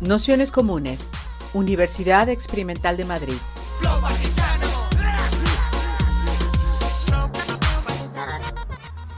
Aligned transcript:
Nociones 0.00 0.52
Comunes, 0.52 1.10
Universidad 1.54 2.28
Experimental 2.28 2.96
de 2.96 3.04
Madrid. 3.04 3.34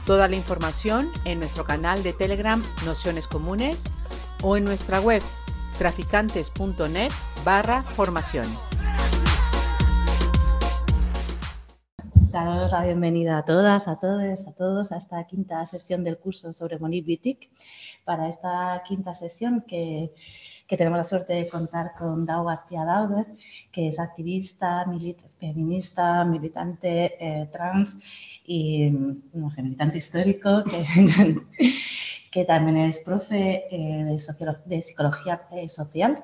Toda 0.07 0.27
la 0.27 0.35
información 0.35 1.11
en 1.23 1.37
nuestro 1.37 1.65
canal 1.65 2.01
de 2.01 2.13
Telegram 2.13 2.63
Nociones 2.83 3.27
Comunes 3.27 3.83
o 4.41 4.57
en 4.57 4.65
nuestra 4.65 4.99
web 4.99 5.21
traficantes.net 5.77 7.11
barra 7.45 7.83
formación. 7.83 8.47
Daros 12.31 12.71
la 12.71 12.85
bienvenida 12.85 13.37
a 13.37 13.43
todas, 13.43 13.89
a 13.89 13.99
todos, 13.99 14.47
a 14.47 14.53
todos 14.53 14.93
a 14.93 14.97
esta 14.97 15.27
quinta 15.27 15.65
sesión 15.65 16.05
del 16.05 16.17
curso 16.17 16.53
sobre 16.53 16.79
Monique 16.79 17.07
Wittig. 17.09 17.51
Para 18.05 18.29
esta 18.29 18.81
quinta 18.87 19.13
sesión 19.15 19.65
que 19.67 20.13
que 20.71 20.77
tenemos 20.77 20.99
la 20.99 21.03
suerte 21.03 21.33
de 21.33 21.49
contar 21.49 21.91
con 21.99 22.25
Dao 22.25 22.45
García 22.45 22.85
Dauder, 22.85 23.27
que 23.73 23.89
es 23.89 23.99
activista, 23.99 24.85
feminista, 25.37 26.23
militante 26.23 27.17
eh, 27.19 27.49
trans 27.51 27.99
y 28.45 28.89
militante 29.33 29.97
histórico, 29.97 30.63
que, 32.31 32.45
también 32.45 32.77
es 32.77 32.99
profe 32.99 33.65
eh, 33.69 34.05
de, 34.05 34.55
de, 34.63 34.81
psicología 34.81 35.41
eh, 35.51 35.67
social 35.67 36.23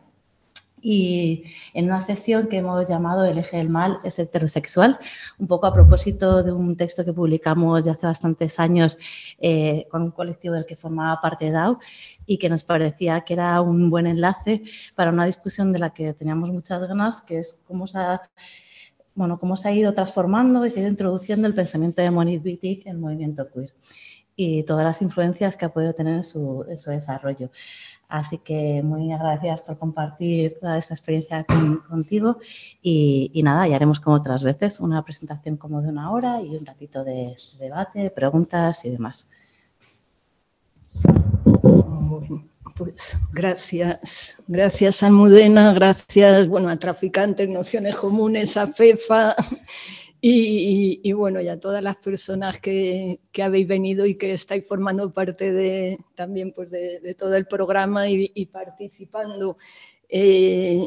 y 0.82 1.44
en 1.74 1.86
una 1.86 2.02
sesión 2.02 2.48
que 2.48 2.58
hemos 2.58 2.88
llamado 2.88 3.26
El 3.26 3.38
eje 3.38 3.58
del 3.58 3.70
mal 3.70 4.00
es 4.04 4.20
heterosexual, 4.20 5.00
un 5.38 5.48
poco 5.48 5.68
a 5.68 5.74
propósito 5.74 6.44
de 6.44 6.52
un 6.52 6.78
texto 6.78 7.04
que 7.04 7.14
publicamos 7.14 7.86
ya 7.86 7.94
hace 7.94 8.06
bastantes 8.06 8.60
años 8.60 8.98
eh, 9.40 9.88
con 9.90 10.04
un 10.04 10.12
colectivo 10.12 10.56
del 10.56 10.66
que 10.66 10.76
formaba 10.76 11.20
parte 11.22 11.52
DAO 11.52 11.80
y 12.26 12.38
que 12.38 12.50
nos 12.50 12.64
parecía 12.64 13.22
que 13.22 13.34
era 13.34 13.60
un 13.62 13.90
buen 13.90 14.08
enlace 14.08 14.64
para 14.96 15.12
una 15.12 15.26
discusión 15.26 15.74
de 15.74 15.80
la 15.80 15.90
que 15.92 16.14
teníamos 16.14 16.52
muchas 16.52 16.84
ganas, 16.84 17.22
que 17.22 17.40
es 17.40 17.62
cómo 17.66 17.88
se 17.88 17.98
ha, 17.98 18.22
bueno, 19.16 19.40
cómo 19.40 19.58
se 19.58 19.70
ha 19.70 19.72
ido 19.72 19.94
transformando 19.94 20.66
y 20.66 20.70
se 20.70 20.80
ha 20.80 20.82
ido 20.84 20.92
introduciendo 20.92 21.48
el 21.48 21.54
pensamiento 21.56 22.02
de 22.02 22.12
Monique 22.12 22.44
Wittig 22.44 22.82
en 22.86 22.96
el 22.96 22.98
movimiento 23.00 23.50
queer 23.52 23.74
y 24.40 24.62
todas 24.64 24.86
las 24.86 25.02
influencias 25.02 25.58
que 25.58 25.66
ha 25.66 25.74
podido 25.74 25.94
tener 25.94 26.14
en 26.14 26.24
su, 26.24 26.64
en 26.70 26.78
su 26.78 26.92
desarrollo. 26.92 27.50
Así 28.10 28.38
que 28.38 28.82
muy 28.84 29.12
agradecidas 29.12 29.62
por 29.62 29.78
compartir 29.78 30.58
toda 30.62 30.78
esta 30.78 30.94
experiencia 30.94 31.46
contigo 31.90 32.38
y, 32.82 33.42
nada, 33.44 33.68
ya 33.68 33.76
haremos 33.76 34.00
como 34.00 34.16
otras 34.16 34.44
veces 34.44 34.80
una 34.80 35.04
presentación 35.04 35.58
como 35.58 35.82
de 35.82 35.90
una 35.90 36.12
hora 36.12 36.42
y 36.42 36.56
un 36.56 36.66
ratito 36.66 37.04
de, 37.04 37.36
debate, 37.60 38.10
preguntas 38.10 38.86
y 38.86 38.92
demás. 38.92 39.30
pues 42.78 43.20
gracias, 43.34 44.38
gracias 44.48 45.04
Almudena, 45.04 45.74
gracias 45.74 46.48
bueno, 46.48 46.70
a 46.70 46.78
Traficantes, 46.78 47.50
Nociones 47.50 47.96
Comunes, 47.96 48.56
a 48.56 48.68
FEFA 48.68 49.36
y, 50.20 51.12
bueno, 51.14 51.42
ya 51.42 51.60
todas 51.60 51.84
las 51.84 51.98
personas 51.98 52.60
que, 52.60 53.20
habéis 53.42 53.68
venido 53.68 54.06
y 54.06 54.16
que 54.16 54.34
estáis 54.34 54.66
formando 54.66 55.12
parte 55.14 55.52
de, 55.54 56.00
también 56.16 56.54
pues 56.54 56.72
de, 56.72 57.16
todo 57.18 57.36
el 57.36 57.46
programa 57.46 58.10
y, 58.10 58.46
participando. 58.48 59.58
Eh, 60.10 60.86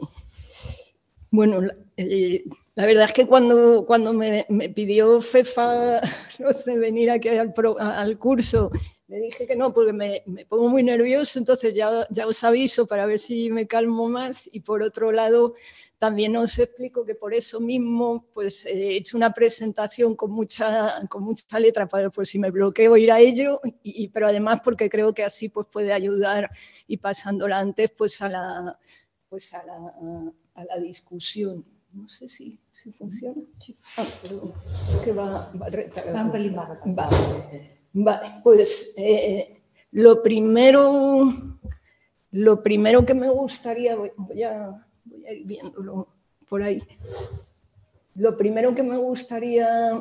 bueno, 1.30 1.60
eh, 1.96 2.44
la 2.74 2.86
verdad 2.86 3.04
es 3.04 3.12
que 3.12 3.26
cuando, 3.26 3.84
cuando 3.86 4.12
me, 4.12 4.46
pidió 4.74 5.20
FEFA 5.20 6.00
no 6.40 6.52
sé, 6.52 6.78
venir 6.78 7.10
aquí 7.10 7.28
al, 7.28 7.54
al 7.78 8.18
curso, 8.18 8.70
le 9.10 9.18
dije 9.18 9.44
que 9.44 9.56
no, 9.56 9.74
porque 9.74 9.92
me, 9.92 10.22
me, 10.26 10.46
pongo 10.46 10.68
muy 10.68 10.84
nervioso, 10.84 11.40
entonces 11.40 11.74
ya, 11.74 12.06
ya 12.10 12.28
os 12.28 12.44
aviso 12.44 12.86
para 12.86 13.06
ver 13.06 13.18
si 13.18 13.50
me 13.50 13.66
calmo 13.66 14.08
más. 14.08 14.48
Y 14.52 14.60
por 14.60 14.84
otro 14.84 15.10
lado, 15.10 15.54
también 15.98 16.36
os 16.36 16.56
explico 16.60 17.04
que 17.04 17.16
por 17.16 17.34
eso 17.34 17.58
mismo 17.58 18.26
pues, 18.32 18.66
he 18.66 18.94
hecho 18.94 19.16
una 19.16 19.32
presentación 19.32 20.14
con 20.14 20.30
mucha, 20.30 21.04
con 21.08 21.24
mucha 21.24 21.58
letra 21.58 21.88
para 21.88 22.08
por 22.10 22.24
si 22.24 22.38
me 22.38 22.52
bloqueo 22.52 22.96
ir 22.96 23.10
a 23.10 23.18
ello, 23.18 23.60
y, 23.82 24.06
pero 24.08 24.28
además 24.28 24.60
porque 24.62 24.88
creo 24.88 25.12
que 25.12 25.24
así 25.24 25.48
pues, 25.48 25.66
puede 25.66 25.92
ayudar 25.92 26.48
y 26.86 26.96
pasándola 26.98 27.58
antes 27.58 27.90
pues, 27.90 28.22
a, 28.22 28.28
la, 28.28 28.78
pues, 29.28 29.52
a, 29.54 29.66
la, 29.66 30.32
a 30.54 30.64
la 30.64 30.78
discusión. 30.78 31.64
No 31.92 32.08
sé 32.08 32.28
si, 32.28 32.60
si 32.80 32.92
funciona. 32.92 33.42
Sí. 33.58 33.76
Ah, 33.96 34.06
es 34.22 34.96
que 34.98 35.12
va, 35.12 35.50
va, 35.60 35.68
va 36.14 36.22
un 36.22 36.30
pelín 36.30 36.56
va. 36.56 37.79
Vale, 37.92 38.30
pues 38.42 38.92
eh, 38.96 39.60
lo 39.92 40.22
primero, 40.22 41.32
lo 42.32 42.62
primero 42.62 43.04
que 43.04 43.14
me 43.14 43.28
gustaría, 43.28 43.96
voy 43.96 44.42
a 44.42 44.86
voy 45.04 45.26
a 45.26 45.32
ir 45.32 45.44
viéndolo 45.44 46.08
por 46.48 46.62
ahí. 46.62 46.82
Lo 48.14 48.36
primero 48.36 48.74
que 48.74 48.82
me 48.82 48.96
gustaría, 48.96 50.00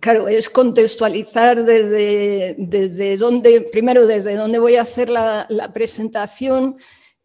claro, 0.00 0.28
es 0.28 0.48
contextualizar 0.48 1.64
desde, 1.64 2.54
desde 2.58 3.16
dónde, 3.16 3.62
primero 3.72 4.06
desde 4.06 4.36
dónde 4.36 4.58
voy 4.58 4.76
a 4.76 4.82
hacer 4.82 5.10
la, 5.10 5.46
la 5.48 5.72
presentación 5.72 6.76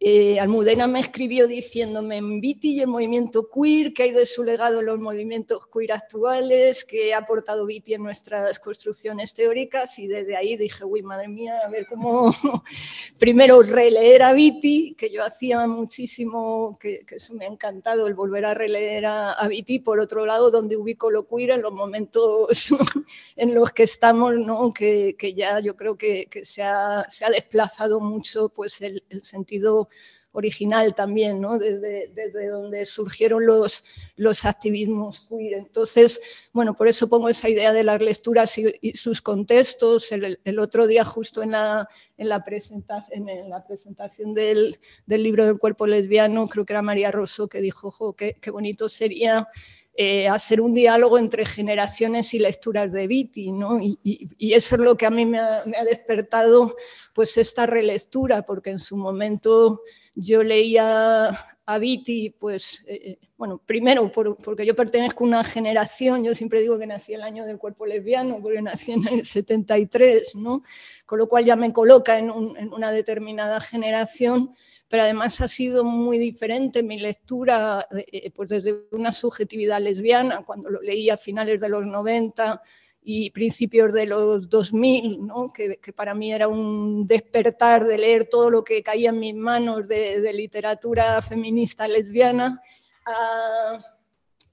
eh, 0.04 0.40
Almudena 0.40 0.88
me 0.88 0.98
escribió 0.98 1.46
diciéndome 1.46 2.16
en 2.16 2.40
Viti 2.40 2.72
y 2.72 2.80
el 2.80 2.88
movimiento 2.88 3.48
queer, 3.48 3.94
que 3.94 4.02
hay 4.02 4.10
de 4.10 4.26
su 4.26 4.42
legado 4.42 4.82
los 4.82 4.98
movimientos 4.98 5.68
queer 5.72 5.92
actuales, 5.92 6.84
que 6.84 7.14
ha 7.14 7.18
aportado 7.18 7.64
Viti 7.66 7.94
en 7.94 8.02
nuestras 8.02 8.58
construcciones 8.58 9.32
teóricas 9.32 9.96
y 10.00 10.08
desde 10.08 10.34
ahí 10.34 10.56
dije, 10.56 10.84
uy, 10.84 11.02
madre 11.02 11.28
mía, 11.28 11.54
a 11.64 11.70
ver 11.70 11.86
cómo 11.86 12.32
primero 13.16 13.62
releer 13.62 14.24
a 14.24 14.32
Viti, 14.32 14.96
que 14.98 15.08
yo 15.08 15.22
hacía 15.22 15.68
muchísimo, 15.68 16.76
que, 16.80 17.06
eso 17.08 17.34
me 17.34 17.44
ha 17.44 17.48
encantado, 17.48 18.08
el 18.08 18.14
volver 18.14 18.44
a 18.44 18.54
releer 18.54 19.06
a, 19.06 19.30
a 19.30 19.46
Viti, 19.46 19.78
por 19.78 20.00
otro 20.00 20.26
lado, 20.26 20.50
donde 20.50 20.76
ubico 20.76 21.12
lo 21.12 21.28
queer 21.28 21.50
en 21.50 21.62
los 21.62 21.72
momentos 21.72 22.70
en 23.36 23.54
los 23.54 23.70
que 23.72 23.84
estamos, 23.84 24.34
¿no? 24.34 24.72
que, 24.72 25.14
que 25.16 25.32
ya 25.32 25.60
yo 25.60 25.76
creo 25.76 25.96
que, 25.96 26.26
que 26.28 26.44
se, 26.44 26.64
ha, 26.64 27.06
se, 27.08 27.24
ha, 27.24 27.30
desplazado 27.30 28.00
mucho 28.00 28.48
pues 28.48 28.82
el 28.82 29.04
sentido 29.22 29.90
original 30.32 30.94
también, 30.94 31.40
¿no? 31.40 31.58
desde, 31.58 32.10
desde, 32.14 32.48
donde 32.48 32.86
surgieron 32.86 33.46
los, 33.46 33.84
los 34.16 34.44
activismos 34.44 35.26
queer. 35.28 35.54
Entonces, 35.54 36.20
bueno, 36.52 36.74
por 36.74 36.88
eso 36.88 37.08
pongo 37.08 37.28
esa 37.28 37.48
idea 37.48 37.72
de 37.72 37.82
las 37.82 38.00
lecturas 38.00 38.56
y, 38.58 38.92
sus 38.94 39.20
contextos. 39.20 40.10
El, 40.12 40.58
otro 40.58 40.86
día, 40.86 41.04
justo 41.04 41.42
en 41.42 41.52
la, 41.52 41.86
en 42.16 42.28
la, 42.28 42.42
presentación, 42.42 43.28
en 43.28 43.50
la 43.50 43.64
presentación 43.64 44.34
del, 44.34 44.78
del, 45.06 45.22
libro 45.22 45.44
del 45.44 45.58
cuerpo 45.58 45.86
lesbiano, 45.86 46.48
creo 46.48 46.64
que 46.64 46.72
era 46.72 46.82
María 46.82 47.10
Rosso 47.10 47.48
que 47.48 47.60
dijo, 47.60 47.90
jo, 47.90 48.14
qué, 48.14 48.36
qué 48.40 48.50
bonito 48.50 48.88
sería 48.88 49.48
eh, 49.94 50.26
hacer 50.26 50.62
un 50.62 50.72
diálogo 50.72 51.18
entre 51.18 51.44
generaciones 51.44 52.32
y 52.32 52.38
lecturas 52.38 52.92
de 52.92 53.06
Viti, 53.06 53.52
¿no? 53.52 53.78
y, 53.78 53.98
y, 54.02 54.54
eso 54.54 54.76
es 54.76 54.80
lo 54.80 54.96
que 54.96 55.04
a 55.04 55.10
mí 55.10 55.26
me 55.26 55.38
ha, 55.38 55.64
despertado 55.84 56.74
pues 57.12 57.36
esta 57.36 57.66
relectura, 57.66 58.40
porque 58.40 58.70
en 58.70 58.78
su 58.78 58.96
momento 58.96 59.82
yo 60.14 60.42
leía 60.42 61.28
a 61.66 61.78
Viti, 61.78 62.30
pues, 62.30 62.82
eh, 62.86 63.18
bueno, 63.36 63.60
primero 63.64 64.10
por, 64.10 64.38
porque 64.38 64.64
yo 64.64 64.74
pertenezco 64.74 65.24
a 65.24 65.26
una 65.26 65.44
generación, 65.44 66.24
yo 66.24 66.34
siempre 66.34 66.62
digo 66.62 66.78
que 66.78 66.86
nací 66.86 67.12
el 67.12 67.22
año 67.22 67.44
del 67.44 67.58
cuerpo 67.58 67.84
lesbiano, 67.84 68.38
porque 68.40 68.62
nací 68.62 68.92
en 68.92 69.06
el 69.08 69.24
73, 69.24 70.36
¿no? 70.36 70.62
con 71.04 71.18
lo 71.18 71.28
cual 71.28 71.44
ya 71.44 71.54
me 71.54 71.70
coloca 71.70 72.18
en, 72.18 72.30
en 72.30 72.72
una 72.72 72.90
determinada 72.90 73.60
generación, 73.60 74.54
pero 74.92 75.04
además 75.04 75.40
ha 75.40 75.48
sido 75.48 75.84
muy 75.84 76.18
diferente 76.18 76.82
mi 76.82 76.98
lectura, 76.98 77.88
eh, 77.96 78.30
pues 78.30 78.50
desde 78.50 78.88
una 78.90 79.10
subjetividad 79.10 79.80
lesbiana, 79.80 80.44
cuando 80.44 80.68
lo 80.68 80.82
leí 80.82 81.08
a 81.08 81.16
finales 81.16 81.62
de 81.62 81.70
los 81.70 81.86
90 81.86 82.60
y 83.02 83.30
principios 83.30 83.94
de 83.94 84.04
los 84.04 84.50
2000, 84.50 85.26
¿no? 85.26 85.50
que, 85.50 85.78
para 85.96 86.12
mí 86.12 86.30
era 86.30 86.46
un 86.46 87.06
despertar 87.06 87.86
de 87.86 87.96
leer 87.96 88.28
todo 88.28 88.50
lo 88.50 88.62
que 88.62 88.82
caía 88.82 89.08
en 89.08 89.18
mis 89.18 89.34
manos 89.34 89.88
de, 89.88 90.20
de 90.20 90.32
literatura 90.34 91.22
feminista 91.22 91.88
lesbiana, 91.88 92.60
a, 93.06 93.78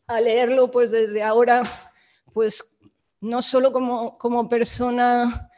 a, 0.07 0.21
leerlo 0.21 0.71
pues 0.71 0.92
desde 0.92 1.21
ahora, 1.21 1.63
pues 2.33 2.77
no 3.19 3.42
solo 3.42 3.74
como, 3.74 4.18
como 4.18 4.47
persona 4.47 5.49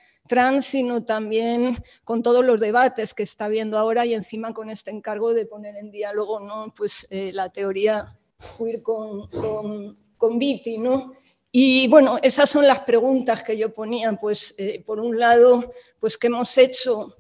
sino 0.62 1.04
también 1.04 1.78
con 2.04 2.24
todos 2.24 2.45
los 2.45 2.60
debates 2.60 3.13
que 3.13 3.24
está 3.24 3.45
habiendo 3.45 3.78
ahora 3.78 4.06
y 4.06 4.13
encima 4.13 4.54
con 4.54 4.69
este 4.69 4.92
encargo 4.92 5.33
de 5.33 5.45
poner 5.45 5.75
en 5.75 5.92
diálogo 5.92 6.39
¿no? 6.39 6.74
pues, 6.75 7.06
eh, 7.10 7.31
la 7.33 7.50
teoría 7.50 8.18
con, 8.81 9.28
con, 9.30 9.98
con 10.18 10.39
Viti. 10.39 10.78
¿no? 10.78 11.13
Y 11.51 11.88
bueno, 11.89 12.18
esas 12.22 12.50
son 12.50 12.66
las 12.66 12.80
preguntas 12.80 13.44
que 13.44 13.57
yo 13.57 13.74
ponía. 13.74 14.13
Pues, 14.13 14.56
eh, 14.57 14.81
por 14.86 15.00
un 15.00 15.19
lado, 15.19 15.72
pues, 16.00 16.18
¿qué 16.18 16.28
hemos 16.28 16.57
hecho 16.57 17.16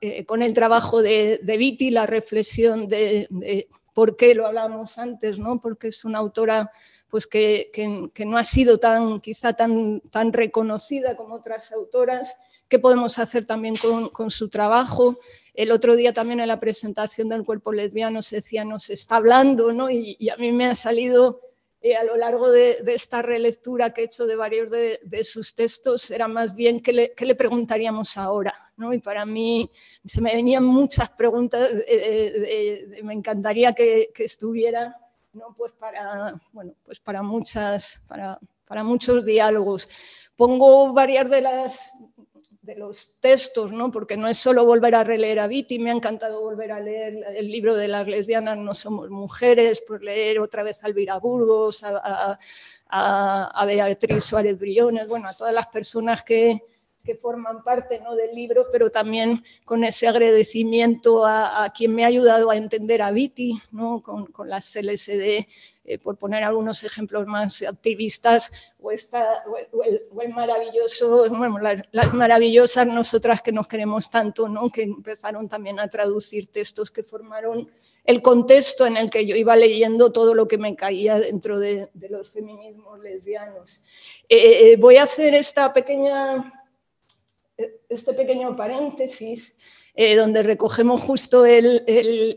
eh, 0.00 0.24
con 0.24 0.42
el 0.42 0.52
trabajo 0.52 1.02
de, 1.02 1.40
de 1.42 1.56
Viti? 1.56 1.90
La 1.90 2.06
reflexión 2.06 2.88
de, 2.88 3.28
de, 3.30 3.68
por 3.94 4.16
qué 4.16 4.34
lo 4.34 4.46
hablábamos 4.46 4.98
antes, 4.98 5.38
¿no? 5.38 5.60
porque 5.60 5.88
es 5.88 6.04
una 6.04 6.18
autora 6.18 6.70
pues 7.10 7.26
que, 7.26 7.70
que, 7.72 8.24
no 8.24 8.38
ha 8.38 8.44
sido 8.44 8.78
tan, 8.78 9.20
quizá 9.20 9.52
tan, 9.52 10.00
tan 10.10 10.32
reconocida 10.32 11.16
como 11.16 11.34
otras 11.36 11.72
autoras, 11.72 12.36
qué 12.68 12.78
podemos 12.78 13.18
hacer 13.18 13.44
también 13.46 13.74
con, 14.12 14.30
su 14.30 14.48
trabajo, 14.48 15.18
el 15.54 15.72
otro 15.72 15.96
día 15.96 16.12
también 16.12 16.40
en 16.40 16.48
la 16.48 16.60
presentación 16.60 17.28
del 17.28 17.44
cuerpo 17.44 17.72
lesbiano 17.72 18.22
se 18.22 18.36
decía, 18.36 18.64
nos 18.64 18.90
está 18.90 19.16
hablando, 19.16 19.72
¿no? 19.72 19.90
y, 19.90 20.28
a 20.30 20.36
mí 20.36 20.52
me 20.52 20.66
ha 20.66 20.74
salido 20.74 21.40
eh, 21.82 21.96
a 21.96 22.04
lo 22.04 22.16
largo 22.16 22.50
de, 22.50 22.82
esta 22.88 23.22
relectura 23.22 23.92
que 23.92 24.02
he 24.02 24.04
hecho 24.04 24.26
de 24.26 24.36
varios 24.36 24.70
de, 24.70 25.24
sus 25.24 25.54
textos, 25.54 26.10
era 26.10 26.28
más 26.28 26.54
bien 26.54 26.80
qué 26.80 26.92
le, 26.92 27.14
le, 27.18 27.34
preguntaríamos 27.34 28.18
ahora. 28.18 28.54
¿no? 28.76 28.92
Y 28.92 28.98
para 28.98 29.24
mí 29.24 29.70
se 30.04 30.20
me 30.20 30.34
venían 30.34 30.64
muchas 30.64 31.10
preguntas, 31.10 31.70
me 33.02 33.14
encantaría 33.14 33.72
que 33.72 34.10
estuviera 34.18 34.94
¿no? 35.32 35.54
pues 35.56 35.72
para, 35.72 36.40
bueno, 36.52 36.74
pues 36.84 37.00
para, 37.00 37.22
muchas, 37.22 38.00
para, 38.06 38.38
para 38.66 38.82
muchos 38.84 39.24
diálogos. 39.24 39.88
Pongo 40.36 40.92
varias 40.92 41.30
de 41.30 41.40
las 41.40 41.92
de 42.62 42.76
los 42.76 43.16
textos, 43.20 43.72
¿no? 43.72 43.90
porque 43.90 44.16
no 44.16 44.28
es 44.28 44.38
solo 44.38 44.64
volver 44.64 44.94
a 44.94 45.02
releer 45.02 45.40
a 45.40 45.46
Viti, 45.46 45.78
me 45.78 45.90
ha 45.90 45.94
encantado 45.94 46.42
volver 46.42 46.72
a 46.72 46.80
leer 46.80 47.24
el 47.34 47.50
libro 47.50 47.74
de 47.74 47.88
las 47.88 48.06
lesbianas 48.06 48.58
No 48.58 48.74
somos 48.74 49.08
mujeres, 49.10 49.80
por 49.80 50.02
leer 50.02 50.40
otra 50.40 50.62
vez 50.62 50.84
a 50.84 50.88
Elvira 50.88 51.18
Burgos, 51.18 51.82
a, 51.82 52.38
a, 52.88 53.64
Beatriz 53.64 54.24
Suárez 54.24 54.58
Briones, 54.58 55.08
bueno, 55.08 55.28
a 55.28 55.34
todas 55.34 55.54
las 55.54 55.68
personas 55.68 56.22
que, 56.22 56.62
que 57.04 57.14
forman 57.14 57.62
parte 57.62 57.98
¿no? 58.00 58.14
del 58.14 58.34
libro, 58.34 58.66
pero 58.70 58.90
también 58.90 59.42
con 59.64 59.84
ese 59.84 60.06
agradecimiento 60.08 61.24
a, 61.24 61.72
quien 61.76 61.94
me 61.94 62.04
ha 62.04 62.08
ayudado 62.08 62.50
a 62.50 62.56
entender 62.56 63.02
a 63.02 63.10
Viti, 63.10 63.60
¿no? 63.72 64.02
con, 64.02 64.26
con 64.26 64.48
las 64.48 64.74
LSD 64.76 65.46
eh, 65.90 65.98
por 65.98 66.16
poner 66.16 66.44
algunos 66.44 66.84
ejemplos 66.84 67.26
más 67.26 67.62
activistas, 67.62 68.52
o, 68.78 68.92
esta, 68.92 69.42
o, 69.72 69.82
el, 69.82 70.28
maravilloso, 70.28 71.28
bueno, 71.30 71.58
las, 71.58 72.14
maravillosas 72.14 72.86
nosotras 72.86 73.42
que 73.42 73.50
nos 73.50 73.66
queremos 73.66 74.08
tanto, 74.08 74.46
¿no? 74.46 74.70
que 74.70 74.82
empezaron 74.82 75.48
también 75.48 75.80
a 75.80 75.88
traducir 75.88 76.46
textos 76.46 76.92
que 76.92 77.02
formaron 77.02 77.68
el 78.04 78.22
contexto 78.22 78.86
en 78.86 78.98
el 78.98 79.10
que 79.10 79.26
yo 79.26 79.34
iba 79.34 79.56
leyendo 79.56 80.12
todo 80.12 80.32
lo 80.32 80.46
que 80.46 80.58
me 80.58 80.76
caía 80.76 81.18
dentro 81.18 81.58
de, 81.58 81.88
los 82.08 82.30
feminismos 82.30 83.02
lesbianos. 83.02 83.80
Eh, 84.28 84.72
eh, 84.72 84.76
voy 84.76 84.96
a 84.96 85.02
hacer 85.02 85.34
esta 85.34 85.72
pequeña, 85.72 86.59
este 87.88 88.14
pequeño 88.14 88.56
paréntesis 88.56 89.54
eh, 89.94 90.14
donde 90.14 90.42
recogemos 90.42 91.00
justo 91.00 91.44
el, 91.44 91.82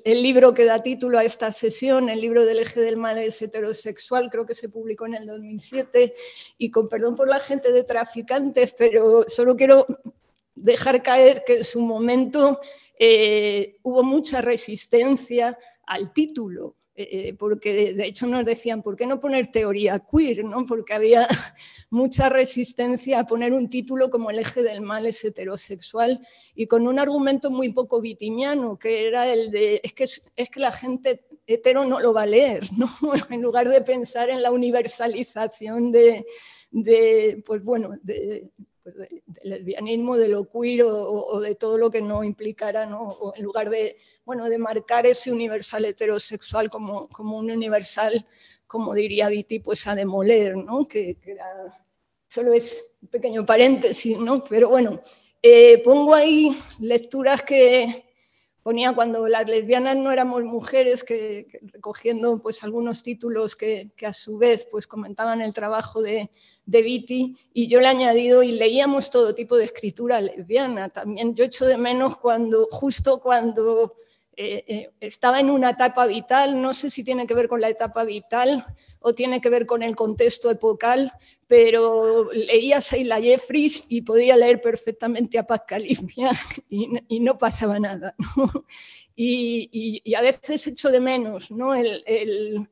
libro 0.04 0.54
que 0.54 0.66
da 0.66 0.82
título 0.82 1.20
a 1.20 1.24
esta 1.24 1.52
sesión, 1.52 2.10
el 2.10 2.20
libro 2.20 2.46
del 2.46 2.60
eje 2.60 2.82
del 2.82 2.98
mal 2.98 3.18
es 3.20 3.42
heterosexual, 3.42 4.30
creo 4.32 4.46
que 4.46 4.56
se 4.56 4.70
publicó 4.70 5.06
en 5.06 5.16
el 5.16 5.28
2007, 5.28 6.16
y 6.58 6.72
con 6.72 6.90
perdón 6.90 7.16
por 7.16 7.30
la 7.30 7.40
gente 7.40 7.72
de 7.72 7.84
traficantes, 7.84 8.74
pero 8.74 9.26
solo 9.28 9.56
quiero 9.56 9.86
dejar 10.56 11.04
caer 11.04 11.44
que 11.46 11.58
en 11.58 11.64
su 11.64 11.80
momento 11.80 12.60
eh, 12.98 13.78
hubo 13.84 14.02
mucha 14.02 14.42
resistencia 14.42 15.58
al 15.86 16.12
título. 16.12 16.76
Eh, 16.96 17.34
porque 17.40 17.94
de 17.94 18.06
hecho 18.06 18.28
nos 18.28 18.46
decían, 18.46 18.84
¿por 18.84 18.96
qué 18.96 19.08
no 19.08 19.20
poner 19.20 19.48
teoría 19.48 20.00
queer? 20.00 20.46
¿no? 20.46 20.64
Porque 20.66 20.94
había 20.94 21.28
mucha 21.90 22.30
resistencia 22.30 23.20
a 23.20 23.26
poner 23.26 23.52
un 23.52 23.68
título 23.68 24.12
como 24.12 24.30
el 24.30 24.38
eje 24.38 24.62
del 24.62 24.82
mal 24.82 25.08
es 25.08 25.24
heterosexual 25.26 26.20
y 26.54 26.68
con 26.68 26.88
un 26.88 27.00
argumento 27.00 27.50
muy 27.50 27.74
poco 27.74 28.00
vitimiano, 28.00 28.78
que 28.78 29.08
era 29.08 29.32
el 29.32 29.50
de, 29.50 29.82
es 29.84 29.94
que, 29.94 30.04
es 30.04 30.50
que 30.50 30.60
la 30.60 30.72
gente 30.72 31.26
hetero 31.48 31.84
no 31.84 32.00
lo 32.00 32.14
va 32.14 32.24
a 32.24 32.28
leer, 32.28 32.64
¿no? 32.78 32.88
en 33.32 33.42
lugar 33.42 33.70
de 33.70 33.82
pensar 33.82 34.30
en 34.30 34.44
la 34.44 34.52
universalización 34.52 35.92
de, 35.92 36.26
de 36.70 37.42
pues 37.44 37.64
bueno, 37.64 37.98
de, 38.04 38.52
pues 38.84 38.96
del 38.98 39.24
lesbianismo, 39.44 40.18
de 40.18 40.28
lo 40.28 40.50
queer 40.50 40.84
o, 40.84 41.40
de 41.40 41.56
todo 41.56 41.78
lo 41.78 41.90
que 41.90 42.02
no 42.02 42.24
implicara, 42.24 42.86
¿no? 42.86 43.34
en 43.36 43.44
lugar 43.44 43.70
de, 43.70 43.98
bueno, 44.26 44.50
de 44.50 44.58
marcar 44.58 45.06
ese 45.06 45.32
universal 45.32 45.86
heterosexual 45.86 46.70
como, 46.70 47.08
como 47.08 47.38
un 47.38 47.50
universal, 47.50 48.26
como 48.68 48.94
diría 48.94 49.30
Viti, 49.30 49.60
pues 49.60 49.88
a 49.88 49.96
demoler, 49.96 50.58
¿no? 50.58 50.88
que, 50.88 51.18
solo 52.28 52.54
es 52.54 52.94
un 53.02 53.08
pequeño 53.08 53.46
paréntesis, 53.46 54.18
¿no? 54.18 54.44
pero 54.44 54.70
bueno, 54.70 55.00
eh, 55.42 55.82
pongo 55.84 56.14
ahí 56.14 56.58
lecturas 56.80 57.42
que, 57.42 58.04
ponía 58.64 58.94
cuando 58.94 59.28
las 59.28 59.46
lesbianas 59.46 59.98
no 59.98 60.12
éramos 60.12 60.44
mujeres, 60.44 61.04
que, 61.04 61.48
recogiendo 61.64 62.40
pues 62.42 62.64
algunos 62.64 63.04
títulos 63.04 63.56
que, 63.56 63.92
a 64.06 64.14
su 64.14 64.38
vez 64.38 64.66
pues 64.72 64.88
comentaban 64.88 65.42
el 65.42 65.54
trabajo 65.54 66.02
de, 66.02 66.32
de 66.66 66.82
Viti, 66.82 67.38
y 67.54 67.68
yo 67.68 67.80
le 67.80 67.88
he 67.88 67.90
añadido 67.90 68.44
y 68.44 68.52
leíamos 68.52 69.10
todo 69.10 69.36
tipo 69.36 69.58
de 69.58 69.66
escritura 69.66 70.22
lesbiana. 70.22 70.90
También 70.90 71.36
yo 71.36 71.46
echo 71.46 71.66
de 71.66 71.78
menos 71.78 72.18
cuando, 72.18 72.68
justo 72.72 73.20
cuando 73.20 73.96
eh, 74.36 74.64
eh, 74.68 74.92
estaba 75.00 75.40
en 75.40 75.50
una 75.50 75.72
etapa 75.72 76.06
vital, 76.06 76.62
no 76.62 76.74
sé 76.74 76.90
si 76.90 77.04
tiene 77.04 77.28
que 77.28 77.34
ver 77.34 77.48
con 77.48 77.62
la 77.62 77.70
etapa 77.70 78.04
vital 78.04 78.66
o 79.00 79.14
tiene 79.14 79.42
que 79.42 79.50
ver 79.50 79.66
con 79.66 79.84
el 79.84 79.96
contexto 79.96 80.50
epocal, 80.50 81.12
pero 81.46 82.32
leía 82.32 82.78
a 82.78 82.80
Sheila 82.80 83.20
Jeffries 83.20 83.86
y 83.90 84.02
podía 84.02 84.38
leer 84.38 84.62
perfectamente 84.62 85.38
a 85.38 85.46
Pascal 85.46 85.86
y, 85.86 85.98
y 87.10 87.20
no 87.20 87.38
pasaba 87.38 87.80
nada. 87.80 88.16
Y, 89.16 90.16
a 90.16 90.22
veces 90.22 90.66
echo 90.68 90.90
de 90.90 91.00
menos 91.00 91.52
¿no? 91.52 91.76
el, 91.76 92.04
el, 92.08 92.68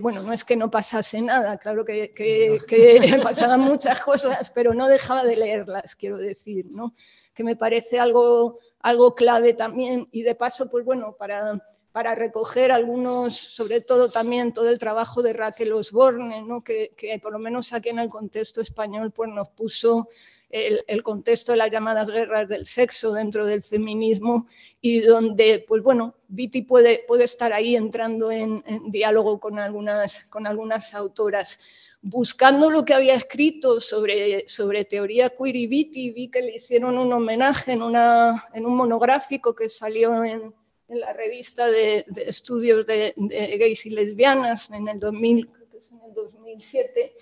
bueno, 0.00 0.22
no 0.22 0.32
es 0.32 0.44
que 0.44 0.56
no 0.56 0.70
pasase 0.70 1.20
nada, 1.20 1.56
claro 1.58 1.84
que, 1.84 2.12
que, 2.12 2.58
que 2.66 3.20
pasaban 3.22 3.60
muchas 3.60 4.00
cosas, 4.00 4.50
pero 4.50 4.74
no 4.74 4.88
dejaba 4.88 5.24
de 5.24 5.36
leerlas, 5.36 5.94
quiero 5.94 6.18
decir, 6.18 6.66
¿no? 6.70 6.94
que 7.38 7.44
me 7.44 7.54
parece 7.54 8.00
algo, 8.00 8.58
algo 8.80 9.14
clave 9.14 9.54
también 9.54 10.08
y 10.10 10.22
de 10.22 10.34
paso, 10.34 10.68
pues 10.68 10.84
bueno, 10.84 11.14
para 11.16 11.62
para 11.98 12.14
recoger 12.14 12.70
algunos, 12.70 13.36
sobre 13.36 13.80
todo 13.80 14.08
también 14.08 14.52
todo 14.52 14.68
el 14.68 14.78
trabajo 14.78 15.20
de 15.20 15.32
Raquel 15.32 15.72
Osborne, 15.72 16.46
que, 16.64 17.18
por 17.20 17.32
lo 17.32 17.40
menos 17.40 17.72
aquí 17.72 17.88
en 17.88 17.98
el 17.98 18.08
contexto 18.08 18.60
español 18.60 19.10
pues 19.10 19.28
nos 19.30 19.48
puso 19.48 20.08
el, 20.48 21.02
contexto 21.02 21.50
de 21.50 21.58
las 21.58 21.72
llamadas 21.72 22.08
guerras 22.08 22.48
del 22.48 22.66
sexo 22.66 23.12
dentro 23.12 23.46
del 23.46 23.64
feminismo 23.64 24.46
y 24.80 25.00
donde, 25.00 25.64
pues 25.66 25.82
bueno, 25.82 26.14
Viti 26.28 26.62
puede, 26.62 27.04
puede 27.08 27.24
estar 27.24 27.52
ahí 27.52 27.74
entrando 27.74 28.30
en, 28.30 28.62
diálogo 28.86 29.40
con 29.40 29.58
algunas, 29.58 30.22
con 30.30 30.46
algunas 30.46 30.94
autoras. 30.94 31.58
Buscando 32.00 32.70
lo 32.70 32.84
que 32.84 32.94
había 32.94 33.16
escrito 33.16 33.80
sobre, 33.80 34.48
sobre 34.48 34.84
teoría 34.84 35.30
queer 35.30 35.56
y 35.56 35.66
Viti, 35.66 36.12
vi 36.12 36.30
que 36.30 36.42
le 36.42 36.54
hicieron 36.54 36.96
un 36.96 37.12
homenaje 37.12 37.72
en, 37.72 37.82
una, 37.82 38.44
en 38.54 38.66
un 38.66 38.76
monográfico 38.76 39.52
que 39.52 39.68
salió 39.68 40.22
en, 40.22 40.54
en 40.88 41.00
la 41.00 41.12
revista 41.12 41.66
de, 41.66 42.06
estudios 42.16 42.86
de, 42.86 43.14
gays 43.58 43.86
y 43.86 43.90
lesbianas 43.90 44.70
en 44.70 44.88
el, 44.88 44.98
2000, 44.98 45.46
creo 45.48 45.68
que 45.70 45.78
es 45.78 45.92
en 45.92 46.00
el 46.02 46.14
2007. 46.14 47.14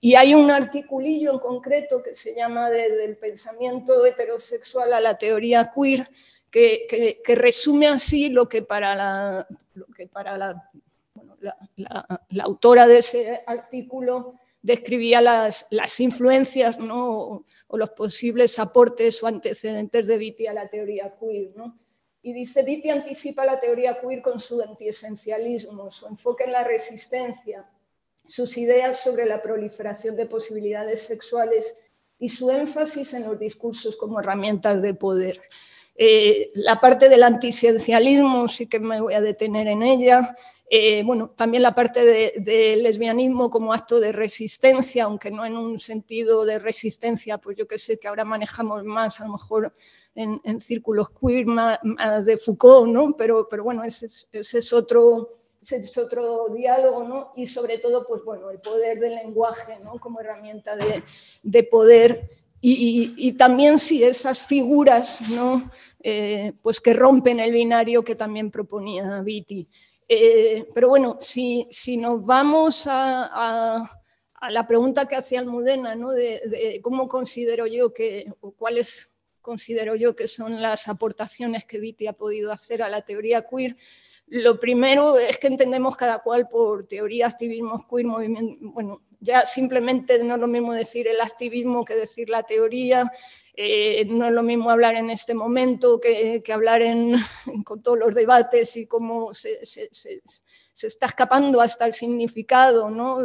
Y 0.00 0.14
hay 0.14 0.34
un 0.34 0.50
articulillo 0.50 1.32
en 1.32 1.38
concreto 1.38 2.02
que 2.02 2.14
se 2.14 2.34
llama 2.34 2.70
Del 2.70 3.18
pensamiento 3.18 4.06
heterosexual 4.06 4.94
a 4.94 5.00
la 5.00 5.18
teoría 5.18 5.70
queer, 5.74 6.08
que, 6.50 7.20
resume 7.36 7.88
así 7.88 8.30
lo 8.30 8.48
que 8.48 8.62
para 8.62 8.94
la, 8.94 9.46
lo 9.74 9.86
que 9.86 10.08
para 10.08 10.38
la, 10.38 10.72
autora 12.42 12.86
de 12.86 12.98
ese 12.98 13.42
artículo 13.46 14.34
describía 14.62 15.20
las, 15.20 15.66
las 15.70 16.00
influencias 16.00 16.78
¿no? 16.78 17.44
o, 17.68 17.76
los 17.76 17.90
posibles 17.90 18.58
aportes 18.58 19.22
o 19.22 19.26
antecedentes 19.26 20.06
de 20.06 20.18
Vitti 20.18 20.46
a 20.46 20.54
la 20.54 20.68
teoría 20.68 21.14
queer. 21.18 21.52
¿no? 21.54 21.78
Y 22.22 22.32
dice, 22.32 22.62
Vitti 22.62 22.90
anticipa 22.90 23.44
la 23.44 23.58
teoría 23.58 23.98
queer 24.00 24.20
con 24.20 24.38
su 24.38 24.60
antiesencialismo, 24.60 25.90
su 25.90 26.06
enfoque 26.06 26.44
en 26.44 26.52
la 26.52 26.64
resistencia, 26.64 27.66
sus 28.26 28.56
ideas 28.58 29.00
sobre 29.00 29.24
la 29.24 29.40
proliferación 29.40 30.16
de 30.16 30.26
posibilidades 30.26 31.02
sexuales 31.02 31.76
y 32.18 32.28
su 32.28 32.50
énfasis 32.50 33.14
en 33.14 33.24
los 33.24 33.38
discursos 33.38 33.96
como 33.96 34.20
herramientas 34.20 34.82
de 34.82 34.94
poder. 34.94 35.40
Eh, 35.96 36.50
la 36.54 36.80
parte 36.80 37.08
del 37.08 37.22
antisciencialismo 37.22 38.48
sí 38.48 38.66
que 38.66 38.78
me 38.78 39.00
voy 39.00 39.14
a 39.14 39.20
detener 39.20 39.66
en 39.66 39.82
ella. 39.82 40.34
Eh, 40.70 41.02
bueno, 41.04 41.30
también 41.30 41.62
la 41.62 41.74
parte 41.74 42.04
del 42.04 42.44
de 42.44 42.76
lesbianismo 42.76 43.50
como 43.50 43.72
acto 43.72 43.98
de 43.98 44.12
resistencia, 44.12 45.04
aunque 45.04 45.30
no 45.30 45.44
en 45.44 45.56
un 45.56 45.80
sentido 45.80 46.44
de 46.44 46.58
resistencia, 46.58 47.38
pues 47.38 47.56
yo 47.56 47.66
que 47.66 47.78
sé 47.78 47.98
que 47.98 48.08
ahora 48.08 48.24
manejamos 48.24 48.84
más 48.84 49.20
a 49.20 49.24
lo 49.24 49.32
mejor 49.32 49.74
en, 50.14 50.60
círculos 50.60 51.08
queer 51.10 51.46
más, 51.46 51.78
de 52.24 52.36
Foucault, 52.36 52.90
¿no? 52.90 53.14
Pero, 53.16 53.48
pero 53.48 53.64
bueno, 53.64 53.84
ese, 53.84 54.06
es 54.32 54.72
otro, 54.72 55.30
es 55.62 55.98
otro 55.98 56.48
diálogo, 56.48 57.04
¿no? 57.04 57.32
Y 57.36 57.46
sobre 57.46 57.78
todo, 57.78 58.06
pues 58.06 58.24
bueno, 58.24 58.50
el 58.50 58.60
poder 58.60 58.98
del 58.98 59.16
lenguaje, 59.16 59.78
¿no? 59.82 59.98
Como 59.98 60.20
herramienta 60.20 60.76
de, 60.76 61.02
de 61.42 61.62
poder 61.64 62.40
y, 62.62 63.14
y, 63.16 63.32
también 63.32 63.78
sí 63.78 64.04
esas 64.04 64.42
figuras, 64.42 65.18
¿no? 65.30 65.70
Eh, 66.02 66.52
pues 66.60 66.80
que 66.80 66.92
rompen 66.92 67.40
el 67.40 67.52
binario 67.52 68.04
que 68.04 68.14
también 68.14 68.50
proponía 68.50 69.22
Viti. 69.22 69.66
Eh, 70.06 70.68
pero 70.74 70.88
bueno, 70.88 71.16
si, 71.20 71.66
si 71.70 71.96
nos 71.96 72.24
vamos 72.24 72.86
a, 72.86 73.80
a, 74.34 74.50
la 74.50 74.66
pregunta 74.66 75.06
que 75.06 75.16
hacía 75.16 75.40
Almudena, 75.40 75.94
¿no? 75.94 76.10
De, 76.10 76.42
de, 76.46 76.80
cómo 76.82 77.08
considero 77.08 77.66
yo 77.66 77.94
que, 77.94 78.30
o 78.40 78.50
cuál 78.52 78.76
es 78.76 79.09
considero 79.40 79.94
yo 79.96 80.14
que 80.14 80.28
son 80.28 80.60
las 80.60 80.88
aportaciones 80.88 81.64
que 81.64 81.78
Viti 81.78 82.06
ha 82.06 82.12
podido 82.12 82.52
hacer 82.52 82.82
a 82.82 82.88
la 82.88 83.02
teoría 83.02 83.46
queer. 83.46 83.76
Lo 84.26 84.60
primero 84.60 85.18
es 85.18 85.38
que 85.38 85.48
entendemos 85.48 85.96
cada 85.96 86.20
cual 86.20 86.48
por 86.48 86.86
teoría, 86.86 87.26
activismo 87.26 87.86
queer, 87.88 88.06
movimiento, 88.06 88.56
bueno, 88.62 89.02
ya 89.20 89.44
simplemente 89.44 90.22
no 90.22 90.34
es 90.34 90.40
lo 90.40 90.46
mismo 90.46 90.72
decir 90.72 91.06
el 91.06 91.20
activismo 91.20 91.84
que 91.84 91.94
decir 91.94 92.30
la 92.30 92.42
teoría, 92.42 93.10
eh, 93.54 94.06
no 94.06 94.26
es 94.26 94.32
lo 94.32 94.42
mismo 94.42 94.70
hablar 94.70 94.94
en 94.94 95.10
este 95.10 95.34
momento 95.34 96.00
que, 96.00 96.42
hablar 96.52 96.80
en, 96.80 97.14
con 97.64 97.82
todos 97.82 97.98
los 97.98 98.14
debates 98.14 98.76
y 98.76 98.86
cómo 98.86 99.34
se, 99.34 99.60
está 100.82 101.06
escapando 101.06 101.60
hasta 101.60 101.84
el 101.84 101.92
significado 101.92 102.88
¿no? 102.88 103.18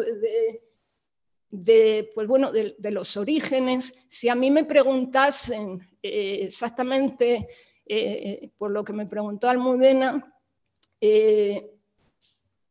Pues 1.49 2.27
bueno, 2.27 2.51
de, 2.51 2.75
los 2.91 3.17
orígenes. 3.17 3.95
Si 4.07 4.29
a 4.29 4.35
mí 4.35 4.51
me 4.51 4.63
preguntasen 4.63 5.79
eh, 6.01 6.39
exactamente 6.43 7.47
eh, 7.85 8.49
por 8.57 8.71
lo 8.71 8.83
que 8.83 8.93
me 8.93 9.05
preguntó 9.05 9.47
Almudena, 9.49 10.33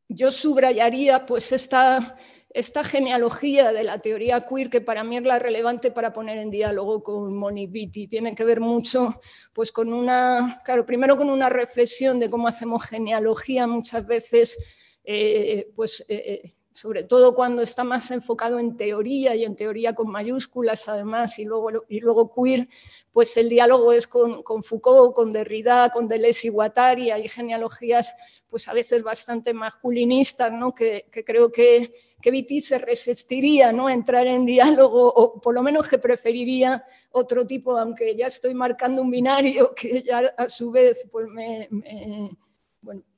yo 0.08 0.30
subrayaría 0.30 1.24
pues 1.24 1.52
esta 1.52 2.16
esta 2.54 2.84
genealogía 2.84 3.72
de 3.72 3.82
la 3.82 3.98
teoría 3.98 4.46
queer 4.46 4.70
que 4.70 4.80
para 4.80 5.02
mí 5.02 5.16
es 5.16 5.24
la 5.24 5.40
relevante 5.40 5.90
para 5.90 6.12
poner 6.12 6.38
en 6.38 6.52
diálogo 6.52 7.02
con 7.02 7.36
Monique 7.36 7.72
Beatty. 7.72 8.06
Tiene 8.06 8.32
que 8.32 8.44
ver 8.44 8.60
mucho 8.60 9.20
pues 9.52 9.72
con 9.72 9.92
una, 9.92 10.62
claro, 10.64 10.86
primero 10.86 11.16
con 11.16 11.30
una 11.30 11.48
reflexión 11.48 12.20
de 12.20 12.30
cómo 12.30 12.46
hacemos 12.46 12.84
genealogía 12.84 13.66
muchas 13.66 14.06
veces, 14.06 14.56
eh, 15.02 15.68
pues 15.74 16.04
eh, 16.08 16.42
eh, 16.44 16.50
sobre 16.74 17.04
todo 17.04 17.36
cuando 17.36 17.62
está 17.62 17.84
más 17.84 18.10
enfocado 18.10 18.58
en 18.58 18.76
teoría 18.76 19.36
y 19.36 19.44
en 19.44 19.54
teoría 19.54 19.94
con 19.94 20.10
mayúsculas 20.10 20.88
además, 20.88 21.38
y 21.38 21.44
luego, 21.44 21.70
y 21.88 22.00
luego 22.00 22.34
queer, 22.34 22.68
pues 23.12 23.36
el 23.36 23.48
diálogo 23.48 23.92
es 23.92 24.08
con, 24.08 24.42
Foucault, 24.64 25.14
con 25.14 25.30
Derrida, 25.30 25.90
con 25.90 26.08
Deleuze 26.08 26.48
y 26.48 26.50
Guattari, 26.50 27.12
hay 27.12 27.28
genealogías 27.28 28.16
pues 28.48 28.66
a 28.66 28.72
veces 28.72 29.04
bastante 29.04 29.54
masculinistas, 29.54 30.52
¿no? 30.52 30.74
que, 30.74 31.06
creo 31.24 31.52
que, 31.52 31.94
que 32.20 32.30
Viti 32.32 32.60
se 32.60 32.78
resistiría 32.78 33.70
¿no? 33.70 33.86
a 33.86 33.94
entrar 33.94 34.26
en 34.26 34.44
diálogo, 34.44 35.12
o 35.14 35.40
por 35.40 35.54
lo 35.54 35.62
menos 35.62 35.88
que 35.88 35.98
preferiría 35.98 36.84
otro 37.12 37.46
tipo, 37.46 37.78
aunque 37.78 38.16
ya 38.16 38.26
estoy 38.26 38.52
marcando 38.52 39.00
un 39.00 39.12
binario 39.12 39.72
que 39.76 40.02
ya 40.02 40.34
a 40.36 40.48
su 40.48 40.72
vez 40.72 41.08
pues 41.12 41.28
me, 41.28 41.68
me 41.70 42.30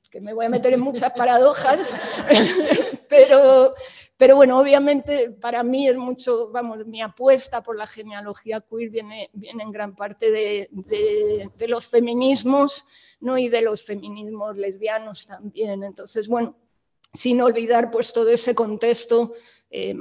que 0.09 0.21
me 0.21 0.33
voy 0.33 0.45
a 0.45 0.49
meter 0.49 0.73
en 0.73 0.79
muchas 0.79 1.11
paradojas, 1.13 1.95
pero, 3.09 3.73
pero 4.15 4.35
bueno, 4.35 4.59
obviamente 4.59 5.31
para 5.31 5.63
mí 5.63 5.87
es 5.87 5.97
mucho, 5.97 6.49
vamos, 6.49 6.85
mi 6.85 7.01
apuesta 7.01 7.61
por 7.61 7.77
la 7.77 7.87
genealogía 7.87 8.61
queer 8.61 8.89
viene, 8.89 9.29
viene 9.33 9.63
en 9.63 9.71
gran 9.71 9.95
parte 9.95 10.31
de, 10.31 10.69
de, 10.71 11.67
los 11.67 11.87
feminismos 11.87 12.85
¿no? 13.19 13.37
y 13.37 13.49
de 13.49 13.61
los 13.61 13.83
feminismos 13.83 14.57
lesbianos 14.57 15.27
también. 15.27 15.83
Entonces, 15.83 16.27
bueno, 16.27 16.55
sin 17.13 17.41
olvidar 17.41 17.91
pues 17.91 18.13
todo 18.13 18.29
ese 18.29 18.55
contexto 18.55 19.33
eh, 19.69 19.95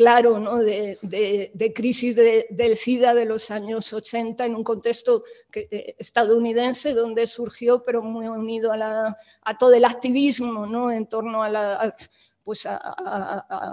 claro 0.00 0.38
¿no? 0.38 0.56
de, 0.56 1.72
crisis 1.76 2.16
del 2.16 2.74
SIDA 2.74 3.12
de 3.12 3.26
los 3.26 3.50
años 3.50 3.92
80 3.92 4.46
en 4.46 4.54
un 4.54 4.64
contexto 4.64 5.24
eh, 5.52 5.94
estadounidense 5.98 6.94
donde 6.94 7.26
surgió, 7.26 7.82
pero 7.82 8.00
muy 8.00 8.26
unido 8.26 8.72
a, 8.72 9.14
todo 9.58 9.74
el 9.74 9.84
activismo 9.84 10.66
¿no? 10.66 10.90
en 10.90 11.06
torno 11.06 11.42
a 11.42 11.50
la... 11.50 11.94
pues 12.42 12.66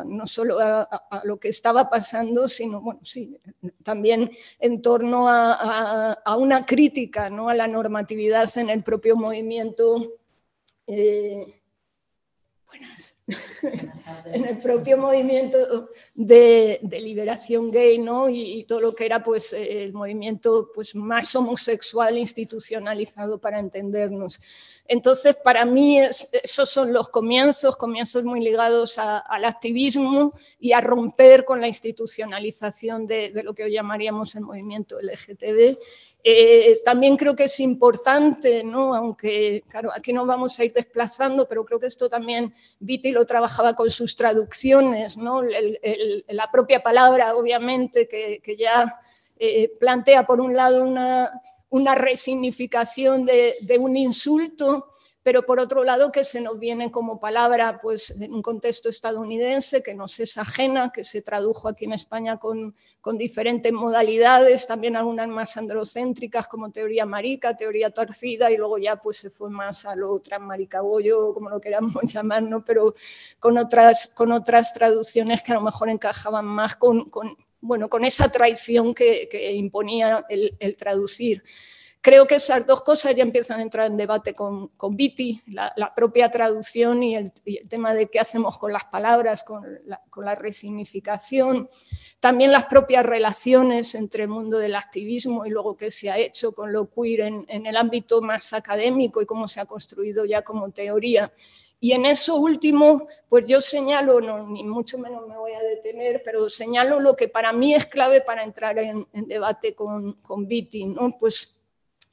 no 0.03 0.27
solo 0.27 0.59
a, 0.59 1.21
lo 1.23 1.39
que 1.39 1.47
estaba 1.47 1.89
pasando, 1.89 2.49
sino 2.49 2.83
también 3.81 4.29
en 4.59 4.81
torno 4.81 5.29
a, 5.29 6.35
una 6.37 6.65
crítica 6.65 7.29
¿no? 7.29 7.47
a 7.47 7.53
la 7.53 7.67
normatividad 7.67 8.49
en 8.57 8.69
el 8.69 8.83
propio 8.83 9.15
movimiento. 9.15 10.11
Eh, 10.87 11.61
buenas 12.67 13.16
en 14.25 14.45
el 14.45 14.57
propio 14.63 14.97
movimiento 14.97 15.89
de, 16.15 16.79
liberación 16.81 17.69
gay 17.71 17.97
¿no? 17.97 18.29
Y, 18.29 18.63
todo 18.63 18.79
lo 18.79 18.95
que 18.95 19.05
era 19.05 19.21
pues, 19.21 19.51
el 19.53 19.91
movimiento 19.91 20.71
pues, 20.73 20.95
más 20.95 21.35
homosexual 21.35 22.17
institucionalizado 22.17 23.39
para 23.39 23.59
entendernos. 23.59 24.39
Entonces, 24.87 25.35
para 25.35 25.65
mí 25.65 25.99
esos 25.99 26.69
son 26.69 26.93
los 26.93 27.09
comienzos, 27.09 27.75
comienzos 27.75 28.23
muy 28.23 28.39
ligados 28.39 28.97
al 28.97 29.43
activismo 29.43 30.31
y 30.59 30.71
a 30.71 30.79
romper 30.79 31.43
con 31.43 31.59
la 31.59 31.67
institucionalización 31.67 33.07
de, 33.07 33.31
de 33.31 33.43
lo 33.43 33.53
que 33.53 33.63
hoy 33.63 33.73
llamaríamos 33.73 34.35
el 34.35 34.41
movimiento 34.43 35.01
LGTB 35.01 35.77
eh, 36.29 36.81
también 36.83 37.15
creo 37.15 37.37
que 37.37 37.45
es 37.45 37.57
importante, 37.61 38.61
¿no? 38.61 38.93
aunque 38.93 39.63
claro, 39.69 39.91
aquí 39.95 40.11
nos 40.11 40.27
vamos 40.27 40.59
a 40.59 40.65
ir 40.65 40.73
desplazando, 40.73 41.47
pero 41.47 41.63
creo 41.63 41.79
que 41.79 41.87
esto 41.87 42.09
también 42.09 42.53
Viti 42.81 43.13
lo 43.13 43.25
trabajaba 43.25 43.75
con 43.75 43.89
sus 43.89 44.13
traducciones, 44.13 45.15
¿no? 45.15 45.41
la 45.41 46.51
propia 46.51 46.83
palabra, 46.83 47.33
obviamente, 47.33 48.09
que, 48.09 48.57
ya 48.57 48.99
eh, 49.39 49.71
plantea 49.79 50.27
por 50.27 50.41
un 50.41 50.53
lado 50.53 50.83
una, 50.83 51.31
una 51.69 51.95
resignificación 51.95 53.25
de 53.25 53.77
un 53.79 53.95
insulto 53.95 54.89
pero 55.27 55.45
por 55.45 55.59
otro 55.59 55.83
lado 55.83 56.09
que 56.09 56.23
se 56.23 56.39
nos 56.39 56.57
viene 56.57 56.89
como 56.89 57.19
palabra 57.19 57.81
pues, 57.81 58.11
en 58.11 58.33
un 58.33 58.41
contexto 58.41 58.87
estadounidense 58.87 59.83
que 59.83 59.93
nos 59.93 60.21
es 60.21 60.37
ajena, 60.37 60.89
que 60.89 61.03
se 61.03 61.21
tradujo 61.21 61.67
aquí 61.67 61.83
en 61.83 61.91
España 61.91 62.37
con, 62.37 62.73
diferentes 63.17 63.73
modalidades, 63.73 64.65
también 64.67 64.95
algunas 64.95 65.27
más 65.27 65.57
androcéntricas 65.57 66.47
como 66.47 66.71
teoría 66.71 67.05
marica, 67.05 67.57
teoría 67.57 67.89
torcida 67.89 68.49
y 68.51 68.55
luego 68.55 68.77
ya 68.77 68.95
pues, 69.01 69.17
se 69.17 69.29
fue 69.29 69.49
más 69.49 69.85
a 69.85 69.97
lo 69.97 70.17
transmaricabollo, 70.21 71.33
como 71.33 71.49
lo 71.49 71.59
queramos 71.59 71.93
llamar, 72.13 72.43
¿no? 72.43 72.63
pero 72.63 72.95
con 73.37 73.57
otras, 73.57 74.07
con 74.07 74.31
otras 74.31 74.73
traducciones 74.73 75.43
que 75.43 75.51
a 75.51 75.55
lo 75.55 75.61
mejor 75.61 75.89
encajaban 75.89 76.45
más 76.45 76.77
con, 76.77 77.11
bueno, 77.59 77.89
con 77.89 78.05
esa 78.05 78.31
traición 78.31 78.93
que, 78.93 79.27
imponía 79.55 80.25
el 80.29 80.77
traducir. 80.77 81.43
Creo 82.07 82.25
que 82.25 82.35
esas 82.35 82.65
dos 82.65 82.83
cosas 82.83 83.13
ya 83.17 83.21
empiezan 83.21 83.59
a 83.59 83.63
entrar 83.63 83.87
en 83.87 83.97
debate 83.97 84.33
con, 84.33 84.69
con 84.77 84.95
Viti, 84.95 85.41
la, 85.47 85.93
propia 85.93 86.31
traducción 86.31 87.03
y 87.03 87.17
el, 87.17 87.33
tema 87.67 87.93
de 87.93 88.07
qué 88.07 88.21
hacemos 88.21 88.57
con 88.57 88.71
las 88.71 88.85
palabras, 88.85 89.43
con 89.43 89.61
la, 89.83 90.35
resignificación, 90.35 91.69
también 92.21 92.53
las 92.53 92.63
propias 92.67 93.05
relaciones 93.05 93.93
entre 93.93 94.23
el 94.23 94.29
mundo 94.29 94.57
del 94.57 94.77
activismo 94.77 95.45
y 95.45 95.49
luego 95.49 95.75
qué 95.75 95.91
se 95.91 96.09
ha 96.09 96.17
hecho 96.17 96.53
con 96.53 96.71
lo 96.71 96.89
queer 96.89 97.19
en, 97.49 97.65
el 97.65 97.75
ámbito 97.75 98.21
más 98.21 98.53
académico 98.53 99.21
y 99.21 99.25
cómo 99.25 99.49
se 99.49 99.59
ha 99.59 99.65
construido 99.65 100.23
ya 100.23 100.43
como 100.43 100.71
teoría. 100.71 101.29
Y 101.81 101.91
en 101.91 102.05
eso 102.05 102.37
último, 102.37 103.05
pues 103.27 103.43
yo 103.47 103.59
señalo, 103.59 104.21
no, 104.21 104.47
ni 104.47 104.63
mucho 104.63 104.97
menos 104.97 105.27
me 105.27 105.35
voy 105.35 105.51
a 105.51 105.61
detener, 105.61 106.21
pero 106.23 106.49
señalo 106.49 107.01
lo 107.01 107.17
que 107.17 107.27
para 107.27 107.51
mí 107.51 107.73
es 107.73 107.85
clave 107.85 108.21
para 108.21 108.45
entrar 108.45 108.77
en, 108.77 109.05
debate 109.11 109.75
con, 109.75 110.13
con 110.13 110.47
Viti, 110.47 110.85
¿no? 110.85 111.11
Pues 111.19 111.56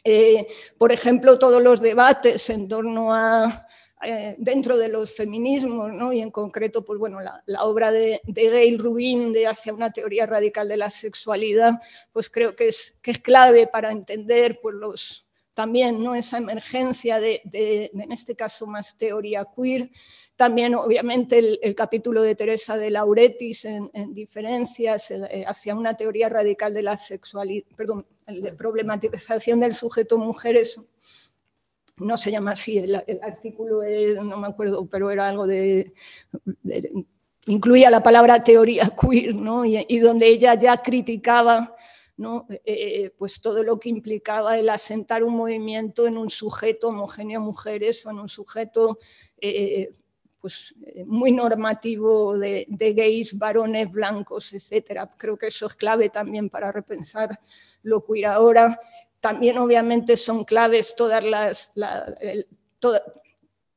eh, 0.04 0.46
por 0.78 0.92
ejemplo, 0.92 1.38
todos 1.38 1.62
los 1.62 1.80
debates 1.80 2.50
en 2.50 2.68
torno 2.68 3.12
a, 3.12 3.66
eh, 4.06 4.34
dentro 4.38 4.76
de 4.76 4.88
los 4.88 5.14
feminismos, 5.14 5.90
¿no? 5.92 6.12
y 6.12 6.20
en 6.20 6.30
concreto, 6.30 6.84
pues 6.84 6.98
bueno, 6.98 7.20
la, 7.22 7.64
obra 7.64 7.90
de, 7.90 8.20
de, 8.24 8.50
Gail 8.50 8.78
Rubin 8.78 9.32
de 9.32 9.46
Hacia 9.46 9.72
una 9.72 9.92
teoría 9.92 10.26
radical 10.26 10.68
de 10.68 10.76
la 10.76 10.90
sexualidad, 10.90 11.80
pues 12.12 12.28
creo 12.28 12.54
que 12.54 12.68
es, 12.68 12.98
que 13.00 13.12
es 13.12 13.20
clave 13.20 13.66
para 13.66 13.90
entender 13.92 14.60
pues, 14.60 14.74
los, 14.74 15.26
también 15.54 16.02
¿no? 16.02 16.14
esa 16.14 16.36
emergencia 16.36 17.18
de, 17.18 17.40
en 17.94 18.12
este 18.12 18.36
caso, 18.36 18.66
más 18.66 18.98
teoría 18.98 19.46
queer. 19.56 19.90
También, 20.36 20.74
obviamente, 20.74 21.58
el, 21.62 21.74
capítulo 21.74 22.22
de 22.22 22.34
Teresa 22.34 22.76
de 22.76 22.90
Lauretis 22.90 23.64
en, 23.64 24.12
Diferencias 24.12 25.12
eh, 25.12 25.44
hacia 25.46 25.76
una 25.76 25.96
teoría 25.96 26.28
radical 26.28 26.74
de 26.74 26.82
la 26.82 26.96
sexualidad, 26.96 27.64
perdón, 27.76 28.04
de 28.26 28.52
problematización 28.52 29.60
del 29.60 29.74
sujeto 29.74 30.18
mujeres, 30.18 30.80
no 31.96 32.16
se 32.16 32.30
llama 32.30 32.52
así, 32.52 32.78
el, 32.78 32.94
artículo 33.22 33.82
no 34.22 34.36
me 34.38 34.48
acuerdo, 34.48 34.86
pero 34.86 35.10
era 35.10 35.28
algo 35.28 35.46
de, 35.46 35.92
incluía 37.46 37.90
la 37.90 38.02
palabra 38.02 38.42
teoría 38.42 38.90
queer, 39.00 39.34
¿no? 39.34 39.64
y, 39.64 39.98
donde 39.98 40.28
ella 40.28 40.54
ya 40.54 40.76
criticaba 40.78 41.76
¿no? 42.16 42.46
Eh, 42.64 43.10
pues 43.18 43.40
todo 43.40 43.64
lo 43.64 43.80
que 43.80 43.88
implicaba 43.88 44.56
el 44.56 44.68
asentar 44.68 45.24
un 45.24 45.34
movimiento 45.34 46.06
en 46.06 46.16
un 46.16 46.30
sujeto 46.30 46.88
homogéneo 46.88 47.40
mujeres 47.40 48.06
o 48.06 48.10
en 48.10 48.20
un 48.20 48.28
sujeto 48.28 48.98
eh, 49.40 49.90
pues, 50.44 50.74
muy 51.06 51.32
normativo 51.32 52.36
de, 52.36 52.66
de, 52.68 52.92
gays, 52.92 53.38
varones, 53.38 53.90
blancos, 53.90 54.52
etc. 54.52 55.08
Creo 55.16 55.38
que 55.38 55.46
eso 55.46 55.64
es 55.64 55.74
clave 55.74 56.10
también 56.10 56.50
para 56.50 56.70
repensar 56.70 57.40
lo 57.82 58.04
queer 58.04 58.26
ahora. 58.26 58.78
También 59.20 59.56
obviamente 59.56 60.18
son 60.18 60.44
claves 60.44 60.94
todas 60.94 61.24
las, 61.24 61.72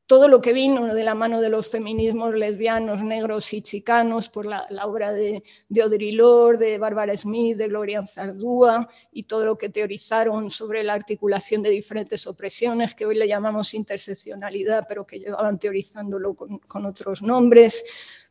todo 0.08 0.30
lo 0.30 0.42
que 0.42 0.54
vino 0.54 0.94
de 0.94 1.04
la 1.04 1.14
mano 1.16 1.42
de 1.42 1.50
los 1.50 1.68
feminismos 1.68 2.34
lesbianos, 2.34 3.04
negros 3.04 3.54
y 3.54 3.62
chicanos 3.62 4.30
por 4.30 4.46
la, 4.46 4.66
obra 4.86 5.12
de, 5.12 5.44
de, 5.68 5.82
Audre 5.82 6.14
Lorde, 6.14 6.72
de 6.72 6.78
Bárbara 6.78 7.16
Smith, 7.18 7.58
de 7.58 7.68
Gloria 7.68 8.06
Zardúa 8.06 8.88
y 9.12 9.24
todo 9.24 9.46
lo 9.46 9.58
que 9.58 9.68
teorizaron 9.68 10.50
sobre 10.50 10.82
la 10.84 10.94
articulación 10.94 11.62
de 11.62 11.72
diferentes 11.72 12.26
opresiones, 12.26 12.96
que 12.96 13.06
hoy 13.06 13.18
le 13.18 13.28
llamamos 13.28 13.74
interseccionalidad, 13.74 14.86
pero 14.88 15.06
que 15.06 15.20
llevaban 15.20 15.60
teorizándolo 15.60 16.34
con, 16.36 16.86
otros 16.86 17.22
nombres. 17.22 17.84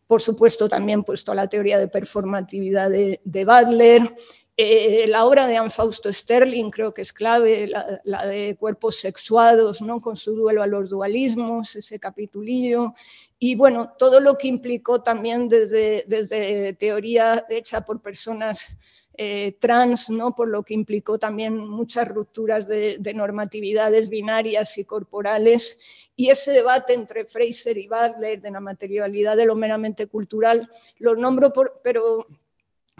Por 0.06 0.23
supuesto, 0.23 0.68
también 0.68 1.04
puesto 1.04 1.33
a 1.33 1.35
la 1.35 1.47
teoría 1.47 1.78
de 1.78 1.88
performatividad 1.88 2.88
de 2.88 3.45
Butler, 3.45 4.14
eh, 4.58 5.04
la 5.08 5.26
obra 5.26 5.46
de 5.46 5.58
Anne 5.58 5.68
Fausto 5.68 6.10
Sterling 6.10 6.70
creo 6.70 6.94
que 6.94 7.02
es 7.02 7.12
clave, 7.12 7.68
la, 8.04 8.26
de 8.26 8.56
cuerpos 8.56 8.96
sexuados, 8.96 9.82
¿no? 9.82 10.00
con 10.00 10.16
su 10.16 10.34
duelo 10.34 10.62
a 10.62 10.66
los 10.66 10.90
dualismos, 10.90 11.76
ese 11.76 11.98
capitulillo. 11.98 12.94
Y 13.38 13.54
bueno, 13.54 13.92
todo 13.98 14.18
lo 14.20 14.38
que 14.38 14.48
implicó 14.48 15.02
también 15.02 15.48
desde, 15.48 16.04
desde 16.06 16.72
teoría 16.72 17.44
hecha 17.50 17.84
por 17.84 18.00
personas 18.00 18.78
eh, 19.18 19.56
trans, 19.58 20.10
¿no? 20.10 20.34
por 20.34 20.48
lo 20.48 20.62
que 20.62 20.75
implicó 20.75 21.18
también 21.18 21.56
muchas 21.56 22.06
rupturas 22.06 22.68
de, 22.68 22.98
normatividades 23.14 24.10
binarias 24.10 24.76
y 24.76 24.84
corporales. 24.84 25.78
Y 26.16 26.28
ese 26.28 26.52
debate 26.52 26.92
entre 26.92 27.25
Fraser 27.25 27.78
y 27.78 27.88
Butler 27.88 28.42
de 28.42 28.50
la 28.50 28.60
materialidad 28.60 29.36
de 29.36 29.46
lo 29.46 29.54
meramente 29.54 30.06
cultural, 30.06 30.68
lo 30.98 31.14
nombro 31.14 31.50
por, 31.50 31.80
pero 31.82 32.26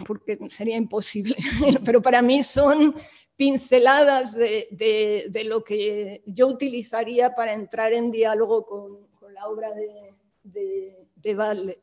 porque 0.05 0.37
sería 0.49 0.77
imposible, 0.77 1.35
pero 1.85 2.01
para 2.01 2.21
mí 2.21 2.43
son 2.43 2.95
pinceladas 3.35 4.35
de, 4.35 5.29
lo 5.45 5.63
que 5.63 6.23
yo 6.25 6.47
utilizaría 6.47 7.33
para 7.35 7.53
entrar 7.53 7.93
en 7.93 8.11
diálogo 8.11 8.65
con, 8.65 9.07
la 9.33 9.47
obra 9.47 9.71
de, 9.71 10.15
de, 10.43 11.77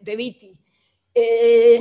de, 0.00 0.16
Vitti. 0.16 0.54
Eh, 1.14 1.80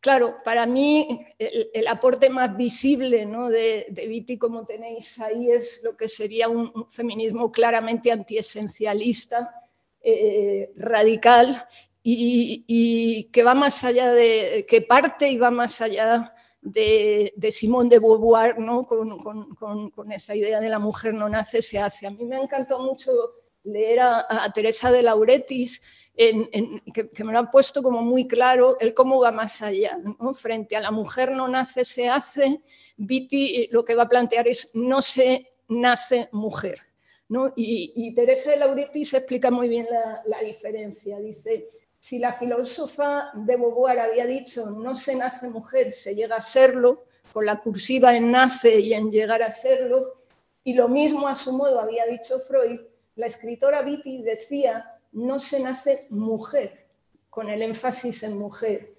claro, 0.00 0.38
para 0.44 0.66
mí 0.66 1.20
el, 1.38 1.86
aporte 1.86 2.30
más 2.30 2.56
visible 2.56 3.26
¿no? 3.26 3.48
de, 3.48 3.86
de 3.90 4.06
Vitti, 4.08 4.38
como 4.38 4.66
tenéis 4.66 5.20
ahí, 5.20 5.50
es 5.50 5.82
lo 5.84 5.96
que 5.96 6.08
sería 6.08 6.48
un, 6.48 6.88
feminismo 6.88 7.52
claramente 7.52 8.10
antiesencialista, 8.10 9.54
eh, 10.02 10.72
radical 10.76 11.64
y, 12.02 13.24
que 13.32 13.42
va 13.42 13.54
más 13.54 13.84
allá 13.84 14.12
de, 14.12 14.64
que 14.68 14.80
parte 14.82 15.28
y 15.30 15.36
va 15.36 15.50
más 15.50 15.80
allá 15.80 16.34
de, 16.62 17.32
de 17.36 17.50
Simón 17.50 17.88
de 17.88 17.98
Beauvoir, 17.98 18.58
¿no? 18.58 18.84
Con, 18.84 20.12
esa 20.12 20.34
idea 20.34 20.60
de 20.60 20.68
la 20.68 20.78
mujer 20.78 21.14
no 21.14 21.28
nace, 21.28 21.62
se 21.62 21.78
hace. 21.78 22.06
A 22.06 22.10
mí 22.10 22.24
me 22.24 22.36
encantó 22.36 22.80
mucho 22.80 23.12
leer 23.64 24.00
a, 24.00 24.50
Teresa 24.54 24.90
de 24.90 25.02
Lauretis, 25.02 25.82
que, 26.16 27.24
me 27.24 27.32
lo 27.32 27.38
ha 27.38 27.50
puesto 27.50 27.82
como 27.82 28.02
muy 28.02 28.26
claro 28.26 28.78
el 28.80 28.94
cómo 28.94 29.20
va 29.20 29.30
más 29.30 29.62
allá. 29.62 29.98
Frente 30.34 30.76
a 30.76 30.80
la 30.80 30.90
mujer 30.90 31.32
no 31.32 31.48
nace, 31.48 31.84
se 31.84 32.08
hace, 32.08 32.60
Viti 32.96 33.68
lo 33.70 33.84
que 33.84 33.94
va 33.94 34.04
a 34.04 34.08
plantear 34.08 34.48
es 34.48 34.70
no 34.74 35.02
se 35.02 35.52
nace 35.68 36.28
mujer. 36.32 36.80
¿no? 37.28 37.52
Y, 37.54 38.12
Teresa 38.14 38.50
de 38.50 38.56
Lauretis 38.56 39.14
explica 39.14 39.50
muy 39.50 39.68
bien 39.68 39.86
la, 39.88 40.22
la 40.26 40.40
diferencia. 40.40 41.20
Dice, 41.20 41.68
si 42.00 42.18
la 42.18 42.32
filósofa 42.32 43.30
de 43.34 43.56
Beauvoir 43.56 44.00
había 44.00 44.24
dicho 44.24 44.70
no 44.70 44.94
se 44.94 45.14
nace 45.14 45.48
mujer, 45.48 45.92
se 45.92 46.14
llega 46.14 46.36
a 46.36 46.40
serlo, 46.40 47.04
con 47.30 47.44
la 47.44 47.60
cursiva 47.60 48.16
en 48.16 48.32
nace 48.32 48.80
y 48.80 48.94
en 48.94 49.12
llegar 49.12 49.42
a 49.42 49.50
serlo, 49.50 50.14
y 50.64 50.72
lo 50.72 50.88
mismo 50.88 51.28
a 51.28 51.34
su 51.34 51.52
modo 51.52 51.78
había 51.78 52.06
dicho 52.06 52.40
Freud, 52.40 52.80
la 53.16 53.26
escritora 53.26 53.82
Vitti 53.82 54.22
decía 54.22 54.98
no 55.12 55.38
se 55.38 55.60
nace 55.60 56.06
mujer, 56.08 56.86
con 57.28 57.50
el 57.50 57.60
énfasis 57.62 58.22
en 58.22 58.38
mujer. 58.38 58.94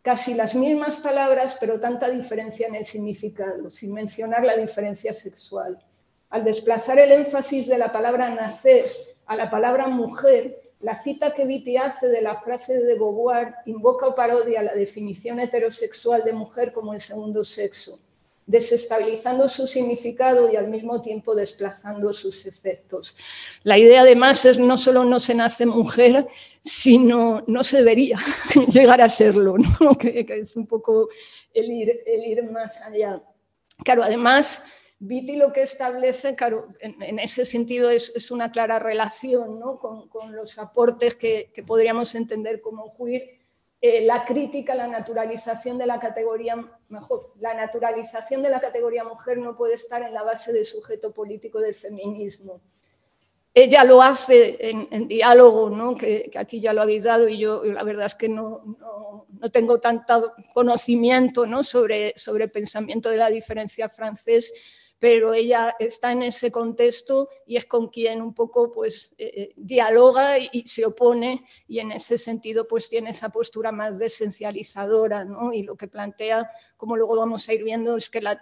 Casi 0.00 0.34
las 0.34 0.54
mismas 0.54 0.96
palabras, 0.96 1.58
pero 1.60 1.78
tanta 1.78 2.08
diferencia 2.08 2.68
en 2.68 2.76
el 2.76 2.86
significado, 2.86 3.68
sin 3.68 3.92
mencionar 3.92 4.44
la 4.44 4.56
diferencia 4.56 5.12
sexual. 5.12 5.84
Al 6.30 6.44
desplazar 6.44 7.00
el 7.00 7.12
énfasis 7.12 7.68
de 7.68 7.76
la 7.76 7.92
palabra 7.92 8.30
nacer 8.30 8.84
a 9.26 9.36
la 9.36 9.50
palabra 9.50 9.88
mujer, 9.88 10.65
la 10.80 10.94
cita 10.94 11.32
que 11.32 11.46
Vitti 11.46 11.76
hace 11.76 12.08
de 12.08 12.20
la 12.20 12.36
frase 12.40 12.80
de 12.80 12.94
Beauvoir 12.94 13.54
invoca 13.64 14.06
o 14.06 14.14
parodia 14.14 14.62
la 14.62 14.74
definición 14.74 15.40
heterosexual 15.40 16.22
de 16.24 16.32
mujer 16.32 16.72
como 16.72 16.92
el 16.92 17.00
segundo 17.00 17.44
sexo, 17.44 17.98
desestabilizando 18.46 19.48
su 19.48 19.66
significado 19.66 20.52
y 20.52 20.56
al 20.56 20.68
mismo 20.68 21.00
tiempo 21.00 21.34
desplazando 21.34 22.12
sus 22.12 22.44
efectos. 22.44 23.16
La 23.62 23.78
idea 23.78 24.02
además 24.02 24.44
es 24.44 24.58
no 24.58 24.76
solo 24.76 25.04
no 25.04 25.18
se 25.18 25.34
nace 25.34 25.64
mujer, 25.64 26.26
sino 26.60 27.42
no 27.46 27.64
se 27.64 27.78
debería 27.78 28.18
llegar 28.72 29.00
a 29.00 29.08
serlo, 29.08 29.54
que, 29.98 30.26
es 30.28 30.56
un 30.56 30.66
poco 30.66 31.08
el 31.54 31.72
ir, 31.72 32.02
el 32.06 32.24
ir 32.24 32.42
más 32.50 32.82
allá. 32.82 33.22
Claro, 33.82 34.02
además 34.02 34.62
Viti 34.98 35.36
lo 35.36 35.52
que 35.52 35.62
establece, 35.62 36.34
claro, 36.34 36.68
en, 36.80 37.18
ese 37.18 37.44
sentido 37.44 37.90
es, 37.90 38.30
una 38.30 38.50
clara 38.50 38.78
relación 38.78 39.60
con, 39.78 40.34
los 40.34 40.58
aportes 40.58 41.16
que, 41.16 41.52
podríamos 41.66 42.14
entender 42.14 42.62
como 42.62 42.96
queer, 42.96 43.36
eh, 43.82 44.06
la 44.06 44.24
crítica, 44.24 44.74
la 44.74 44.86
naturalización 44.86 45.76
de 45.76 45.84
la 45.84 46.00
categoría, 46.00 46.56
mejor, 46.88 47.34
la 47.40 47.52
naturalización 47.52 48.42
de 48.42 48.48
la 48.48 48.58
categoría 48.58 49.04
mujer 49.04 49.36
no 49.36 49.54
puede 49.54 49.74
estar 49.74 50.02
en 50.02 50.14
la 50.14 50.22
base 50.22 50.50
del 50.50 50.64
sujeto 50.64 51.12
político 51.12 51.60
del 51.60 51.74
feminismo. 51.74 52.62
Ella 53.52 53.84
lo 53.84 54.02
hace 54.02 54.56
en, 54.60 55.08
diálogo, 55.08 55.70
¿no? 55.70 55.94
que, 55.94 56.30
aquí 56.36 56.60
ya 56.60 56.72
lo 56.72 56.82
habéis 56.82 57.04
dado 57.04 57.28
y 57.28 57.38
yo 57.38 57.64
la 57.64 57.82
verdad 57.84 58.06
es 58.06 58.14
que 58.14 58.28
no, 58.28 58.76
no, 59.30 59.50
tengo 59.50 59.78
tanto 59.78 60.34
conocimiento 60.52 61.46
¿no? 61.46 61.62
sobre, 61.62 62.12
sobre 62.16 62.48
pensamiento 62.48 63.08
de 63.08 63.16
la 63.16 63.30
diferencia 63.30 63.88
francés, 63.88 64.52
pero 64.98 65.34
ella 65.34 65.74
está 65.78 66.12
en 66.12 66.22
ese 66.22 66.50
contexto 66.50 67.28
y 67.46 67.56
es 67.56 67.66
con 67.66 67.88
quien 67.88 68.22
un 68.22 68.34
poco 68.34 68.72
pues 68.72 69.14
eh, 69.18 69.32
eh, 69.36 69.52
dialoga 69.56 70.38
y, 70.38 70.66
se 70.66 70.84
opone 70.86 71.44
y 71.68 71.78
en 71.78 71.92
ese 71.92 72.18
sentido 72.18 72.66
pues 72.66 72.88
tiene 72.88 73.10
esa 73.10 73.28
postura 73.28 73.72
más 73.72 73.98
desencializadora 73.98 75.24
¿no? 75.24 75.52
y 75.52 75.62
lo 75.62 75.76
que 75.76 75.88
plantea, 75.88 76.50
como 76.76 76.96
luego 76.96 77.16
vamos 77.16 77.48
a 77.48 77.54
ir 77.54 77.62
viendo, 77.62 77.96
es 77.96 78.08
que 78.10 78.20
la 78.20 78.38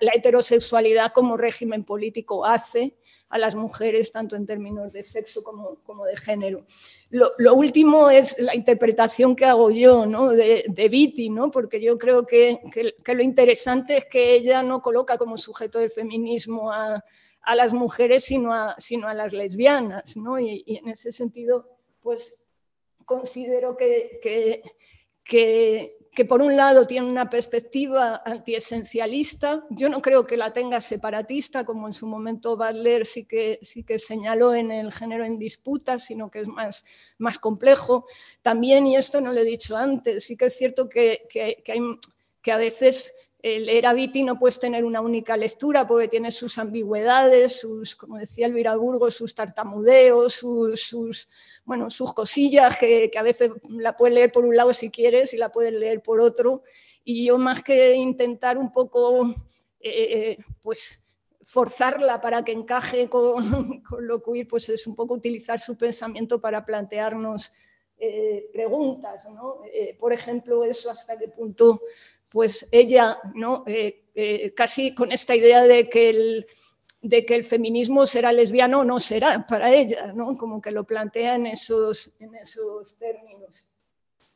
heterosexualidad 0.00 1.12
como 1.12 1.36
régimen 1.36 1.84
político 1.84 2.44
hace 2.44 2.96
a 3.30 3.38
las 3.38 3.54
mujeres, 3.54 4.10
tanto 4.10 4.34
en 4.34 4.44
términos 4.44 4.92
de 4.92 5.04
sexo 5.04 5.42
como, 5.44 6.04
de 6.04 6.16
género. 6.16 6.66
Lo, 7.10 7.54
último 7.54 8.10
es 8.10 8.36
la 8.40 8.56
interpretación 8.56 9.36
que 9.36 9.44
hago 9.44 9.70
yo 9.70 10.04
¿no? 10.04 10.30
de, 10.30 10.64
de 10.66 10.88
Viti, 10.88 11.30
¿no? 11.30 11.48
porque 11.48 11.80
yo 11.80 11.96
creo 11.96 12.26
que, 12.26 12.60
lo 13.06 13.22
interesante 13.22 13.98
es 13.98 14.04
que 14.06 14.34
ella 14.34 14.64
no 14.64 14.82
coloca 14.82 15.16
como 15.16 15.38
sujeto 15.38 15.78
del 15.78 15.90
feminismo 15.90 16.72
a, 16.72 17.02
las 17.54 17.72
mujeres, 17.72 18.24
sino 18.24 18.52
a, 18.52 19.14
las 19.14 19.32
lesbianas. 19.32 20.16
¿no? 20.16 20.40
Y, 20.40 20.64
en 20.66 20.88
ese 20.88 21.12
sentido, 21.12 21.68
pues 22.02 22.42
considero 23.04 23.76
que, 23.76 24.60
que 26.12 26.24
por 26.24 26.42
un 26.42 26.56
lado 26.56 26.86
tiene 26.86 27.08
una 27.08 27.30
perspectiva 27.30 28.22
antiesencialista, 28.24 29.64
yo 29.70 29.88
no 29.88 30.02
creo 30.02 30.26
que 30.26 30.36
la 30.36 30.52
tenga 30.52 30.80
separatista, 30.80 31.64
como 31.64 31.86
en 31.86 31.94
su 31.94 32.06
momento 32.06 32.56
Butler 32.56 33.06
sí 33.06 33.26
que, 33.26 33.60
sí 33.62 33.84
que 33.84 33.98
señaló 33.98 34.54
en 34.54 34.72
el 34.72 34.92
género 34.92 35.24
en 35.24 35.38
disputa, 35.38 35.98
sino 35.98 36.30
que 36.30 36.40
es 36.40 36.48
más, 36.48 36.84
más 37.18 37.38
complejo. 37.38 38.06
También, 38.42 38.86
y 38.86 38.96
esto 38.96 39.20
no 39.20 39.32
lo 39.32 39.38
he 39.38 39.44
dicho 39.44 39.76
antes, 39.76 40.24
sí 40.24 40.36
que 40.36 40.46
es 40.46 40.56
cierto 40.56 40.88
que, 40.88 41.26
que, 41.28 41.62
que 42.42 42.52
a 42.52 42.56
veces 42.56 43.12
el 43.42 43.94
Viti 43.94 44.22
no 44.22 44.38
puedes 44.38 44.58
tener 44.58 44.84
una 44.84 45.00
única 45.00 45.36
lectura 45.36 45.86
porque 45.86 46.08
tiene 46.08 46.30
sus 46.30 46.58
ambigüedades, 46.58 47.60
sus, 47.60 47.96
como 47.96 48.18
decía 48.18 48.46
Elvira 48.46 48.76
Burgos, 48.76 49.14
sus 49.14 49.34
tartamudeos, 49.34 50.34
sus, 50.34 50.80
sus 50.80 51.28
bueno, 51.64 51.90
sus 51.90 52.12
cosillas 52.12 52.76
que, 52.78 53.10
a 53.16 53.22
veces 53.22 53.50
la 53.68 53.96
puedes 53.96 54.14
leer 54.14 54.32
por 54.32 54.44
un 54.44 54.56
lado 54.56 54.72
si 54.72 54.90
quieres 54.90 55.32
y 55.34 55.36
la 55.36 55.50
puedes 55.50 55.72
leer 55.72 56.02
por 56.02 56.20
otro. 56.20 56.62
Y 57.04 57.26
yo 57.26 57.38
más 57.38 57.62
que 57.62 57.94
intentar 57.94 58.58
un 58.58 58.72
poco, 58.72 59.34
eh, 59.80 60.36
pues 60.62 61.02
forzarla 61.50 62.20
para 62.20 62.44
que 62.44 62.52
encaje 62.52 63.08
con, 63.08 63.82
lo 64.00 64.22
queer, 64.22 64.46
pues 64.46 64.68
es 64.68 64.86
un 64.86 64.94
poco 64.94 65.14
utilizar 65.14 65.58
su 65.58 65.76
pensamiento 65.76 66.40
para 66.40 66.64
plantearnos 66.64 67.52
eh, 67.98 68.48
preguntas, 68.52 69.28
¿no? 69.28 69.62
Eh, 69.64 69.96
por 69.98 70.12
ejemplo, 70.12 70.64
eso 70.64 70.90
hasta 70.90 71.18
qué 71.18 71.26
punto 71.26 71.82
pues 72.30 72.68
ella, 72.70 73.18
¿no? 73.34 73.64
Eh, 73.66 74.04
eh, 74.14 74.54
casi 74.54 74.94
con 74.94 75.12
esta 75.12 75.34
idea 75.34 75.62
de 75.64 75.88
que, 75.88 76.10
el, 76.10 76.46
de 77.02 77.26
que 77.26 77.34
el 77.34 77.44
feminismo 77.44 78.06
será 78.06 78.32
lesbiano 78.32 78.84
no 78.84 79.00
será 79.00 79.46
para 79.46 79.74
ella, 79.74 80.12
¿no? 80.14 80.36
como 80.36 80.60
que 80.60 80.70
lo 80.70 80.84
plantea 80.84 81.34
en 81.34 81.48
esos, 81.48 82.12
en 82.20 82.34
esos 82.36 82.96
términos. 82.96 83.66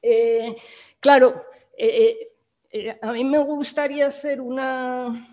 Eh, 0.03 0.55
claro, 1.01 1.43
a 3.01 3.13
mí 3.13 3.25
me 3.25 3.39
gustaría 3.39 4.09
hacer 4.09 4.41
una... 4.41 5.31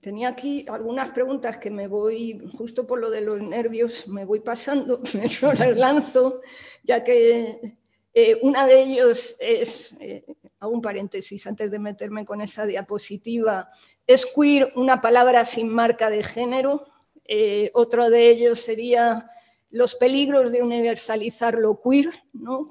tenía 0.00 0.28
aquí 0.28 0.64
algunas 0.68 1.10
preguntas 1.10 1.58
que 1.58 1.70
me 1.70 1.86
voy, 1.86 2.48
justo 2.56 2.86
por 2.86 2.98
lo 2.98 3.10
de 3.10 3.20
los 3.20 3.42
nervios, 3.42 4.08
me 4.08 4.24
voy 4.24 4.40
pasando, 4.40 5.02
me 5.14 5.28
las 5.42 5.76
lanzo, 5.76 6.40
ya 6.82 7.04
que 7.04 7.76
eh, 8.18 8.38
una 8.40 8.66
de 8.66 8.80
ellos 8.80 9.36
es, 9.38 9.94
eh, 10.00 10.24
un 10.62 10.80
paréntesis 10.80 11.46
antes 11.46 11.70
de 11.70 11.78
meterme 11.78 12.24
con 12.24 12.40
esa 12.40 12.64
diapositiva, 12.64 13.68
es 14.06 14.24
queer 14.24 14.72
una 14.74 15.02
palabra 15.02 15.44
sin 15.44 15.68
marca 15.68 16.08
de 16.08 16.22
género. 16.22 16.86
Eh, 17.26 17.70
otro 17.74 18.08
de 18.08 18.30
ellos 18.30 18.60
sería 18.60 19.28
los 19.68 19.96
peligros 19.96 20.50
de 20.50 20.62
universalizar 20.62 21.58
lo 21.58 21.78
queer, 21.78 22.08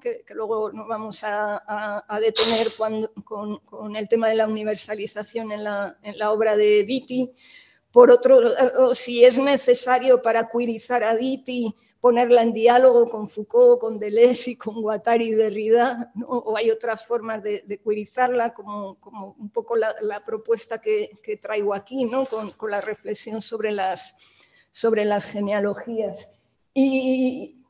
que, 0.01 0.23
luego 0.33 0.71
nos 0.71 0.87
vamos 0.87 1.23
a, 1.23 2.03
detener 2.19 2.69
con, 2.75 3.95
el 3.95 4.09
tema 4.09 4.29
de 4.29 4.35
la 4.35 4.47
universalización 4.47 5.51
en 5.51 5.63
la, 5.63 6.31
obra 6.31 6.57
de 6.57 6.81
Viti. 6.81 7.31
Por 7.91 8.09
otro 8.09 8.41
lado, 8.41 8.95
si 8.95 9.23
es 9.23 9.37
necesario 9.37 10.23
para 10.23 10.49
queerizar 10.49 11.03
a 11.03 11.13
Viti 11.13 11.75
ponerla 12.05 12.43
en 12.43 12.53
diálogo 12.53 13.09
con 13.09 13.27
Foucault, 13.27 13.79
con 13.81 13.97
Deleuze 13.97 14.51
y 14.51 14.55
con 14.55 14.79
Guattari 14.79 15.29
y 15.29 15.31
Derrida, 15.31 16.13
o 16.27 16.55
hay 16.55 16.69
otras 16.69 17.03
formas 17.03 17.41
de, 17.41 17.63
de 17.65 17.79
queerizarla, 17.79 18.53
como, 18.53 18.99
un 19.39 19.49
poco 19.49 19.75
la, 19.75 20.23
propuesta 20.23 20.79
que, 20.79 21.09
traigo 21.41 21.73
aquí, 21.73 22.05
¿no? 22.05 22.27
con, 22.27 22.69
la 22.69 22.79
reflexión 22.79 23.41
sobre 23.41 23.71
las, 23.71 24.17
sobre 24.69 25.03
las 25.03 25.25
genealogías. 25.25 26.35
Y 26.75 27.63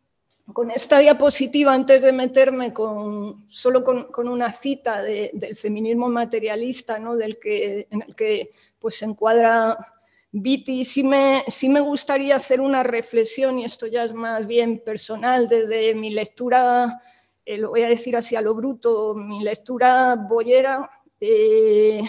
con 0.52 0.70
esta 0.70 1.00
diapositiva, 1.00 1.74
antes 1.74 2.02
de 2.04 2.12
meterme 2.12 2.74
con, 2.74 3.46
solo 3.48 3.86
con, 3.86 4.28
una 4.28 4.52
cita 4.52 5.02
del 5.02 5.56
feminismo 5.56 6.10
materialista, 6.10 7.00
¿no? 7.00 7.16
del 7.16 7.40
que, 7.40 7.88
en 7.90 8.02
el 8.02 8.14
que 8.14 8.52
pues, 8.80 8.98
se 8.98 9.06
encuadra 9.06 9.95
Viti, 10.38 10.84
sí 10.84 11.02
me, 11.02 11.46
sí 11.48 11.70
me 11.70 11.80
gustaría 11.80 12.36
hacer 12.36 12.60
una 12.60 12.84
reflexión, 12.84 13.58
y 13.58 13.64
esto 13.64 13.88
ya 13.88 14.04
es 14.04 14.14
más 14.14 14.46
bien 14.46 14.80
personal, 14.84 15.48
desde 15.48 15.96
mi 15.96 16.10
lectura, 16.10 17.00
eh, 17.46 17.58
lo 17.58 17.70
voy 17.70 17.84
a 17.84 17.88
decir 17.88 18.18
así 18.18 18.36
a 18.36 18.42
lo 18.42 18.54
bruto, 18.54 19.16
mi 19.16 19.42
lectura 19.42 20.16
boyera. 20.18 20.90
Eh, 21.22 22.02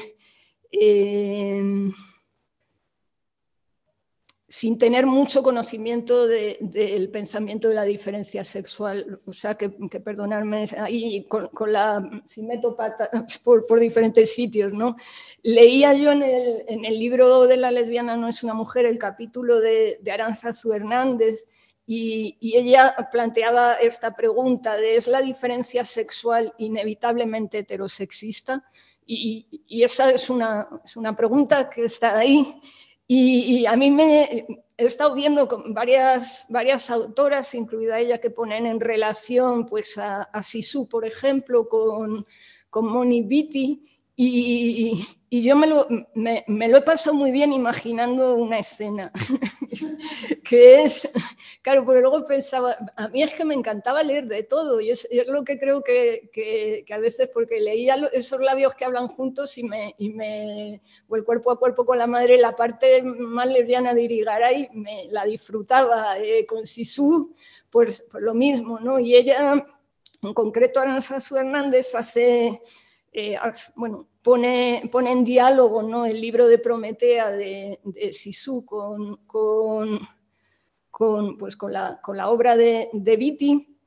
sin 4.57 4.79
tener 4.79 5.05
mucho 5.05 5.43
conocimiento 5.43 6.27
del 6.27 7.11
pensamiento 7.11 7.69
de 7.69 7.75
la 7.75 7.83
diferencia 7.83 8.43
sexual. 8.43 9.21
O 9.27 9.35
sea, 9.35 9.55
que, 9.55 9.69
perdonarme 9.69 10.65
ahí 10.79 11.25
con, 11.25 11.51
la, 11.71 12.23
si 12.25 12.43
meto 12.43 12.75
patas 12.75 13.11
por, 13.45 13.79
diferentes 13.79 14.35
sitios, 14.35 14.73
¿no? 14.73 14.97
Leía 15.43 15.93
yo 15.93 16.11
en 16.11 16.23
el, 16.23 16.99
libro 16.99 17.47
de 17.47 17.59
La 17.59 17.71
lesbiana 17.71 18.17
no 18.17 18.29
es 18.29 18.43
una 18.45 18.55
mujer 18.55 18.87
el 18.87 18.97
capítulo 18.97 19.61
de, 19.61 19.99
de 20.01 20.11
Aranzazu 20.11 20.73
Hernández 20.73 21.49
y, 21.87 22.39
y, 22.41 22.57
ella 22.57 22.97
planteaba 23.13 23.75
esta 23.75 24.15
pregunta 24.15 24.75
de 24.77 24.97
¿es 24.97 25.07
la 25.07 25.21
diferencia 25.21 25.85
sexual 25.85 26.55
inevitablemente 26.57 27.59
heterosexista? 27.59 28.65
Y, 29.05 29.47
y 29.69 29.83
esa 29.83 30.11
es 30.11 30.31
una, 30.31 30.67
es 30.83 30.97
una 30.97 31.15
pregunta 31.15 31.69
que 31.69 31.85
está 31.85 32.17
ahí 32.17 32.59
y, 33.09 33.67
a 33.67 33.77
mí 33.77 33.91
me 33.91 34.47
he 34.77 34.85
estado 34.85 35.15
viendo 35.15 35.47
con 35.49 35.73
varias, 35.73 36.47
varias 36.49 36.91
autoras, 36.91 37.55
incluida 37.55 37.99
ella, 37.99 38.19
que 38.19 38.31
ponen 38.31 38.67
en 38.67 38.81
relación 38.81 39.67
pues, 39.67 39.97
a, 39.99 40.23
a 40.23 40.43
Sisu, 40.43 40.89
por 40.89 41.05
ejemplo, 41.05 41.69
con, 41.69 42.27
con 42.69 42.91
Moni 42.91 43.23
Beatty, 43.23 43.83
y, 44.17 45.07
y 45.37 45.43
yo 45.43 45.55
me 45.55 45.67
lo, 45.67 45.87
me, 46.15 46.69
lo, 46.69 46.79
he 46.79 46.81
pasado 46.81 47.15
muy 47.15 47.31
bien 47.31 47.53
imaginando 47.53 48.37
una 48.37 48.59
escena, 48.59 49.13
que 50.49 50.83
es, 50.83 51.11
claro, 51.61 51.85
porque 51.85 52.01
luego 52.01 52.25
pensaba, 52.25 52.75
a 52.97 53.09
mí 53.09 53.23
es 53.23 53.35
que 53.35 53.45
me 53.45 53.53
encantaba 53.53 54.03
leer 54.03 54.25
de 54.29 54.45
todo, 54.45 54.81
y 54.81 54.91
es, 54.91 55.07
es 55.11 55.27
lo 55.27 55.45
que 55.45 55.59
creo 55.59 55.83
que, 55.83 56.31
que, 56.33 56.87
a 56.91 56.97
veces, 56.97 57.29
porque 57.29 57.61
leía 57.61 57.97
esos 58.15 58.41
labios 58.41 58.75
que 58.75 58.87
hablan 58.87 59.09
juntos 59.09 59.59
y 59.59 59.65
me, 59.65 59.95
y 59.99 60.09
me, 60.09 60.81
o 61.07 61.17
el 61.17 61.25
cuerpo 61.25 61.51
a 61.51 61.59
cuerpo 61.59 61.85
con 61.85 61.99
la 61.99 62.07
madre, 62.07 62.39
la 62.39 62.57
parte 62.57 63.03
más 63.03 63.47
lesbiana 63.47 63.93
de 63.93 64.05
Irigaray, 64.05 64.71
me 64.73 65.07
la 65.11 65.25
disfrutaba 65.27 66.19
eh, 66.19 66.47
con 66.47 66.65
Sisu, 66.65 67.35
pues, 67.69 68.01
por 68.11 68.23
lo 68.23 68.33
mismo, 68.33 68.81
¿no? 68.81 68.99
Y 68.99 69.15
ella, 69.15 69.53
en 70.23 70.33
concreto 70.33 70.81
Aranzazu 70.81 71.37
Hernández, 71.37 71.95
hace, 71.95 72.63
eh, 73.13 73.37
bueno, 73.75 74.09
pone, 74.27 74.83
pone 74.91 75.13
en 75.13 75.25
diálogo 75.25 75.85
¿no? 75.85 76.05
el 76.05 76.21
libro 76.21 76.49
de 76.49 76.59
Prometea 76.59 77.31
de, 77.31 77.79
de 77.85 78.13
Sisu 78.13 78.67
con, 78.67 79.19
con, 79.25 80.01
pues, 81.39 81.57
con, 81.57 81.73
la, 81.73 82.01
con 82.03 82.17
la 82.17 82.29
obra 82.29 82.57
de, 82.57 82.89
de 82.93 83.17
Viti. 83.17 83.79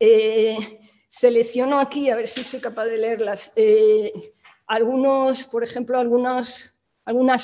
Eh, 0.00 0.80
selecciono 1.06 1.78
aquí, 1.78 2.10
a 2.10 2.16
ver 2.16 2.26
si 2.26 2.42
soy 2.42 2.58
capaz 2.58 2.86
de 2.86 2.98
leerlas, 2.98 3.52
eh, 3.54 4.32
algunos, 4.66 5.44
por 5.44 5.62
ejemplo, 5.62 5.96
algunas, 5.96 6.74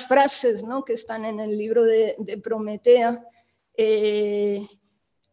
frases 0.09 0.65
¿no? 0.65 0.85
que 0.85 0.95
están 0.95 1.25
en 1.25 1.39
el 1.39 1.57
libro 1.57 1.85
de, 1.85 2.17
de 2.19 2.37
Prometea. 2.39 3.25
Eh, 3.77 4.67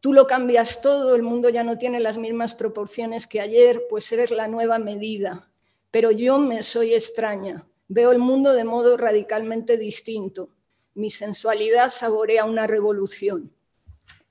tú 0.01 0.13
lo 0.13 0.27
cambias 0.27 0.81
todo, 0.81 1.15
el 1.15 1.23
mundo 1.23 1.49
ya 1.49 1.63
no 1.63 1.79
tiene 1.79 1.99
las 1.99 2.19
mismas 2.19 2.53
proporciones 2.53 3.25
que 3.25 3.41
ayer, 3.41 3.85
pues 3.89 4.11
eres 4.11 4.29
la 4.29 4.47
nueva 4.47 4.77
medida 4.77 5.49
pero 5.91 6.11
yo 6.11 6.37
me 6.37 6.63
soy 6.63 6.93
extraña, 6.93 7.67
veo 7.87 8.11
el 8.11 8.19
mundo 8.19 8.53
de 8.53 8.63
modo 8.63 8.97
radicalmente 8.97 9.77
distinto. 9.77 10.49
Mi 10.93 11.09
sensualidad 11.09 11.89
saborea 11.89 12.45
una 12.45 12.67
revolución. 12.67 13.53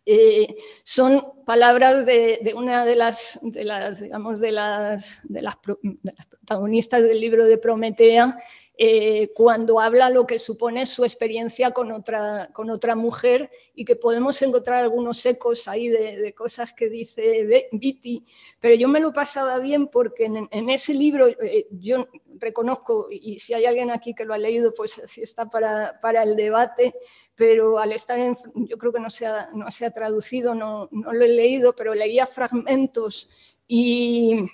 Eh, 0.08 0.54
son 0.84 1.20
palabras 1.44 2.06
de, 2.06 2.54
una 2.56 2.84
de 2.84 2.94
las, 2.94 3.40
digamos, 3.42 4.40
de 4.40 4.52
las, 4.52 5.20
de 5.24 5.42
las, 5.42 5.56
protagonistas 5.56 7.02
del 7.02 7.20
libro 7.20 7.44
de 7.44 7.58
Prometea, 7.58 8.38
eh, 8.78 9.32
cuando 9.34 9.80
habla 9.80 10.10
lo 10.10 10.24
que 10.24 10.38
supone 10.38 10.86
su 10.86 11.02
experiencia 11.02 11.72
con 11.72 11.90
otra, 11.90 12.50
con 12.52 12.70
otra 12.70 12.94
mujer 12.94 13.50
y 13.74 13.84
que 13.84 13.96
podemos 13.96 14.40
encontrar 14.42 14.84
algunos 14.84 15.24
ecos 15.26 15.66
ahí 15.66 15.88
de, 15.88 16.32
cosas 16.34 16.72
que 16.72 16.88
dice 16.88 17.68
Viti, 17.72 18.24
pero 18.60 18.76
yo 18.76 18.86
me 18.86 19.00
lo 19.00 19.12
pasaba 19.12 19.58
bien 19.58 19.88
porque 19.88 20.26
en, 20.26 20.70
ese 20.70 20.94
libro 20.94 21.26
eh, 21.26 21.66
yo 21.70 22.06
reconozco, 22.38 23.08
y 23.10 23.38
si 23.38 23.54
hay 23.54 23.66
alguien 23.66 23.90
aquí 23.90 24.14
que 24.14 24.24
lo 24.24 24.34
ha 24.34 24.38
leído, 24.38 24.72
pues 24.74 24.98
así 24.98 25.22
está 25.22 25.48
para, 25.48 25.98
para 26.00 26.22
el 26.22 26.36
debate, 26.36 26.94
pero 27.34 27.78
al 27.78 27.92
estar 27.92 28.18
en, 28.18 28.36
yo 28.54 28.78
creo 28.78 28.92
que 28.92 29.00
no 29.00 29.10
se 29.10 29.26
ha, 29.26 29.50
no 29.54 29.70
se 29.70 29.90
traducido, 29.90 30.54
no, 30.54 30.88
no 30.90 31.12
lo 31.12 31.24
he 31.24 31.28
leído, 31.28 31.74
pero 31.74 31.94
leía 31.94 32.26
fragmentos 32.26 33.28
y 33.66 34.48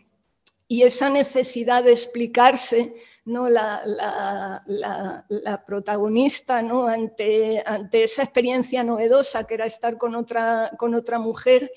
y 0.72 0.84
esa 0.84 1.10
necesidad 1.10 1.84
de 1.84 1.92
explicarse, 1.92 2.94
¿no? 3.26 3.46
la, 3.50 3.82
la, 3.84 5.64
protagonista 5.66 6.62
¿no? 6.62 6.86
ante, 6.86 7.62
ante, 7.66 8.04
esa 8.04 8.22
experiencia 8.22 8.82
novedosa 8.82 9.44
que 9.44 9.52
era 9.52 9.66
estar 9.66 9.98
con 9.98 10.14
otra, 10.14 10.70
con 10.78 10.94
otra 10.94 11.18
mujer 11.18 11.70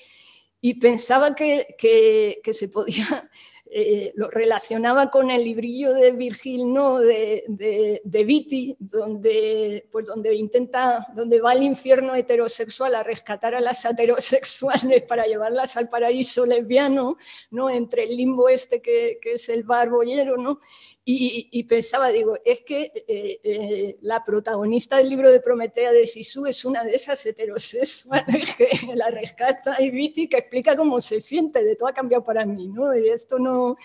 y 0.62 0.80
pensaba 0.80 1.34
que, 1.34 1.76
que 1.76 2.54
se 2.54 2.68
podía 2.68 3.30
eh, 3.78 4.12
lo 4.14 4.30
relacionaba 4.30 5.10
con 5.10 5.30
el 5.30 5.44
librillo 5.44 5.92
de 5.92 6.12
Virgil, 6.12 6.72
no, 6.72 6.98
de, 6.98 7.44
de, 7.46 8.00
de 8.02 8.24
Viti, 8.24 8.74
donde, 8.78 9.86
pues 9.92 10.06
donde 10.06 10.34
intenta, 10.34 11.06
donde 11.14 11.42
va 11.42 11.50
al 11.50 11.62
infierno 11.62 12.14
heterosexual 12.14 12.94
a 12.94 13.02
rescatar 13.02 13.54
a 13.54 13.60
las 13.60 13.84
heterosexuales 13.84 15.02
para 15.02 15.26
llevarlas 15.26 15.76
al 15.76 15.90
paraíso 15.90 16.46
lesbiano, 16.46 17.18
¿no? 17.50 17.68
entre 17.68 18.04
el 18.04 18.16
limbo 18.16 18.48
este 18.48 18.80
que, 18.80 19.18
que 19.20 19.34
es 19.34 19.46
el 19.50 19.62
barbollero, 19.62 20.38
¿no? 20.38 20.60
Y, 21.08 21.62
pensaba, 21.62 22.08
digo, 22.08 22.36
es 22.44 22.62
que 22.62 22.90
eh, 23.06 23.38
eh, 23.44 23.96
la 24.00 24.24
protagonista 24.24 24.96
del 24.96 25.08
libro 25.08 25.30
de 25.30 25.38
Prometea 25.38 25.92
de 25.92 26.04
Sisu 26.04 26.46
es 26.46 26.64
una 26.64 26.82
de 26.82 26.96
esas 26.96 27.24
heterosexuales 27.24 28.56
que 28.58 28.68
la 28.92 29.08
rescata 29.10 29.80
y 29.80 29.90
Viti 29.90 30.28
que 30.28 30.38
explica 30.38 30.76
cómo 30.76 31.00
se 31.00 31.20
siente, 31.20 31.62
de 31.62 31.76
todo 31.76 31.90
ha 31.90 31.92
cambiado 31.92 32.24
para 32.24 32.44
mí, 32.44 32.66
¿no? 32.66 32.92
Y 32.96 33.08
esto 33.08 33.38
no, 33.38 33.76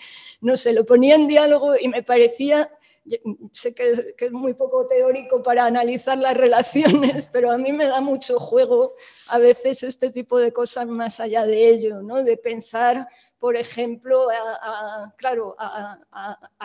no 0.41 0.57
se 0.57 0.73
lo 0.73 0.83
ponía 0.83 1.13
en 1.13 1.27
diálogo 1.27 1.75
y 1.79 1.89
me 1.89 2.01
parecía, 2.01 2.71
sé 3.51 3.75
que 3.75 3.91
es, 3.91 4.15
que 4.17 4.25
es 4.25 4.31
muy 4.31 4.55
poco 4.55 4.87
teórico 4.87 5.43
para 5.43 5.65
analizar 5.65 6.17
las 6.17 6.35
relaciones, 6.35 7.27
pero 7.31 7.51
a 7.51 7.59
mí 7.59 7.71
me 7.71 7.85
da 7.85 8.01
mucho 8.01 8.39
juego 8.39 8.95
a 9.27 9.37
veces 9.37 9.83
este 9.83 10.09
tipo 10.09 10.39
de 10.39 10.51
cosas 10.51 10.87
más 10.87 11.19
allá 11.19 11.45
de 11.45 11.69
ello, 11.69 12.01
¿no? 12.01 12.23
De 12.23 12.37
pensar 12.37 13.07
por 13.41 13.57
ejemplo, 13.57 14.27
a, 14.29 15.11
claro, 15.17 15.55
a, 15.57 15.97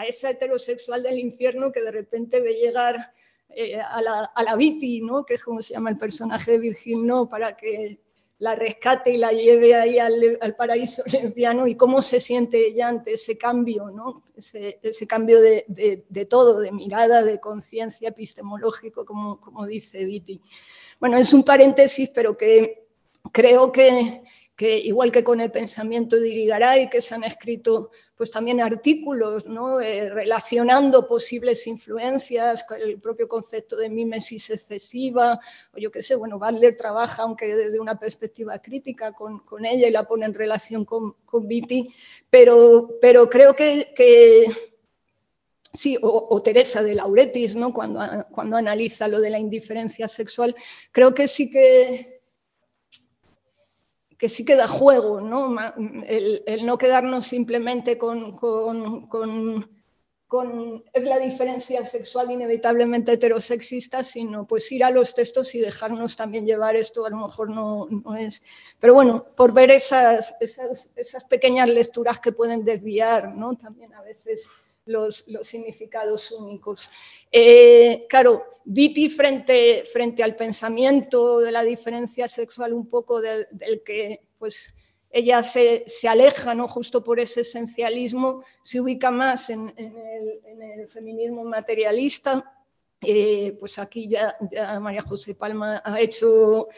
esa 0.06 0.28
heterosexual 0.28 1.02
del 1.02 1.18
infierno 1.18 1.72
que 1.72 1.80
de 1.80 1.90
repente 1.90 2.38
ve 2.38 2.52
llegar 2.52 3.12
eh, 3.48 3.80
a, 3.80 4.02
la, 4.02 4.24
a 4.26 4.42
la 4.42 4.56
Viti, 4.56 5.00
¿no? 5.00 5.24
que 5.24 5.34
es 5.34 5.42
como 5.42 5.62
se 5.62 5.72
llama 5.72 5.88
el 5.88 5.96
personaje 5.96 6.50
de 6.50 6.58
Virgil, 6.58 7.10
para 7.30 7.56
que 7.56 7.98
la 8.40 8.54
rescate 8.54 9.14
y 9.14 9.16
la 9.16 9.32
lleve 9.32 9.74
ahí 9.74 9.98
al, 9.98 10.54
paraíso 10.54 11.02
lesbiano 11.10 11.66
y 11.66 11.76
cómo 11.76 12.02
se 12.02 12.20
siente 12.20 12.66
ella 12.66 12.88
ante 12.88 13.14
ese 13.14 13.38
cambio, 13.38 13.90
¿no? 13.90 14.24
ese, 14.36 15.06
cambio 15.06 15.40
de, 15.40 16.26
todo, 16.28 16.60
de 16.60 16.72
mirada, 16.72 17.22
de 17.22 17.40
conciencia 17.40 18.10
epistemológico, 18.10 19.06
como, 19.06 19.40
como 19.40 19.64
dice 19.64 20.04
Viti. 20.04 20.42
Bueno, 21.00 21.16
es 21.16 21.32
un 21.32 21.42
paréntesis, 21.42 22.10
pero 22.10 22.36
que 22.36 22.86
creo 23.32 23.72
que, 23.72 24.22
que 24.56 24.78
igual 24.78 25.12
que 25.12 25.22
con 25.22 25.40
el 25.40 25.50
pensamiento 25.50 26.18
de 26.18 26.30
Irigaray, 26.30 26.88
que 26.88 27.02
se 27.02 27.14
han 27.14 27.24
escrito 27.24 27.90
pues 28.16 28.30
también 28.30 28.62
artículos 28.62 29.44
¿no? 29.44 29.80
Eh, 29.80 30.08
relacionando 30.08 31.06
posibles 31.06 31.66
influencias, 31.66 32.64
el 32.80 32.98
propio 32.98 33.28
concepto 33.28 33.76
de 33.76 33.90
mímesis 33.90 34.48
excesiva, 34.48 35.38
o 35.74 35.78
yo 35.78 35.90
qué 35.90 36.00
sé, 36.00 36.14
bueno, 36.14 36.38
Butler 36.38 36.74
trabaja, 36.74 37.24
aunque 37.24 37.54
desde 37.54 37.78
una 37.78 37.98
perspectiva 37.98 38.58
crítica 38.58 39.12
con, 39.12 39.40
con 39.40 39.66
ella 39.66 39.88
y 39.88 39.90
la 39.90 40.08
pone 40.08 40.24
en 40.24 40.32
relación 40.32 40.86
con, 40.86 41.16
con 41.26 41.46
pero, 42.30 42.96
pero 42.98 43.28
creo 43.28 43.54
que, 43.54 43.92
que 43.94 44.46
sí, 45.70 45.98
o, 46.00 46.28
o, 46.30 46.42
Teresa 46.42 46.82
de 46.82 46.94
Lauretis, 46.94 47.54
¿no? 47.56 47.74
cuando, 47.74 48.26
cuando 48.30 48.56
analiza 48.56 49.06
lo 49.06 49.20
de 49.20 49.28
la 49.28 49.38
indiferencia 49.38 50.08
sexual, 50.08 50.56
creo 50.92 51.12
que 51.12 51.28
sí 51.28 51.50
que 51.50 52.15
que 54.18 54.28
sí 54.28 54.44
que 54.44 54.56
da 54.56 54.68
juego, 54.68 55.20
¿no? 55.20 55.54
El, 56.06 56.42
no 56.64 56.78
quedarnos 56.78 57.26
simplemente 57.26 57.98
con, 57.98 58.36
con, 58.36 59.68
es 60.92 61.04
la 61.04 61.18
diferencia 61.18 61.84
sexual 61.84 62.30
inevitablemente 62.30 63.12
heterosexista, 63.12 64.02
sino 64.02 64.46
pues 64.46 64.70
ir 64.72 64.84
a 64.84 64.90
los 64.90 65.14
textos 65.14 65.54
y 65.54 65.60
dejarnos 65.60 66.16
también 66.16 66.46
llevar 66.46 66.76
esto, 66.76 67.06
a 67.06 67.10
lo 67.10 67.18
mejor 67.18 67.50
no, 67.50 67.86
no 67.88 68.16
es. 68.16 68.42
Pero 68.80 68.94
bueno, 68.94 69.24
por 69.36 69.52
ver 69.52 69.70
esas, 69.70 70.34
esas, 70.40 70.90
esas, 70.96 71.24
pequeñas 71.24 71.68
lecturas 71.68 72.18
que 72.18 72.32
pueden 72.32 72.64
desviar, 72.64 73.34
¿no? 73.34 73.54
También 73.56 73.94
a 73.94 74.02
veces 74.02 74.48
los, 74.86 75.26
significados 75.42 76.32
únicos. 76.32 76.90
Eh, 77.30 78.06
claro, 78.08 78.44
Viti 78.64 79.08
frente, 79.08 79.84
frente 79.84 80.22
al 80.22 80.34
pensamiento 80.34 81.40
de 81.40 81.52
la 81.52 81.62
diferencia 81.62 82.26
sexual 82.26 82.72
un 82.72 82.88
poco 82.88 83.20
del, 83.20 83.46
que 83.84 84.28
pues, 84.38 84.74
ella 85.10 85.42
se, 85.42 85.84
aleja 86.08 86.54
¿no? 86.54 86.66
justo 86.66 87.04
por 87.04 87.20
ese 87.20 87.42
esencialismo, 87.42 88.42
se 88.62 88.80
ubica 88.80 89.10
más 89.10 89.50
en, 89.50 89.72
el, 89.76 90.88
feminismo 90.88 91.44
materialista 91.44 92.55
eh, 93.06 93.56
pues 93.58 93.78
aquí 93.78 94.08
ya, 94.08 94.36
María 94.80 95.02
José 95.02 95.34
Palma 95.34 95.80
ha 95.84 96.00
hecho, 96.00 96.68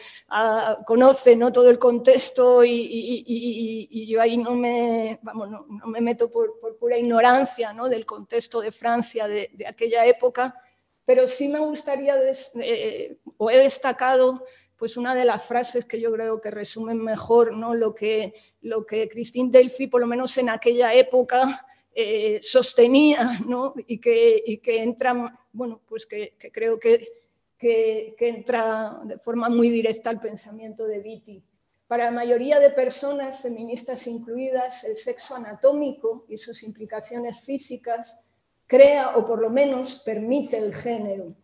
conoce 0.85 1.35
¿no? 1.35 1.51
todo 1.51 1.69
el 1.69 1.79
contexto 1.79 2.63
y, 2.63 4.07
yo 4.07 4.21
ahí 4.21 4.37
no 4.37 4.55
me, 4.55 5.19
vamos, 5.21 5.49
no, 5.49 5.65
me 5.87 6.01
meto 6.01 6.29
por, 6.29 6.59
pura 6.79 6.97
ignorancia 6.97 7.73
¿no? 7.73 7.89
del 7.89 8.05
contexto 8.05 8.61
de 8.61 8.71
Francia 8.71 9.27
de, 9.27 9.49
aquella 9.67 10.05
época, 10.05 10.55
pero 11.05 11.27
sí 11.27 11.47
me 11.47 11.59
gustaría, 11.59 12.15
o 13.37 13.49
he 13.49 13.57
destacado 13.57 14.43
pues 14.79 14.95
una 14.95 15.13
de 15.13 15.25
las 15.25 15.43
frases 15.43 15.85
que 15.85 15.99
yo 15.99 16.11
creo 16.13 16.39
que 16.39 16.51
resumen 16.51 17.03
mejor 17.03 17.53
¿no? 17.53 17.75
lo, 17.75 17.93
que, 17.93 18.33
lo 18.61 18.85
que 18.85 19.09
Christine 19.09 19.51
Delphi, 19.51 19.87
por 19.87 19.99
lo 19.99 20.07
menos 20.07 20.37
en 20.37 20.49
aquella 20.49 20.93
época, 20.93 21.67
eh, 21.93 22.39
sostenía 22.41 23.39
¿no? 23.45 23.73
y, 23.87 23.99
que, 23.99 24.41
y 24.45 24.59
que 24.59 24.81
entra 24.81 25.37
bueno, 25.51 25.81
pues 25.87 26.05
que, 26.05 26.35
creo 26.51 26.79
que, 26.79 27.07
que, 27.57 28.15
entra 28.19 29.01
de 29.03 29.17
forma 29.17 29.49
muy 29.49 29.69
directa 29.69 30.09
al 30.09 30.19
pensamiento 30.19 30.85
de 30.85 30.99
Vitti. 30.99 31.43
Para 31.87 32.05
la 32.05 32.11
mayoría 32.11 32.59
de 32.59 32.69
personas, 32.69 33.41
feministas 33.41 34.05
incluidas, 34.07 34.83
el 34.83 34.95
sexo 34.95 35.35
anatómico 35.35 36.25
y 36.29 36.37
sus 36.37 36.61
implicaciones 36.63 37.41
físicas 37.41 38.21
crea 38.67 39.17
o 39.17 39.25
por 39.25 39.41
lo 39.41 39.49
menos 39.49 39.99
permite 39.99 40.57
el 40.57 40.75
género. 40.75 41.35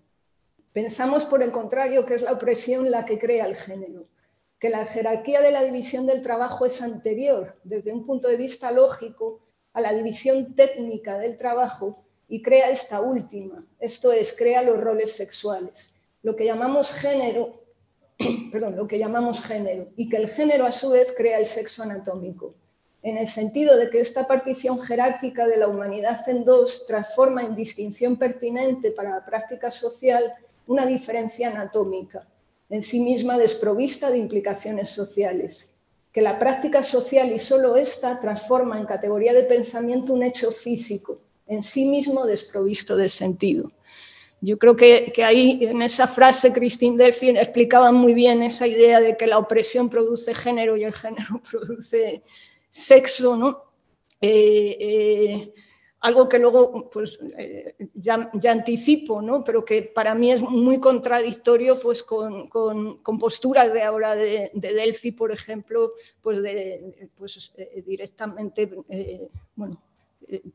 Pensamos, 0.72 1.26
por 1.26 1.42
el 1.42 1.52
contrario, 1.52 2.06
que 2.06 2.16
es 2.16 2.22
la 2.22 2.34
opresión 2.34 2.92
la 2.92 3.06
que 3.06 3.18
crea 3.18 3.46
el 3.46 3.56
género, 3.56 4.08
que 4.60 4.70
la 4.70 4.86
jerarquía 4.86 5.42
de 5.42 5.52
la 5.52 5.64
división 5.64 6.06
del 6.06 6.22
trabajo 6.22 6.66
es 6.66 6.82
anterior, 6.82 7.60
desde 7.64 7.92
un 7.92 8.06
punto 8.06 8.28
de 8.28 8.38
vista 8.38 8.72
lógico, 8.72 9.40
a 9.74 9.82
la 9.82 9.94
división 9.94 10.56
técnica 10.56 11.18
del 11.18 11.36
trabajo 11.36 12.05
y 12.28 12.42
crea 12.42 12.70
esta 12.70 13.02
última, 13.02 13.64
esto 13.80 14.12
es, 14.12 14.34
crea 14.34 14.62
los 14.62 14.80
roles 14.80 15.14
sexuales, 15.14 15.94
lo 16.24 16.36
que 16.36 16.46
llamamos 16.46 16.92
género, 16.92 17.62
perdón, 18.52 18.76
lo 18.76 18.88
que 18.88 18.98
llamamos 18.98 19.44
género, 19.44 19.88
y 19.96 20.10
que 20.10 20.18
el 20.18 20.28
género 20.30 20.66
a 20.66 20.72
su 20.72 20.90
vez 20.90 21.14
crea 21.16 21.38
el 21.38 21.46
sexo 21.46 21.84
anatómico, 21.84 22.56
en 23.04 23.18
el 23.18 23.28
sentido 23.28 23.78
de 23.78 23.90
que 23.92 24.00
esta 24.00 24.26
partición 24.26 24.80
jerárquica 24.80 25.46
de 25.46 25.58
la 25.58 25.68
humanidad 25.68 26.18
en 26.28 26.44
dos 26.44 26.88
transforma 26.88 27.44
en 27.44 27.56
distinción 27.56 28.18
pertinente 28.18 28.90
para 28.90 29.12
la 29.12 29.24
práctica 29.24 29.70
social 29.70 30.34
una 30.66 30.88
diferencia 30.88 31.50
anatómica, 31.50 32.28
en 32.70 32.82
sí 32.82 33.00
misma 33.00 33.38
desprovista 33.38 34.10
de 34.10 34.18
implicaciones 34.18 34.90
sociales, 34.90 35.76
que 36.12 36.22
la 36.22 36.40
práctica 36.40 36.82
social 36.82 37.32
y 37.32 37.38
solo 37.38 37.76
esta 37.76 38.18
transforma 38.18 38.80
en 38.80 38.86
categoría 38.86 39.34
de 39.34 39.44
pensamiento 39.44 40.14
un 40.14 40.24
hecho 40.24 40.50
físico, 40.52 41.20
en 41.48 41.64
sí 41.64 41.86
mismo 41.86 42.26
desprovisto 42.26 42.96
de 42.96 43.10
sentido. 43.10 43.72
Yo 44.42 44.60
creo 44.60 44.76
que, 44.76 45.12
ahí, 45.26 45.60
en 45.62 45.82
esa 45.82 46.08
frase, 46.08 46.54
Christine 46.54 46.98
Delphin 46.98 47.38
explicaba 47.38 47.92
muy 47.92 48.14
bien 48.14 48.44
esa 48.44 48.68
idea 48.68 49.00
de 49.00 49.18
que 49.18 49.28
la 49.28 49.40
opresión 49.40 49.90
produce 49.90 50.36
género 50.36 50.78
y 50.78 50.84
el 50.84 50.94
género 50.94 51.42
produce 51.50 52.22
sexo, 52.70 53.36
¿no? 53.36 53.64
Eh, 54.22 54.78
eh, 54.80 55.54
algo 56.02 56.30
que 56.30 56.38
luego 56.38 56.90
pues, 56.92 57.18
eh, 57.38 57.76
ya, 57.96 58.30
anticipo, 58.48 59.22
¿no? 59.22 59.44
pero 59.44 59.66
que 59.66 59.82
para 59.82 60.14
mí 60.14 60.32
es 60.32 60.42
muy 60.44 60.80
contradictorio 60.80 61.80
pues, 61.80 62.04
con, 62.04 62.48
posturas 63.20 63.74
de 63.74 63.82
ahora 63.82 64.14
de, 64.14 64.52
de, 64.54 64.74
Delphi, 64.74 65.12
por 65.14 65.32
ejemplo, 65.32 65.94
pues, 66.22 66.40
pues 67.16 67.52
directamente, 67.84 68.70
bueno, 69.56 69.82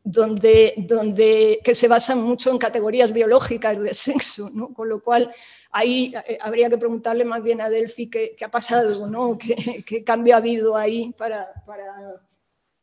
donde, 0.02 0.74
donde, 0.76 1.61
que 1.62 1.74
se 1.74 1.88
basan 1.88 2.22
mucho 2.22 2.50
en 2.50 2.59
categorías 2.59 3.12
biológicas 3.12 3.80
de 3.80 3.94
sexo, 3.94 4.50
¿no? 4.50 4.72
con 4.72 4.88
lo 4.88 5.02
cual 5.02 5.33
ahí 5.70 6.12
eh, 6.26 6.38
habría 6.40 6.68
que 6.68 6.78
preguntarle 6.78 7.24
más 7.24 7.42
bien 7.42 7.61
a 7.61 7.70
Delphi 7.70 8.09
qué, 8.09 8.35
qué 8.37 8.44
ha 8.44 8.50
pasado, 8.50 9.06
¿no? 9.06 9.38
¿Qué, 9.38 9.85
¿Qué, 9.87 10.04
cambio 10.04 10.35
ha 10.35 10.38
habido 10.38 10.76
ahí 10.76 11.12
para, 11.16 11.52
para... 11.66 12.20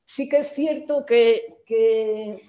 Sí 0.06 0.30
que 0.30 0.38
es 0.38 0.47
cierto 0.54 1.06
que, 1.06 1.58
que, 1.65 2.41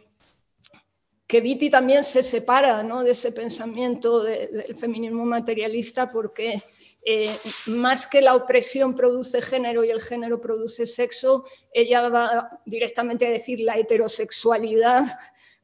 que 1.26 1.40
Viti 1.40 1.70
también 1.70 2.04
se 2.04 2.22
separa 2.22 2.82
¿no? 2.84 3.02
de 3.02 3.10
ese 3.10 3.32
pensamiento 3.32 4.22
del 4.22 4.74
feminismo 4.76 5.24
materialista 5.24 6.12
porque 6.12 6.62
eh, 7.04 7.38
más 7.66 8.06
que 8.06 8.20
la 8.20 8.34
opresión 8.34 8.94
produce 8.94 9.40
género 9.40 9.84
y 9.84 9.90
el 9.90 10.00
género 10.00 10.40
produce 10.40 10.86
sexo, 10.86 11.44
ella 11.72 12.08
va 12.08 12.60
directamente 12.66 13.26
a 13.26 13.30
decir 13.30 13.60
la 13.60 13.78
heterosexualidad 13.78 15.06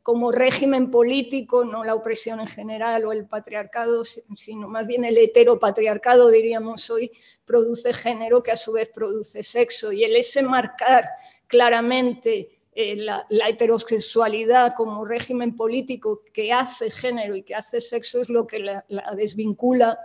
como 0.02 0.32
régimen 0.32 0.90
político, 0.90 1.64
no 1.64 1.82
la 1.82 1.94
opresión 1.94 2.38
en 2.38 2.46
general 2.46 3.06
o 3.06 3.12
el 3.12 3.26
patriarcado, 3.26 4.04
sino 4.04 4.68
más 4.68 4.86
bien 4.86 5.04
el 5.04 5.16
heteropatriarcado, 5.16 6.28
diríamos 6.28 6.90
hoy, 6.90 7.10
produce 7.46 7.92
género 7.94 8.42
que 8.42 8.52
a 8.52 8.56
su 8.56 8.72
vez 8.72 8.90
produce 8.90 9.42
sexo. 9.42 9.92
Y 9.92 10.04
el 10.04 10.14
ese 10.14 10.42
marcar 10.42 11.08
claramente 11.46 12.60
eh, 12.74 12.96
la, 12.96 13.26
heterosexualidad 13.48 14.74
como 14.74 15.06
régimen 15.06 15.56
político 15.56 16.22
que 16.34 16.52
hace 16.52 16.90
género 16.90 17.34
y 17.34 17.42
que 17.42 17.54
hace 17.54 17.80
sexo 17.80 18.20
es 18.20 18.28
lo 18.28 18.46
que 18.46 18.58
la 18.58 19.14
desvincula 19.16 19.98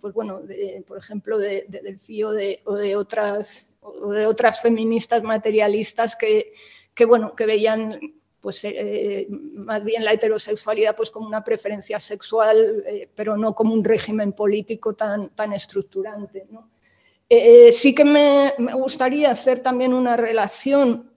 pues 0.00 0.14
bueno, 0.14 0.42
por 0.86 0.98
ejemplo, 0.98 1.38
de, 1.38 1.66
de 1.68 2.24
o, 2.24 2.32
de, 2.74 2.96
otras, 2.96 3.76
de 4.10 4.26
otras 4.26 4.60
feministas 4.62 5.22
materialistas 5.22 6.16
que, 6.16 6.52
que, 6.94 7.04
bueno, 7.04 7.34
que 7.34 7.46
veían 7.46 7.98
pues, 8.40 8.64
eh, 8.64 9.26
más 9.28 9.84
bien 9.84 10.04
la 10.04 10.12
heterosexualidad 10.12 10.96
pues, 10.96 11.10
como 11.10 11.26
una 11.26 11.44
preferencia 11.44 11.98
sexual, 12.00 12.82
eh, 12.86 13.06
pero 13.14 13.36
no 13.36 13.54
como 13.54 13.74
un 13.74 13.84
régimen 13.84 14.32
político 14.32 14.94
tan, 14.94 15.28
tan 15.30 15.52
estructurante. 15.52 16.46
Eh, 17.28 17.70
sí 17.72 17.94
que 17.94 18.06
me, 18.06 18.54
me, 18.56 18.72
gustaría 18.72 19.30
hacer 19.30 19.60
también 19.60 19.92
una 19.92 20.16
relación, 20.16 21.10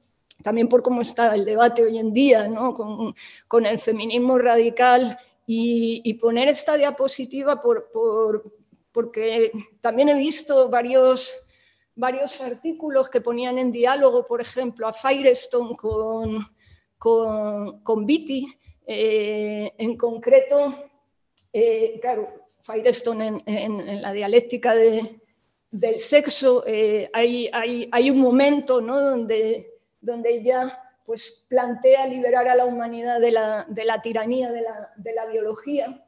también 0.44 0.68
por 0.68 0.82
cómo 0.82 1.02
está 1.02 1.34
el 1.34 1.46
debate 1.46 1.84
hoy 1.84 2.00
en 2.00 2.12
día, 2.12 2.48
¿no? 2.48 2.74
con, 2.74 3.16
con 3.48 3.66
el 3.66 3.80
feminismo 3.80 4.38
radical 4.38 5.18
y, 5.46 6.14
poner 6.16 6.48
esta 6.48 6.78
diapositiva 6.78 7.62
por, 7.62 7.90
porque 8.92 9.52
también 9.82 10.10
he 10.10 10.16
visto 10.16 10.70
varios, 10.70 11.38
varios 11.96 12.40
artículos 12.42 13.10
que 13.10 13.22
ponían 13.22 13.58
en 13.58 13.72
diálogo, 13.72 14.26
por 14.26 14.42
ejemplo, 14.42 14.88
a 14.88 14.94
Firestone 14.94 15.76
con, 15.76 16.48
con, 16.98 17.82
con 17.82 18.08
eh, 18.88 19.72
en 19.78 19.98
concreto, 19.98 20.92
eh, 21.54 22.00
claro, 22.02 22.46
Firestone 22.64 23.44
en, 23.46 24.02
la 24.02 24.14
dialéctica 24.14 24.76
de, 24.76 25.22
del 25.70 26.00
sexo, 26.00 26.64
eh, 26.68 27.10
hay, 27.14 27.50
hay, 27.92 28.12
un 28.12 28.20
momento 28.20 28.82
¿no? 28.82 29.00
donde, 29.00 29.80
donde 30.00 30.36
ella 30.36 30.78
pues, 31.12 31.44
plantea 31.50 32.08
liberar 32.08 32.48
a 32.48 32.56
la 32.56 32.64
humanidad 32.64 33.20
de 33.20 33.34
la, 33.34 34.02
tiranía 34.02 34.50
de 34.50 34.62
la, 34.62 34.94
de 34.96 35.14
la, 35.14 35.26
biología, 35.26 36.08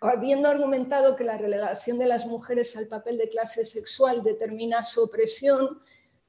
habiendo 0.00 0.48
argumentado 0.48 1.14
que 1.14 1.22
la 1.22 1.38
relegación 1.38 1.96
de 1.96 2.06
las 2.06 2.26
mujeres 2.26 2.76
al 2.76 2.88
papel 2.88 3.18
de 3.18 3.28
clase 3.28 3.64
sexual 3.64 4.24
determina 4.24 4.82
su 4.82 5.04
opresión, 5.04 5.80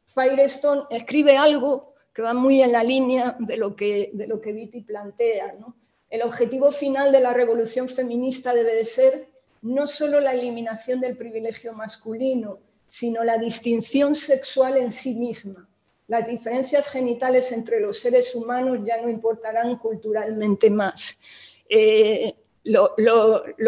Firestone 0.06 0.84
escribe 0.91 1.38
algo 1.38 1.95
que 2.13 2.21
va 2.21 2.36
muy 2.36 2.62
en 2.62 2.73
la 2.73 2.84
línea 2.84 3.36
de 3.39 3.58
lo 3.58 3.76
que, 3.76 4.12
de 4.13 4.28
lo 4.28 4.39
que 4.39 4.52
Vitti 4.52 4.82
plantea. 4.82 5.56
¿no? 5.60 5.76
El 6.08 6.21
objetivo 6.21 6.71
final 6.71 7.12
de 7.12 7.19
la 7.19 7.34
revolución 7.34 7.89
feminista 7.89 8.54
debe 8.54 8.76
de 8.76 8.86
ser 8.86 9.28
no 9.63 9.88
solo 9.88 10.19
la 10.19 10.34
eliminación 10.34 10.99
del 10.99 11.17
privilegio 11.17 11.73
masculino, 11.73 12.60
sino 12.88 13.23
la 13.23 13.39
distinción 13.39 14.15
sexual 14.15 14.78
en 14.78 14.91
sí 14.91 15.15
misma. 15.15 15.67
Las 16.13 16.28
diferencias 16.28 16.91
genitales 16.91 17.52
entre 17.54 17.80
los 17.80 17.97
seres 17.97 18.36
humanos 18.36 18.78
ya 18.86 19.02
no 19.02 19.10
importarán 19.10 19.80
culturalmente 19.80 20.69
más. 20.69 21.19
Eh, 21.67 22.36
lo, 22.65 22.93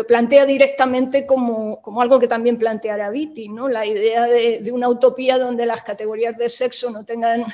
plantea 0.07 0.45
directamente 0.45 1.25
como, 1.25 1.81
algo 1.99 2.19
que 2.19 2.27
también 2.27 2.59
planteará 2.59 3.09
Vitti, 3.09 3.49
¿no? 3.49 3.67
la 3.67 3.83
idea 3.87 4.25
de, 4.25 4.61
una 4.71 4.89
utopía 4.89 5.39
donde 5.39 5.65
las 5.65 5.83
categorías 5.83 6.37
de 6.37 6.49
sexo 6.49 6.91
no 6.91 7.03
tengan, 7.03 7.45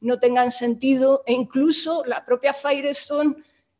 no 0.00 0.18
tengan 0.18 0.50
sentido 0.50 1.24
e 1.26 1.34
incluso 1.34 2.02
la 2.06 2.24
propia 2.24 2.54
Firestone 2.54 3.34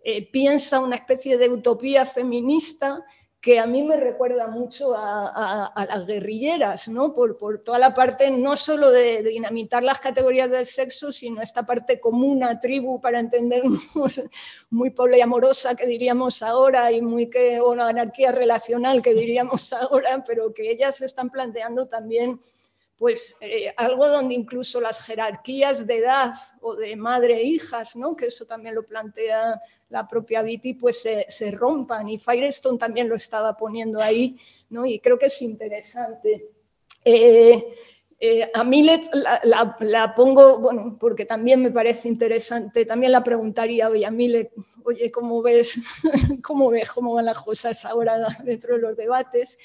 eh, 0.04 0.31
piensa 0.31 0.81
una 0.81 0.96
especie 0.96 1.38
de 1.38 1.48
utopía 1.48 2.04
feminista 2.04 3.02
que 3.40 3.61
a 3.61 3.66
mí 3.66 3.85
me 3.85 3.96
recuerda 3.96 4.48
mucho 4.48 4.94
a, 4.96 5.72
las 5.88 6.07
guerrilleras, 6.07 6.88
¿no? 6.88 7.14
Por, 7.14 7.62
toda 7.62 7.79
la 7.79 7.94
parte 7.94 8.31
no 8.31 8.57
solo 8.57 8.90
de, 8.90 9.22
dinamitar 9.22 9.83
las 9.83 10.01
categorías 10.01 10.51
del 10.51 10.66
sexo, 10.66 11.12
sino 11.12 11.40
esta 11.40 11.64
parte 11.64 12.01
común 12.01 12.42
a 12.42 12.59
tribu, 12.59 13.01
para 13.01 13.20
entendernos, 13.20 13.90
muy 14.70 14.90
poliamorosa 14.90 15.77
que 15.77 15.87
diríamos 15.87 16.42
ahora 16.42 16.90
y 16.90 17.01
muy 17.01 17.31
que 17.31 17.61
una 17.61 17.88
anarquía 17.88 18.33
relacional 18.33 19.03
que 19.03 19.14
diríamos 19.14 19.72
ahora, 19.72 20.24
pero 20.27 20.53
que 20.53 20.70
ellas 20.70 21.01
están 21.01 21.31
planteando 21.31 21.87
también 21.87 22.40
pues 22.98 23.37
eh, 23.40 23.72
algo 23.76 24.08
donde 24.08 24.34
incluso 24.34 24.80
las 24.80 25.04
jerarquías 25.04 25.87
de 25.87 25.98
edad 25.98 26.32
o 26.61 26.74
de 26.74 26.96
madre 26.96 27.37
e 27.37 27.44
hijas, 27.44 27.94
¿no? 27.94 28.16
que 28.16 28.26
eso 28.26 28.44
también 28.44 28.74
lo 28.74 28.82
plantea 28.82 29.62
la 29.88 30.06
propia 30.06 30.42
Viti, 30.42 30.74
pues 30.74 31.06
se, 31.28 31.50
rompan. 31.52 32.08
Y 32.08 32.18
Firestone 32.18 32.76
también 32.76 33.08
lo 33.08 33.14
estaba 33.14 33.56
poniendo 33.56 34.00
ahí, 34.00 34.37
¿no? 34.70 34.84
y 34.84 34.98
creo 34.98 35.16
que 35.16 35.26
es 35.26 35.40
interesante. 35.42 36.48
Eh, 37.04 37.72
eh, 38.20 38.50
a 38.52 38.64
Millet 38.64 39.08
la, 39.44 40.12
pongo, 40.16 40.58
bueno, 40.58 40.96
porque 40.98 41.24
también 41.24 41.62
me 41.62 41.70
parece 41.70 42.08
interesante, 42.08 42.84
también 42.84 43.12
la 43.12 43.22
preguntaría, 43.22 43.88
oye, 43.88 44.04
a 44.04 44.11
Millet, 44.11 44.50
oye, 44.82 45.08
¿cómo 45.12 45.40
ves, 45.40 45.78
cómo 46.42 46.70
ves 46.70 46.90
cómo 46.90 47.14
van 47.14 47.26
las 47.26 47.38
cosas 47.38 47.84
ahora 47.84 48.26
dentro 48.42 48.74
de 48.74 48.80
los 48.80 48.96
debates? 48.96 49.56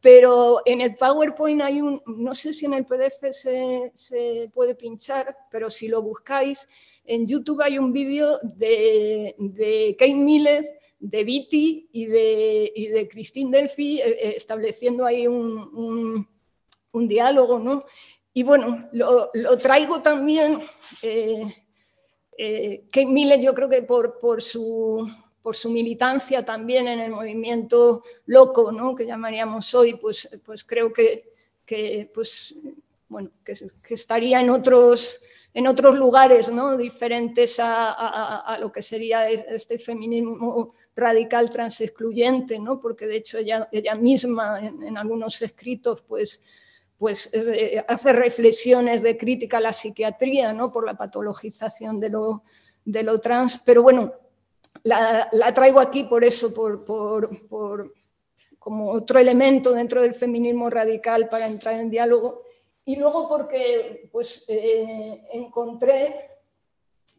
Pero 0.00 0.62
en 0.64 0.80
el 0.80 0.96
PowerPoint 0.96 1.60
hay 1.60 1.82
un, 1.82 2.02
no 2.06 2.34
sé 2.34 2.52
si 2.54 2.64
en 2.64 2.74
el 2.74 2.86
PDF 2.86 3.30
se, 3.30 4.50
puede 4.52 4.74
pinchar, 4.74 5.36
pero 5.50 5.68
si 5.68 5.88
lo 5.88 6.00
buscáis, 6.00 6.66
en 7.04 7.26
YouTube 7.26 7.60
hay 7.60 7.78
un 7.78 7.92
vídeo 7.92 8.38
de, 8.42 9.34
de 9.38 9.96
Kate 9.98 10.14
Miles, 10.14 10.72
de 10.98 11.24
Viti 11.24 11.88
y 11.92 12.06
de, 12.06 12.72
y 12.74 12.86
de 12.88 13.08
Christine 13.08 13.50
Delphi 13.50 14.00
eh, 14.00 14.08
eh, 14.08 14.34
estableciendo 14.36 15.04
ahí 15.04 15.26
un, 15.26 16.26
un, 16.92 17.08
diálogo, 17.08 17.58
¿no? 17.58 17.84
Y 18.32 18.42
bueno, 18.42 18.88
lo, 18.92 19.30
lo 19.34 19.58
traigo 19.58 20.00
también, 20.00 20.60
eh, 21.02 21.54
Kate 22.90 23.06
Miles 23.06 23.40
yo 23.42 23.54
creo 23.54 23.68
que 23.68 23.82
por, 23.82 24.18
por 24.18 24.42
su 24.42 25.06
por 25.42 25.56
su 25.56 25.70
militancia 25.70 26.44
también 26.44 26.88
en 26.88 27.00
el 27.00 27.10
movimiento 27.10 28.02
loco, 28.26 28.70
¿no? 28.72 28.94
que 28.94 29.06
llamaríamos 29.06 29.74
hoy, 29.74 29.94
pues, 29.94 30.28
pues 30.44 30.64
creo 30.64 30.92
que, 30.92 31.32
que 31.64 32.10
pues, 32.12 32.54
bueno, 33.08 33.30
que, 33.44 33.54
estaría 33.94 34.40
en 34.40 34.50
otros, 34.50 35.20
en 35.54 35.66
otros 35.66 35.96
lugares 35.96 36.50
¿no? 36.50 36.76
diferentes 36.76 37.58
a, 37.58 38.40
a, 38.40 38.58
lo 38.58 38.70
que 38.70 38.82
sería 38.82 39.28
este 39.30 39.78
feminismo 39.78 40.74
radical 40.94 41.48
transexcluyente, 41.48 42.58
¿no? 42.58 42.78
porque 42.80 43.06
de 43.06 43.16
hecho 43.16 43.38
ella, 43.38 43.68
ella 43.72 43.94
misma 43.94 44.60
en, 44.60 44.96
algunos 44.98 45.40
escritos 45.40 46.02
pues, 46.02 46.42
pues 46.98 47.30
eh, 47.32 47.82
hace 47.88 48.12
reflexiones 48.12 49.02
de 49.02 49.16
crítica 49.16 49.56
a 49.56 49.60
la 49.60 49.72
psiquiatría 49.72 50.52
¿no? 50.52 50.70
por 50.70 50.84
la 50.84 50.98
patologización 50.98 51.98
de 51.98 52.10
lo, 52.10 52.42
de 52.84 53.02
lo 53.02 53.18
trans, 53.20 53.62
pero 53.64 53.82
bueno, 53.82 54.12
la, 54.82 55.52
traigo 55.54 55.80
aquí 55.80 56.04
por 56.04 56.24
eso, 56.24 56.52
por, 56.54 57.92
como 58.58 58.90
otro 58.90 59.18
elemento 59.18 59.72
dentro 59.72 60.02
del 60.02 60.14
feminismo 60.14 60.70
radical 60.70 61.28
para 61.28 61.46
entrar 61.46 61.80
en 61.80 61.90
diálogo. 61.90 62.42
Y 62.84 62.96
luego 62.96 63.28
porque 63.28 64.08
pues, 64.10 64.44
eh, 64.48 65.22
encontré, 65.32 66.30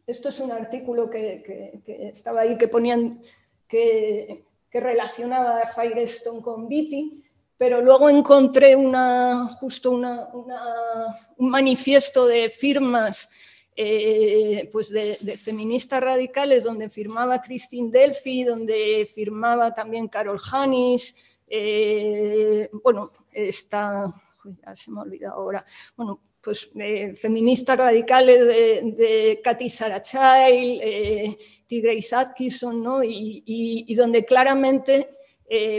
esto 0.06 0.28
es 0.28 0.40
un 0.40 0.52
artículo 0.52 1.08
que, 1.08 1.80
estaba 2.12 2.42
ahí, 2.42 2.56
que 2.56 2.68
ponían, 2.68 3.22
que, 3.68 4.44
relacionaba 4.72 5.60
a 5.60 5.66
Firestone 5.66 6.40
con 6.40 6.66
Beatty, 6.66 7.22
pero 7.58 7.82
luego 7.82 8.08
encontré 8.08 8.74
una, 8.74 9.46
justo 9.60 9.90
una, 9.90 10.28
un 10.32 11.50
manifiesto 11.50 12.26
de 12.26 12.48
firmas 12.48 13.28
eh, 13.74 14.68
pues 14.70 14.90
de, 14.90 15.16
feministas 15.36 16.02
radicales, 16.02 16.64
donde 16.64 16.88
firmaba 16.88 17.40
Christine 17.40 17.90
Delphi, 17.90 18.44
donde 18.44 19.08
firmaba 19.12 19.72
también 19.72 20.08
Carol 20.08 20.38
Hanis, 20.52 21.14
eh, 21.46 22.68
bueno, 22.82 23.10
está, 23.32 24.12
ya 24.44 24.76
se 24.76 24.90
me 24.90 25.00
ha 25.00 25.02
olvidado 25.04 25.34
ahora, 25.36 25.64
bueno, 25.96 26.20
pues 26.40 26.70
eh, 26.74 27.14
feministas 27.14 27.78
radicales 27.78 28.40
de, 28.40 28.94
de 28.96 29.40
Katy 29.42 29.70
Sarachai, 29.70 31.38
Tigray 31.66 32.04
Atkinson, 32.12 32.82
¿no? 32.82 33.02
y, 33.02 33.94
donde 33.94 34.24
claramente 34.24 35.08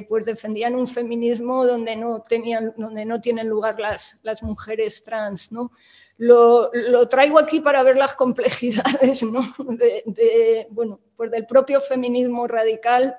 pues 0.07 0.25
defendían 0.25 0.75
un 0.75 0.87
feminismo 0.87 1.65
donde 1.65 1.95
no, 1.95 2.21
tenían, 2.21 2.73
donde 2.77 3.05
no 3.05 3.19
tienen 3.19 3.47
lugar 3.47 3.79
las, 3.79 4.19
las 4.23 4.43
mujeres 4.43 5.03
trans. 5.03 5.51
¿no? 5.51 5.71
Lo, 6.17 6.69
traigo 7.09 7.39
aquí 7.39 7.59
para 7.59 7.81
ver 7.83 7.97
las 7.97 8.15
complejidades 8.15 9.21
de, 9.21 10.67
bueno, 10.69 10.99
pues 11.15 11.31
del 11.31 11.45
propio 11.45 11.81
feminismo 11.81 12.47
radical 12.47 13.17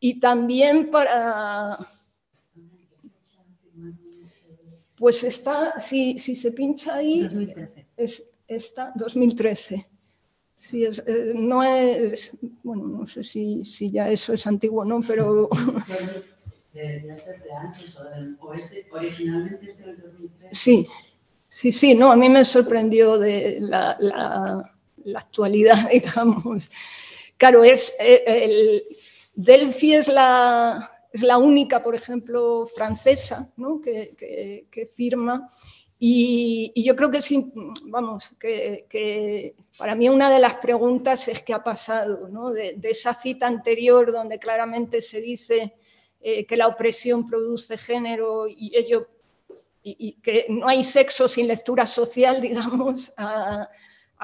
y 0.00 0.18
también 0.18 0.90
para... 0.90 1.78
Pues 4.98 5.24
está, 5.24 5.80
si, 5.80 6.16
se 6.18 6.52
pincha 6.52 6.94
ahí, 6.94 7.22
2013. 7.22 7.86
Es, 7.96 8.30
está 8.46 8.92
2013. 8.94 9.91
Sí, 10.62 10.84
es, 10.84 11.02
eh, 11.08 11.32
no 11.34 11.64
es, 11.64 12.36
bueno, 12.62 12.84
no 12.84 13.06
sé 13.06 13.24
si, 13.24 13.64
ya 13.90 14.08
eso 14.08 14.32
es 14.32 14.46
antiguo, 14.46 14.84
¿no? 14.84 15.00
Pero... 15.00 15.48
Debería 16.72 17.14
ser 17.14 17.42
de 17.42 17.52
antes, 17.52 17.98
o, 18.40 18.54
este, 18.54 18.86
originalmente 18.92 19.72
es 19.72 19.78
del 19.78 20.00
2013. 20.00 20.48
Sí, 20.52 20.88
Sí, 21.54 21.70
sí, 21.70 21.94
no, 21.94 22.10
a 22.10 22.16
mí 22.16 22.30
me 22.30 22.46
sorprendió 22.46 23.18
de 23.18 23.58
la, 23.60 24.70
actualidad, 25.14 25.76
digamos. 25.92 26.70
Claro, 27.36 27.62
es, 27.62 27.94
eh, 28.00 28.22
el, 28.26 28.82
Delphi 29.34 29.92
es 29.92 30.08
la, 30.08 30.90
es 31.12 31.22
la 31.22 31.36
única, 31.36 31.82
por 31.82 31.94
ejemplo, 31.94 32.66
francesa 32.74 33.52
¿no? 33.58 33.82
que, 33.82 34.88
firma. 34.96 35.50
Y, 35.98 36.72
yo 36.82 36.96
creo 36.96 37.10
que 37.10 37.20
sí, 37.20 37.52
vamos, 37.84 38.34
que, 38.38 39.54
para 39.78 39.94
mí 39.94 40.08
una 40.08 40.30
de 40.30 40.38
las 40.38 40.56
preguntas 40.56 41.28
es 41.28 41.42
qué 41.42 41.54
ha 41.54 41.62
pasado, 41.62 42.28
¿no? 42.28 42.50
de, 42.52 42.78
esa 42.82 43.14
cita 43.14 43.46
anterior 43.46 44.12
donde 44.12 44.38
claramente 44.38 45.00
se 45.00 45.20
dice 45.20 45.74
eh, 46.20 46.44
que 46.46 46.56
la 46.56 46.68
opresión 46.68 47.26
produce 47.26 47.76
género 47.76 48.46
y 48.48 48.72
ello 48.76 49.08
y, 49.82 50.12
que 50.22 50.46
no 50.48 50.68
hay 50.68 50.82
sexo 50.84 51.26
sin 51.26 51.48
lectura 51.48 51.86
social, 51.86 52.40
digamos, 52.40 53.12
a, 53.16 53.68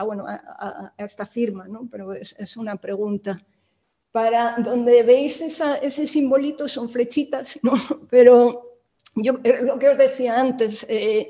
bueno, 0.05 0.25
a, 0.29 0.93
esta 0.97 1.27
firma, 1.27 1.67
¿no? 1.67 1.89
pero 1.91 2.13
es, 2.13 2.57
una 2.57 2.77
pregunta. 2.77 3.41
Para 4.11 4.57
donde 4.59 5.03
veis 5.03 5.41
ese 5.41 6.07
simbolito 6.07 6.67
son 6.67 6.89
flechitas, 6.89 7.59
¿no? 7.63 7.73
pero 8.11 8.79
yo 9.15 9.35
lo 9.63 9.79
que 9.79 9.89
os 9.91 9.99
decía 9.99 10.39
antes, 10.41 10.87
eh, 10.89 11.29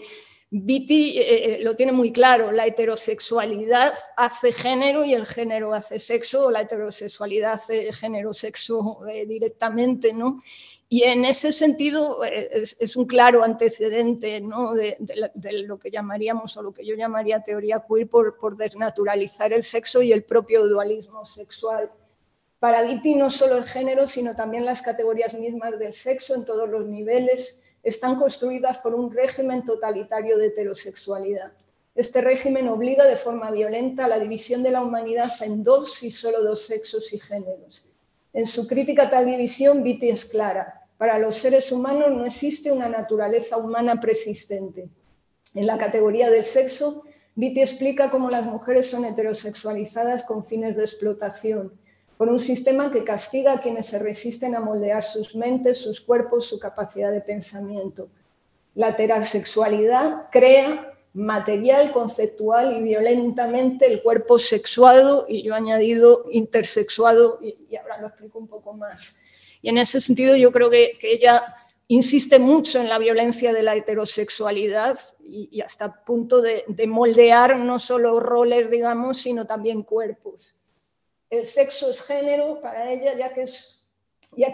Viti 0.50 1.18
eh, 1.18 1.56
eh, 1.56 1.58
lo 1.62 1.76
tiene 1.76 1.92
muy 1.92 2.10
claro, 2.10 2.50
la 2.50 2.64
heterosexualidad 2.64 3.92
hace 4.16 4.50
género 4.50 5.04
y 5.04 5.12
el 5.12 5.26
género 5.26 5.74
hace 5.74 5.98
sexo, 5.98 6.46
o 6.46 6.50
la 6.50 6.62
heterosexualidad 6.62 7.52
hace 7.52 7.92
género-sexo 7.92 9.06
eh, 9.08 9.26
directamente, 9.26 10.14
¿no? 10.14 10.40
Y 10.88 11.02
en 11.02 11.26
ese 11.26 11.52
sentido 11.52 12.24
es, 12.24 12.96
un 12.96 13.04
claro 13.04 13.42
antecedente 13.44 14.40
de, 14.40 15.62
lo 15.66 15.78
que 15.78 15.90
llamaríamos, 15.90 16.56
o 16.56 16.62
lo 16.62 16.72
que 16.72 16.86
yo 16.86 16.94
llamaría 16.94 17.42
teoría 17.42 17.84
queer, 17.86 18.08
por, 18.08 18.38
por 18.38 18.56
desnaturalizar 18.56 19.52
el 19.52 19.64
sexo 19.64 20.00
y 20.00 20.12
el 20.12 20.24
propio 20.24 20.66
dualismo 20.66 21.26
sexual. 21.26 21.90
Para 22.58 22.82
Viti 22.82 23.16
no 23.16 23.28
solo 23.28 23.58
el 23.58 23.64
género, 23.64 24.06
sino 24.06 24.34
también 24.34 24.64
las 24.64 24.80
categorías 24.80 25.34
mismas 25.34 25.78
del 25.78 25.92
sexo 25.92 26.34
en 26.34 26.46
todos 26.46 26.66
los 26.66 26.86
niveles, 26.86 27.62
están 27.82 28.16
construidas 28.16 28.78
por 28.78 28.94
un 28.94 29.10
régimen 29.10 29.64
totalitario 29.64 30.36
de 30.36 30.46
heterosexualidad. 30.46 31.52
Este 31.94 32.20
régimen 32.20 32.68
obliga 32.68 33.04
de 33.04 33.16
forma 33.16 33.50
violenta 33.50 34.04
a 34.04 34.08
la 34.08 34.18
división 34.18 34.62
de 34.62 34.70
la 34.70 34.82
humanidad 34.82 35.30
en 35.42 35.62
dos 35.62 36.02
y 36.02 36.10
solo 36.10 36.42
dos 36.42 36.66
sexos 36.66 37.12
y 37.12 37.18
géneros. 37.18 37.84
En 38.32 38.46
su 38.46 38.68
crítica 38.68 39.04
a 39.04 39.10
tal 39.10 39.26
división, 39.26 39.82
Vitti 39.82 40.10
es 40.10 40.24
clara. 40.24 40.86
Para 40.96 41.18
los 41.18 41.36
seres 41.36 41.72
humanos 41.72 42.10
no 42.10 42.24
existe 42.24 42.70
una 42.70 42.88
naturaleza 42.88 43.56
humana 43.56 44.00
persistente. 44.00 44.88
En 45.54 45.66
la 45.66 45.78
categoría 45.78 46.30
del 46.30 46.44
sexo, 46.44 47.02
Vitti 47.34 47.60
explica 47.60 48.10
cómo 48.10 48.30
las 48.30 48.44
mujeres 48.44 48.88
son 48.88 49.04
heterosexualizadas 49.04 50.24
con 50.24 50.44
fines 50.44 50.76
de 50.76 50.84
explotación 50.84 51.72
por 52.18 52.28
un 52.28 52.40
sistema 52.40 52.90
que 52.90 53.04
castiga 53.04 53.52
a 53.52 53.60
quienes 53.60 53.86
se 53.86 54.00
resisten 54.00 54.56
a 54.56 54.60
moldear 54.60 55.04
sus 55.04 55.36
mentes, 55.36 55.78
sus 55.78 56.00
cuerpos, 56.00 56.46
su 56.46 56.58
capacidad 56.58 57.12
de 57.12 57.20
pensamiento. 57.20 58.08
La 58.74 58.88
heterosexualidad 58.88 60.24
crea 60.32 60.94
material, 61.14 61.92
conceptual 61.92 62.76
y 62.76 62.82
violentamente 62.82 63.86
el 63.86 64.02
cuerpo 64.02 64.40
sexuado, 64.40 65.26
y 65.28 65.44
yo 65.44 65.54
he 65.54 65.56
añadido 65.56 66.24
intersexuado, 66.32 67.38
y, 67.40 67.76
ahora 67.76 68.00
lo 68.00 68.08
explico 68.08 68.40
un 68.40 68.48
poco 68.48 68.72
más. 68.72 69.20
Y 69.62 69.68
en 69.68 69.78
ese 69.78 70.00
sentido 70.00 70.34
yo 70.34 70.50
creo 70.50 70.70
que, 70.70 70.98
ella 71.00 71.54
insiste 71.86 72.40
mucho 72.40 72.80
en 72.80 72.88
la 72.88 72.98
violencia 72.98 73.52
de 73.52 73.62
la 73.62 73.76
heterosexualidad 73.76 74.98
y, 75.22 75.60
hasta 75.60 75.84
el 75.84 75.92
punto 76.04 76.42
de 76.42 76.86
moldear 76.88 77.56
no 77.56 77.78
solo 77.78 78.18
roles, 78.18 78.72
digamos, 78.72 79.18
sino 79.18 79.46
también 79.46 79.84
cuerpos 79.84 80.57
el 81.30 81.44
sexo 81.44 81.90
es 81.90 82.02
género 82.02 82.60
para 82.60 82.90
ella, 82.90 83.14
ya 83.16 83.32
que, 83.34 83.42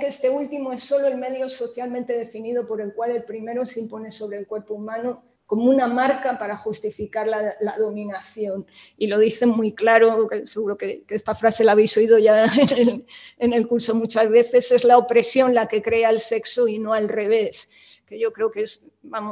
este 0.06 0.30
último 0.30 0.72
es 0.72 0.82
solo 0.82 1.06
el 1.06 1.16
medio 1.16 1.48
socialmente 1.48 2.16
definido 2.16 2.66
por 2.66 2.80
el 2.80 2.94
cual 2.94 3.10
el 3.12 3.24
primero 3.24 3.64
se 3.66 3.80
impone 3.80 4.10
sobre 4.12 4.38
el 4.38 4.46
cuerpo 4.46 4.74
humano 4.74 5.22
como 5.46 5.64
una 5.64 5.86
marca 5.86 6.38
para 6.38 6.56
justificar 6.56 7.28
la, 7.28 7.76
dominación. 7.78 8.66
Y 8.96 9.08
lo 9.08 9.18
dicen 9.18 9.50
muy 9.50 9.72
claro, 9.72 10.26
seguro 10.46 10.76
que, 10.76 11.04
esta 11.08 11.34
frase 11.34 11.64
la 11.64 11.72
habéis 11.72 11.96
oído 11.96 12.18
ya 12.18 12.46
en 13.38 13.52
el, 13.52 13.68
curso 13.68 13.94
muchas 13.94 14.28
veces, 14.30 14.72
es 14.72 14.84
la 14.84 14.98
opresión 14.98 15.54
la 15.54 15.68
que 15.68 15.82
crea 15.82 16.10
el 16.10 16.18
sexo 16.18 16.66
y 16.66 16.78
no 16.78 16.92
al 16.92 17.08
revés 17.08 17.68
que 18.06 18.18
yo 18.18 18.34
creo 18.34 18.50
que 18.50 18.60
es, 18.60 18.84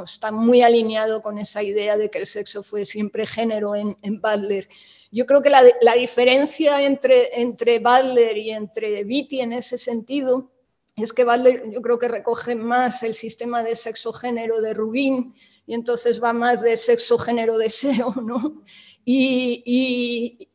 está 0.03 0.31
muy 0.31 0.63
alineado 0.63 1.21
con 1.21 1.37
esa 1.37 1.61
idea 1.61 1.95
de 1.95 2.09
que 2.09 2.17
el 2.17 2.25
sexo 2.25 2.63
fue 2.63 2.85
siempre 2.85 3.27
género 3.27 3.75
en 3.75 4.19
Butler. 4.19 4.67
Yo 5.13 5.27
creo 5.27 5.43
que 5.43 5.51
la, 5.51 5.93
diferencia 5.93 6.81
entre, 6.81 7.39
entre 7.39 7.77
Butler 7.77 8.35
y 8.35 8.49
entre 8.49 9.03
Vitti 9.03 9.41
en 9.41 9.53
ese 9.53 9.77
sentido 9.77 10.51
es 10.95 11.13
que 11.13 11.23
Butler 11.23 11.69
yo 11.71 11.83
creo 11.83 11.99
que 11.99 12.07
recoge 12.07 12.55
más 12.55 13.03
el 13.03 13.13
sistema 13.13 13.61
de 13.61 13.75
sexo-género 13.75 14.59
de 14.59 14.73
Rubin 14.73 15.35
y 15.67 15.75
entonces 15.75 16.21
va 16.21 16.33
más 16.33 16.63
de 16.63 16.77
sexo-género-deseo, 16.77 18.15
¿no? 18.25 18.63
Y, 19.05 20.49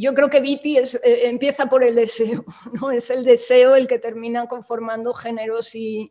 yo 0.00 0.14
creo 0.14 0.30
que 0.30 0.40
Vitti 0.40 0.78
es, 0.78 0.94
eh, 1.04 1.28
empieza 1.28 1.68
por 1.68 1.84
el 1.84 1.94
deseo, 1.94 2.46
¿no? 2.80 2.90
Es 2.90 3.10
el 3.10 3.24
deseo 3.24 3.76
el 3.76 3.86
que 3.86 3.98
termina 3.98 4.48
conformando 4.48 5.12
géneros 5.12 5.74
y, 5.74 6.10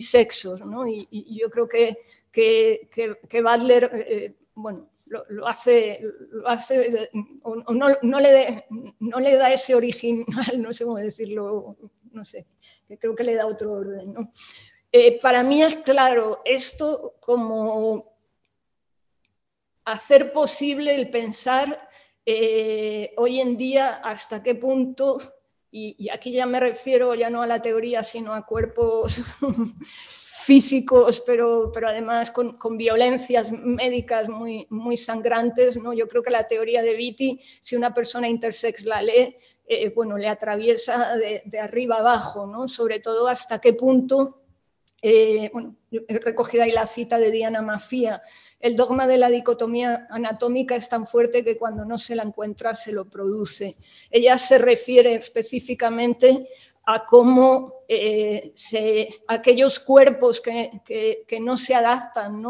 sexos, 0.00 0.64
¿no? 0.64 0.86
Y, 0.88 1.38
yo 1.38 1.50
creo 1.50 1.68
que, 1.68 1.98
que, 2.32 2.88
que, 3.28 3.42
Butler, 3.42 3.90
eh, 3.92 4.34
bueno, 4.54 4.88
lo, 5.06 5.46
hace, 5.46 6.00
lo 6.30 6.48
hace 6.48 7.10
o, 7.42 7.56
no, 7.74 7.88
no, 8.02 8.20
le 8.20 8.66
no, 9.00 9.20
le 9.20 9.36
da 9.36 9.52
ese 9.52 9.74
original, 9.74 10.26
no 10.60 10.72
sé 10.72 10.84
cómo 10.84 10.96
decirlo, 10.96 11.76
no 12.12 12.24
sé, 12.24 12.46
que 12.88 12.98
creo 12.98 13.14
que 13.14 13.24
le 13.24 13.34
da 13.34 13.46
otro 13.46 13.72
orden. 13.72 14.12
¿no? 14.12 14.32
Eh, 14.90 15.20
para 15.20 15.42
mí 15.42 15.62
es 15.62 15.76
claro 15.76 16.42
esto 16.44 17.16
como 17.20 18.16
hacer 19.84 20.32
posible 20.32 20.94
el 20.94 21.10
pensar 21.10 21.88
eh, 22.24 23.14
hoy 23.16 23.40
en 23.40 23.56
día 23.56 23.96
hasta 23.96 24.42
qué 24.42 24.56
punto, 24.56 25.20
y, 25.70 25.94
y, 25.98 26.08
aquí 26.08 26.32
ya 26.32 26.46
me 26.46 26.58
refiero 26.58 27.14
ya 27.14 27.28
no 27.28 27.42
a 27.42 27.46
la 27.46 27.60
teoría, 27.60 28.02
sino 28.02 28.32
a 28.32 28.46
cuerpos 28.46 29.20
físicos, 30.38 31.22
pero, 31.22 31.70
pero 31.72 31.88
además 31.88 32.30
con, 32.30 32.76
violencias 32.76 33.50
médicas 33.52 34.28
muy, 34.28 34.66
muy 34.68 34.96
sangrantes. 34.96 35.76
¿no? 35.78 35.94
Yo 35.94 36.06
creo 36.06 36.22
que 36.22 36.30
la 36.30 36.46
teoría 36.46 36.82
de 36.82 36.94
Vitti, 36.94 37.40
si 37.60 37.74
una 37.74 37.94
persona 37.94 38.28
intersex 38.28 38.84
la 38.84 39.00
lee, 39.00 39.36
eh, 39.66 39.92
bueno, 39.94 40.18
le 40.18 40.28
atraviesa 40.28 41.16
de, 41.16 41.58
arriba 41.58 41.96
abajo, 41.96 42.46
¿no? 42.46 42.68
sobre 42.68 43.00
todo 43.00 43.26
hasta 43.28 43.60
qué 43.60 43.72
punto, 43.72 44.42
eh, 45.00 45.48
bueno, 45.52 45.76
he 45.90 46.18
recogido 46.18 46.64
ahí 46.64 46.72
la 46.72 46.86
cita 46.86 47.18
de 47.18 47.30
Diana 47.30 47.62
Mafia, 47.62 48.22
el 48.60 48.76
dogma 48.76 49.06
de 49.06 49.18
la 49.18 49.30
dicotomía 49.30 50.06
anatómica 50.10 50.76
es 50.76 50.88
tan 50.88 51.06
fuerte 51.06 51.44
que 51.44 51.56
cuando 51.56 51.84
no 51.84 51.96
se 51.98 52.14
la 52.14 52.22
encuentra 52.22 52.74
se 52.74 52.92
lo 52.92 53.06
produce. 53.06 53.76
Ella 54.10 54.36
se 54.38 54.58
refiere 54.58 55.14
específicamente 55.14 56.48
a 56.84 57.06
cómo 57.06 57.75
eh, 57.88 58.52
aquellos 59.28 59.78
cuerpos 59.80 60.40
que, 60.40 61.40
no 61.40 61.56
se 61.56 61.74
adaptan 61.74 62.42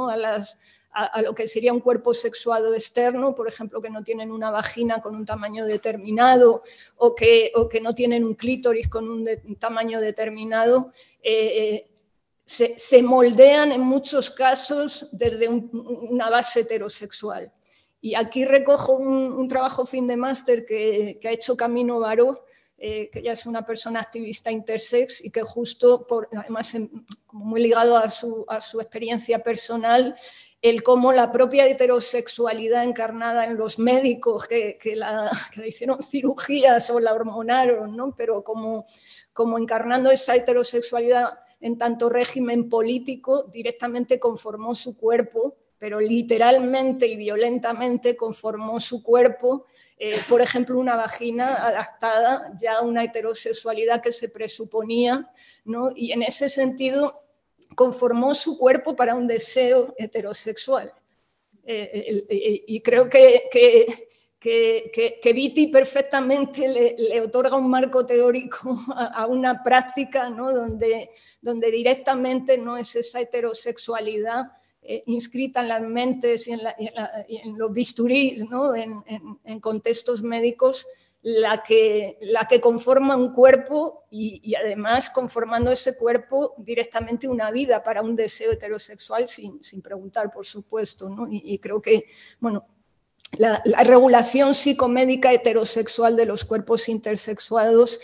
A, 0.93 1.23
lo 1.23 1.35
que 1.35 1.47
sería 1.47 1.75
un 1.75 1.81
cuerpo 1.81 2.15
sexuado 2.15 2.75
externo, 2.75 3.35
por 3.35 3.47
ejemplo, 3.47 3.83
que 3.83 3.91
no 3.91 4.03
tienen 4.03 4.31
una 4.31 4.51
vagina 4.51 5.03
con 5.03 5.15
un 5.15 5.27
tamaño 5.27 5.67
determinado 5.67 6.63
o 6.97 7.15
que, 7.15 7.53
no 7.83 7.95
tienen 7.95 8.25
un 8.25 8.35
clítoris 8.35 8.89
con 8.89 9.11
un, 9.11 9.29
tamaño 9.59 10.01
determinado, 10.01 10.91
eh, 11.23 11.87
se, 12.47 13.03
moldean 13.03 13.73
en 13.73 13.83
muchos 13.83 14.31
casos 14.31 15.09
desde 15.13 15.49
una 15.49 16.31
base 16.31 16.61
heterosexual. 16.61 17.53
Y 18.01 18.15
aquí 18.15 18.45
recojo 18.45 18.93
un, 18.95 19.49
trabajo 19.49 19.85
fin 19.85 20.07
de 20.07 20.17
máster 20.17 20.65
que, 20.65 21.19
que 21.21 21.29
ha 21.29 21.33
hecho 21.33 21.57
Camino 21.57 22.01
Baró, 22.01 22.47
eh, 22.79 23.09
que 23.11 23.21
ella 23.21 23.33
es 23.33 23.47
una 23.47 23.65
persona 23.65 24.01
activista 24.01 24.51
intersex 24.51 25.25
y 25.25 25.31
que 25.31 25.41
justo, 25.43 26.07
por, 26.07 26.29
además 26.37 26.77
muy 27.33 27.63
ligado 27.63 27.97
a 27.97 28.11
su, 28.11 28.45
a 28.49 28.61
su, 28.61 28.81
experiencia 28.83 29.43
personal, 29.43 30.15
el 30.61 30.83
cómo 30.83 31.13
la 31.13 31.33
propia 31.33 31.67
heterosexualidad 31.67 32.85
encarnada 32.85 33.47
en 33.47 33.57
los 33.57 33.79
médicos 33.79 34.47
que, 34.47 34.77
que, 34.77 34.95
la, 34.95 35.31
que 35.55 35.63
le 35.63 35.69
hicieron 35.69 36.03
cirugías 36.03 36.91
o 36.91 37.01
la 37.01 37.15
hormonaron, 37.15 37.97
¿no? 37.97 38.15
pero 38.15 38.45
como, 38.45 38.85
como 39.33 39.59
encarnando 39.59 40.11
esa 40.11 40.35
heterosexualidad 40.37 41.39
en 41.61 41.79
tanto 41.79 42.11
régimen 42.11 42.69
político, 42.69 43.45
directamente 43.45 44.21
conformó 44.21 44.75
su 44.75 44.99
cuerpo, 44.99 45.57
pero 45.79 46.01
literalmente 46.01 47.07
y 47.07 47.17
violentamente 47.17 48.17
conformó 48.17 48.81
su 48.81 49.03
cuerpo 49.03 49.67
eh, 49.99 50.19
por 50.29 50.43
ejemplo, 50.43 50.79
una 50.79 50.95
vagina 50.95 51.55
adaptada 51.55 52.53
ya 52.61 52.79
a 52.79 52.83
una 52.83 53.03
heterosexualidad 53.03 54.03
que 54.03 54.13
se 54.13 54.29
presuponía, 54.29 55.31
¿no? 55.65 55.91
y 55.95 56.13
en 56.13 56.23
ese 56.23 56.51
sentido 56.51 57.23
conformó 57.75 58.35
su 58.35 58.59
cuerpo 58.59 58.95
para 58.95 59.15
un 59.15 59.27
deseo 59.27 59.95
heterosexual. 59.97 60.93
Eh, 61.65 62.65
y 62.67 62.81
creo 62.81 63.09
que, 63.09 63.49
que, 63.51 64.11
que, 64.39 65.33
Viti 65.33 65.67
perfectamente 65.67 66.95
le, 66.97 67.21
otorga 67.21 67.57
un 67.57 67.69
marco 67.69 68.07
teórico 68.07 68.79
a, 68.95 69.27
una 69.27 69.63
práctica 69.63 70.31
¿no? 70.31 70.53
donde, 70.53 71.11
donde 71.41 71.71
directamente 71.71 72.57
no 72.57 72.77
es 72.77 72.95
esa 72.95 73.21
heterosexualidad 73.21 74.45
eh, 74.89 75.03
inscrita 75.07 75.61
en 75.61 75.69
las 75.69 75.83
mentes 75.83 76.47
y 76.49 76.53
en, 76.53 77.59
los 77.59 77.73
bisturís, 77.73 78.45
en, 79.45 79.61
contextos 79.61 80.23
médicos, 80.23 80.87
la 81.23 81.63
que, 81.63 82.19
la 82.21 82.47
que 82.47 82.61
conforma 82.61 83.17
un 83.17 83.33
cuerpo 83.33 84.05
y, 84.11 84.55
además 84.55 85.11
conformando 85.11 85.73
ese 85.73 85.97
cuerpo 85.97 86.55
directamente 86.59 87.27
una 87.27 87.51
vida 87.51 87.83
para 87.83 88.01
un 88.01 88.15
deseo 88.15 88.53
heterosexual 88.53 89.27
sin, 89.27 89.83
preguntar, 89.83 90.31
por 90.31 90.47
supuesto. 90.47 91.27
Y, 91.29 91.59
creo 91.59 91.83
que, 91.83 92.07
bueno, 92.39 92.65
la, 93.39 93.61
regulación 93.83 94.55
psicomédica 94.55 95.33
heterosexual 95.33 96.17
de 96.17 96.27
los 96.27 96.45
cuerpos 96.45 96.89
intersexuados 96.89 97.99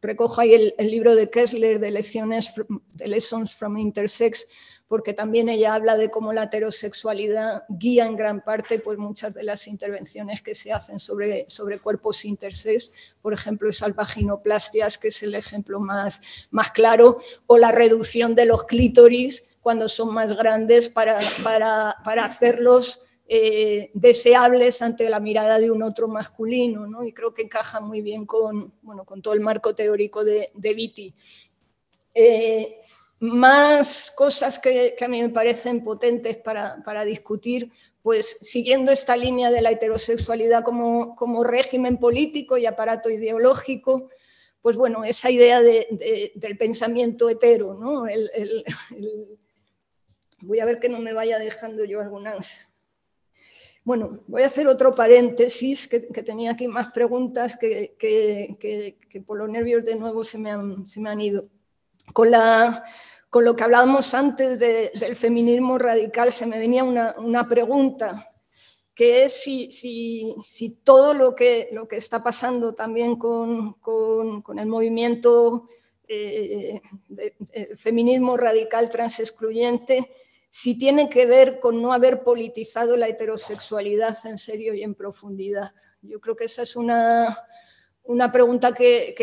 recojo 0.00 0.40
ahí 0.40 0.74
el, 0.76 0.90
libro 0.90 1.14
de 1.14 1.30
Kessler 1.30 1.78
de 1.78 1.90
lecciones 1.90 2.52
de 2.94 3.08
Lessons 3.08 3.54
from 3.54 3.78
Intersex, 3.78 4.46
porque 4.92 5.14
también 5.14 5.48
ella 5.48 5.72
habla 5.72 5.96
de 5.96 6.10
cómo 6.10 6.34
la 6.34 6.42
heterosexualidad 6.42 7.64
guía 7.70 8.04
en 8.04 8.14
gran 8.14 8.44
parte 8.44 8.78
pues, 8.78 8.98
muchas 8.98 9.32
de 9.32 9.42
las 9.42 9.66
intervenciones 9.66 10.42
que 10.42 10.54
se 10.54 10.70
hacen 10.70 10.98
sobre, 10.98 11.46
sobre 11.48 11.78
cuerpos 11.78 12.26
intersex, 12.26 12.92
por 13.22 13.32
ejemplo, 13.32 13.70
esas 13.70 13.94
vaginoplastias, 13.94 14.98
que 14.98 15.08
es 15.08 15.22
el 15.22 15.34
ejemplo 15.34 15.80
más, 15.80 16.20
más 16.50 16.72
claro, 16.72 17.16
o 17.46 17.56
la 17.56 17.72
reducción 17.72 18.34
de 18.34 18.44
los 18.44 18.64
clítoris 18.64 19.56
cuando 19.62 19.88
son 19.88 20.12
más 20.12 20.36
grandes 20.36 20.90
para, 20.90 21.18
para, 21.42 21.96
para 22.04 22.26
hacerlos 22.26 23.00
eh, 23.26 23.92
deseables 23.94 24.82
ante 24.82 25.08
la 25.08 25.20
mirada 25.20 25.58
de 25.58 25.70
un 25.70 25.82
otro 25.82 26.06
masculino, 26.06 26.86
¿no? 26.86 27.02
y 27.02 27.14
creo 27.14 27.32
que 27.32 27.40
encaja 27.40 27.80
muy 27.80 28.02
bien 28.02 28.26
con, 28.26 28.74
bueno, 28.82 29.06
con 29.06 29.22
todo 29.22 29.32
el 29.32 29.40
marco 29.40 29.74
teórico 29.74 30.22
de, 30.22 30.50
Vitti. 30.54 31.14
Eh, 32.14 32.81
más 33.22 34.10
cosas 34.10 34.58
que, 34.58 34.96
a 35.00 35.06
mí 35.06 35.22
me 35.22 35.28
parecen 35.28 35.84
potentes 35.84 36.36
para, 36.38 37.04
discutir, 37.04 37.70
pues 38.02 38.36
siguiendo 38.40 38.90
esta 38.90 39.16
línea 39.16 39.52
de 39.52 39.60
la 39.60 39.70
heterosexualidad 39.70 40.64
como, 40.64 41.14
como 41.14 41.44
régimen 41.44 41.98
político 41.98 42.58
y 42.58 42.66
aparato 42.66 43.10
ideológico, 43.10 44.10
pues 44.60 44.76
bueno, 44.76 45.04
esa 45.04 45.30
idea 45.30 45.62
del 45.62 46.58
pensamiento 46.58 47.30
hetero, 47.30 47.74
¿no? 47.74 48.06
voy 50.40 50.58
a 50.58 50.64
ver 50.64 50.80
que 50.80 50.88
no 50.88 50.98
me 50.98 51.12
vaya 51.12 51.38
dejando 51.38 51.84
yo 51.84 52.00
algunas. 52.00 52.68
Bueno, 53.84 54.24
voy 54.26 54.42
a 54.42 54.46
hacer 54.46 54.66
otro 54.66 54.96
paréntesis, 54.96 55.86
que, 55.86 56.00
tenía 56.00 56.50
aquí 56.50 56.66
más 56.66 56.88
preguntas 56.90 57.56
que, 57.56 57.94
que, 58.00 59.22
por 59.24 59.38
los 59.38 59.48
nervios 59.48 59.84
de 59.84 59.94
nuevo 59.94 60.24
se 60.24 60.38
me 60.38 60.50
han, 60.50 60.88
se 60.88 61.00
me 61.00 61.08
han 61.08 61.20
ido. 61.20 61.48
Con 62.12 62.32
la, 62.32 62.84
con 63.32 63.46
lo 63.46 63.56
que 63.56 63.64
hablábamos 63.64 64.12
antes 64.12 64.58
del 64.58 65.16
feminismo 65.16 65.78
radical, 65.78 66.32
se 66.32 66.44
me 66.44 66.58
venía 66.58 66.84
una, 66.84 67.48
pregunta, 67.48 68.30
que 68.94 69.24
es 69.24 69.42
si, 69.42 70.80
todo 70.84 71.14
lo 71.14 71.34
que, 71.34 71.70
lo 71.72 71.88
que, 71.88 71.96
está 71.96 72.22
pasando 72.22 72.74
también 72.74 73.16
con, 73.16 73.74
el 74.58 74.66
movimiento 74.66 75.66
eh, 76.06 76.82
feminismo 77.74 78.36
radical 78.36 78.90
transexcluyente, 78.90 80.12
si 80.50 80.78
tiene 80.78 81.08
que 81.08 81.24
ver 81.24 81.58
con 81.58 81.80
no 81.80 81.94
haber 81.94 82.22
politizado 82.22 82.98
la 82.98 83.08
heterosexualidad 83.08 84.14
en 84.26 84.36
serio 84.36 84.74
y 84.74 84.82
en 84.82 84.94
profundidad. 84.94 85.72
Yo 86.02 86.20
creo 86.20 86.36
que 86.36 86.44
esa 86.44 86.64
es 86.64 86.76
una, 86.76 87.46
pregunta 88.30 88.74
que, 88.74 89.14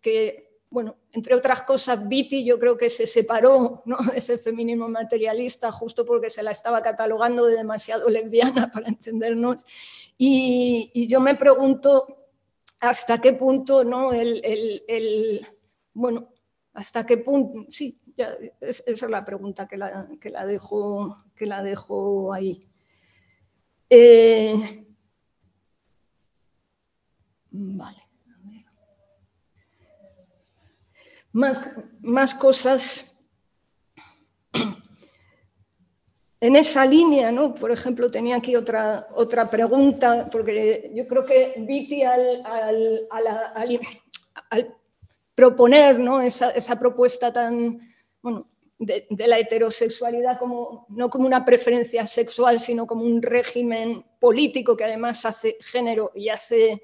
que 0.00 0.45
bueno, 0.68 0.96
entre 1.12 1.34
otras 1.34 1.62
cosas, 1.62 2.06
Viti 2.08 2.44
yo 2.44 2.58
creo 2.58 2.76
que 2.76 2.90
se 2.90 3.06
separó 3.06 3.82
¿no? 3.86 3.96
ese 4.14 4.38
feminismo 4.38 4.88
materialista 4.88 5.70
justo 5.70 6.04
porque 6.04 6.30
se 6.30 6.42
la 6.42 6.50
estaba 6.50 6.82
catalogando 6.82 7.46
de 7.46 7.56
demasiado 7.56 8.08
lesbiana 8.08 8.70
para 8.72 8.88
entendernos. 8.88 9.64
Y, 10.18 11.06
yo 11.08 11.20
me 11.20 11.34
pregunto 11.34 12.06
hasta 12.80 13.20
qué 13.20 13.32
punto, 13.32 13.84
¿no? 13.84 14.12
El, 14.12 15.46
bueno, 15.94 16.28
hasta 16.74 17.06
qué 17.06 17.18
punto, 17.18 17.70
sí, 17.70 17.98
esa 18.60 18.82
es 18.86 19.02
la 19.02 19.24
pregunta 19.24 19.66
que 19.66 19.76
la, 19.76 20.08
que 20.20 20.30
la, 20.30 20.44
dejo, 20.44 21.24
que 21.34 21.46
la 21.46 21.62
dejo 21.62 22.32
ahí. 22.32 22.66
Eh, 23.88 24.84
vale. 27.50 28.05
Más, 31.36 32.34
cosas 32.34 33.12
en 36.40 36.56
esa 36.56 36.84
línea, 36.86 37.30
¿no? 37.30 37.54
Por 37.54 37.70
ejemplo, 37.70 38.10
tenía 38.10 38.36
aquí 38.36 38.56
otra, 38.56 39.08
otra 39.14 39.50
pregunta, 39.50 40.28
porque 40.30 40.90
yo 40.94 41.06
creo 41.06 41.24
que 41.24 41.54
Viti 41.58 42.02
al, 42.02 42.42
proponer 45.34 45.98
¿no? 45.98 46.20
esa, 46.20 46.78
propuesta 46.78 47.32
tan, 47.32 47.80
bueno, 48.22 48.48
de, 48.78 49.06
la 49.26 49.38
heterosexualidad 49.38 50.38
como, 50.38 50.86
no 50.88 51.10
como 51.10 51.26
una 51.26 51.44
preferencia 51.44 52.06
sexual, 52.06 52.60
sino 52.60 52.86
como 52.86 53.04
un 53.04 53.20
régimen 53.20 54.04
político 54.18 54.76
que 54.76 54.84
además 54.84 55.24
hace 55.26 55.58
género 55.60 56.12
y 56.14 56.30
hace, 56.30 56.82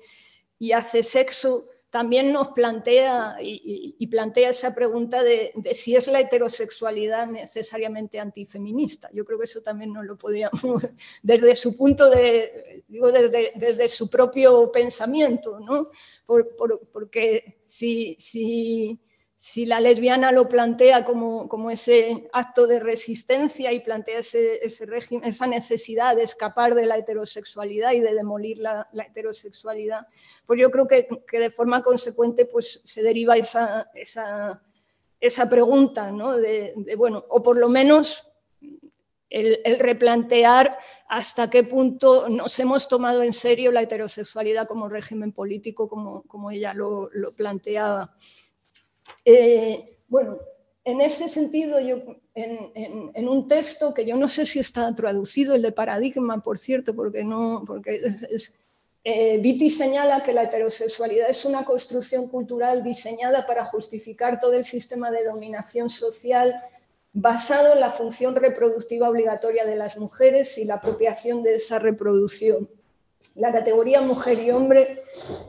y 0.58 0.72
hace 0.72 1.02
sexo, 1.02 1.71
también 1.92 2.32
nos 2.32 2.48
plantea 2.48 3.36
y, 3.42 4.06
plantea 4.06 4.48
esa 4.48 4.74
pregunta 4.74 5.22
de, 5.22 5.52
si 5.72 5.94
es 5.94 6.08
la 6.08 6.20
heterosexualidad 6.20 7.26
necesariamente 7.26 8.18
antifeminista. 8.18 9.10
Yo 9.12 9.26
creo 9.26 9.38
que 9.38 9.44
eso 9.44 9.60
también 9.60 9.92
no 9.92 10.02
lo 10.02 10.16
podíamos, 10.16 10.62
desde 11.22 11.54
su 11.54 11.76
punto 11.76 12.08
de, 12.08 12.82
digo, 12.88 13.12
desde, 13.12 13.52
desde 13.56 13.90
su 13.90 14.08
propio 14.08 14.72
pensamiento, 14.72 15.60
¿no? 15.60 15.90
porque 16.94 17.60
si, 17.66 18.16
si 18.18 18.98
si 19.44 19.66
la 19.66 19.80
lesbiana 19.80 20.30
lo 20.30 20.48
plantea 20.48 21.04
como, 21.04 21.48
como, 21.48 21.68
ese 21.72 22.28
acto 22.32 22.68
de 22.68 22.78
resistencia 22.78 23.72
y 23.72 23.80
plantea 23.80 24.20
ese, 24.20 24.64
ese 24.64 24.86
régimen, 24.86 25.28
esa 25.28 25.48
necesidad 25.48 26.14
de 26.14 26.22
escapar 26.22 26.76
de 26.76 26.86
la 26.86 26.96
heterosexualidad 26.96 27.90
y 27.90 27.98
de 27.98 28.14
demolir 28.14 28.58
la, 28.58 28.88
heterosexualidad, 28.94 30.06
pues 30.46 30.60
yo 30.60 30.70
creo 30.70 30.86
que, 30.86 31.08
que, 31.26 31.40
de 31.40 31.50
forma 31.50 31.82
consecuente 31.82 32.44
pues, 32.44 32.82
se 32.84 33.02
deriva 33.02 33.36
esa, 33.36 33.90
esa, 33.94 34.62
esa 35.18 35.50
pregunta, 35.50 36.12
¿no? 36.12 36.36
de, 36.36 36.72
bueno, 36.96 37.24
o 37.28 37.42
por 37.42 37.58
lo 37.58 37.68
menos 37.68 38.30
el, 39.28 39.58
replantear 39.80 40.78
hasta 41.08 41.50
qué 41.50 41.64
punto 41.64 42.28
nos 42.28 42.56
hemos 42.60 42.86
tomado 42.86 43.24
en 43.24 43.32
serio 43.32 43.72
la 43.72 43.82
heterosexualidad 43.82 44.68
como 44.68 44.88
régimen 44.88 45.32
político, 45.32 45.88
como, 45.88 46.22
como 46.28 46.52
ella 46.52 46.74
lo 46.74 47.10
planteaba. 47.36 48.14
Eh, 49.24 49.98
bueno, 50.08 50.38
en 50.84 51.00
ese 51.00 51.28
sentido, 51.28 51.78
yo, 51.80 51.98
en, 52.34 53.28
un 53.28 53.46
texto 53.46 53.94
que 53.94 54.04
yo 54.04 54.16
no 54.16 54.28
sé 54.28 54.46
si 54.46 54.58
está 54.58 54.94
traducido, 54.94 55.54
el 55.54 55.62
de 55.62 55.72
paradigma, 55.72 56.42
por 56.42 56.58
cierto, 56.58 56.94
porque 56.94 57.22
no, 57.22 57.62
porque 57.66 58.00
es, 58.30 58.54
eh, 59.04 59.38
Vitti 59.38 59.68
señala 59.70 60.22
que 60.22 60.32
la 60.32 60.44
heterosexualidad 60.44 61.28
es 61.28 61.44
una 61.44 61.64
construcción 61.64 62.28
cultural 62.28 62.84
diseñada 62.84 63.46
para 63.46 63.64
justificar 63.64 64.38
todo 64.38 64.52
el 64.54 64.64
sistema 64.64 65.10
de 65.10 65.24
dominación 65.24 65.90
social 65.90 66.60
basado 67.12 67.74
en 67.74 67.80
la 67.80 67.90
función 67.90 68.34
reproductiva 68.34 69.08
obligatoria 69.08 69.66
de 69.66 69.76
las 69.76 69.98
mujeres 69.98 70.56
y 70.58 70.64
la 70.64 70.74
apropiación 70.74 71.42
de 71.42 71.54
esa 71.54 71.78
reproducción. 71.78 72.68
La 73.36 73.52
categoría 73.52 74.00
mujer 74.00 74.38
y 74.40 74.50
hombre 74.50 75.02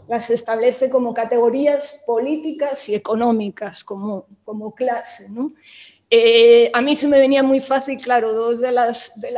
las 0.07 0.29
establece 0.29 0.89
como 0.89 1.13
categorías 1.13 2.03
políticas 2.05 2.87
y 2.89 2.95
económicas, 2.95 3.83
como, 3.83 4.25
como 4.45 4.73
clase. 4.73 5.27
Eh, 6.15 6.69
a 6.73 6.81
mí 6.81 6.95
se 6.95 7.07
me 7.07 7.19
venía 7.19 7.41
muy 7.41 7.59
fácil, 7.59 7.97
claro, 7.99 8.33
dos 8.33 8.61
de, 8.61 8.71
las, 8.71 9.13
de, 9.15 9.31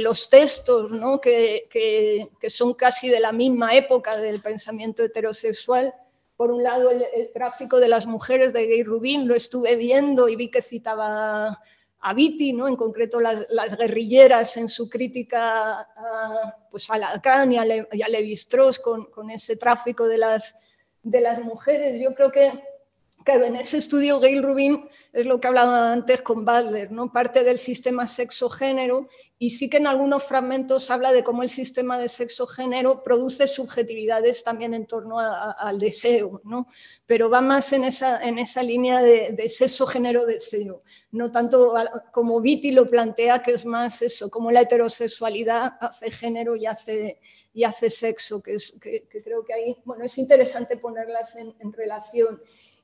los 0.00 0.30
textos 0.30 0.92
¿no? 0.92 1.20
que, 1.20 1.66
que, 1.68 2.28
que, 2.40 2.48
son 2.48 2.74
casi 2.74 3.08
de 3.08 3.18
la 3.18 3.32
misma 3.32 3.74
época 3.74 4.16
del 4.16 4.40
pensamiento 4.40 5.02
heterosexual. 5.02 5.92
Por 6.36 6.52
un 6.52 6.62
lado, 6.62 6.90
el, 6.90 7.04
el 7.12 7.32
tráfico 7.32 7.80
de 7.80 7.88
las 7.88 8.06
mujeres 8.06 8.52
de 8.52 8.66
Gay 8.66 8.84
Rubin, 8.84 9.26
lo 9.26 9.34
estuve 9.34 9.74
viendo 9.74 10.28
y 10.28 10.36
vi 10.36 10.48
que 10.48 10.62
citaba 10.62 11.60
a 12.00 12.14
Viti, 12.14 12.52
¿no? 12.52 12.66
en 12.66 12.76
concreto 12.76 13.20
las, 13.20 13.46
guerrilleras 13.76 14.56
en 14.56 14.68
su 14.68 14.88
crítica 14.88 15.80
a, 15.80 16.56
pues 16.70 16.88
a 16.90 16.98
Lacan 16.98 17.52
y 17.52 17.58
a, 17.58 17.64
Le, 17.64 17.86
Levi-Strauss 17.92 18.78
con, 18.78 19.06
con, 19.06 19.30
ese 19.30 19.56
tráfico 19.56 20.06
de 20.06 20.18
las, 20.18 20.56
de 21.02 21.20
las 21.20 21.40
mujeres. 21.40 22.00
Yo 22.02 22.14
creo 22.14 22.32
que 22.32 22.52
que 23.24 23.32
en 23.32 23.56
ese 23.56 23.78
estudio 23.78 24.18
Gail 24.20 24.42
Rubin 24.42 24.88
es 25.12 25.26
lo 25.26 25.40
que 25.40 25.48
hablaba 25.48 25.92
antes 25.92 26.22
con 26.22 26.44
Butler, 26.44 26.90
¿no? 26.90 27.12
parte 27.12 27.44
del 27.44 27.58
sistema 27.58 28.06
sexo-género 28.06 29.08
y 29.38 29.50
sí 29.50 29.68
que 29.68 29.76
en 29.76 29.86
algunos 29.86 30.24
fragmentos 30.24 30.90
habla 30.90 31.12
de 31.12 31.22
cómo 31.22 31.42
el 31.42 31.50
sistema 31.50 31.98
de 31.98 32.08
sexo-género 32.08 33.02
produce 33.02 33.46
subjetividades 33.46 34.42
también 34.42 34.74
en 34.74 34.86
torno 34.86 35.18
al 35.18 35.78
deseo, 35.78 36.40
¿no? 36.44 36.66
pero 37.06 37.28
va 37.28 37.40
más 37.40 37.72
en 37.72 37.84
esa, 37.84 38.22
en 38.22 38.38
esa 38.38 38.62
línea 38.62 39.02
de, 39.02 39.32
de 39.32 39.48
sexo-género-deseo, 39.48 40.82
no 41.12 41.30
tanto 41.30 41.74
como 42.12 42.40
Vitti 42.40 42.70
lo 42.70 42.88
plantea, 42.88 43.42
que 43.42 43.52
es 43.52 43.66
más 43.66 44.00
eso, 44.02 44.30
como 44.30 44.50
la 44.50 44.62
heterosexualidad 44.62 45.74
hace 45.80 46.10
género 46.10 46.56
y 46.56 46.66
hace, 46.66 47.20
y 47.52 47.64
hace 47.64 47.90
sexo, 47.90 48.42
que, 48.42 48.54
es, 48.54 48.72
que, 48.80 49.06
creo 49.08 49.44
que 49.44 49.52
ahí 49.52 49.76
bueno, 49.84 50.04
es 50.04 50.16
interesante 50.18 50.76
ponerlas 50.76 51.36
en 51.36 51.72
relación. 51.72 52.40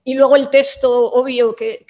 Y 0.09 0.14
luego 0.14 0.36
el 0.36 0.50
texto 0.50 1.11
obvio 1.14 1.57
que, 1.57 1.84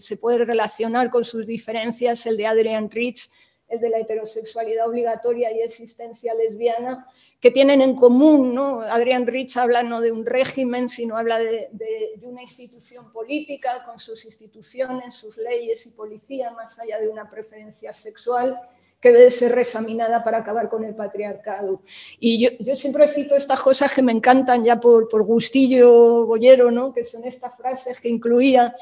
se 0.00 0.16
puede 0.16 0.44
relacionar 0.44 1.10
con 1.10 1.24
sus 1.24 1.44
diferencias, 1.44 2.24
el 2.24 2.36
de 2.36 2.46
Adrian 2.46 2.88
Rich, 2.88 3.28
el 3.66 3.80
de 3.80 3.90
la 3.90 3.98
heterosexualidad 3.98 4.88
obligatoria 4.88 5.50
y 5.50 5.60
existencia 5.60 6.32
lesbiana, 6.34 7.04
que 7.40 7.50
tienen 7.50 7.82
en 7.82 7.96
común, 7.96 8.54
¿no? 8.54 8.82
Adrián 8.82 9.26
Rich 9.26 9.56
habla 9.56 9.82
no 9.82 10.00
de 10.00 10.12
un 10.12 10.24
régimen, 10.24 10.88
sino 10.88 11.16
habla 11.16 11.40
de, 11.40 11.68
de, 11.72 12.14
una 12.22 12.42
institución 12.42 13.10
política 13.10 13.82
con 13.84 13.98
sus 13.98 14.24
instituciones, 14.24 15.16
sus 15.16 15.36
leyes 15.36 15.84
y 15.86 15.90
policía, 15.90 16.52
más 16.52 16.78
allá 16.78 17.00
de 17.00 17.08
una 17.08 17.28
preferencia 17.28 17.92
sexual 17.92 18.56
que 19.00 19.12
debe 19.12 19.30
ser 19.30 19.52
reexaminada 19.52 20.22
para 20.22 20.38
acabar 20.38 20.68
con 20.68 20.84
el 20.84 20.94
patriarcado. 20.94 21.82
Y 22.18 22.38
yo, 22.38 22.50
yo, 22.58 22.74
siempre 22.74 23.08
cito 23.08 23.34
estas 23.34 23.60
cosas 23.62 23.92
que 23.94 24.02
me 24.02 24.12
encantan 24.12 24.62
ya 24.62 24.78
por, 24.78 25.08
por 25.08 25.22
gustillo 25.22 26.26
boyero, 26.26 26.70
¿no? 26.70 26.92
que 26.92 27.04
son 27.04 27.24
estas 27.24 27.56
frases 27.56 28.00
que 28.00 28.08
incluía 28.08 28.74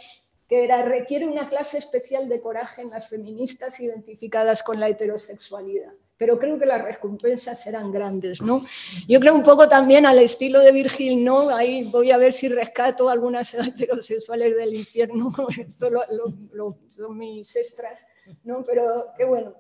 que 0.49 0.65
era, 0.65 0.83
requiere 0.83 1.27
una 1.27 1.49
clase 1.49 1.77
especial 1.77 2.29
de 2.29 2.41
coraje 2.41 2.81
en 2.81 2.91
las 2.91 3.09
feministas 3.09 3.79
identificadas 3.81 4.63
con 4.63 4.81
la 4.81 4.89
heterosexualidad. 4.89 5.93
Pero 6.17 6.39
creo 6.39 6.59
que 6.59 6.67
las 6.67 6.83
recompensas 6.83 7.63
serán 7.63 7.93
grandes, 7.93 8.41
¿no? 8.41 8.65
Yo 9.07 9.21
creo 9.21 9.35
un 9.35 9.43
poco 9.43 9.69
también 9.69 10.07
al 10.07 10.19
estilo 10.19 10.61
de 10.61 10.73
Virgil, 10.73 11.23
¿no? 11.23 11.51
Ahí 11.55 11.85
voy 11.93 12.11
a 12.11 12.17
ver 12.17 12.33
si 12.33 12.49
rescato 12.49 13.11
algunas 13.11 13.53
heterosexuales 13.55 14.57
del 14.57 14.75
infierno, 14.75 15.33
esto 15.59 15.91
lo, 15.91 16.03
lo, 16.53 16.79
son 16.89 17.19
mis 17.19 17.55
extras, 17.55 18.07
¿no? 18.43 18.65
Pero 18.65 19.09
qué 19.17 19.27
bueno, 19.27 19.55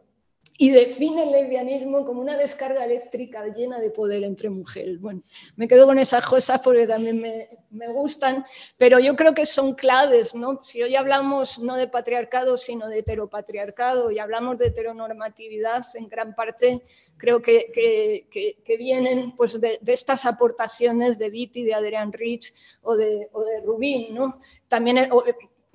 y 0.60 0.70
define 0.70 1.22
el 1.22 1.30
lesbianismo 1.30 2.04
como 2.04 2.20
una 2.20 2.36
descarga 2.36 2.84
eléctrica 2.84 3.46
llena 3.46 3.78
de 3.78 3.90
poder 3.90 4.24
entre 4.24 4.50
mujeres. 4.50 5.00
Bueno, 5.00 5.22
me 5.54 5.68
quedo 5.68 5.86
con 5.86 6.00
esas 6.00 6.26
cosas 6.26 6.60
porque 6.64 6.84
también 6.84 7.20
me, 7.20 7.48
me, 7.70 7.86
gustan, 7.86 8.44
pero 8.76 8.98
yo 8.98 9.14
creo 9.14 9.32
que 9.34 9.46
son 9.46 9.76
claves, 9.76 10.34
¿no? 10.34 10.58
Si 10.64 10.82
hoy 10.82 10.96
hablamos 10.96 11.60
no 11.60 11.76
de 11.76 11.86
patriarcado, 11.86 12.56
sino 12.56 12.88
de 12.88 12.98
heteropatriarcado 12.98 14.10
y 14.10 14.18
hablamos 14.18 14.58
de 14.58 14.66
heteronormatividad, 14.66 15.84
en 15.94 16.08
gran 16.08 16.34
parte 16.34 16.82
creo 17.16 17.40
que, 17.40 17.70
que, 17.72 18.58
que, 18.64 18.76
vienen 18.76 19.36
pues, 19.36 19.60
de, 19.60 19.78
de, 19.80 19.92
estas 19.92 20.26
aportaciones 20.26 21.20
de 21.20 21.30
Vitti, 21.30 21.62
de 21.62 21.74
Adrian 21.74 22.12
Rich 22.12 22.52
o 22.82 22.96
de, 22.96 23.28
o 23.30 23.44
de 23.44 23.60
Rubin, 23.60 24.12
¿no? 24.12 24.40
También 24.66 25.08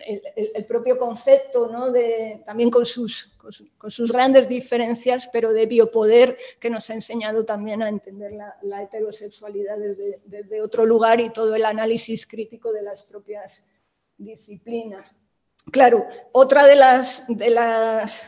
el, 0.05 0.65
propio 0.65 0.97
concepto, 0.97 1.67
¿no? 1.67 1.91
de, 1.91 2.41
también 2.45 2.69
con 2.69 2.85
sus, 2.85 3.31
con, 3.77 3.91
sus 3.91 4.11
grandes 4.11 4.47
diferencias, 4.47 5.29
pero 5.31 5.53
de 5.53 5.65
biopoder, 5.65 6.37
que 6.59 6.69
nos 6.69 6.89
ha 6.89 6.93
enseñado 6.93 7.45
también 7.45 7.81
a 7.81 7.89
entender 7.89 8.31
la, 8.61 8.83
heterosexualidad 8.83 9.77
desde, 9.77 10.61
otro 10.61 10.85
lugar 10.85 11.19
y 11.19 11.31
todo 11.31 11.55
el 11.55 11.65
análisis 11.65 12.25
crítico 12.25 12.71
de 12.71 12.81
las 12.81 13.03
propias 13.03 13.65
disciplinas. 14.17 15.15
Claro, 15.71 16.05
otra 16.31 16.65
de 16.65 16.75
las, 16.75 17.25
de 17.27 17.49
las 17.49 18.27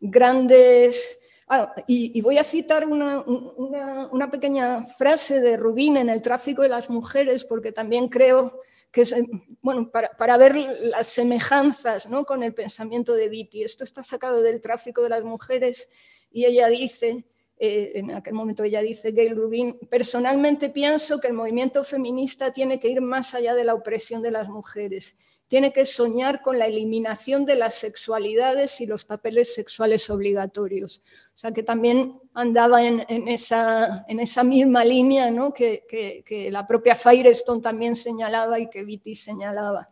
grandes... 0.00 1.18
Ah, 1.48 1.74
y, 1.86 2.16
y, 2.18 2.22
voy 2.22 2.38
a 2.38 2.44
citar 2.44 2.86
una, 2.86 3.20
una, 3.20 4.06
una 4.06 4.30
pequeña 4.30 4.84
frase 4.84 5.40
de 5.40 5.58
Rubín 5.58 5.98
en 5.98 6.08
el 6.08 6.22
tráfico 6.22 6.62
de 6.62 6.70
las 6.70 6.88
mujeres, 6.88 7.44
porque 7.44 7.72
también 7.72 8.08
creo 8.08 8.60
que 8.92 9.00
es, 9.00 9.12
eh, 9.12 9.26
bueno, 9.62 9.90
para, 9.90 10.36
ver 10.36 10.54
las 10.54 11.08
semejanzas 11.08 12.08
¿no? 12.08 12.24
con 12.24 12.42
el 12.42 12.54
pensamiento 12.54 13.14
de 13.14 13.28
Vitti. 13.28 13.64
Esto 13.64 13.84
está 13.84 14.04
sacado 14.04 14.42
del 14.42 14.60
tráfico 14.60 15.02
de 15.02 15.08
las 15.08 15.24
mujeres 15.24 15.88
y 16.30 16.44
ella 16.44 16.68
dice, 16.68 17.24
eh, 17.58 17.92
en 17.94 18.10
aquel 18.12 18.34
momento 18.34 18.64
ella 18.64 18.82
dice, 18.82 19.12
Gail 19.12 19.34
Rubin, 19.34 19.78
personalmente 19.90 20.68
pienso 20.68 21.20
que 21.20 21.28
el 21.28 21.32
movimiento 21.32 21.82
feminista 21.84 22.52
tiene 22.52 22.78
que 22.78 22.88
ir 22.88 23.00
más 23.00 23.34
allá 23.34 23.54
de 23.54 23.64
la 23.64 23.74
opresión 23.74 24.20
de 24.20 24.30
las 24.30 24.48
mujeres 24.48 25.16
tiene 25.52 25.70
que 25.70 25.84
soñar 25.84 26.40
con 26.40 26.58
la 26.58 26.64
eliminación 26.64 27.44
de 27.44 27.56
las 27.56 27.74
sexualidades 27.74 28.80
y 28.80 28.86
los 28.86 29.04
papeles 29.04 29.54
sexuales 29.54 30.08
obligatorios. 30.08 31.02
O 31.26 31.38
sea, 31.38 31.52
que 31.52 31.62
también 31.62 32.18
andaba 32.32 32.82
en, 32.82 33.28
esa, 33.28 34.06
misma 34.44 34.82
línea 34.82 35.30
¿no? 35.30 35.52
que, 35.52 36.48
la 36.50 36.66
propia 36.66 36.96
Firestone 36.96 37.60
también 37.60 37.94
señalaba 37.96 38.58
y 38.60 38.70
que 38.70 38.82
Vitti 38.82 39.14
señalaba. 39.14 39.90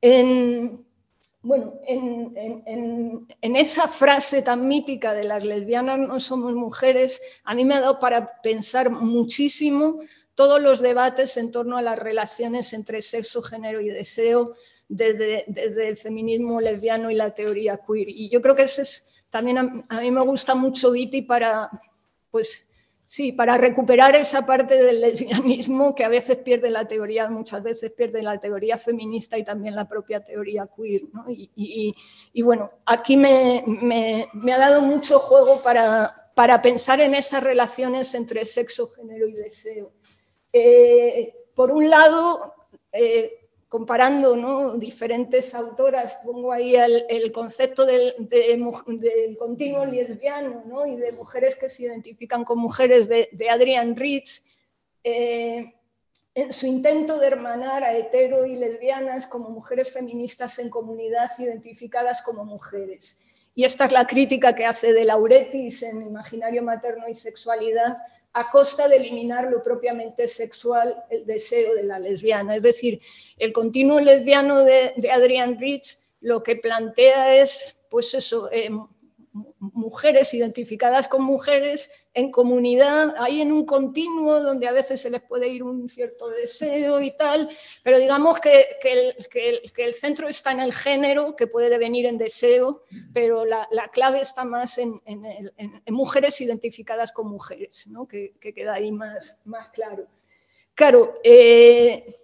En, 0.00 0.86
bueno, 1.42 1.80
en, 1.84 2.32
en, 2.36 3.26
en, 3.40 3.56
esa 3.56 3.88
frase 3.88 4.42
tan 4.42 4.68
mítica 4.68 5.14
de 5.14 5.24
las 5.24 5.42
lesbianas 5.42 5.98
no 5.98 6.20
somos 6.20 6.54
mujeres, 6.54 7.20
a 7.42 7.56
mí 7.56 7.64
me 7.64 7.74
ha 7.74 7.80
dado 7.80 7.98
para 7.98 8.40
pensar 8.40 8.90
muchísimo 8.90 9.98
todos 10.36 10.60
los 10.60 10.80
debates 10.80 11.38
en 11.38 11.50
torno 11.50 11.78
a 11.78 11.82
las 11.82 11.98
relaciones 11.98 12.72
entre 12.74 13.00
sexo, 13.00 13.42
género 13.42 13.80
y 13.80 13.88
deseo, 13.88 14.54
desde, 14.88 15.44
desde, 15.48 15.88
el 15.88 15.96
feminismo 15.96 16.60
lesbiano 16.60 17.10
y 17.10 17.14
la 17.14 17.34
teoría 17.34 17.78
queer. 17.78 18.08
Y 18.08 18.28
yo 18.28 18.40
creo 18.40 18.54
que 18.54 18.62
ese 18.62 18.82
es 18.82 19.06
también 19.30 19.58
a, 19.88 20.00
mí 20.00 20.10
me 20.10 20.22
gusta 20.22 20.54
mucho 20.54 20.92
Viti 20.92 21.22
para, 21.22 21.68
pues, 22.30 22.68
sí, 23.04 23.32
para 23.32 23.58
recuperar 23.58 24.14
esa 24.16 24.46
parte 24.46 24.82
del 24.82 25.00
lesbianismo 25.00 25.94
que 25.94 26.04
a 26.04 26.08
veces 26.08 26.38
pierde 26.38 26.70
la 26.70 26.86
teoría, 26.86 27.28
muchas 27.28 27.62
veces 27.62 27.92
pierde 27.92 28.22
la 28.22 28.38
teoría 28.38 28.78
feminista 28.78 29.36
y 29.36 29.44
también 29.44 29.74
la 29.74 29.88
propia 29.88 30.22
teoría 30.22 30.68
queer. 30.74 31.02
¿no? 31.12 31.28
Y, 31.28 31.50
y, 31.56 31.94
y, 32.32 32.42
bueno, 32.42 32.70
aquí 32.86 33.16
me, 33.16 33.64
me, 33.66 34.28
me, 34.32 34.52
ha 34.52 34.58
dado 34.58 34.80
mucho 34.82 35.18
juego 35.18 35.60
para, 35.60 36.30
para 36.34 36.62
pensar 36.62 37.00
en 37.00 37.14
esas 37.14 37.42
relaciones 37.42 38.14
entre 38.14 38.44
sexo, 38.44 38.88
género 38.88 39.26
y 39.26 39.34
deseo. 39.34 39.92
Eh, 40.52 41.34
por 41.54 41.72
un 41.72 41.90
lado, 41.90 42.54
eh, 42.92 43.35
comparando 43.68 44.76
diferentes 44.78 45.54
autoras, 45.54 46.18
pongo 46.24 46.52
ahí 46.52 46.76
el, 46.76 47.32
concepto 47.32 47.84
del, 47.84 48.14
de, 48.18 49.36
continuo 49.38 49.84
lesbiano 49.84 50.64
¿no? 50.66 50.86
y 50.86 50.96
de 50.96 51.12
mujeres 51.12 51.56
que 51.56 51.68
se 51.68 51.84
identifican 51.84 52.44
con 52.44 52.58
mujeres 52.58 53.08
de, 53.08 53.28
de 53.32 53.50
Adrian 53.50 53.96
Rich, 53.96 54.42
eh, 55.02 55.72
en 56.34 56.52
su 56.52 56.66
intento 56.66 57.18
de 57.18 57.28
hermanar 57.28 57.82
a 57.82 57.96
hetero 57.96 58.44
y 58.44 58.56
lesbianas 58.56 59.26
como 59.26 59.48
mujeres 59.48 59.90
feministas 59.90 60.58
en 60.58 60.68
comunidad 60.68 61.30
identificadas 61.38 62.20
como 62.20 62.44
mujeres. 62.44 63.18
Y 63.54 63.64
esta 63.64 63.86
es 63.86 63.92
la 63.92 64.06
crítica 64.06 64.54
que 64.54 64.66
hace 64.66 64.92
de 64.92 65.06
Lauretis 65.06 65.82
en 65.82 66.02
Imaginario 66.02 66.62
Materno 66.62 67.08
y 67.08 67.14
Sexualidad 67.14 67.96
a 68.38 68.50
costa 68.50 68.86
de 68.86 68.96
eliminar 68.96 69.50
lo 69.50 69.62
propiamente 69.62 70.28
sexual, 70.28 71.02
el 71.08 71.24
deseo 71.24 71.74
de 71.74 71.84
la 71.84 71.98
lesbiana. 71.98 72.54
Es 72.54 72.64
decir, 72.64 73.00
el 73.38 73.50
continuo 73.50 73.98
lesbiano 73.98 74.62
de, 74.62 74.92
de 74.94 75.10
Adrian 75.10 75.58
Rich 75.58 75.96
lo 76.20 76.42
que 76.42 76.56
plantea 76.56 77.34
es, 77.34 77.78
pues 77.88 78.12
eso, 78.12 78.50
eh, 78.52 78.68
mujeres 79.58 80.34
identificadas 80.34 81.08
con 81.08 81.22
mujeres 81.22 81.90
en 82.16 82.30
comunidad, 82.30 83.14
hay 83.18 83.42
en 83.42 83.52
un 83.52 83.66
continuo 83.66 84.40
donde 84.40 84.66
a 84.66 84.72
veces 84.72 85.02
se 85.02 85.10
les 85.10 85.20
puede 85.20 85.48
ir 85.48 85.62
un 85.62 85.86
cierto 85.86 86.30
deseo 86.30 87.02
y 87.02 87.10
tal, 87.10 87.46
pero 87.82 87.98
digamos 87.98 88.40
que, 88.40 88.64
que, 88.80 88.92
el, 88.92 89.28
que, 89.28 89.48
el, 89.50 89.72
que 89.72 89.84
el, 89.84 89.92
centro 89.92 90.26
está 90.26 90.50
en 90.50 90.60
el 90.60 90.72
género, 90.72 91.36
que 91.36 91.46
puede 91.46 91.68
devenir 91.68 92.06
en 92.06 92.16
deseo, 92.16 92.84
pero 93.12 93.44
la, 93.44 93.68
la 93.70 93.88
clave 93.88 94.22
está 94.22 94.46
más 94.46 94.78
en, 94.78 94.98
en, 95.04 95.52
mujeres 95.88 96.40
identificadas 96.40 97.12
con 97.12 97.28
mujeres, 97.28 97.86
¿no? 97.88 98.08
que, 98.08 98.32
queda 98.40 98.72
ahí 98.72 98.90
más, 98.90 99.42
más 99.44 99.68
claro. 99.68 100.06
Claro, 100.74 101.20
eh, 101.22 102.16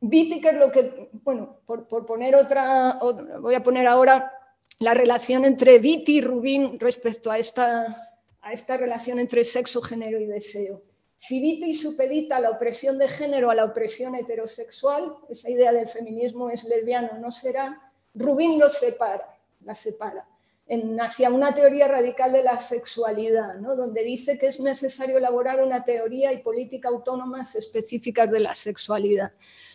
es 0.00 0.54
lo 0.54 0.70
que, 0.70 1.10
bueno, 1.24 1.58
por, 1.66 1.88
por 1.88 2.06
poner 2.06 2.36
otra, 2.36 3.00
voy 3.40 3.56
a 3.56 3.62
poner 3.64 3.88
ahora 3.88 4.32
la 4.78 4.94
relación 4.94 5.44
entre 5.44 5.80
Vitti 5.80 6.18
y 6.18 6.20
Rubin 6.20 6.78
respecto 6.78 7.28
a 7.32 7.38
esta, 7.38 8.06
a 8.46 8.52
esta 8.52 8.76
relación 8.76 9.18
entre 9.18 9.42
sexo, 9.42 9.82
género 9.82 10.20
y 10.20 10.26
deseo. 10.26 10.80
Si 11.16 11.40
Vitti 11.40 11.74
supedita 11.74 12.38
la 12.38 12.50
opresión 12.50 12.96
de 12.96 13.08
género 13.08 13.50
a 13.50 13.56
la 13.56 13.64
opresión 13.64 14.14
heterosexual, 14.14 15.16
esa 15.28 15.50
idea 15.50 15.72
del 15.72 15.88
feminismo 15.88 16.48
es 16.48 16.62
lesbiano, 16.62 17.18
no 17.18 17.32
será, 17.32 17.90
Rubin 18.14 18.56
lo 18.56 18.70
separa, 18.70 19.36
la 19.64 19.74
separa, 19.74 20.28
en, 20.68 21.00
hacia 21.00 21.28
una 21.30 21.54
teoría 21.54 21.88
radical 21.88 22.32
de 22.32 22.44
la 22.44 22.60
sexualidad, 22.60 23.56
¿no? 23.56 23.74
donde 23.74 24.04
dice 24.04 24.38
que 24.38 24.46
es 24.46 24.60
necesario 24.60 25.18
elaborar 25.18 25.60
una 25.60 25.82
teoría 25.82 26.32
y 26.32 26.38
política 26.38 26.88
autónomas 26.88 27.56
específicas 27.56 28.30
de 28.30 28.40
la 28.40 28.54
sexualidad. 28.54 29.32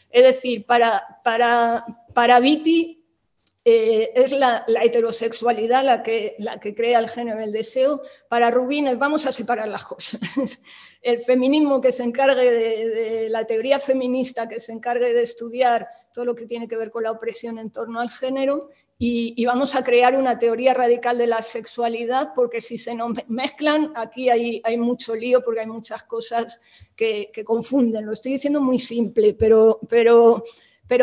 Es 0.10 0.24
decir, 0.24 0.66
para, 0.66 1.20
para, 1.26 1.86
para 2.14 2.40
Vitti, 2.40 3.01
eh, 3.64 4.12
es 4.16 4.32
la, 4.32 4.66
heterosexualidad 4.68 5.84
la 5.84 6.02
que, 6.02 6.36
crea 6.76 6.98
el 6.98 7.10
género 7.10 7.40
del 7.40 7.52
deseo. 7.52 8.02
Para 8.28 8.50
Rubin, 8.50 8.98
vamos 8.98 9.28
a 9.28 9.32
separar 9.32 9.68
las 9.68 9.86
cosas. 9.86 10.20
El 11.02 11.22
feminismo 11.22 11.82
que 11.82 11.92
se 11.92 12.04
encargue 12.04 12.52
de, 12.52 13.30
la 13.30 13.46
teoría 13.46 13.80
feminista, 13.80 14.48
que 14.48 14.60
se 14.60 14.72
encargue 14.72 15.14
de 15.14 15.24
estudiar 15.24 15.88
todo 16.14 16.26
lo 16.26 16.36
que 16.36 16.46
tiene 16.46 16.68
que 16.68 16.78
ver 16.78 16.92
con 16.92 17.04
la 17.04 17.12
opresión 17.12 17.58
en 17.58 17.72
torno 17.72 18.00
al 18.00 18.10
género, 18.10 18.70
y, 19.04 19.44
vamos 19.46 19.74
a 19.74 19.84
crear 19.84 20.16
una 20.16 20.38
teoría 20.38 20.76
radical 20.76 21.18
de 21.18 21.26
la 21.26 21.42
sexualidad, 21.42 22.34
porque 22.36 22.62
si 22.62 22.78
se 22.78 22.94
nos 22.94 23.18
mezclan, 23.28 23.92
aquí 23.96 24.30
hay, 24.30 24.78
mucho 24.78 25.16
lío, 25.16 25.44
porque 25.44 25.62
hay 25.62 25.68
muchas 25.68 26.04
cosas 26.04 26.62
que, 26.96 27.32
confunden. 27.44 28.06
Lo 28.06 28.14
estoy 28.14 28.34
diciendo 28.34 28.62
muy 28.62 28.78
simple, 28.78 29.34
pero 29.34 29.80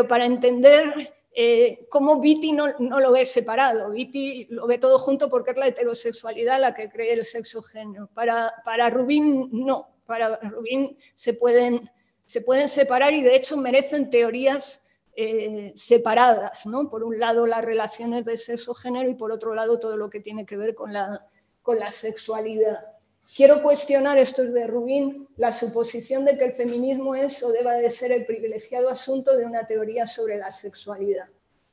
para 0.06 0.26
entender 0.26 1.17
eh, 1.40 1.86
como 1.88 2.18
Viti 2.18 2.50
no, 2.50 2.66
lo 2.80 3.12
ve 3.12 3.24
separado. 3.24 3.90
Viti 3.90 4.48
lo 4.50 4.66
ve 4.66 4.76
todo 4.78 4.98
junto 4.98 5.30
porque 5.30 5.52
es 5.52 5.56
la 5.56 5.68
heterosexualidad 5.68 6.60
la 6.60 6.74
que 6.74 6.88
cree 6.88 7.12
el 7.12 7.24
sexo 7.24 7.62
género. 7.62 8.08
Para, 8.12 8.52
para 8.64 8.90
Rubín 8.90 9.48
no, 9.52 9.88
para 10.04 10.34
Rubín 10.38 10.98
se 11.14 11.34
pueden, 11.34 11.88
se 12.26 12.40
pueden 12.40 12.68
separar 12.68 13.14
y 13.14 13.22
de 13.22 13.36
hecho 13.36 13.56
merecen 13.56 14.10
teorías 14.10 14.84
eh, 15.14 15.72
separadas. 15.76 16.66
¿no? 16.66 16.90
Por 16.90 17.04
un 17.04 17.20
lado 17.20 17.46
las 17.46 17.64
relaciones 17.64 18.24
de 18.24 18.36
sexo 18.36 18.74
género 18.74 19.08
y 19.08 19.14
por 19.14 19.30
otro 19.30 19.54
lado 19.54 19.78
todo 19.78 19.96
lo 19.96 20.10
que 20.10 20.18
tiene 20.18 20.44
que 20.44 20.56
ver 20.56 20.74
con 20.74 20.92
la, 20.92 21.24
con 21.62 21.78
la 21.78 21.92
sexualidad. 21.92 22.97
Quiero 23.36 23.62
cuestionar, 23.62 24.18
esto 24.18 24.42
es 24.42 24.52
de 24.52 24.66
Rubín, 24.66 25.28
la 25.36 25.52
suposición 25.52 26.24
de 26.24 26.36
que 26.36 26.44
el 26.44 26.52
feminismo 26.52 27.14
es 27.14 27.42
o 27.42 27.52
deba 27.52 27.74
de 27.74 27.90
ser 27.90 28.10
el 28.10 28.24
privilegiado 28.24 28.88
asunto 28.88 29.36
de 29.36 29.44
una 29.44 29.66
teoría 29.66 30.06
sobre 30.06 30.38
la 30.38 30.50
sexualidad. 30.50 31.26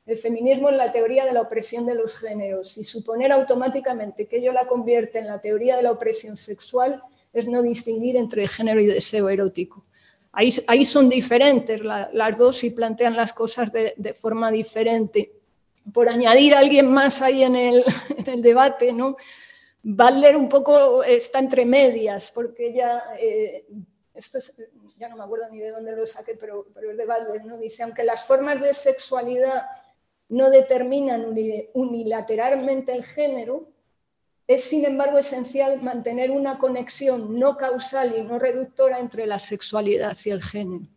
El 0.06 0.16
feminismo 0.16 0.68
es 0.68 0.76
la 0.76 0.92
teoría 0.92 1.24
de 1.24 1.32
la 1.32 1.40
opresión 1.40 1.84
de 1.84 1.94
los 1.94 2.16
géneros 2.16 2.78
y 2.78 2.84
suponer 2.84 3.32
automáticamente 3.32 4.26
que 4.26 4.36
ello 4.36 4.52
la 4.52 4.68
convierte 4.68 5.18
en 5.18 5.26
la 5.26 5.40
teoría 5.40 5.76
de 5.76 5.82
la 5.82 5.90
opresión 5.90 6.36
sexual 6.36 7.02
es 7.32 7.48
no 7.48 7.62
distinguir 7.62 8.16
entre 8.16 8.46
género 8.46 8.80
y 8.80 8.86
deseo 8.86 9.28
erótico. 9.28 9.84
Ahí, 10.30 10.50
ahí 10.68 10.84
son 10.84 11.08
diferentes 11.08 11.80
las 11.82 12.38
dos 12.38 12.62
y 12.62 12.70
plantean 12.70 13.16
las 13.16 13.32
cosas 13.32 13.72
de, 13.72 14.14
forma 14.14 14.52
diferente. 14.52 15.32
Por 15.92 16.08
añadir 16.08 16.54
a 16.54 16.60
alguien 16.60 16.86
más 16.86 17.22
ahí 17.22 17.42
en 17.42 17.56
el 17.56 17.84
debate, 18.42 18.92
¿no? 18.92 19.16
Butler 19.88 20.36
un 20.36 20.48
poco 20.48 21.04
está 21.04 21.38
entre 21.38 21.64
medias, 21.64 22.32
porque 22.32 22.70
ella, 22.70 23.04
eh, 23.20 23.64
esto 24.14 24.40
ya 24.96 25.08
no 25.08 25.16
me 25.16 25.22
acuerdo 25.22 25.48
ni 25.48 25.60
de 25.60 25.70
dónde 25.70 25.94
lo 25.94 26.04
saqué, 26.04 26.34
pero, 26.34 26.66
pero 26.74 26.90
es 26.90 26.96
de 26.96 27.06
Butler, 27.06 27.44
¿no? 27.44 27.56
dice, 27.56 27.84
aunque 27.84 28.02
las 28.02 28.24
formas 28.24 28.60
de 28.60 28.74
sexualidad 28.74 29.62
no 30.28 30.50
determinan 30.50 31.32
unilateralmente 31.74 32.94
el 32.94 33.04
género, 33.04 33.68
es 34.48 34.64
sin 34.64 34.84
embargo 34.84 35.18
esencial 35.18 35.80
mantener 35.80 36.32
una 36.32 36.58
conexión 36.58 37.38
no 37.38 37.56
causal 37.56 38.16
y 38.18 38.22
no 38.22 38.40
reductora 38.40 38.98
entre 38.98 39.24
la 39.24 39.38
sexualidad 39.38 40.16
y 40.24 40.30
el 40.30 40.42
género. 40.42 40.88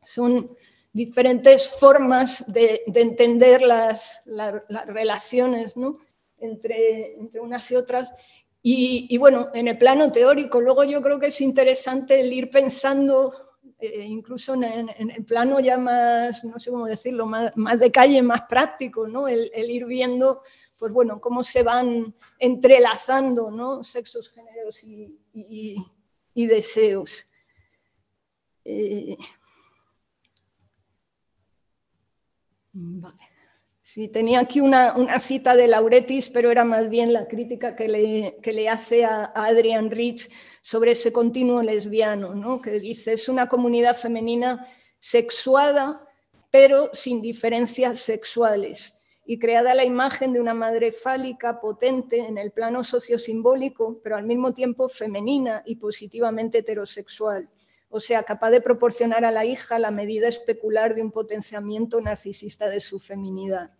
Son 0.00 0.56
diferentes 0.94 1.68
formas 1.68 2.50
de, 2.50 2.84
entender 2.86 3.60
las, 3.60 4.22
las 4.24 4.62
relaciones, 4.86 5.76
¿no? 5.76 5.98
Entre, 6.40 7.16
unas 7.40 7.70
y 7.70 7.76
otras. 7.76 8.14
Y, 8.62 9.16
bueno, 9.16 9.48
en 9.54 9.68
el 9.68 9.78
plano 9.78 10.10
teórico, 10.12 10.60
luego 10.60 10.84
yo 10.84 11.00
creo 11.00 11.18
que 11.18 11.28
es 11.28 11.40
interesante 11.40 12.20
el 12.20 12.30
ir 12.30 12.50
pensando, 12.50 13.56
eh, 13.78 14.04
incluso 14.04 14.52
en, 14.54 14.90
el 14.98 15.24
plano 15.24 15.60
ya 15.60 15.78
más, 15.78 16.44
no 16.44 16.58
sé 16.58 16.70
cómo 16.70 16.84
decirlo, 16.86 17.24
más, 17.26 17.80
de 17.80 17.90
calle, 17.90 18.20
más 18.20 18.42
práctico, 18.42 19.08
¿no? 19.08 19.28
El, 19.28 19.50
ir 19.70 19.86
viendo, 19.86 20.42
pues 20.76 20.92
bueno, 20.92 21.20
cómo 21.20 21.42
se 21.42 21.62
van 21.62 22.14
entrelazando, 22.38 23.50
¿no? 23.50 23.82
Sexos, 23.82 24.30
géneros 24.30 24.84
y, 24.84 25.16
deseos. 26.34 27.24
Eh, 28.64 29.16
vale. 32.72 33.29
Sí, 33.92 34.06
tenía 34.06 34.38
aquí 34.38 34.60
una, 34.60 35.18
cita 35.18 35.56
de 35.56 35.66
Lauretis, 35.66 36.30
pero 36.30 36.52
era 36.52 36.62
más 36.62 36.88
bien 36.88 37.12
la 37.12 37.26
crítica 37.26 37.74
que 37.74 37.88
le, 37.88 38.68
hace 38.68 39.04
a, 39.04 39.32
Adrian 39.34 39.90
Rich 39.90 40.30
sobre 40.62 40.92
ese 40.92 41.12
continuo 41.12 41.60
lesbiano, 41.60 42.36
¿no? 42.36 42.60
que 42.60 42.78
dice, 42.78 43.14
es 43.14 43.28
una 43.28 43.48
comunidad 43.48 43.96
femenina 43.96 44.64
sexuada, 45.00 46.06
pero 46.52 46.90
sin 46.92 47.20
diferencias 47.20 47.98
sexuales, 47.98 48.96
y 49.26 49.40
creada 49.40 49.74
la 49.74 49.84
imagen 49.84 50.32
de 50.34 50.40
una 50.40 50.54
madre 50.54 50.92
fálica 50.92 51.60
potente 51.60 52.18
en 52.18 52.38
el 52.38 52.52
plano 52.52 52.84
sociosimbólico, 52.84 53.98
pero 54.04 54.14
al 54.16 54.24
mismo 54.24 54.54
tiempo 54.54 54.88
femenina 54.88 55.64
y 55.66 55.74
positivamente 55.74 56.58
heterosexual 56.58 57.48
o 57.92 57.98
sea, 57.98 58.22
capaz 58.22 58.50
de 58.50 58.60
proporcionar 58.60 59.24
a 59.24 59.32
la 59.32 59.44
hija 59.44 59.80
la 59.80 59.90
medida 59.90 60.28
especular 60.28 60.94
de 60.94 61.02
un 61.02 61.10
potenciamiento 61.10 62.00
narcisista 62.00 62.68
de 62.68 62.78
su 62.78 63.00
feminidad 63.00 63.72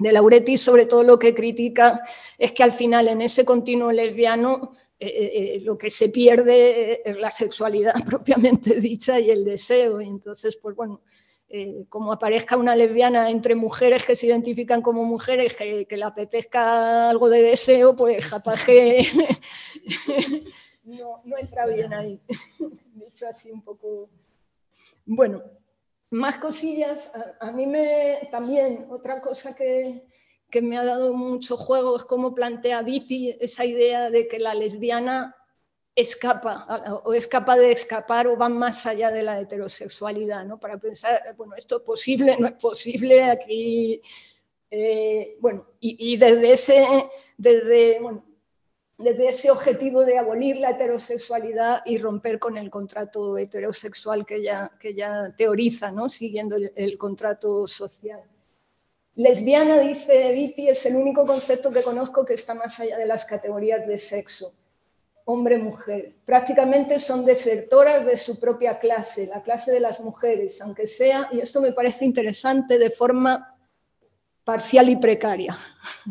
de 0.00 0.12
Lauretti 0.12 0.56
sobre 0.56 0.86
todo 0.86 1.02
lo 1.02 1.18
que 1.18 1.34
critica 1.34 2.02
es 2.38 2.52
que 2.52 2.62
al 2.62 2.72
final 2.72 3.06
en 3.08 3.20
ese 3.20 3.44
continuo 3.44 3.92
lesbiano 3.92 4.72
eh, 4.98 5.06
eh, 5.06 5.30
eh, 5.34 5.60
lo 5.60 5.78
que 5.78 5.88
se 5.88 6.08
pierde 6.10 7.02
es 7.08 7.16
la 7.16 7.30
sexualidad 7.30 7.94
propiamente 8.06 8.80
dicha 8.80 9.20
y 9.20 9.30
el 9.30 9.44
deseo. 9.44 10.00
Y 10.00 10.08
entonces, 10.08 10.56
pues 10.56 10.74
bueno, 10.74 11.00
como 11.88 12.12
aparezca 12.12 12.56
una 12.56 12.76
lesbiana 12.76 13.28
entre 13.28 13.56
mujeres 13.56 14.06
que 14.06 14.14
se 14.14 14.28
identifican 14.28 14.82
como 14.82 15.04
mujeres, 15.04 15.56
que, 15.56 15.86
le 15.90 16.04
apetezca 16.04 17.10
algo 17.10 17.28
de 17.28 17.42
deseo, 17.42 17.96
pues 17.96 18.24
japaje 18.24 19.00
no, 20.84 21.20
no 21.24 21.38
entra 21.38 21.66
bien 21.66 21.92
ahí. 21.92 22.20
Dicho 22.94 23.26
así 23.26 23.50
un 23.50 23.62
poco... 23.62 24.08
Bueno, 25.04 25.42
más 26.10 26.38
cosillas, 26.38 27.12
a, 27.40 27.52
mí 27.52 27.66
me 27.66 28.28
también 28.30 28.86
otra 28.90 29.20
cosa 29.20 29.54
que, 29.54 30.02
me 30.60 30.76
ha 30.76 30.84
dado 30.84 31.12
mucho 31.12 31.56
juego 31.56 31.96
es 31.96 32.04
cómo 32.04 32.34
plantea 32.34 32.82
Viti 32.82 33.36
esa 33.40 33.64
idea 33.64 34.10
de 34.10 34.26
que 34.26 34.40
la 34.40 34.52
lesbiana 34.52 35.36
escapa 35.94 37.02
o 37.04 37.14
es 37.14 37.28
capaz 37.28 37.56
de 37.56 37.70
escapar 37.70 38.26
o 38.26 38.36
va 38.36 38.48
más 38.48 38.84
allá 38.86 39.12
de 39.12 39.22
la 39.22 39.38
heterosexualidad, 39.38 40.44
¿no? 40.44 40.58
Para 40.58 40.78
pensar, 40.78 41.34
bueno, 41.36 41.54
esto 41.54 41.76
es 41.76 41.82
posible, 41.82 42.36
no 42.38 42.48
es 42.48 42.54
posible, 42.54 43.22
aquí, 43.22 44.00
eh, 44.70 45.36
bueno, 45.40 45.66
y, 45.78 46.12
y, 46.12 46.16
desde 46.16 46.52
ese, 46.52 46.86
desde, 47.36 48.00
bueno, 48.00 48.24
desde 49.02 49.28
ese 49.28 49.50
objetivo 49.50 50.04
de 50.04 50.18
abolir 50.18 50.58
la 50.58 50.70
heterosexualidad 50.70 51.82
y 51.86 51.98
romper 51.98 52.38
con 52.38 52.56
el 52.56 52.70
contrato 52.70 53.38
heterosexual 53.38 54.26
que 54.26 54.42
ya, 54.42 54.70
que 54.78 54.94
ya 54.94 55.34
teoriza, 55.36 55.90
¿no? 55.90 56.08
siguiendo 56.08 56.56
el, 56.56 56.98
contrato 56.98 57.66
social. 57.66 58.20
Lesbiana, 59.16 59.78
dice 59.78 60.32
Viti, 60.32 60.68
es 60.68 60.84
el 60.86 60.96
único 60.96 61.26
concepto 61.26 61.70
que 61.72 61.82
conozco 61.82 62.24
que 62.24 62.34
está 62.34 62.54
más 62.54 62.78
allá 62.80 62.98
de 62.98 63.06
las 63.06 63.24
categorías 63.24 63.86
de 63.86 63.98
sexo, 63.98 64.52
hombre-mujer. 65.24 66.14
Prácticamente 66.24 66.98
son 66.98 67.24
desertoras 67.24 68.04
de 68.04 68.16
su 68.16 68.38
propia 68.38 68.78
clase, 68.78 69.26
la 69.26 69.42
clase 69.42 69.72
de 69.72 69.80
las 69.80 70.00
mujeres, 70.00 70.60
aunque 70.60 70.86
sea, 70.86 71.28
y 71.32 71.40
esto 71.40 71.60
me 71.60 71.72
parece 71.72 72.04
interesante, 72.04 72.78
de 72.78 72.90
forma 72.90 73.49
parcial 74.44 74.88
y 74.88 74.96
precaria. 74.96 75.56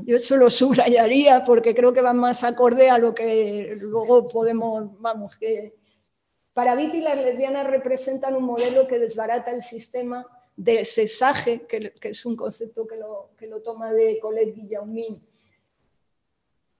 Yo 0.06 0.16
eso 0.16 0.38
lo 0.38 0.50
subrayaría 0.50 1.44
porque 1.44 1.74
creo 1.74 1.94
que 1.94 2.02
va 2.02 2.14
más 2.14 2.44
acorde 2.44 2.90
a 2.90 2.98
lo 2.98 3.14
que 3.14 3.78
luego 3.80 4.28
podemos, 4.28 5.00
vamos, 5.00 5.36
que 5.36 5.76
para 6.54 6.76
Viti 6.76 7.02
las 7.02 7.18
lesbianas 7.18 7.68
representan 7.68 8.36
un 8.36 8.44
modelo 8.44 8.88
que 8.88 9.00
desbarata 9.00 9.52
el 9.52 9.62
sistema 9.62 10.26
de 10.56 10.84
cesaje, 10.84 11.62
que, 11.62 11.94
es 12.02 12.26
un 12.26 12.36
concepto 12.36 12.86
que 12.86 12.98
lo, 12.98 13.32
que 13.38 13.48
lo 13.48 13.62
toma 13.62 13.94
de 13.94 14.20
Colette 14.20 14.56
Guillaumin. 14.56 15.26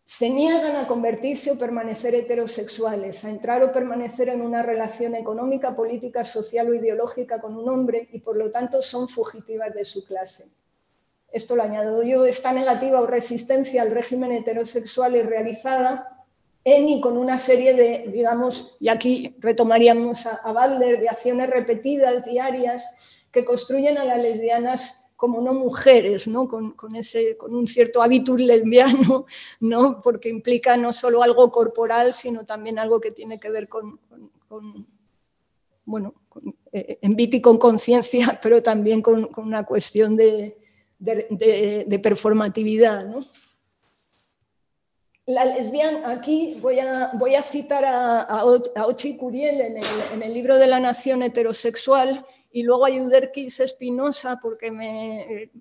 Se 0.04 0.30
niegan 0.30 0.76
a 0.76 0.88
convertirse 0.88 1.52
o 1.52 1.58
permanecer 1.58 2.16
heterosexuales, 2.16 3.24
a 3.24 3.30
entrar 3.30 3.64
o 3.64 3.72
permanecer 3.72 4.30
en 4.30 4.42
una 4.42 4.64
relación 4.64 5.14
económica, 5.16 5.76
política, 5.76 6.26
social 6.26 6.68
o 6.70 6.74
ideológica 6.74 7.40
con 7.40 7.56
un 7.56 7.70
hombre 7.70 8.10
y 8.12 8.20
por 8.20 8.36
lo 8.36 8.50
tanto 8.50 8.82
son 8.82 9.08
fugitivas 9.08 9.74
de 9.74 9.86
su 9.86 10.04
clase 10.04 10.59
esto 11.32 11.56
lo 11.56 11.64
añado 11.64 12.04
yo, 12.04 12.26
esta 12.26 12.52
negativa 12.52 13.02
o 13.02 13.08
resistencia 13.08 13.82
al 13.82 13.92
régimen 13.92 14.32
heterosexual 14.32 15.16
es 15.16 15.26
realizada 15.26 16.26
en 16.64 16.90
y 16.90 17.02
con 17.02 17.18
una 17.18 17.38
serie 17.38 17.74
de, 17.74 18.12
digamos, 18.12 18.76
y 18.80 18.90
aquí 18.90 19.36
retomaríamos 19.40 20.26
a, 20.26 20.36
a 20.36 20.52
Butler, 20.52 21.00
de 21.00 21.10
acciones 21.10 21.50
repetidas, 21.50 22.26
diarias, 22.26 23.26
que 23.32 23.46
construyen 23.46 23.98
a 23.98 24.06
las 24.06 24.22
lesbianas 24.22 25.00
como 25.20 25.42
no 25.42 25.54
mujeres, 25.54 26.30
¿no? 26.30 26.48
Con, 26.48 26.96
ese, 26.96 27.36
con 27.36 27.54
un 27.54 27.68
cierto 27.68 28.02
hábitus 28.02 28.40
lesbiano, 28.40 29.26
¿no? 29.60 30.02
porque 30.02 30.30
implica 30.30 30.78
no 30.78 30.94
solo 30.94 31.22
algo 31.22 31.52
corporal, 31.52 32.14
sino 32.14 32.46
también 32.46 32.80
algo 32.80 33.02
que 33.02 33.12
tiene 33.12 33.38
que 33.38 33.52
ver 33.52 33.68
con, 33.68 34.00
bueno, 35.84 36.14
eh, 36.72 37.00
en 37.02 37.18
viti 37.18 37.42
con 37.42 37.58
conciencia, 37.58 38.40
pero 38.42 38.64
también 38.64 39.02
con, 39.02 39.30
una 39.36 39.66
cuestión 39.66 40.16
de, 40.16 40.58
de, 41.00 42.00
performatividad. 42.02 43.08
La 45.26 45.46
lesbiana, 45.46 46.12
aquí 46.12 46.58
voy 46.60 46.80
a, 46.80 47.12
voy 47.14 47.36
a 47.36 47.42
citar 47.42 47.86
a, 47.86 48.22
a, 48.22 48.46
Ochi 48.86 49.16
Curiel 49.16 49.62
en 49.62 50.24
el, 50.24 50.34
libro 50.34 50.58
de 50.58 50.68
la 50.68 50.80
nación 50.80 51.22
heterosexual 51.24 52.26
y 52.52 52.64
luego 52.64 52.86
a 52.86 52.90
Yuderquis 52.90 53.60
Espinosa 53.60 54.40
porque 54.42 54.72
me, 54.72 55.52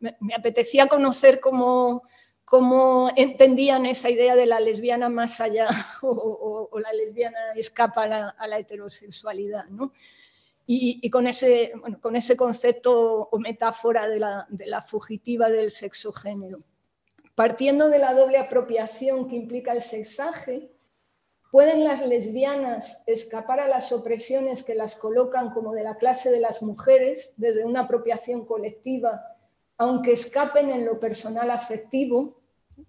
me, 0.00 0.34
apetecía 0.34 0.88
conocer 0.88 1.38
cómo, 1.38 2.02
cómo, 2.44 3.10
entendían 3.14 3.86
esa 3.86 4.10
idea 4.10 4.34
de 4.34 4.46
la 4.46 4.58
lesbiana 4.58 5.08
más 5.08 5.40
allá 5.40 5.68
o, 6.02 6.68
la 6.80 6.92
lesbiana 6.92 7.38
escapa 7.54 8.02
a 8.02 8.08
la, 8.08 8.28
a 8.30 8.48
la 8.48 8.58
heterosexualidad. 8.58 9.66
¿no? 9.66 9.92
Y, 10.66 11.10
con, 11.10 11.26
ese, 11.26 11.72
con 12.00 12.16
ese 12.16 12.36
concepto 12.36 13.28
o 13.30 13.38
metáfora 13.38 14.08
de 14.08 14.18
la, 14.18 14.46
de 14.48 14.66
la 14.66 14.80
fugitiva 14.80 15.50
del 15.50 15.70
sexo-género. 15.70 16.58
Partiendo 17.34 17.88
de 17.88 17.98
la 17.98 18.14
doble 18.14 18.38
apropiación 18.38 19.28
que 19.28 19.36
implica 19.36 19.72
el 19.72 19.80
sexaje, 19.80 20.70
¿Pueden 21.52 21.84
las 21.84 22.00
lesbianas 22.00 23.04
escapar 23.06 23.60
a 23.60 23.68
las 23.68 23.92
opresiones 23.92 24.62
que 24.62 24.74
las 24.74 24.96
colocan 24.96 25.50
como 25.50 25.74
de 25.74 25.82
la 25.82 25.98
clase 25.98 26.30
de 26.30 26.40
las 26.40 26.62
mujeres 26.62 27.34
desde 27.36 27.66
una 27.66 27.80
apropiación 27.80 28.46
colectiva, 28.46 29.22
aunque 29.76 30.12
escapen 30.12 30.70
en 30.70 30.86
lo 30.86 30.98
personal 30.98 31.50
afectivo, 31.50 32.40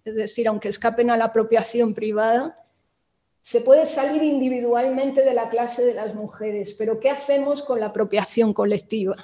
es 0.02 0.14
decir, 0.14 0.48
aunque 0.48 0.70
escapen 0.70 1.10
a 1.10 1.18
la 1.18 1.26
apropiación 1.26 1.92
privada? 1.92 2.63
Se 3.44 3.60
puede 3.60 3.84
salir 3.84 4.22
individualmente 4.22 5.22
de 5.22 5.34
la 5.34 5.50
clase 5.50 5.84
de 5.84 5.92
las 5.92 6.14
mujeres, 6.14 6.72
pero 6.78 6.98
¿qué 6.98 7.10
hacemos 7.10 7.62
con 7.62 7.78
la 7.78 7.86
apropiación 7.86 8.54
colectiva? 8.54 9.16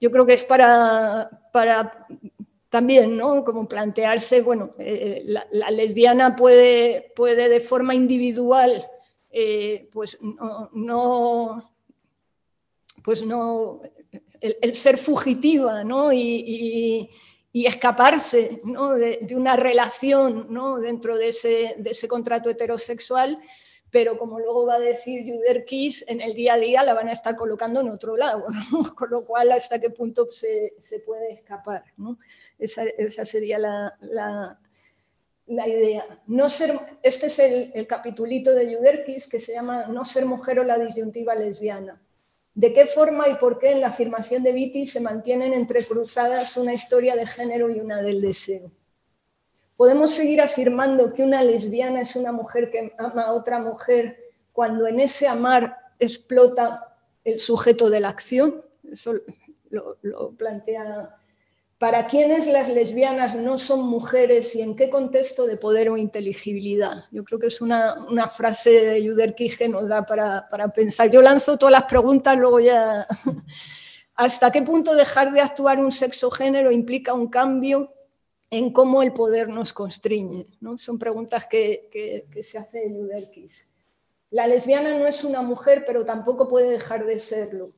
Yo 0.00 0.12
creo 0.12 0.24
que 0.24 0.34
es 0.34 0.44
para, 0.44 1.28
también, 2.68 3.16
¿no? 3.16 3.44
Como 3.44 3.66
plantearse, 3.66 4.42
bueno, 4.42 4.74
eh, 4.78 5.24
la, 5.24 5.70
lesbiana 5.72 6.36
puede, 6.36 7.12
puede 7.16 7.48
de 7.48 7.58
forma 7.58 7.96
individual, 7.96 8.86
eh, 9.32 9.88
pues 9.92 10.16
no, 10.72 11.72
pues 13.02 13.26
no, 13.26 13.82
el, 14.40 14.74
ser 14.76 14.96
fugitiva, 14.96 15.82
¿no? 15.82 16.12
Y, 16.12 17.10
escaparse 17.52 18.60
¿no? 18.64 18.94
de, 18.94 19.26
una 19.34 19.56
relación 19.56 20.46
¿no? 20.50 20.78
dentro 20.78 21.16
de 21.16 21.28
ese, 21.28 21.74
de 21.78 21.90
ese 21.90 22.06
contrato 22.06 22.48
heterosexual 22.48 23.38
pero 23.90 24.16
como 24.16 24.38
luego 24.38 24.66
va 24.66 24.76
a 24.76 24.80
decir 24.80 25.22
Juder 25.24 25.64
Kiss, 25.64 26.04
en 26.08 26.20
el 26.20 26.34
día 26.34 26.54
a 26.54 26.58
día 26.58 26.84
la 26.84 26.94
van 26.94 27.08
a 27.08 27.12
estar 27.12 27.34
colocando 27.34 27.80
en 27.80 27.90
otro 27.90 28.16
lado, 28.16 28.46
con 28.96 29.10
lo 29.10 29.24
cual 29.24 29.52
hasta 29.52 29.80
qué 29.80 29.90
punto 29.90 30.30
se, 30.30 30.74
se 30.78 31.00
puede 31.00 31.32
escapar. 31.32 31.84
Esa, 32.58 32.84
esa, 32.84 33.24
sería 33.24 33.58
la, 33.58 33.98
la, 35.46 35.68
idea. 35.68 36.04
No 36.26 36.48
ser, 36.48 36.78
este 37.02 37.26
es 37.26 37.38
el, 37.40 37.72
el 37.74 37.86
capitulito 37.86 38.54
de 38.54 38.76
Juder 38.76 39.04
que 39.04 39.40
se 39.40 39.52
llama 39.52 39.86
No 39.86 40.04
ser 40.04 40.24
mujer 40.24 40.60
o 40.60 40.64
la 40.64 40.78
disyuntiva 40.78 41.34
lesbiana. 41.34 42.00
¿De 42.54 42.72
qué 42.72 42.86
forma 42.86 43.28
y 43.28 43.36
por 43.36 43.58
qué 43.58 43.72
en 43.72 43.80
la 43.80 43.88
afirmación 43.88 44.42
de 44.42 44.52
Vitti 44.52 44.84
se 44.86 45.00
mantienen 45.00 45.52
entrecruzadas 45.52 46.56
una 46.56 46.74
historia 46.74 47.14
de 47.14 47.26
género 47.26 47.70
y 47.70 47.80
una 47.80 48.02
del 48.02 48.20
deseo? 48.20 48.70
Podemos 49.76 50.10
seguir 50.10 50.40
afirmando 50.40 51.14
que 51.14 51.22
una 51.22 51.42
lesbiana 51.42 52.02
es 52.02 52.16
una 52.16 52.32
mujer 52.32 52.70
que 52.70 52.92
ama 52.98 53.22
a 53.22 53.32
otra 53.32 53.60
mujer 53.60 54.18
cuando 54.52 54.86
en 54.86 55.00
ese 55.00 55.26
amar 55.26 55.76
explota 55.98 56.96
el 57.24 57.40
sujeto 57.40 57.88
de 57.88 58.00
la 58.00 58.08
acción. 58.08 58.62
Eso 58.90 59.14
lo, 59.70 60.32
plantea. 60.32 61.16
¿Para 61.80 62.06
quiénes 62.06 62.46
las 62.46 62.68
lesbianas 62.68 63.34
no 63.34 63.56
son 63.56 63.88
mujeres 63.88 64.54
y 64.54 64.60
en 64.60 64.76
qué 64.76 64.90
contexto 64.90 65.46
de 65.46 65.56
poder 65.56 65.88
o 65.88 65.96
inteligibilidad? 65.96 67.06
Yo 67.10 67.24
creo 67.24 67.38
que 67.38 67.46
es 67.46 67.62
una, 67.62 67.96
frase 68.28 68.84
de 68.84 69.08
Juder 69.08 69.34
que 69.34 69.66
nos 69.66 69.88
da 69.88 70.04
para, 70.04 70.72
pensar. 70.74 71.08
Yo 71.08 71.22
lanzo 71.22 71.56
todas 71.56 71.72
las 71.72 71.84
preguntas, 71.84 72.36
luego 72.36 72.60
ya... 72.60 73.06
¿Hasta 74.14 74.52
qué 74.52 74.60
punto 74.60 74.94
dejar 74.94 75.32
de 75.32 75.40
actuar 75.40 75.78
un 75.80 75.90
sexo 75.90 76.30
género 76.30 76.70
implica 76.70 77.14
un 77.14 77.28
cambio 77.28 77.90
en 78.50 78.74
cómo 78.74 79.02
el 79.02 79.14
poder 79.14 79.48
nos 79.48 79.72
constriñe. 79.72 80.48
¿no? 80.60 80.76
Son 80.76 80.98
preguntas 80.98 81.46
que, 81.46 82.28
se 82.42 82.58
hace 82.58 82.90
Luderkis. 82.90 83.70
La 84.30 84.46
lesbiana 84.46 84.98
no 84.98 85.06
es 85.06 85.24
una 85.24 85.40
mujer, 85.40 85.84
pero 85.86 86.04
tampoco 86.04 86.46
puede 86.46 86.68
dejar 86.72 87.06
de 87.06 87.18
serlo. 87.18 87.72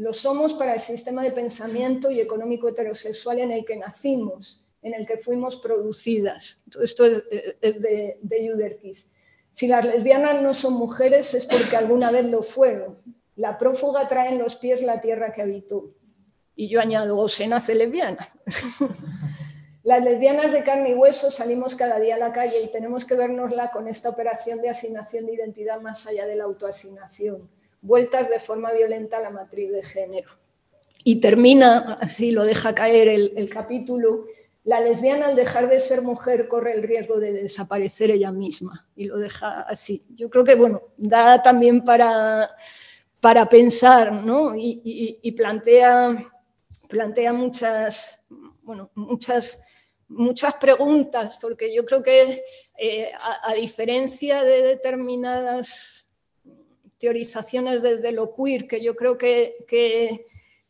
Lo 0.00 0.14
somos 0.14 0.54
para 0.54 0.72
el 0.72 0.80
sistema 0.80 1.22
de 1.22 1.30
pensamiento 1.30 2.10
y 2.10 2.20
económico 2.20 2.70
heterosexual 2.70 3.38
en 3.38 3.52
el 3.52 3.66
que 3.66 3.76
nacimos, 3.76 4.66
en 4.80 4.94
el 4.94 5.06
que 5.06 5.18
fuimos 5.18 5.58
producidas. 5.58 6.62
Esto 6.82 7.04
es, 7.04 7.82
de, 7.82 8.18
de 8.22 8.96
Si 9.52 9.68
las 9.68 9.84
lesbianas 9.84 10.40
no 10.40 10.54
son 10.54 10.72
mujeres 10.72 11.34
es 11.34 11.44
porque 11.44 11.76
alguna 11.76 12.10
vez 12.10 12.24
lo 12.24 12.42
fueron. 12.42 12.96
La 13.36 13.58
prófuga 13.58 14.08
trae 14.08 14.30
en 14.30 14.38
los 14.38 14.56
pies 14.56 14.82
la 14.82 15.02
tierra 15.02 15.34
que 15.34 15.42
habitó. 15.42 15.90
Y 16.56 16.70
yo 16.70 16.80
añado, 16.80 17.28
se 17.28 17.46
nace 17.46 17.74
lesbiana. 17.74 18.26
Las 19.82 20.02
lesbianas 20.02 20.50
de 20.50 20.62
carne 20.62 20.92
y 20.92 20.94
hueso 20.94 21.30
salimos 21.30 21.74
cada 21.74 21.98
día 21.98 22.14
a 22.14 22.18
la 22.18 22.32
calle 22.32 22.62
y 22.64 22.72
tenemos 22.72 23.04
que 23.04 23.16
vernosla 23.16 23.70
con 23.70 23.86
esta 23.86 24.08
operación 24.08 24.62
de 24.62 24.70
asignación 24.70 25.26
de 25.26 25.34
identidad 25.34 25.82
más 25.82 26.06
allá 26.06 26.26
de 26.26 26.36
la 26.36 26.44
autoasignación, 26.44 27.50
vueltas 27.82 28.28
de 28.28 28.38
forma 28.38 28.72
violenta 28.72 29.18
a 29.18 29.22
la 29.22 29.30
matriz 29.30 29.70
de 29.70 29.82
género. 29.82 30.30
Y 31.04 31.20
termina, 31.20 31.98
así 32.00 32.30
lo 32.30 32.44
deja 32.44 32.74
caer 32.74 33.08
el, 33.08 33.50
capítulo, 33.50 34.26
la 34.64 34.80
lesbiana 34.80 35.26
al 35.26 35.36
dejar 35.36 35.68
de 35.68 35.80
ser 35.80 36.02
mujer 36.02 36.46
corre 36.46 36.74
el 36.74 36.82
riesgo 36.82 37.18
de 37.18 37.32
desaparecer 37.32 38.10
ella 38.10 38.32
misma 38.32 38.86
y 38.94 39.06
lo 39.06 39.18
deja 39.18 39.62
así. 39.62 40.04
Yo 40.14 40.28
creo 40.28 40.44
que, 40.44 40.56
bueno, 40.56 40.82
da 40.98 41.42
también 41.42 41.82
para, 41.82 42.50
para 43.20 43.48
pensar 43.48 44.12
¿no? 44.12 44.52
y, 44.54 45.32
plantea, 45.32 46.30
plantea 46.88 47.32
muchas, 47.32 48.20
bueno, 48.62 48.90
muchas 48.94 49.58
muchas 50.10 50.54
preguntas, 50.56 51.38
porque 51.40 51.72
yo 51.74 51.84
creo 51.84 52.02
que 52.02 52.42
eh, 52.76 53.12
a, 53.44 53.54
diferencia 53.54 54.42
de 54.42 54.62
determinadas 54.62 55.99
teorizaciones 57.00 57.82
desde 57.82 58.12
lo 58.12 58.32
queer, 58.32 58.68
que 58.68 58.80
yo 58.80 58.94
creo 58.94 59.18
que, 59.18 59.56
que, 59.66 60.26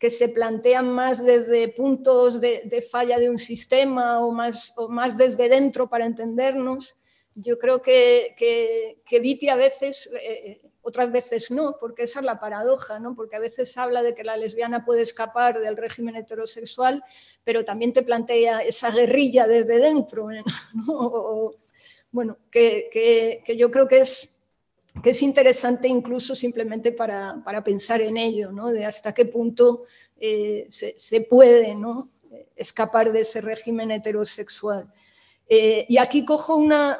se 0.09 0.31
plantean 0.31 0.91
más 0.91 1.22
desde 1.22 1.68
puntos 1.68 2.41
de, 2.41 2.87
falla 2.91 3.18
de 3.18 3.28
un 3.28 3.39
sistema 3.39 4.24
o 4.24 4.31
más, 4.31 4.72
o 4.76 4.89
más 4.89 5.18
desde 5.18 5.51
dentro 5.51 5.91
para 5.91 6.07
entendernos, 6.07 6.97
yo 7.35 7.59
creo 7.59 7.83
que, 7.83 8.35
que, 8.39 9.03
que 9.05 9.20
Viti 9.20 9.49
a 9.49 9.57
veces 9.57 10.09
eh, 10.22 10.61
otras 10.83 11.12
veces 11.12 11.51
no, 11.51 11.76
porque 11.78 12.05
esa 12.05 12.20
es 12.20 12.24
la 12.24 12.41
paradoja, 12.41 12.99
¿no? 12.99 13.14
porque 13.14 13.37
a 13.37 13.41
veces 13.41 13.76
habla 13.76 14.03
de 14.03 14.14
que 14.14 14.24
la 14.24 14.37
lesbiana 14.37 14.85
puede 14.85 15.03
escapar 15.03 15.61
del 15.61 15.76
régimen 15.76 16.16
heterosexual, 16.16 17.05
pero 17.45 17.64
también 17.64 17.93
te 17.93 18.03
plantea 18.03 18.61
esa 18.61 18.91
guerrilla 18.91 19.47
desde 19.47 19.78
dentro. 19.78 20.31
¿eh? 20.33 20.43
bueno, 22.11 22.39
que, 22.51 23.43
yo 23.57 23.70
creo 23.70 23.87
que 23.87 23.99
es, 23.99 24.39
que 25.03 25.11
es 25.11 25.22
interesante 25.22 25.88
incluso 25.88 26.34
simplemente 26.34 26.93
para, 26.93 27.43
pensar 27.64 28.01
en 28.01 28.16
ello, 28.16 28.51
¿no? 28.53 28.68
de 28.68 28.84
hasta 28.84 29.12
qué 29.12 29.24
punto 29.24 29.84
eh, 30.18 30.66
se, 30.68 31.20
puede 31.22 31.74
¿no? 31.74 32.11
escapar 32.57 33.12
de 33.12 33.20
ese 33.20 33.41
régimen 33.41 33.91
heterosexual. 33.91 34.93
Eh, 35.49 35.86
y 35.88 35.99
aquí 35.99 36.24
cojo 36.24 36.57
una 36.57 36.99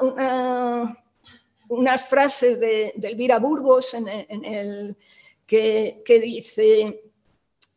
unas 1.70 2.09
frases 2.09 2.61
de, 2.61 2.93
Elvira 3.01 3.38
Burgos 3.38 3.95
en, 3.95 4.09
el, 4.09 4.97
que, 5.47 6.03
dice, 6.20 7.03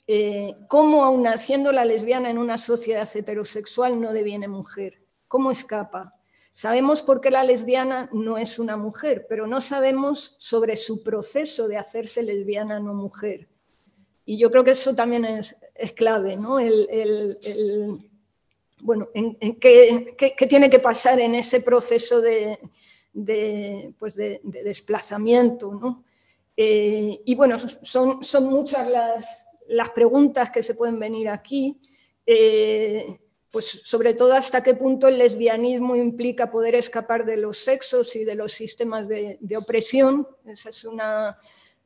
eh, 0.07 0.55
¿cómo 0.67 1.03
aún 1.03 1.23
naciendo 1.23 1.71
la 1.71 1.85
lesbiana 1.85 2.29
en 2.29 2.39
una 2.39 2.57
sociedad 2.57 3.07
heterosexual 3.13 4.01
no 4.01 4.11
deviene 4.11 4.47
mujer? 4.47 4.99
¿Cómo 5.27 5.51
escapa? 5.51 6.15
Sabemos 6.55 7.01
por 7.01 7.19
qué 7.19 7.31
la 7.31 7.43
lesbiana 7.43 8.09
no 8.13 8.37
es 8.37 8.59
una 8.59 8.77
mujer, 8.77 9.25
pero 9.27 9.47
no 9.47 9.59
sabemos 9.59 10.35
sobre 10.37 10.77
su 10.77 11.01
proceso 11.01 11.67
de 11.67 11.77
hacerse 11.77 12.21
lesbiana 12.21 12.79
no 12.79 12.93
mujer. 12.93 13.47
Y 14.23 14.37
yo 14.37 14.51
creo 14.51 14.63
que 14.63 14.71
eso 14.71 14.93
también 14.93 15.25
es, 15.25 15.55
clave, 15.95 16.35
¿no? 16.35 16.59
El, 16.59 18.07
bueno, 18.83 19.09
qué, 19.59 20.15
tiene 20.47 20.69
que 20.69 20.77
pasar 20.77 21.19
en 21.19 21.33
ese 21.33 21.61
proceso 21.61 22.21
de, 22.21 22.59
de, 23.11 23.95
pues 23.97 24.15
de, 24.15 24.39
desplazamiento. 24.43 25.73
¿no? 25.73 26.03
Eh, 26.55 27.19
y 27.25 27.33
bueno, 27.33 27.57
son, 27.81 28.23
son 28.23 28.45
muchas 28.45 28.87
las, 28.87 29.47
las, 29.69 29.89
preguntas 29.89 30.51
que 30.51 30.61
se 30.61 30.75
pueden 30.75 30.99
venir 30.99 31.29
aquí, 31.29 31.81
eh, 32.27 33.19
pues 33.53 33.81
sobre 33.83 34.15
todo 34.15 34.33
hasta 34.33 34.63
qué 34.63 34.73
punto 34.73 35.07
el 35.07 35.19
lesbianismo 35.19 35.95
implica 35.95 36.49
poder 36.49 36.73
escapar 36.73 37.23
de 37.23 37.37
los 37.37 37.59
sexos 37.59 38.15
y 38.15 38.23
de 38.23 38.33
los 38.33 38.51
sistemas 38.51 39.07
de, 39.07 39.37
opresión. 39.55 40.27
Esa 40.47 40.69
es 40.69 40.83
una, 40.85 41.37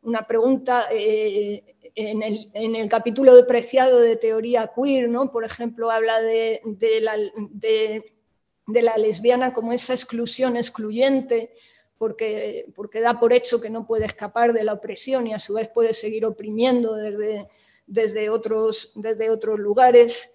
una 0.02 0.26
pregunta. 0.26 0.88
Eh, 0.90 1.92
en, 1.94 2.24
el, 2.24 2.50
en, 2.54 2.78
el, 2.78 2.88
capítulo 2.88 3.36
de 3.36 3.44
Preciado 3.44 4.00
de 4.00 4.16
teoría 4.16 4.72
queer, 4.74 5.10
¿no? 5.10 5.30
por 5.30 5.44
ejemplo, 5.44 5.92
habla 5.92 6.22
de, 6.22 6.62
de, 6.64 7.02
la, 7.02 7.18
de 7.18 8.82
la 8.82 8.96
lesbiana 8.96 9.52
como 9.52 9.74
esa 9.74 9.94
exclusión 9.94 10.56
excluyente, 10.56 11.52
porque, 11.98 12.72
porque 12.76 13.02
da 13.02 13.20
por 13.20 13.34
hecho 13.34 13.60
que 13.60 13.70
no 13.70 13.86
puede 13.86 14.06
escapar 14.06 14.54
de 14.54 14.64
la 14.64 14.72
opresión 14.72 15.28
y 15.28 15.34
a 15.34 15.40
su 15.40 15.56
vez 15.56 15.68
puede 15.68 15.94
seguir 15.94 16.26
oprimiendo 16.26 16.96
desde, 16.96 17.46
desde, 17.88 18.30
otros, 18.30 18.94
desde 18.96 19.30
otros 19.30 19.60
lugares. 19.60 20.34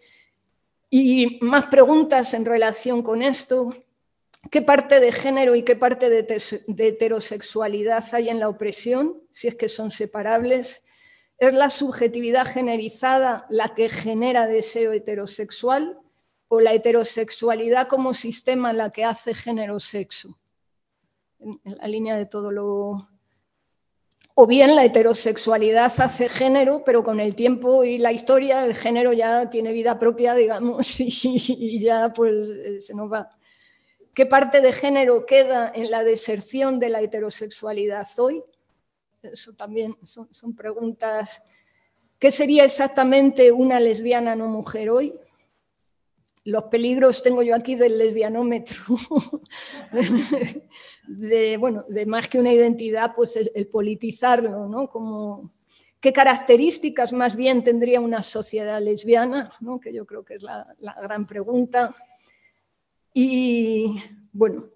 Y 0.95 1.39
más 1.41 1.69
preguntas 1.69 2.35
en 2.35 2.45
relación 2.45 3.01
con 3.01 3.23
esto. 3.23 3.75
¿Qué 4.51 4.61
parte 4.61 5.01
de 5.01 5.11
género 5.11 5.55
y 5.55 5.63
qué 5.63 5.75
parte 5.75 6.11
de, 6.11 6.27
heterosexualidad 6.87 8.05
hay 8.13 8.29
en 8.29 8.39
la 8.39 8.51
opresión, 8.51 9.23
si 9.31 9.49
es 9.49 9.55
que 9.55 9.71
son 9.71 9.91
separables? 9.91 10.85
¿Es 11.39 11.55
la 11.55 11.71
subjetividad 11.71 12.47
generizada 12.47 13.47
la 13.49 13.73
que 13.73 13.89
genera 13.89 14.47
deseo 14.47 14.93
heterosexual 14.93 15.99
o 16.49 16.61
la 16.61 16.75
heterosexualidad 16.75 17.89
como 17.89 18.13
sistema 18.13 18.75
la 18.75 18.91
que 18.91 19.07
hace 19.07 19.33
género-sexo? 19.33 20.39
En, 21.39 21.59
la 21.65 21.89
línea 21.89 22.19
de 22.19 22.27
todo 22.27 22.51
lo... 22.51 23.09
O 24.35 24.47
bien 24.47 24.75
la 24.75 24.85
heterosexualidad 24.85 25.93
hace 25.99 26.29
género, 26.29 26.83
pero 26.85 27.05
con 27.05 27.21
el 27.21 27.35
tiempo 27.35 27.85
y 27.85 27.99
la 27.99 28.13
historia 28.13 28.65
el 28.65 28.75
género 28.75 29.13
ya 29.13 29.51
tiene 29.51 29.73
vida 29.73 29.99
propia, 29.99 30.35
digamos, 30.35 31.01
y, 31.01 31.79
ya 31.79 32.13
pues 32.13 32.49
eh, 32.49 32.81
se 32.81 32.95
nos 32.95 33.13
va. 33.13 33.31
¿Qué 34.15 34.27
parte 34.27 34.61
de 34.61 34.73
género 34.73 35.25
queda 35.27 35.73
en 35.75 35.91
la 35.91 36.03
deserción 36.03 36.79
de 36.79 36.89
la 36.89 37.01
heterosexualidad 37.01 38.07
hoy? 38.19 38.43
Eso 39.23 39.53
también 39.53 39.97
son, 40.03 40.55
preguntas. 40.55 41.43
¿Qué 42.19 42.31
sería 42.31 42.65
exactamente 42.65 43.53
una 43.53 43.81
lesbiana 43.81 44.35
no 44.35 44.49
mujer 44.49 44.91
hoy? 44.91 45.15
Los 46.45 46.65
peligros 46.65 47.23
tengo 47.23 47.43
yo 47.43 47.55
aquí 47.55 47.77
del 47.77 47.99
lesbianómetro, 47.99 48.77
de, 51.07 51.57
bueno, 51.57 51.85
de 51.89 52.05
más 52.05 52.29
que 52.29 52.39
una 52.39 52.53
identidad, 52.53 53.15
pues 53.15 53.37
el, 53.37 53.67
politizarlo, 53.69 54.67
¿no? 54.69 55.53
¿Qué 56.03 56.13
características 56.13 57.13
más 57.13 57.37
bien 57.37 57.63
tendría 57.63 58.01
una 58.01 58.25
sociedad 58.25 58.83
lesbiana? 58.83 59.53
Que 59.81 59.93
yo 59.93 60.05
creo 60.05 60.25
que 60.25 60.35
es 60.35 60.43
la, 60.43 60.67
gran 61.01 61.29
pregunta. 61.29 61.95
Y 63.15 64.03
bueno, 64.33 64.69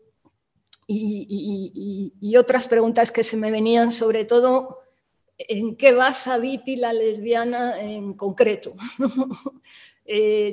y, 0.86 2.36
otras 2.36 2.68
preguntas 2.68 3.10
que 3.10 3.24
se 3.24 3.36
me 3.36 3.50
venían, 3.50 3.90
sobre 3.90 4.24
todo, 4.24 4.82
¿en 5.36 5.74
qué 5.74 5.92
basa 5.92 6.38
Viti 6.38 6.76
la 6.76 6.92
lesbiana 6.92 7.80
en 7.80 8.14
concreto? 8.14 8.74
Eh, 10.06 10.50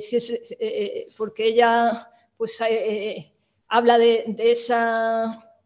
eh, 0.58 1.08
porque 1.16 1.46
ella 1.46 2.10
pues, 2.36 2.60
eh, 2.68 3.32
habla 3.68 3.98
de, 3.98 4.34
esa, 4.38 5.56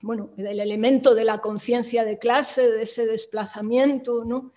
bueno, 0.00 0.30
del 0.36 0.60
elemento 0.60 1.14
de 1.14 1.24
la 1.24 1.40
conciencia 1.40 2.04
de 2.04 2.18
clase, 2.18 2.70
de 2.70 2.82
ese 2.82 3.06
desplazamiento, 3.06 4.24
¿no? 4.24 4.52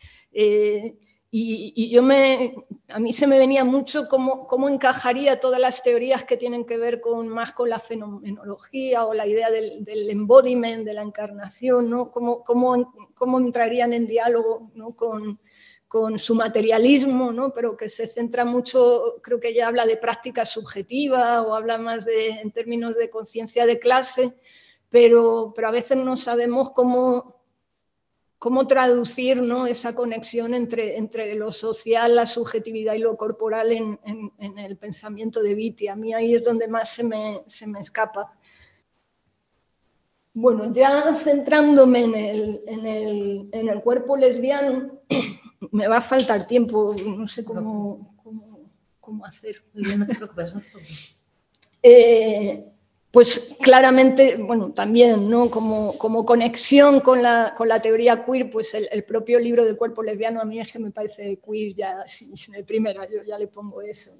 Y, 1.38 1.90
yo 1.90 2.02
me, 2.02 2.56
a 2.88 2.98
mí 2.98 3.12
se 3.12 3.28
me 3.28 3.38
venía 3.38 3.66
mucho 3.66 4.08
cómo, 4.08 4.48
cómo, 4.48 4.70
encajaría 4.70 5.42
todas 5.42 5.60
las 5.60 5.84
teorías 5.84 6.24
que 6.24 6.38
tienen 6.38 6.64
que 6.64 6.78
ver 6.78 7.02
con, 7.02 7.28
más 7.28 7.52
con 7.52 7.70
la 7.70 7.80
fenomenología 7.80 9.06
o 9.06 9.14
la 9.14 9.28
idea 9.28 9.52
del, 9.52 9.84
del 9.84 10.10
embodiment, 10.10 10.86
de 10.86 10.94
la 10.94 11.02
encarnación, 11.02 11.90
¿no? 11.90 12.10
cómo, 12.10 12.42
cómo, 12.46 12.94
cómo 13.16 13.40
entrarían 13.40 13.92
en 13.92 14.08
diálogo 14.08 14.72
¿no? 14.76 14.96
con, 14.96 15.42
con, 15.96 16.20
su 16.20 16.36
materialismo, 16.36 17.32
¿no? 17.32 17.54
pero 17.54 17.78
que 17.78 17.88
se 17.88 18.06
centra 18.06 18.44
mucho, 18.44 19.16
creo 19.22 19.40
que 19.40 19.48
ella 19.48 19.70
habla 19.70 19.86
de 19.86 19.96
práctica 19.96 20.46
subjetiva 20.46 21.42
o 21.42 21.56
habla 21.56 21.78
más 21.78 22.06
en 22.06 22.52
términos 22.52 22.98
de 22.98 23.10
conciencia 23.10 23.66
de 23.66 23.80
clase, 23.80 24.36
pero, 24.90 25.54
pero 25.56 25.70
a 25.70 25.72
veces 25.72 25.96
no 25.96 26.18
sabemos 26.18 26.72
cómo 26.72 27.34
cómo 28.38 28.68
traducir 28.68 29.42
¿no? 29.42 29.68
esa 29.68 29.96
conexión 29.96 30.54
entre, 30.54 30.98
entre 30.98 31.34
lo 31.36 31.54
social, 31.54 32.14
la 32.14 32.26
subjetividad 32.26 32.94
y 32.96 33.00
lo 33.00 33.16
corporal 33.16 33.72
en, 33.72 33.98
el 34.58 34.76
pensamiento 34.76 35.42
de 35.42 35.56
Viti. 35.56 35.88
A 35.88 35.96
mí 35.96 36.14
ahí 36.14 36.36
es 36.36 36.44
donde 36.44 36.68
más 36.68 36.90
se 36.90 37.06
me, 37.06 37.42
se 37.48 37.68
me 37.68 37.80
escapa. 37.80 38.38
Bueno, 40.34 40.70
ya 40.74 41.16
centrándome 41.16 42.02
en 42.02 42.16
el, 42.16 42.62
el, 42.68 43.50
en 43.54 43.70
el, 43.70 43.82
cuerpo 43.82 44.18
lesbiano, 44.18 45.00
me 45.72 45.88
va 45.88 45.98
a 45.98 46.02
faltar 46.02 46.48
tiempo, 46.48 46.96
no 47.06 47.28
sé 47.28 47.44
cómo, 47.44 48.16
cómo, 48.24 48.72
cómo 49.00 49.26
hacer. 49.26 49.64
No 49.74 50.06
te 50.06 50.16
preocupes. 50.16 50.54
Eh, 51.82 52.66
pues 53.16 53.52
claramente, 53.62 54.36
bueno, 54.36 54.74
también, 54.74 55.30
¿no? 55.30 55.50
Como, 55.50 55.98
como 55.98 56.26
conexión 56.26 57.00
con 57.00 57.24
la, 57.24 57.54
con 57.56 57.70
la, 57.70 57.82
teoría 57.82 58.26
queer, 58.26 58.50
pues 58.50 58.74
el, 58.74 59.04
propio 59.06 59.40
libro 59.40 59.64
del 59.64 59.78
cuerpo 59.78 60.04
lesbiano 60.04 60.42
a 60.42 60.46
mí 60.46 60.60
es 60.60 60.70
que 60.74 60.80
me 60.80 60.92
parece 60.92 61.40
queer 61.40 61.74
ya 61.74 62.06
sin, 62.08 62.34
el 62.56 62.66
primera, 62.66 63.08
yo 63.08 63.24
ya 63.24 63.38
le 63.38 63.48
pongo 63.48 63.82
eso. 63.82 64.12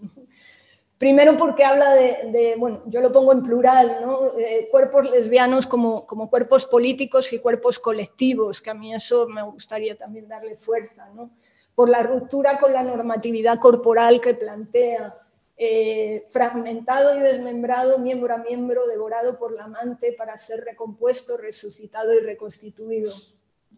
Primero 0.98 1.36
porque 1.36 1.66
habla 1.66 1.94
de, 1.94 2.56
bueno, 2.58 2.82
yo 2.86 3.02
lo 3.02 3.12
pongo 3.12 3.34
en 3.34 3.44
plural, 3.44 3.98
¿no? 4.02 4.32
cuerpos 4.72 5.10
lesbianos 5.12 5.68
como, 5.68 6.06
como 6.08 6.30
cuerpos 6.30 6.66
políticos 6.66 7.34
y 7.34 7.40
cuerpos 7.40 7.80
colectivos, 7.80 8.62
que 8.62 8.70
a 8.70 8.74
mí 8.74 8.94
eso 8.94 9.28
me 9.28 9.44
gustaría 9.44 9.98
también 9.98 10.30
darle 10.30 10.56
fuerza, 10.56 11.10
¿no? 11.14 11.32
Por 11.76 11.90
la 11.90 12.02
ruptura 12.02 12.58
con 12.60 12.72
la 12.72 12.82
normatividad 12.82 13.60
corporal 13.60 14.22
que 14.22 14.36
plantea 14.36 15.14
eh, 15.58 16.26
fragmentado 16.28 17.18
y 17.18 17.22
desmembrado, 17.22 17.98
miembro 17.98 18.34
a 18.34 18.38
miembro, 18.38 18.88
devorado 18.88 19.38
por 19.38 19.54
la 19.54 19.66
amante 19.66 20.12
para 20.12 20.38
ser 20.38 20.66
recompuesto, 20.66 21.38
resucitado 21.38 22.14
y 22.14 22.20
reconstituido. 22.20 23.12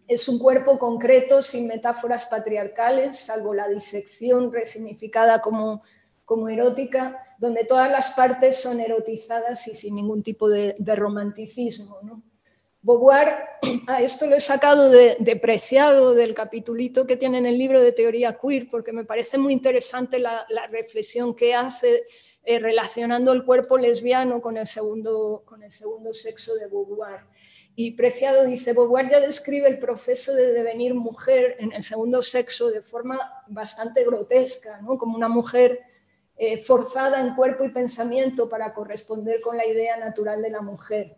Es 0.08 0.28
un 0.28 0.40
cuerpo 0.40 0.80
concreto, 0.80 1.44
sin 1.44 1.68
metáforas 1.68 2.26
patriarcales, 2.26 3.18
salvo 3.18 3.54
la 3.54 3.68
disección 3.68 4.52
resignificada 4.52 5.42
como, 5.42 5.84
como 6.28 6.50
erótica, 6.50 7.26
donde 7.38 7.64
todas 7.64 7.90
las 7.90 8.12
partes 8.12 8.62
son 8.62 8.82
erotizadas 8.82 9.66
y 9.70 9.74
sin 9.74 9.96
ningún 9.96 10.22
tipo 10.22 10.50
de, 10.50 10.76
romanticismo. 10.78 12.00
¿no? 12.04 12.22
Beauvoir, 12.82 13.46
a 13.88 14.02
esto 14.02 14.28
lo 14.28 14.36
he 14.36 14.42
sacado 14.42 14.90
de, 14.90 15.40
Preciado, 15.42 16.14
del 16.14 16.34
capitulito 16.34 17.08
que 17.08 17.16
tiene 17.16 17.38
en 17.38 17.46
el 17.46 17.58
libro 17.58 17.82
de 17.82 17.94
teoría 17.94 18.38
queer, 18.38 18.70
porque 18.70 18.92
me 18.92 19.06
parece 19.06 19.38
muy 19.38 19.54
interesante 19.54 20.20
la, 20.20 20.46
reflexión 20.70 21.34
que 21.34 21.56
hace 21.56 22.04
eh, 22.44 22.60
relacionando 22.60 23.32
el 23.32 23.46
cuerpo 23.46 23.78
lesbiano 23.78 24.42
con 24.42 24.58
el, 24.58 24.68
segundo, 24.68 25.44
con 25.46 25.64
el 25.64 25.72
segundo 25.72 26.14
sexo 26.14 26.56
de 26.56 26.68
Beauvoir. 26.68 27.22
Y 27.74 27.92
Preciado 27.92 28.44
dice, 28.44 28.74
Beauvoir 28.74 29.10
ya 29.10 29.22
describe 29.22 29.70
el 29.70 29.80
proceso 29.80 30.36
de 30.36 30.52
devenir 30.52 30.94
mujer 30.94 31.56
en 31.60 31.72
el 31.72 31.84
segundo 31.84 32.22
sexo 32.22 32.70
de 32.70 32.82
forma 32.82 33.18
bastante 33.48 34.04
grotesca, 34.04 34.82
¿no? 34.82 34.98
como 34.98 35.16
una 35.16 35.30
mujer 35.30 35.86
eh, 36.38 36.58
forzada 36.58 37.20
en 37.22 37.36
cuerpo 37.36 37.64
y 37.64 37.70
pensamiento 37.70 38.48
para 38.48 38.74
corresponder 38.74 39.42
con 39.42 39.58
la 39.58 39.66
idea 39.66 39.98
natural 39.98 40.42
de 40.42 40.50
la 40.50 40.62
mujer 40.62 41.18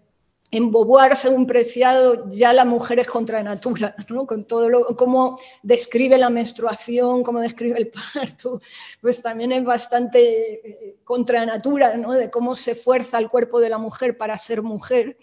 en 0.52 0.72
Beauvoir, 0.72 1.16
según 1.16 1.46
Preciado, 1.46 2.30
ya 2.32 2.54
la 2.54 2.66
mujer 2.66 3.00
es 3.00 3.08
contra 3.08 3.44
natura, 3.44 3.96
¿no? 4.10 4.26
con 4.26 4.46
todo 4.46 4.68
lo, 4.68 4.96
cómo 4.96 5.40
describe 5.62 6.18
la 6.18 6.30
menstruación, 6.30 7.24
cómo 7.24 7.40
describe 7.40 7.78
el 7.78 7.92
parto, 8.14 8.60
pues 9.02 9.22
también 9.22 9.52
es 9.52 9.64
bastante 9.64 10.54
eh, 10.68 10.96
contra 11.04 11.46
natura, 11.46 11.96
¿no? 11.98 12.14
de 12.14 12.32
cómo 12.32 12.56
se 12.56 12.74
fuerza 12.74 13.20
el 13.20 13.30
cuerpo 13.30 13.60
de 13.60 13.70
la 13.70 13.78
mujer 13.78 14.18
para 14.18 14.38
ser 14.38 14.64
mujer. 14.64 15.18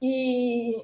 Y 0.00 0.82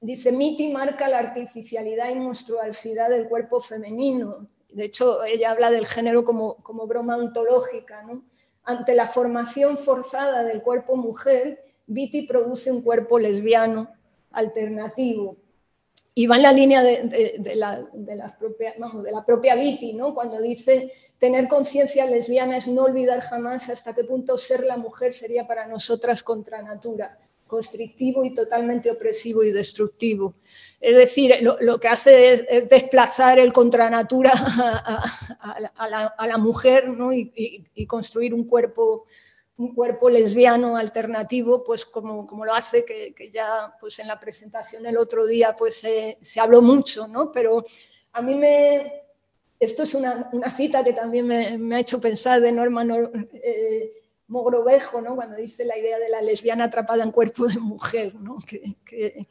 dice, 0.00 0.30
Miti 0.30 0.68
marca 0.68 1.08
la 1.08 1.18
artificialidad 1.18 2.10
y 2.10 2.16
monstruosidad 2.16 3.08
del 3.08 3.26
cuerpo 3.26 3.58
femenino. 3.58 4.46
De 4.72 4.84
hecho, 4.84 5.24
ella 5.24 5.50
habla 5.50 5.70
del 5.70 5.86
género 5.86 6.24
como, 6.24 6.56
como 6.56 6.86
broma 6.86 7.16
ontológica. 7.16 8.02
¿no? 8.02 8.24
Ante 8.64 8.94
la 8.94 9.06
formación 9.06 9.78
forzada 9.78 10.44
del 10.44 10.62
cuerpo 10.62 10.96
mujer, 10.96 11.64
Viti 11.86 12.22
produce 12.22 12.70
un 12.70 12.82
cuerpo 12.82 13.18
lesbiano 13.18 13.88
alternativo. 14.32 15.36
Y 16.14 16.26
va 16.26 16.36
en 16.36 16.42
la 16.42 16.52
línea 16.52 16.82
de, 16.82 17.54
la, 17.54 17.88
propia, 18.38 18.74
de 18.76 19.12
la 19.12 19.24
propia 19.24 19.54
Viti, 19.54 19.92
¿no? 19.92 20.14
cuando 20.14 20.40
dice, 20.40 20.92
tener 21.16 21.46
conciencia 21.46 22.06
lesbiana 22.06 22.56
es 22.56 22.66
no 22.66 22.82
olvidar 22.82 23.20
jamás 23.20 23.68
hasta 23.68 23.94
qué 23.94 24.02
punto 24.02 24.36
ser 24.36 24.64
la 24.64 24.76
mujer 24.76 25.12
sería 25.12 25.46
para 25.46 25.68
nosotras 25.68 26.24
contra 26.24 26.60
natura, 26.60 27.18
constrictivo 27.48 28.24
y 28.24 28.32
totalmente 28.32 28.90
opresivo 28.90 29.42
y 29.42 29.50
destructivo. 29.50 30.34
Es 30.80 30.96
decir, 30.96 31.34
lo, 31.40 31.80
que 31.80 31.88
hace 31.88 32.32
es, 32.32 32.68
desplazar 32.68 33.40
el 33.40 33.52
contra 33.52 33.90
natura 33.90 34.32
a, 35.40 36.26
la, 36.26 36.38
mujer 36.38 36.88
¿no? 36.88 37.12
y, 37.12 37.32
y, 37.74 37.86
construir 37.86 38.32
un 38.32 38.44
cuerpo 38.44 39.06
un 39.56 39.74
cuerpo 39.74 40.08
lesbiano 40.08 40.76
alternativo, 40.76 41.64
pues 41.64 41.84
como, 41.84 42.28
como 42.28 42.44
lo 42.44 42.54
hace, 42.54 42.84
que, 42.84 43.12
que, 43.12 43.28
ya 43.28 43.74
pues 43.80 43.98
en 43.98 44.06
la 44.06 44.20
presentación 44.20 44.86
el 44.86 44.96
otro 44.96 45.26
día 45.26 45.56
pues 45.56 45.84
se 46.20 46.40
habló 46.40 46.62
mucho, 46.62 47.08
¿no? 47.08 47.32
Pero 47.32 47.62
a 48.12 48.22
mí 48.22 48.34
me... 48.34 49.02
Esto 49.60 49.82
es 49.82 49.94
una, 49.94 50.30
una 50.32 50.50
cita 50.50 50.84
que 50.84 50.92
también 50.92 51.26
me, 51.26 51.58
me, 51.58 51.74
ha 51.74 51.80
hecho 51.80 52.00
pensar 52.00 52.40
de 52.40 52.52
Norma 52.52 52.86
eh, 53.32 53.92
Mogrovejo, 54.28 55.00
¿no? 55.00 55.16
Cuando 55.16 55.36
dice 55.36 55.64
la 55.64 55.76
idea 55.76 55.98
de 55.98 56.08
la 56.08 56.22
lesbiana 56.22 56.64
atrapada 56.64 57.02
en 57.02 57.10
cuerpo 57.10 57.46
de 57.46 57.58
mujer, 57.58 58.14
¿no? 58.14 58.36
Que, 58.46 58.76
que, 58.84 59.26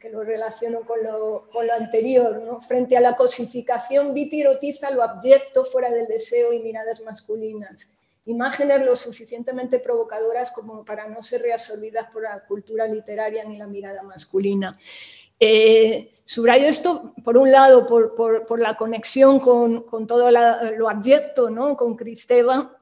que, 0.00 0.10
lo 0.10 0.24
relaciono 0.24 0.80
con 0.80 1.02
lo, 1.02 1.48
con 1.50 1.66
lo, 1.66 1.72
anterior. 1.72 2.42
¿no? 2.42 2.60
Frente 2.60 2.96
a 2.96 3.00
la 3.00 3.14
cosificación, 3.14 4.12
Viti 4.12 4.40
erotiza 4.40 4.90
lo 4.90 5.02
abyecto 5.02 5.64
fuera 5.64 5.90
del 5.90 6.06
deseo 6.06 6.52
y 6.52 6.58
miradas 6.58 7.00
masculinas 7.02 7.90
imágenes 8.26 8.84
lo 8.84 8.94
suficientemente 8.96 9.78
provocadoras 9.78 10.50
como 10.50 10.84
para 10.84 11.08
no 11.08 11.22
ser 11.22 11.42
reabsorbidas 11.42 12.12
por 12.12 12.24
la 12.24 12.44
cultura 12.44 12.86
literaria 12.86 13.44
ni 13.44 13.56
la 13.56 13.66
mirada 13.66 14.02
masculina. 14.02 14.76
Eh, 15.38 16.12
subrayo 16.24 16.66
esto, 16.66 17.14
por 17.22 17.36
un 17.36 17.50
lado, 17.52 17.86
por, 17.86 18.60
la 18.60 18.76
conexión 18.76 19.38
con, 19.38 20.06
todo 20.06 20.30
lo 20.30 20.88
abyecto, 20.88 21.50
¿no? 21.50 21.76
con 21.76 21.94
Cristeva, 21.94 22.75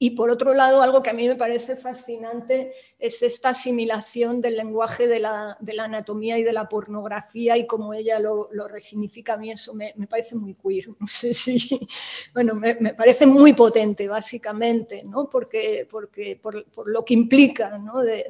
y 0.00 0.10
por 0.10 0.30
otro 0.30 0.54
lado, 0.54 0.80
algo 0.80 1.02
que 1.02 1.10
a 1.10 1.12
mí 1.12 1.26
me 1.26 1.34
parece 1.34 1.74
fascinante 1.74 2.72
es 3.00 3.20
esta 3.24 3.48
asimilación 3.48 4.40
del 4.40 4.56
lenguaje 4.56 5.08
de 5.08 5.18
la, 5.18 5.58
anatomía 5.80 6.38
y 6.38 6.44
de 6.44 6.52
la 6.52 6.68
pornografía 6.68 7.56
y 7.56 7.66
cómo 7.66 7.92
ella 7.92 8.20
lo, 8.20 8.48
resignifica. 8.68 9.34
A 9.34 9.36
mí 9.38 9.50
eso 9.50 9.74
me, 9.74 9.92
parece 10.08 10.36
muy 10.36 10.54
queer. 10.54 10.88
Bueno, 12.32 12.54
me, 12.54 12.94
parece 12.94 13.26
muy 13.26 13.54
potente, 13.54 14.06
básicamente, 14.06 15.02
¿no? 15.02 15.28
porque, 15.28 15.88
porque 15.90 16.38
por, 16.40 16.64
lo 16.86 17.04
que 17.04 17.14
implica 17.14 17.76
¿no? 17.78 18.00
de, 18.00 18.24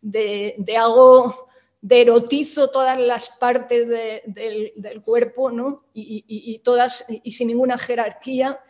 de, 0.00 0.76
algo 0.76 1.48
de 1.80 2.00
erotizo 2.02 2.68
todas 2.68 2.98
las 2.98 3.30
partes 3.30 3.88
del, 3.88 5.02
cuerpo 5.04 5.52
¿no? 5.52 5.84
y, 5.94 6.24
y, 6.26 6.58
todas, 6.60 7.06
y 7.08 7.30
sin 7.30 7.48
ninguna 7.48 7.78
jerarquía 7.78 8.60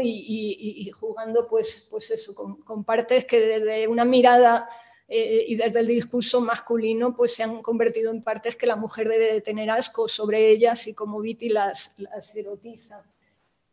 y, 0.00 0.90
jugando 0.90 1.46
pues, 1.48 1.86
pues 1.90 2.10
eso, 2.10 2.34
con, 2.34 2.84
partes 2.84 3.24
que 3.24 3.40
desde 3.40 3.88
una 3.88 4.04
mirada 4.04 4.68
eh, 5.08 5.44
y 5.48 5.56
desde 5.56 5.80
el 5.80 5.86
discurso 5.86 6.40
masculino 6.40 7.14
pues 7.14 7.34
se 7.34 7.42
han 7.42 7.60
convertido 7.60 8.10
en 8.10 8.22
partes 8.22 8.56
que 8.56 8.66
la 8.66 8.76
mujer 8.76 9.08
debe 9.08 9.32
de 9.32 9.40
tener 9.40 9.70
asco 9.70 10.08
sobre 10.08 10.50
ellas 10.50 10.86
y 10.86 10.94
como 10.94 11.20
Viti 11.20 11.48
las, 11.48 11.96
erotiza. 12.34 13.04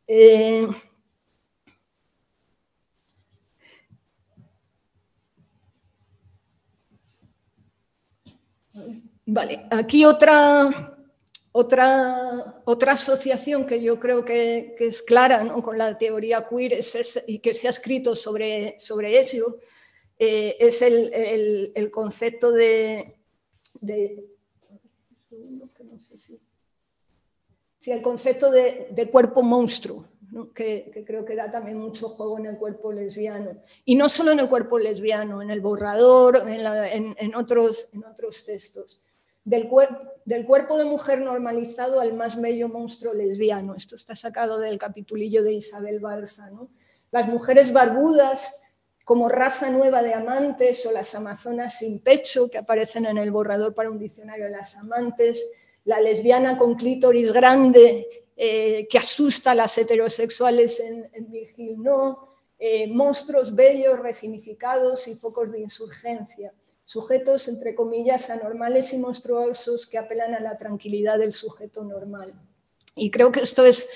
Eh, 0.07 0.67
vale, 9.25 9.67
aquí 9.69 10.03
otra, 10.03 10.97
otra, 11.53 12.61
otra 12.65 12.93
asociación 12.93 13.65
que 13.65 13.81
yo 13.81 13.99
creo 13.99 14.23
que, 14.23 14.75
es 14.79 15.01
clara 15.01 15.45
con 15.61 15.77
la 15.77 15.97
teoría 15.97 16.47
queer 16.47 16.79
y 17.27 17.39
que 17.39 17.53
se 17.53 17.67
ha 17.67 17.69
escrito 17.69 18.15
sobre, 18.15 18.79
sobre 18.79 19.19
ello 19.19 19.57
eh, 20.17 20.55
es 20.59 20.81
el, 20.81 21.91
concepto 21.91 22.51
de, 22.51 23.17
el 27.85 28.01
concepto 28.01 28.49
de, 28.49 29.09
cuerpo 29.11 29.43
monstruo, 29.43 30.05
que, 30.55 31.03
creo 31.05 31.25
que 31.25 31.35
da 31.35 31.51
también 31.51 31.77
mucho 31.77 32.09
juego 32.09 32.37
en 32.37 32.45
el 32.45 32.57
cuerpo 32.57 32.93
lesbiano. 32.93 33.61
Y 33.83 33.95
no 33.95 34.07
solo 34.07 34.31
en 34.31 34.39
el 34.39 34.47
cuerpo 34.47 34.79
lesbiano, 34.79 35.41
en 35.41 35.51
el 35.51 35.59
borrador, 35.59 36.45
en, 36.47 37.35
otros, 37.35 37.89
en 37.91 38.05
otros 38.05 38.45
textos 38.45 39.01
del, 39.43 39.69
del, 40.25 40.45
cuerpo 40.45 40.77
de 40.77 40.85
mujer 40.85 41.21
normalizado 41.21 41.99
al 41.99 42.13
más 42.13 42.39
bello 42.39 42.69
monstruo 42.69 43.13
lesbiano. 43.13 43.75
Esto 43.75 43.95
está 43.95 44.15
sacado 44.15 44.59
del 44.59 44.77
capitulillo 44.77 45.43
de 45.43 45.53
Isabel 45.53 45.99
Balsa. 45.99 46.49
Las 47.11 47.27
mujeres 47.27 47.73
barbudas 47.73 48.53
como 49.03 49.27
raza 49.27 49.69
nueva 49.69 50.03
de 50.03 50.13
amantes 50.13 50.85
o 50.85 50.91
las 50.91 51.13
amazonas 51.15 51.79
sin 51.79 51.99
pecho 51.99 52.49
que 52.49 52.57
aparecen 52.57 53.05
en 53.05 53.17
el 53.17 53.31
borrador 53.31 53.73
para 53.73 53.89
un 53.89 53.99
diccionario 53.99 54.45
de 54.45 54.51
las 54.51 54.77
amantes, 54.77 55.51
la 55.85 55.99
lesbiana 55.99 56.57
con 56.57 56.75
clítoris 56.75 57.33
grande 57.33 58.07
eh, 58.37 58.87
que 58.89 58.97
asusta 58.97 59.51
a 59.51 59.55
las 59.55 59.77
heterosexuales 59.77 60.79
en, 60.79 61.09
Virgil 61.29 61.81
No, 61.81 62.27
eh, 62.57 62.87
monstruos 62.87 63.53
bellos 63.55 63.99
resignificados 63.99 65.07
y 65.07 65.15
focos 65.15 65.51
de 65.51 65.59
insurgencia 65.59 66.53
sujetos, 66.91 67.47
entre 67.47 67.73
comillas, 67.73 68.29
anormales 68.29 68.91
y 68.91 68.97
monstruosos 68.97 69.87
que 69.87 69.97
apelan 69.97 70.35
a 70.35 70.41
la 70.41 70.57
tranquilidad 70.57 71.19
del 71.19 71.31
sujeto 71.31 71.85
normal. 71.85 72.33
Y 72.97 73.09
creo 73.09 73.31
que 73.31 73.39
esto 73.39 73.63
es, 73.65 73.87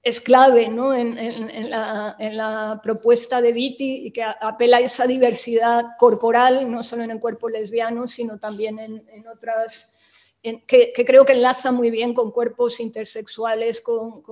es 0.00 0.20
clave 0.20 0.62
en, 0.62 1.70
la, 1.70 2.80
propuesta 2.84 3.40
de 3.40 3.50
Viti 3.50 4.06
y 4.06 4.12
que 4.12 4.22
apela 4.22 4.76
a 4.76 4.80
esa 4.80 5.08
diversidad 5.08 5.96
corporal, 5.98 6.70
no 6.70 6.84
solo 6.84 7.02
en 7.02 7.10
el 7.10 7.18
cuerpo 7.18 7.48
lesbiano, 7.48 8.06
sino 8.06 8.38
también 8.38 8.78
en, 8.78 9.26
otras, 9.26 9.92
que, 10.40 10.92
creo 11.04 11.24
que 11.24 11.32
enlaza 11.32 11.72
muy 11.72 11.90
bien 11.90 12.14
con 12.14 12.30
cuerpos 12.30 12.78
intersexuales, 12.78 13.80
con, 13.80 14.22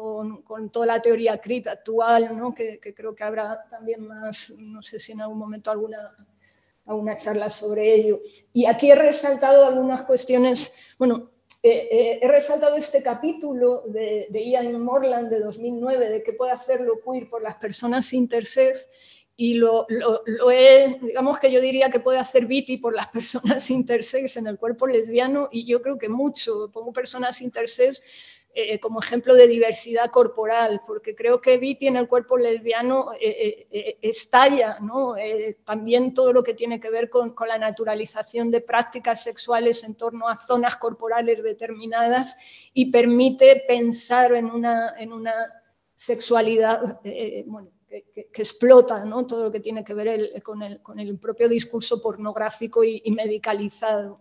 toda 0.71 0.87
la 0.87 1.03
teoría 1.03 1.41
CRIP 1.41 1.67
actual, 1.67 2.39
¿no? 2.39 2.55
que, 2.55 2.79
que 2.79 2.95
creo 2.95 3.13
que 3.13 3.25
habrá 3.25 3.67
también 3.69 4.07
más, 4.07 4.51
no 4.57 4.83
sé 4.83 5.01
si 5.01 5.11
en 5.11 5.23
algún 5.23 5.39
momento 5.39 5.73
alguna 5.73 6.15
a 6.87 6.95
una 6.95 7.17
charla 7.17 7.51
sobre 7.51 7.95
ello. 7.95 8.21
Y 8.53 8.67
aquí 8.67 8.91
he 8.91 8.95
resaltado 8.95 9.67
algunas 9.67 10.03
cuestiones, 10.03 10.75
bueno, 10.99 11.31
eh, 11.63 11.89
eh, 11.91 12.19
he 12.21 12.29
resaltado 12.29 12.77
este 12.77 13.03
capítulo 13.03 13.85
de, 13.87 14.29
Ian 14.31 14.79
Morland 14.83 15.31
de 15.31 15.41
2009 15.41 16.11
de 16.11 16.23
qué 16.23 16.35
puede 16.35 16.53
hacer 16.53 16.83
lo 16.83 17.01
queer 17.01 17.31
por 17.31 17.43
las 17.43 17.55
personas 17.55 18.13
intersex 18.13 18.87
y 19.37 19.55
lo, 19.55 19.87
lo, 19.89 20.21
lo, 20.27 20.51
he, 20.51 20.99
digamos 21.01 21.39
que 21.39 21.51
yo 21.51 21.63
diría 21.63 21.91
que 21.91 22.01
puede 22.01 22.19
hacer 22.19 22.45
Viti 22.45 22.77
por 22.77 22.95
las 22.95 23.09
personas 23.09 23.71
intersex 23.71 24.37
en 24.37 24.47
el 24.47 24.59
cuerpo 24.59 24.87
lesbiano 24.87 25.49
y 25.51 25.65
yo 25.65 25.81
creo 25.81 25.97
que 25.97 26.11
mucho, 26.11 26.71
pongo 26.71 26.93
personas 26.93 27.41
intersex 27.41 28.03
eh, 28.57 28.79
como 28.79 29.01
ejemplo 29.01 29.35
de 29.35 29.49
diversidad 29.49 30.13
corporal, 30.13 30.81
porque 30.87 31.17
creo 31.17 31.41
que 31.41 31.59
Viti 31.59 31.89
en 31.89 31.97
el 31.97 32.07
cuerpo 32.07 32.39
lesbiano 32.39 33.11
eh, 33.21 33.67
eh, 33.69 33.99
estalla 34.01 34.79
¿no? 34.81 35.17
también 35.65 36.15
todo 36.15 36.33
lo 36.33 36.45
que 36.45 36.55
tiene 36.55 36.79
que 36.79 36.89
ver 36.89 37.11
con, 37.11 37.35
con, 37.35 37.49
la 37.49 37.59
naturalización 37.59 38.53
de 38.53 38.61
prácticas 38.61 39.25
sexuales 39.25 39.83
en 39.83 39.97
torno 39.97 40.29
a 40.29 40.37
zonas 40.37 40.77
corporales 40.77 41.43
determinadas 41.43 42.37
y 42.73 42.93
permite 42.93 43.65
pensar 43.67 44.33
en 44.35 44.49
una, 44.49 44.95
en 44.99 45.13
una 45.13 45.35
sexualidad 45.97 47.01
bueno, 47.47 47.73
que, 47.89 48.29
explota 48.35 49.05
¿no? 49.05 49.27
todo 49.27 49.43
lo 49.43 49.51
que 49.51 49.59
tiene 49.59 49.83
que 49.83 49.95
ver 49.95 50.41
con, 50.45 50.63
el, 50.63 50.81
con, 50.81 51.01
el, 51.01 51.19
propio 51.19 51.49
discurso 51.49 52.01
pornográfico 52.01 52.85
y, 52.85 53.03
y 53.05 53.11
medicalizado 53.11 54.21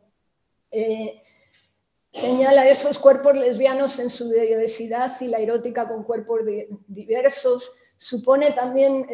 señala 2.14 2.70
esos 2.70 3.00
cuerpos 3.00 3.36
lesbianos 3.36 3.98
en 4.00 4.12
su 4.12 4.30
diversidad 4.30 5.12
y 5.20 5.28
la 5.28 5.40
erótica 5.40 5.88
con 5.88 6.04
cuerpos 6.04 6.42
diversos, 6.88 7.74
supone 7.98 8.52
también 8.52 9.08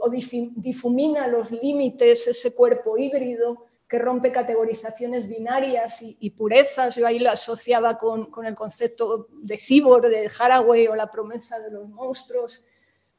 o 0.00 0.08
difumina 0.08 1.26
los 1.26 1.50
límites 1.50 2.26
ese 2.26 2.54
cuerpo 2.54 2.96
híbrido 2.96 3.66
que 3.86 3.98
rompe 3.98 4.32
categorizaciones 4.32 5.28
binarias 5.28 6.00
y, 6.00 6.30
purezas. 6.30 6.96
Yo 6.96 7.06
ahí 7.06 7.18
lo 7.18 7.30
asociaba 7.30 7.98
con, 7.98 8.30
el 8.46 8.54
concepto 8.54 9.28
de 9.30 9.58
cyborg 9.58 10.08
de 10.08 10.30
Haraway 10.38 10.86
o 10.86 10.94
la 10.94 11.10
promesa 11.10 11.60
de 11.60 11.70
los 11.70 11.86
monstruos. 11.90 12.64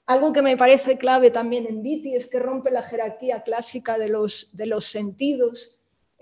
Algo 0.08 0.34
que 0.34 0.42
me 0.42 0.58
parece 0.58 0.98
clave 0.98 1.30
también 1.30 1.68
en 1.68 1.84
Viti 1.84 2.16
es 2.16 2.28
que 2.28 2.40
rompe 2.40 2.72
la 2.72 2.82
jerarquía 2.82 3.44
clásica 3.44 4.00
de 4.00 4.08
los 4.10 4.86
sentidos 4.86 5.73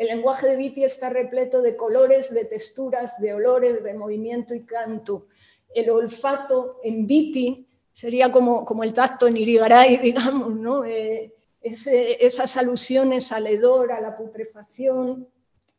el 0.01 0.07
lenguaje 0.07 0.47
de 0.47 0.55
Viti 0.55 0.83
está 0.83 1.09
repleto 1.09 1.61
de 1.61 1.75
colores, 1.75 2.33
de 2.33 2.45
texturas, 2.45 3.21
de 3.21 3.35
olores, 3.35 3.83
de 3.83 3.93
movimiento 3.93 4.55
y 4.55 4.65
canto. 4.65 5.27
El 5.75 5.91
olfato 5.91 6.79
en 6.83 7.05
Viti 7.05 7.67
sería 7.91 8.31
como, 8.31 8.65
como 8.65 8.83
el 8.83 8.93
tacto 8.93 9.27
en 9.27 9.37
Irigaray, 9.37 9.97
digamos, 10.01 10.55
¿no? 10.55 10.83
Eh, 10.85 11.35
esas 11.61 12.57
alusiones 12.57 13.31
al 13.31 13.45
hedor, 13.45 13.91
a 13.91 14.01
la 14.01 14.17
putrefacción, 14.17 15.27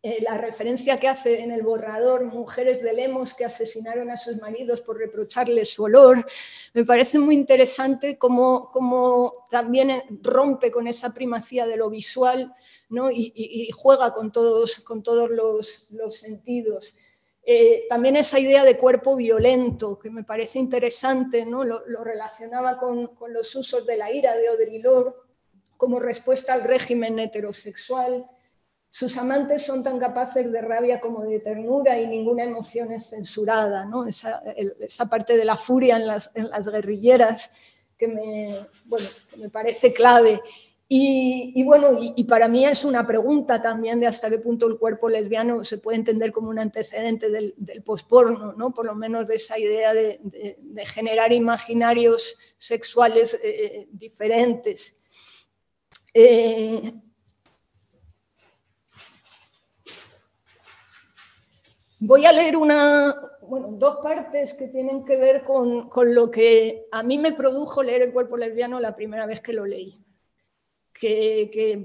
eh, 0.05 0.19
la 0.21 0.37
referencia 0.37 0.99
que 0.99 1.07
hace 1.07 1.43
en 1.43 1.53
el 1.53 1.63
borrador 1.63 2.25
mujeres 2.25 2.83
de 2.83 2.93
Lemos 2.93 3.35
que 3.35 3.45
asesinaron 3.45 4.11
a 4.11 4.17
sus 4.17 4.37
maridos 4.39 4.81
por 4.81 4.99
reprocharles 4.99 5.71
su 5.71 5.85
olor, 5.85 6.27
me 6.75 6.85
parece 6.85 7.21
muy 7.21 7.37
interesante 7.37 8.19
cómo, 8.19 8.69
cómo 8.73 9.47
también 9.49 10.03
rompe 10.21 10.73
con 10.73 10.89
esa 10.89 11.15
primacía 11.15 11.69
de 11.69 11.77
lo 11.77 11.89
visual 11.89 12.53
¿no? 12.89 13.13
y, 13.13 13.71
juega 13.71 14.13
con 14.13 14.33
todos, 14.33 14.81
con 14.81 15.05
todos 15.05 15.31
los, 15.31 15.87
los 15.91 16.17
sentidos. 16.17 16.97
Eh, 17.45 17.85
también 17.89 18.17
esa 18.17 18.41
idea 18.41 18.65
de 18.65 18.79
cuerpo 18.79 19.15
violento, 19.15 20.01
que 20.01 20.11
me 20.11 20.25
parece 20.25 20.59
interesante, 20.59 21.47
¿no? 21.47 21.63
lo, 21.63 22.03
relacionaba 22.03 22.77
con, 22.77 23.15
con, 23.15 23.33
los 23.33 23.55
usos 23.55 23.87
de 23.87 23.97
la 23.97 24.13
ira 24.13 24.37
de 24.37 24.49
Audre 24.49 24.83
como 25.77 26.01
respuesta 26.01 26.55
al 26.55 26.65
régimen 26.65 27.21
heterosexual, 27.21 28.27
sus 28.95 29.17
amantes 29.17 29.65
son 29.65 29.83
tan 29.83 29.99
capaces 29.99 30.53
de 30.53 30.61
rabia 30.61 31.01
como 31.01 31.23
de 31.23 31.41
ternura 31.41 31.99
y 31.99 32.07
ninguna 32.07 32.45
emoción 32.45 32.93
es 32.93 33.09
censurada, 33.09 33.87
¿no? 33.87 34.07
esa, 34.07 34.43
parte 35.09 35.35
de 35.35 35.47
la 35.47 35.57
furia 35.57 35.97
en 35.97 36.07
las, 36.07 36.31
guerrilleras 36.71 37.51
que 37.97 38.07
me, 38.07 38.55
me 39.39 39.49
parece 39.49 39.95
clave. 39.95 40.43
Y, 40.95 41.65
bueno, 41.65 41.97
y, 41.99 42.25
para 42.25 42.49
mí 42.49 42.67
es 42.67 42.85
una 42.85 43.07
pregunta 43.07 43.63
también 43.63 43.99
de 43.99 44.07
hasta 44.07 44.29
qué 44.29 44.37
punto 44.37 44.67
el 44.67 44.77
cuerpo 44.77 45.09
lesbiano 45.09 45.65
se 45.65 45.79
puede 45.79 45.97
entender 45.97 46.31
como 46.31 46.51
un 46.51 46.59
antecedente 46.59 47.31
del, 47.31 47.55
del 47.57 47.83
posporno, 47.83 48.53
¿no? 48.53 48.75
por 48.75 48.85
lo 48.85 48.95
menos 48.95 49.27
de 49.27 49.37
esa 49.37 49.59
idea 49.59 49.95
de, 49.95 50.21
generar 50.85 51.33
imaginarios 51.33 52.39
sexuales 52.59 53.33
eh, 53.33 53.41
eh, 53.43 53.89
diferentes. 53.91 54.99
Eh, 56.13 56.93
voy 62.05 62.27
a 62.27 62.33
leer 62.33 62.57
una, 62.57 63.15
bueno, 63.43 63.69
dos 63.73 63.99
partes 64.03 64.55
que 64.55 64.67
tienen 64.69 65.05
que 65.05 65.17
ver 65.17 65.45
con, 65.45 65.89
con, 65.89 66.15
lo 66.15 66.31
que 66.31 66.87
a 66.91 67.03
mí 67.03 67.17
me 67.17 67.33
produjo 67.33 67.83
leer 67.83 68.03
El 68.03 68.13
cuerpo 68.13 68.37
lesbiano 68.37 68.81
la 68.81 68.97
primera 68.97 69.25
vez 69.27 69.41
que 69.41 69.53
lo 69.53 69.65
leí. 69.65 69.99
Que, 70.93 71.49
que 71.53 71.85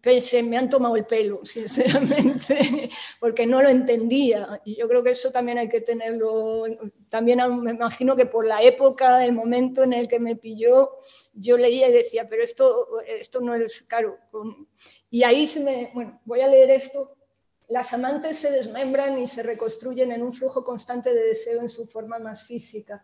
pensé, 0.00 0.42
me 0.42 0.56
han 0.56 0.70
tomado 0.70 0.96
el 0.96 1.04
pelo, 1.04 1.44
sinceramente, 1.44 2.88
porque 3.20 3.46
no 3.46 3.62
lo 3.62 3.68
entendía. 3.68 4.60
Y 4.64 4.76
yo 4.76 4.88
creo 4.88 5.02
que 5.02 5.10
eso 5.10 5.30
también 5.30 5.58
hay 5.58 5.68
que 5.68 5.82
tenerlo, 5.82 6.64
también 7.10 7.40
me 7.62 7.72
imagino 7.72 8.16
que 8.16 8.26
por 8.26 8.46
la 8.46 8.62
época, 8.62 9.24
el 9.24 9.32
momento 9.32 9.82
en 9.82 9.92
el 9.92 10.08
que 10.08 10.18
me 10.18 10.36
pilló, 10.36 10.98
yo 11.34 11.58
leía 11.58 11.88
y 11.88 11.92
decía, 11.92 12.26
pero 12.28 12.42
esto, 12.42 13.00
esto 13.06 13.40
no 13.40 13.54
es 13.54 13.82
caro. 13.82 14.18
Y 15.10 15.24
ahí 15.24 15.46
se 15.46 15.60
me, 15.60 15.90
bueno, 15.92 16.20
voy 16.24 16.40
a 16.40 16.48
leer 16.48 16.70
esto. 16.70 17.16
Las 17.68 17.94
amantes 17.94 18.36
se 18.36 18.50
desmembran 18.50 19.18
y 19.18 19.26
se 19.26 19.42
reconstruyen 19.42 20.12
en 20.12 20.22
un 20.22 20.34
flujo 20.34 20.62
constante 20.62 21.14
de 21.14 21.28
deseo 21.28 21.60
en 21.62 21.70
su 21.70 21.86
forma 21.86 22.18
más 22.18 22.44
física. 22.44 23.02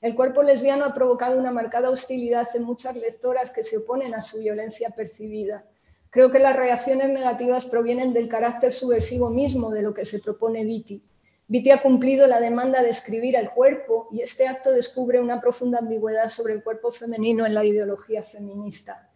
El 0.00 0.16
cuerpo 0.16 0.42
lesbiano 0.42 0.84
ha 0.84 0.94
provocado 0.94 1.38
una 1.38 1.52
marcada 1.52 1.90
hostilidad 1.90 2.46
en 2.54 2.64
muchas 2.64 2.96
lectoras 2.96 3.52
que 3.52 3.62
se 3.62 3.76
oponen 3.76 4.14
a 4.14 4.22
su 4.22 4.38
violencia 4.38 4.90
percibida. 4.90 5.64
Creo 6.10 6.32
que 6.32 6.40
las 6.40 6.56
reacciones 6.56 7.10
negativas 7.10 7.66
provienen 7.66 8.12
del 8.12 8.28
carácter 8.28 8.72
subversivo 8.72 9.30
mismo 9.30 9.70
de 9.70 9.82
lo 9.82 9.94
que 9.94 10.04
se 10.04 10.18
propone 10.18 10.64
Viti. 10.64 11.04
Viti 11.46 11.70
ha 11.70 11.82
cumplido 11.82 12.26
la 12.26 12.40
demanda 12.40 12.82
de 12.82 12.90
escribir 12.90 13.36
el 13.36 13.50
cuerpo 13.50 14.08
y 14.10 14.22
este 14.22 14.48
acto 14.48 14.72
descubre 14.72 15.20
una 15.20 15.40
profunda 15.40 15.78
ambigüedad 15.78 16.28
sobre 16.28 16.54
el 16.54 16.64
cuerpo 16.64 16.90
femenino 16.90 17.46
en 17.46 17.54
la 17.54 17.64
ideología 17.64 18.22
feminista. 18.22 19.09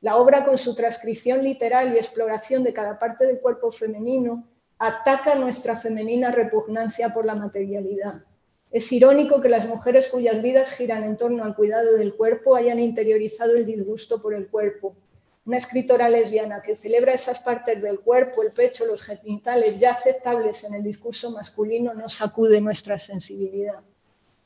La 0.00 0.16
obra, 0.16 0.44
con 0.44 0.56
su 0.56 0.74
transcripción 0.74 1.44
literal 1.44 1.94
y 1.94 1.98
exploración 1.98 2.64
de 2.64 2.72
cada 2.72 2.98
parte 2.98 3.26
del 3.26 3.40
cuerpo 3.40 3.70
femenino, 3.70 4.48
ataca 4.78 5.34
nuestra 5.34 5.76
femenina 5.76 6.30
repugnancia 6.30 7.12
por 7.12 7.26
la 7.26 7.34
materialidad. 7.34 8.24
Es 8.70 8.90
irónico 8.92 9.40
que 9.40 9.48
las 9.48 9.66
mujeres 9.66 10.08
cuyas 10.08 10.40
vidas 10.40 10.70
giran 10.70 11.04
en 11.04 11.16
torno 11.16 11.44
al 11.44 11.54
cuidado 11.54 11.96
del 11.96 12.14
cuerpo 12.14 12.56
hayan 12.56 12.78
interiorizado 12.78 13.56
el 13.56 13.66
disgusto 13.66 14.22
por 14.22 14.32
el 14.32 14.48
cuerpo, 14.48 14.96
una 15.44 15.58
escritora 15.58 16.08
lesbiana 16.08 16.62
que 16.62 16.76
celebra 16.76 17.12
esas 17.12 17.40
partes 17.40 17.82
del 17.82 18.00
cuerpo, 18.00 18.42
el 18.42 18.52
pecho, 18.52 18.86
los 18.86 19.02
genitales 19.02 19.80
ya 19.80 19.90
aceptables 19.90 20.64
en 20.64 20.74
el 20.74 20.82
discurso 20.82 21.30
masculino, 21.30 21.92
no 21.92 22.08
sacude 22.08 22.60
nuestra 22.60 22.98
sensibilidad. 22.98 23.80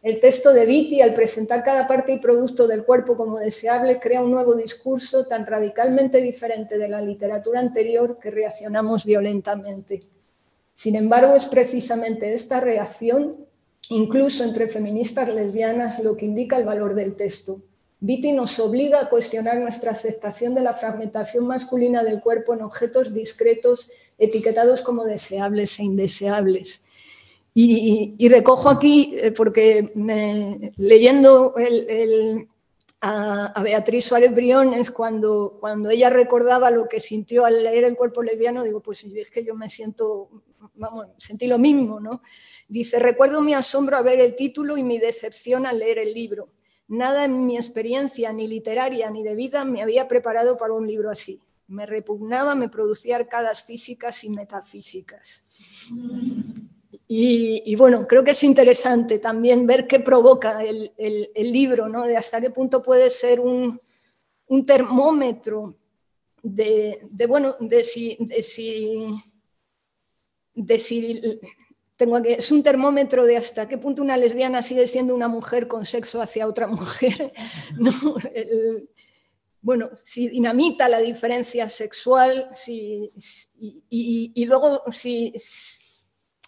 El 0.05 0.21
texto 0.21 0.53
de 0.53 0.67
Vitti, 0.67 1.01
al 1.01 1.15
presentar 1.15 1.65
cada 1.65 1.87
parte 1.87 2.13
y 2.13 2.19
producto 2.19 2.67
del 2.69 2.85
cuerpo 2.85 3.17
como 3.17 3.39
deseable, 3.39 3.99
crea 3.99 4.21
un 4.21 4.31
nuevo 4.31 4.55
discurso 4.55 5.25
tan 5.27 5.47
radicalmente 5.47 6.21
diferente 6.21 6.77
de 6.77 6.89
la 6.91 7.01
literatura 7.01 7.59
anterior 7.59 8.19
que 8.21 8.31
reaccionamos 8.31 9.07
violentamente. 9.07 10.03
Sin 10.75 10.95
embargo, 10.95 11.35
es 11.35 11.47
precisamente 11.47 12.35
esta 12.35 12.61
reacción, 12.61 13.47
incluso 13.89 14.45
entre 14.45 14.69
feministas 14.69 15.31
lesbianas, 15.31 15.99
lo 16.01 16.19
que 16.19 16.27
indica 16.27 16.59
el 16.59 16.65
valor 16.65 16.95
del 16.95 17.17
texto 17.17 17.63
Viti 18.07 18.33
nos 18.33 18.59
obliga 18.61 19.01
a 19.01 19.09
cuestionar 19.09 19.57
nuestra 19.57 19.93
aceptación 19.93 20.55
de 20.55 20.61
la 20.61 20.75
fragmentación 20.75 21.47
masculina 21.47 22.05
del 22.05 22.21
cuerpo 22.21 22.53
en 22.53 22.61
objetos 22.61 23.15
discretos 23.15 23.91
etiquetados 24.19 24.83
como 24.83 25.07
deseables 25.07 25.79
e 25.79 25.85
indeseables. 25.85 26.83
Y, 27.57 28.29
recojo 28.29 28.69
aquí, 28.69 29.15
eh, 29.17 29.31
porque 29.31 29.93
leyendo 30.77 31.55
a, 33.01 33.63
Beatriz 33.63 34.07
Suárez 34.07 34.35
Briones, 34.35 34.91
cuando, 34.91 35.59
cuando 35.61 35.89
ella 35.91 36.11
recordaba 36.11 36.73
lo 36.73 36.89
que 36.89 36.99
sintió 36.99 37.45
al 37.45 37.63
leer 37.63 37.85
El 37.85 37.97
cuerpo 37.97 38.25
lesbiano, 38.25 38.65
digo, 38.65 38.81
pues 38.81 39.05
es 39.05 39.31
que 39.31 39.45
yo 39.45 39.55
me 39.55 39.69
siento, 39.69 40.31
vamos, 40.75 41.07
sentí 41.17 41.47
lo 41.47 41.59
mismo, 41.59 42.01
¿no? 42.01 42.23
Dice, 42.67 42.99
recuerdo 42.99 43.41
mi 43.41 43.55
asombro 43.55 43.99
a 43.99 44.03
ver 44.03 44.21
el 44.21 44.35
título 44.35 44.77
y 44.77 44.83
mi 44.83 44.99
decepción 44.99 45.65
al 45.65 45.79
leer 45.79 45.99
el 45.99 46.13
libro. 46.13 46.49
Nada 46.89 47.25
en 47.25 47.47
mi 47.47 47.57
experiencia, 47.57 48.33
ni 48.33 48.49
literaria 48.49 49.11
ni 49.11 49.23
de 49.23 49.37
vida, 49.37 49.65
me 49.65 49.81
había 49.81 50.09
preparado 50.09 50.57
para 50.57 50.73
un 50.73 50.89
libro 50.89 51.09
así. 51.09 51.41
Me 51.69 51.87
repugnaba, 51.87 52.57
me 52.57 52.69
producía 52.69 53.17
arcadas 53.17 53.63
físicas 53.63 54.25
y 54.25 54.31
metafísicas. 54.31 55.45
Y, 57.07 57.75
bueno, 57.77 58.07
creo 58.07 58.25
que 58.25 58.31
es 58.31 58.43
interesante 58.45 59.19
también 59.19 59.67
ver 59.67 59.87
qué 59.87 60.01
provoca 60.01 60.65
el, 60.65 60.93
libro, 61.37 61.89
¿no? 61.89 62.07
de 62.07 62.17
hasta 62.17 62.41
qué 62.41 62.51
punto 62.51 62.83
puede 62.83 63.11
ser 63.11 63.41
un, 63.41 63.81
termómetro 64.67 65.77
de, 66.43 67.07
bueno, 67.29 67.57
de 67.61 67.85
si, 67.85 68.17
de 68.21 68.43
si, 68.43 69.23
de 70.55 70.79
si 70.79 71.41
tengo 71.97 72.21
que, 72.23 72.35
es 72.35 72.51
un 72.51 72.63
termómetro 72.63 73.25
de 73.25 73.37
hasta 73.37 73.69
qué 73.69 73.79
punto 73.79 74.03
una 74.03 74.17
lesbiana 74.17 74.63
sigue 74.63 74.87
siendo 74.87 75.15
una 75.15 75.29
mujer 75.29 75.69
con 75.69 75.87
sexo 75.87 76.21
hacia 76.21 76.47
otra 76.47 76.67
mujer. 76.67 77.33
bueno, 79.61 79.91
si 80.05 80.29
dinamita 80.29 80.89
la 80.89 80.99
diferencia 80.99 81.69
sexual 81.69 82.51
si, 82.55 83.09
y, 83.89 84.45
luego 84.47 84.83
si, 84.91 85.33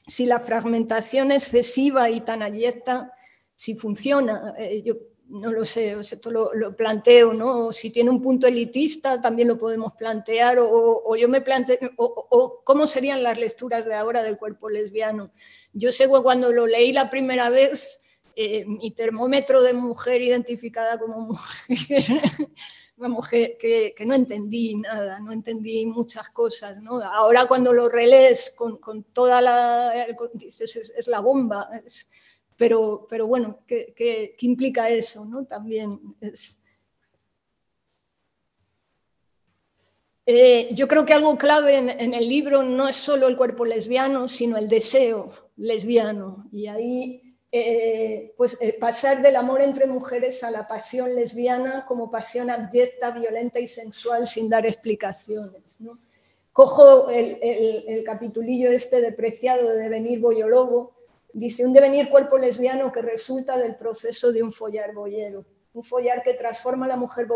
si, 0.07 0.27
la 0.27 0.41
fragmentación 0.41 1.33
excesiva 1.33 2.09
y 2.11 2.21
tan 2.21 2.43
abyecta, 2.43 3.13
si 3.55 3.75
funciona. 3.75 4.55
Eh, 4.59 4.83
yo 4.85 4.95
no 5.29 5.51
lo 5.51 5.65
sé, 5.65 5.93
esto 6.01 6.31
lo, 6.31 6.77
planteo, 6.77 7.35
¿no? 7.35 7.73
Si 7.73 7.91
tiene 7.91 8.11
un 8.11 8.23
punto 8.23 8.47
elitista, 8.47 9.21
también 9.21 9.49
lo 9.49 9.59
podemos 9.59 9.95
plantear, 9.95 10.59
o, 10.61 11.17
yo 11.17 11.29
me 11.29 11.41
planteo, 11.41 11.79
o, 11.97 12.61
cómo 12.65 12.87
serían 12.87 13.23
las 13.23 13.39
lecturas 13.39 13.85
de 13.85 13.95
ahora 13.95 14.23
del 14.23 14.39
cuerpo 14.39 14.69
lesbiano. 14.69 15.33
Yo 15.73 15.91
sé 15.91 16.05
que 16.05 16.23
cuando 16.23 16.53
lo 16.53 16.67
leí 16.67 16.93
la 16.93 17.11
primera 17.11 17.51
vez, 17.51 18.01
eh, 18.37 18.65
mi 18.67 18.93
termómetro 18.93 19.63
de 19.63 19.73
mujer 19.73 20.23
identificada 20.23 20.99
como 20.99 21.21
mujer, 21.21 21.79
una 22.97 23.09
mujer 23.09 23.57
que, 23.59 23.95
no 24.07 24.15
entendí 24.15 24.77
nada, 24.77 25.21
no 25.21 25.33
entendí 25.33 25.85
muchas 25.87 26.31
cosas, 26.31 26.81
¿no? 26.83 27.03
Ahora 27.03 27.47
cuando 27.47 27.73
lo 27.73 27.89
relees 27.89 28.55
con, 28.57 29.05
toda 29.13 29.41
la... 29.41 30.07
es, 30.07 31.07
la 31.07 31.21
bomba, 31.21 31.69
pero, 32.57 33.07
pero 33.09 33.27
bueno, 33.27 33.61
¿qué, 33.67 34.35
implica 34.41 34.89
eso? 34.89 35.25
¿no? 35.25 35.45
También 35.45 36.01
es... 36.21 36.61
Eh, 40.29 40.71
yo 40.75 40.89
creo 40.89 41.05
que 41.05 41.13
algo 41.13 41.39
clave 41.39 41.77
en, 41.77 42.15
el 42.15 42.29
libro 42.29 42.65
no 42.65 42.89
es 42.89 42.97
solo 42.97 43.29
el 43.29 43.37
cuerpo 43.37 43.65
lesbiano, 43.65 44.27
sino 44.27 44.57
el 44.57 44.69
deseo 44.69 45.33
lesbiano. 45.57 46.49
Y 46.51 46.67
ahí, 46.67 47.26
eh, 47.53 48.35
pues 48.37 48.59
eh, 48.61 48.77
pasar 48.79 49.23
del 49.23 49.37
amor 49.37 49.63
entre 49.63 49.87
mujeres 49.87 50.43
a 50.45 50.51
la 50.51 50.67
pasión 50.67 51.15
lesbiana 51.15 51.85
como 51.87 52.11
pasión 52.11 52.51
abyecta, 52.51 53.11
violenta 53.13 53.61
y 53.61 53.67
sensual 53.67 54.27
sin 54.27 54.49
dar 54.49 54.67
explicaciones. 54.67 55.81
¿no? 55.81 55.93
Cojo 56.53 57.11
el, 57.11 57.39
el, 57.43 57.85
el, 57.87 58.05
capitulillo 58.05 58.71
este 58.71 59.01
de 59.01 59.13
Preciado 59.13 59.69
de 59.69 59.77
Devenir 59.77 60.21
Boyolobo, 60.21 60.97
Dice, 61.37 61.67
un 61.67 61.75
devenir 61.75 62.09
cuerpo 62.09 62.39
lesbiano 62.39 62.91
que 62.91 63.03
resulta 63.03 63.59
del 63.59 63.77
proceso 63.77 64.33
de 64.33 64.43
un 64.43 64.55
follar 64.55 64.95
boyero, 64.95 65.45
un 65.75 65.85
follar 65.85 66.23
que 66.23 66.33
transforma 66.33 66.87
a 66.87 66.89
la 66.89 66.97
mujer 66.97 67.27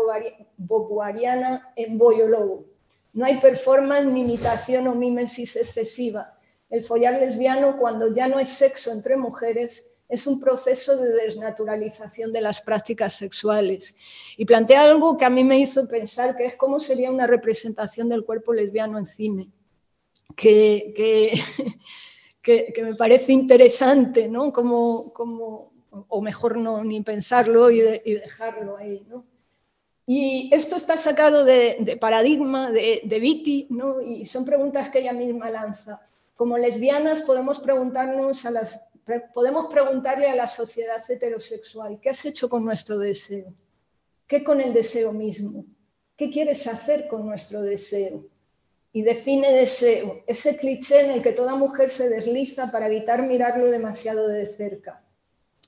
boguariana 0.57 1.71
en 1.75 1.99
boyo 1.99 2.27
lobo. 2.27 2.65
No 3.13 3.25
hay 3.25 3.39
performance, 3.39 4.07
ni 4.07 4.21
imitación 4.21 4.87
o 4.87 4.95
mímesis 4.95 5.55
excesiva. 5.55 6.35
El 6.71 6.81
follar 6.81 7.19
lesbiano, 7.19 7.77
cuando 7.77 8.11
ya 8.11 8.27
no 8.27 8.39
es 8.39 8.49
sexo 8.49 8.91
entre 8.91 9.17
mujeres, 9.17 9.90
es 10.11 10.27
un 10.27 10.39
proceso 10.39 10.97
de 10.97 11.09
desnaturalización 11.09 12.33
de 12.33 12.41
las 12.41 12.61
prácticas 12.61 13.13
sexuales. 13.13 13.95
Y 14.37 14.45
plantea 14.45 14.83
algo 14.83 15.17
que 15.17 15.25
a 15.25 15.29
mí 15.29 15.43
me 15.43 15.57
hizo 15.57 15.87
pensar 15.87 16.35
que 16.35 16.45
es 16.45 16.55
cómo 16.55 16.79
sería 16.79 17.09
una 17.09 17.27
representación 17.27 18.09
del 18.09 18.25
cuerpo 18.25 18.53
lesbiano 18.53 18.99
en 18.99 19.05
cine. 19.05 19.49
Que, 20.35 20.93
que 20.95 21.31
que, 22.41 22.73
me 22.83 22.95
parece 22.95 23.31
interesante, 23.31 24.27
¿no? 24.27 24.51
Como, 24.51 25.13
como, 25.13 25.71
o 25.89 26.21
mejor 26.21 26.57
no 26.57 26.83
ni 26.83 27.01
pensarlo 27.01 27.69
y, 27.71 27.79
dejarlo 27.79 28.77
ahí, 28.77 29.05
¿no? 29.07 29.25
Y 30.07 30.49
esto 30.51 30.75
está 30.75 30.97
sacado 30.97 31.45
de, 31.45 31.97
paradigma 32.01 32.71
de, 32.71 33.01
de 33.05 33.19
Vitti, 33.19 33.67
¿no? 33.69 34.01
Y 34.01 34.25
son 34.25 34.43
preguntas 34.43 34.89
que 34.89 34.99
ella 34.99 35.13
misma 35.13 35.49
lanza. 35.49 36.01
Como 36.35 36.57
lesbianas 36.57 37.21
podemos 37.21 37.59
preguntarnos 37.59 38.45
a 38.45 38.51
las 38.51 38.81
podemos 39.19 39.71
preguntarle 39.71 40.29
a 40.29 40.35
la 40.35 40.47
sociedad 40.47 41.01
heterosexual, 41.07 41.99
¿qué 42.01 42.09
has 42.09 42.25
hecho 42.25 42.47
con 42.49 42.63
nuestro 42.63 42.97
deseo? 42.97 43.53
¿Qué 44.27 44.43
con 44.43 44.61
el 44.61 44.73
deseo 44.73 45.11
mismo? 45.11 45.65
¿Qué 46.15 46.29
quieres 46.29 46.65
hacer 46.67 47.07
con 47.07 47.25
nuestro 47.25 47.61
deseo? 47.61 48.25
y 48.93 49.03
define 49.03 49.53
deseo, 49.53 50.23
ese 50.27 50.57
cliché 50.57 51.01
en 51.01 51.11
el 51.11 51.21
que 51.21 51.31
toda 51.31 51.55
mujer 51.55 51.89
se 51.89 52.09
desliza 52.09 52.71
para 52.71 52.87
evitar 52.87 53.25
mirarlo 53.25 53.67
demasiado 53.67 54.27
de 54.27 54.45
cerca. 54.45 55.01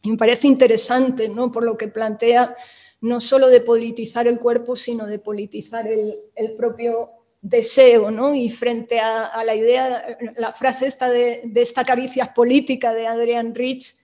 Y 0.01 0.11
me 0.11 0.17
parece 0.17 0.47
interesante, 0.47 1.29
¿no? 1.29 1.51
Por 1.51 1.63
lo 1.63 1.77
que 1.77 1.87
plantea 1.87 2.55
no 2.99 3.21
solo 3.21 3.47
de 3.47 3.61
politizar 3.61 4.27
el 4.27 4.39
cuerpo, 4.39 4.75
sino 4.75 5.05
de 5.05 5.19
politizar 5.19 5.87
el, 5.87 6.55
propio 6.57 7.11
deseo, 7.43 8.09
¿no? 8.09 8.33
Y 8.33 8.49
frente 8.49 9.01
a, 9.01 9.43
la 9.43 9.53
idea, 9.53 10.17
la 10.37 10.53
frase 10.53 10.87
esta 10.87 11.09
de, 11.09 11.43
esta 11.55 11.83
caricia 11.83 12.33
política 12.33 12.93
de 12.93 13.05
Adrian 13.05 13.53
Rich, 13.53 13.95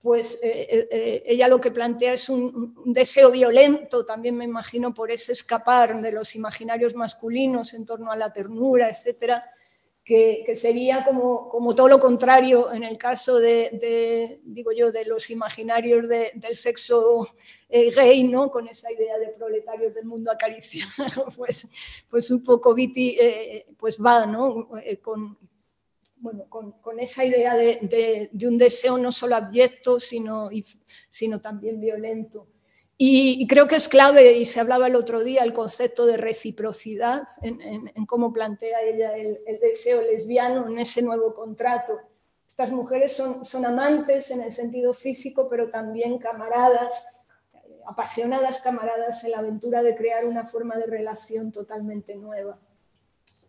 pues 0.00 0.40
eh, 0.42 0.66
eh, 0.70 0.88
eh, 0.90 1.22
ella 1.26 1.46
lo 1.46 1.60
que 1.60 1.70
plantea 1.70 2.14
es 2.14 2.30
un, 2.30 2.74
deseo 2.86 3.30
violento, 3.30 4.06
también 4.06 4.34
me 4.36 4.46
imagino 4.46 4.94
por 4.94 5.10
ese 5.10 5.32
escapar 5.32 6.00
de 6.00 6.10
los 6.10 6.34
imaginarios 6.36 6.94
masculinos 6.94 7.74
en 7.74 7.84
torno 7.84 8.10
a 8.10 8.16
la 8.16 8.32
ternura, 8.32 8.88
etcétera, 8.88 9.44
que, 10.06 10.54
sería 10.54 11.04
como, 11.04 11.48
como, 11.48 11.74
todo 11.74 11.88
lo 11.88 11.98
contrario 11.98 12.72
en 12.72 12.84
el 12.84 12.96
caso 12.96 13.40
de, 13.40 14.38
digo 14.44 14.70
yo, 14.70 14.92
de 14.92 15.04
los 15.04 15.30
imaginarios 15.30 16.08
del 16.08 16.56
sexo 16.56 17.28
eh, 17.68 17.90
gay, 17.90 18.22
¿no? 18.22 18.48
con 18.48 18.68
esa 18.68 18.92
idea 18.92 19.18
de 19.18 19.30
proletarios 19.30 19.92
del 19.92 20.04
mundo 20.04 20.30
acariciado, 20.30 21.26
pues, 21.36 21.66
pues 22.08 22.30
un 22.30 22.44
poco 22.44 22.72
Viti 22.72 23.16
eh, 23.18 23.66
pues 23.76 23.98
va 24.00 24.26
¿no? 24.26 24.78
Eh, 24.78 24.98
con, 24.98 25.36
bueno, 26.18 26.48
con, 26.48 26.80
con, 26.80 27.00
esa 27.00 27.24
idea 27.24 27.56
de, 27.56 28.30
de, 28.32 28.46
un 28.46 28.58
deseo 28.58 28.98
no 28.98 29.10
solo 29.10 29.34
abyecto, 29.34 29.98
sino, 29.98 30.50
sino 31.08 31.40
también 31.40 31.80
violento. 31.80 32.46
Y, 32.98 33.46
creo 33.46 33.68
que 33.68 33.76
es 33.76 33.88
clave, 33.88 34.38
y 34.38 34.46
se 34.46 34.58
hablaba 34.58 34.86
el 34.86 34.96
otro 34.96 35.22
día, 35.22 35.42
el 35.42 35.52
concepto 35.52 36.06
de 36.06 36.16
reciprocidad 36.16 37.28
en, 37.42 38.06
cómo 38.06 38.32
plantea 38.32 38.80
ella 38.80 39.14
el, 39.14 39.38
deseo 39.60 40.00
lesbiano 40.00 40.66
en 40.66 40.78
ese 40.78 41.02
nuevo 41.02 41.34
contrato. 41.34 42.00
Estas 42.48 42.72
mujeres 42.72 43.14
son, 43.14 43.44
son 43.44 43.66
amantes 43.66 44.30
en 44.30 44.40
el 44.40 44.50
sentido 44.50 44.94
físico, 44.94 45.46
pero 45.50 45.68
también 45.68 46.16
camaradas, 46.16 47.22
apasionadas 47.86 48.62
camaradas 48.62 49.24
en 49.24 49.32
la 49.32 49.40
aventura 49.40 49.82
de 49.82 49.94
crear 49.94 50.24
una 50.24 50.46
forma 50.46 50.76
de 50.76 50.86
relación 50.86 51.52
totalmente 51.52 52.14
nueva. 52.14 52.58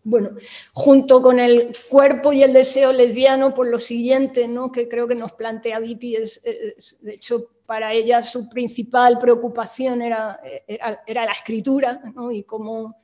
Bueno, 0.03 0.31
junto 0.73 1.21
con 1.21 1.39
el 1.39 1.75
cuerpo 1.89 2.33
y 2.33 2.43
el 2.43 2.51
deseo 2.51 2.91
lesbiano, 2.91 3.53
por 3.53 3.67
lo 3.67 3.79
siguiente, 3.79 4.47
¿no? 4.47 4.73
que 4.73 4.89
creo 4.89 5.07
que 5.07 5.15
nos 5.15 5.33
plantea 5.33 5.79
Viti, 5.79 6.17
es, 6.17 6.41
de 6.43 7.13
hecho 7.13 7.49
para 7.68 7.94
ella 7.94 8.23
su 8.23 8.48
principal 8.48 9.19
preocupación 9.19 10.02
era, 10.02 10.39
era, 10.65 11.26
la 11.26 11.31
escritura 11.34 12.02
¿no? 12.15 12.31
y 12.31 12.44
como, 12.44 12.95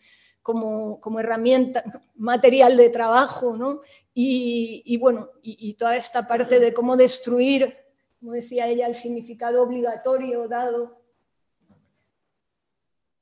como, 0.41 1.01
como, 1.01 1.19
herramienta, 1.19 1.83
material 2.15 2.77
de 2.77 2.89
trabajo, 2.89 3.57
¿no? 3.57 3.81
y, 4.13 4.97
bueno, 4.97 5.29
y, 5.41 5.73
toda 5.73 5.97
esta 5.97 6.25
parte 6.25 6.61
de 6.61 6.73
cómo 6.73 6.95
destruir, 6.95 7.75
como 8.21 8.31
decía 8.31 8.67
ella, 8.67 8.87
el 8.87 8.95
significado 8.95 9.61
obligatorio 9.61 10.47
dado 10.47 10.97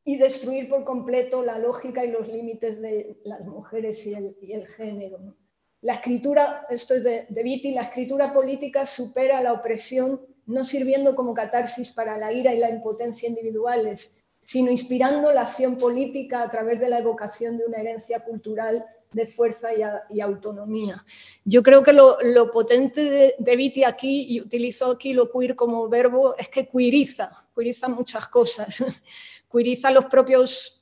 y 0.03 0.17
destruir 0.17 0.69
por 0.69 0.83
completo 0.83 1.43
la 1.43 1.57
lógica 1.57 2.05
y 2.05 2.11
los 2.11 2.27
límites 2.27 2.79
de 2.79 3.19
las 3.23 3.41
mujeres 3.45 4.05
y 4.05 4.13
el, 4.13 4.67
género. 4.67 5.35
La 5.81 5.95
escritura, 5.95 6.67
esto 6.69 6.93
es 6.93 7.03
de 7.03 7.43
Vitti, 7.43 7.73
la 7.73 7.81
escritura 7.81 8.31
política 8.31 8.85
supera 8.85 9.41
la 9.41 9.53
opresión 9.53 10.30
no 10.51 10.63
sirviendo 10.63 11.15
como 11.15 11.33
catarsis 11.33 11.91
para 11.91 12.17
la 12.17 12.31
ira 12.31 12.53
y 12.53 12.59
la 12.59 12.69
impotencia 12.69 13.27
individuales, 13.27 14.13
sino 14.43 14.71
inspirando 14.71 15.31
la 15.31 15.41
acción 15.41 15.77
política 15.77 16.43
a 16.43 16.49
través 16.49 16.79
de 16.79 16.89
la 16.89 16.99
evocación 16.99 17.57
de 17.57 17.65
una 17.65 17.79
herencia 17.79 18.19
cultural 18.19 18.85
de 19.11 19.27
fuerza 19.27 19.69
y, 20.09 20.21
autonomía. 20.21 21.03
Yo 21.43 21.61
creo 21.61 21.83
que 21.83 21.93
lo, 21.93 22.17
potente 22.51 23.09
de, 23.09 23.35
de 23.37 23.55
Viti 23.55 23.83
aquí, 23.83 24.25
y 24.29 24.41
utilizó 24.41 24.91
aquí 24.91 25.13
lo 25.13 25.29
queer 25.29 25.55
como 25.55 25.89
verbo, 25.89 26.35
es 26.37 26.47
que 26.47 26.67
queeriza, 26.67 27.29
queeriza 27.53 27.89
muchas 27.89 28.27
cosas, 28.27 28.83
queeriza 29.51 29.91
los 29.91 30.05
propios 30.05 30.81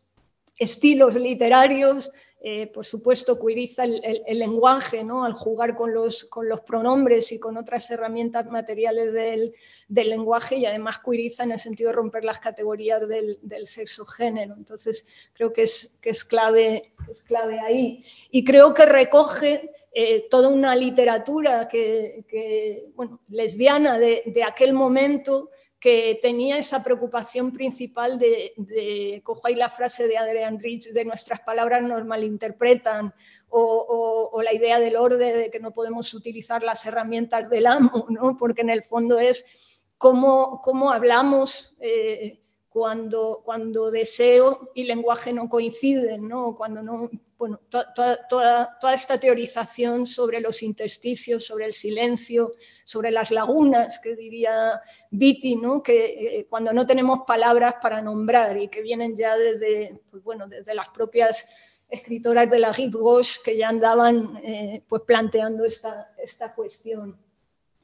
estilos 0.58 1.16
literarios, 1.16 2.12
eh, 2.42 2.68
por 2.68 2.86
supuesto, 2.86 3.38
cuiriza 3.38 3.84
el, 3.84 4.40
lenguaje 4.40 5.04
¿no? 5.04 5.26
al 5.26 5.34
jugar 5.34 5.76
con 5.76 5.94
los, 5.94 6.30
pronombres 6.66 7.34
y 7.34 7.40
con 7.40 7.58
otras 7.58 7.92
herramientas 7.92 8.46
materiales 8.46 9.12
del, 9.12 9.54
lenguaje 9.90 10.56
y 10.56 10.66
además 10.66 11.00
cuiriza 11.00 11.44
en 11.44 11.52
el 11.52 11.60
sentido 11.60 11.90
de 11.90 11.98
romper 11.98 12.24
las 12.24 12.40
categorías 12.40 13.02
del, 13.08 13.68
sexo-género. 13.68 14.56
Entonces, 14.56 15.06
creo 15.34 15.52
que 15.52 15.64
es, 15.64 16.24
clave, 16.24 16.94
es 17.12 17.24
clave 17.24 17.60
ahí. 17.60 18.06
Y 18.32 18.46
creo 18.46 18.74
que 18.74 18.86
recoge 18.86 19.72
eh, 19.92 20.28
toda 20.30 20.48
una 20.48 20.74
literatura 20.76 21.68
que, 21.68 22.86
bueno, 22.96 23.20
lesbiana 23.28 24.00
de 24.00 24.44
aquel 24.48 24.72
momento 24.72 25.50
que 25.80 26.20
tenía 26.22 26.58
esa 26.58 26.84
preocupación 26.84 27.54
principal 27.54 28.20
de, 28.20 29.22
cojo 29.24 29.48
ahí 29.48 29.56
la 29.56 29.70
frase 29.70 30.08
de 30.08 30.18
Adrian 30.18 30.60
Rich, 30.60 30.92
de 30.92 31.06
nuestras 31.06 31.40
palabras 31.42 31.82
nos 31.82 32.06
malinterpretan, 32.06 33.14
o, 33.50 34.30
o, 34.34 34.42
la 34.42 34.54
idea 34.54 34.80
del 34.80 34.98
orden 34.98 35.38
de 35.38 35.50
que 35.50 35.60
no 35.60 35.72
podemos 35.72 36.14
utilizar 36.14 36.64
las 36.64 36.86
herramientas 36.86 37.50
del 37.50 37.68
amo, 37.68 38.08
¿no? 38.10 38.36
porque 38.38 38.62
en 38.62 38.70
el 38.70 38.84
fondo 38.84 39.20
es 39.20 39.80
cómo, 39.98 40.62
cómo 40.62 40.92
hablamos. 40.92 41.76
Eh, 41.80 42.42
cuando, 42.70 43.42
cuando 43.44 43.90
deseo 43.90 44.70
y 44.76 44.84
lenguaje 44.84 45.34
no 45.34 45.50
coinciden, 45.50 46.28
¿no? 46.28 46.56
cuando 46.56 46.84
no, 46.84 47.10
bueno, 47.40 47.62
toda, 47.70 48.78
esta 48.94 49.18
teorización 49.18 50.06
sobre 50.06 50.42
los 50.42 50.62
intersticios, 50.62 51.46
sobre 51.46 51.68
el 51.68 51.72
silencio, 51.72 52.52
sobre 52.84 53.12
las 53.12 53.32
lagunas, 53.32 53.98
que 54.00 54.14
diría 54.14 54.82
Vitti, 55.10 55.56
¿no? 55.56 55.82
que 55.82 56.40
eh, 56.40 56.48
cuando 56.50 56.74
no 56.74 56.86
tenemos 56.86 57.22
palabras 57.26 57.76
para 57.82 58.02
nombrar 58.02 58.58
y 58.58 58.68
que 58.68 58.82
vienen 58.82 59.16
ya 59.16 59.38
desde, 59.38 60.02
pues 60.12 60.22
bueno, 60.22 60.50
desde 60.50 60.76
las 60.76 60.90
propias 60.90 61.48
escritoras 61.88 62.52
de 62.52 62.60
la 62.60 62.74
Rive 62.74 63.00
Gauche 63.00 63.40
que 63.42 63.56
ya 63.56 63.70
andaban 63.70 64.42
eh, 64.44 64.84
pues 64.86 65.04
planteando 65.04 65.64
esta, 65.64 66.14
esta 66.22 66.54
cuestión. 66.54 67.18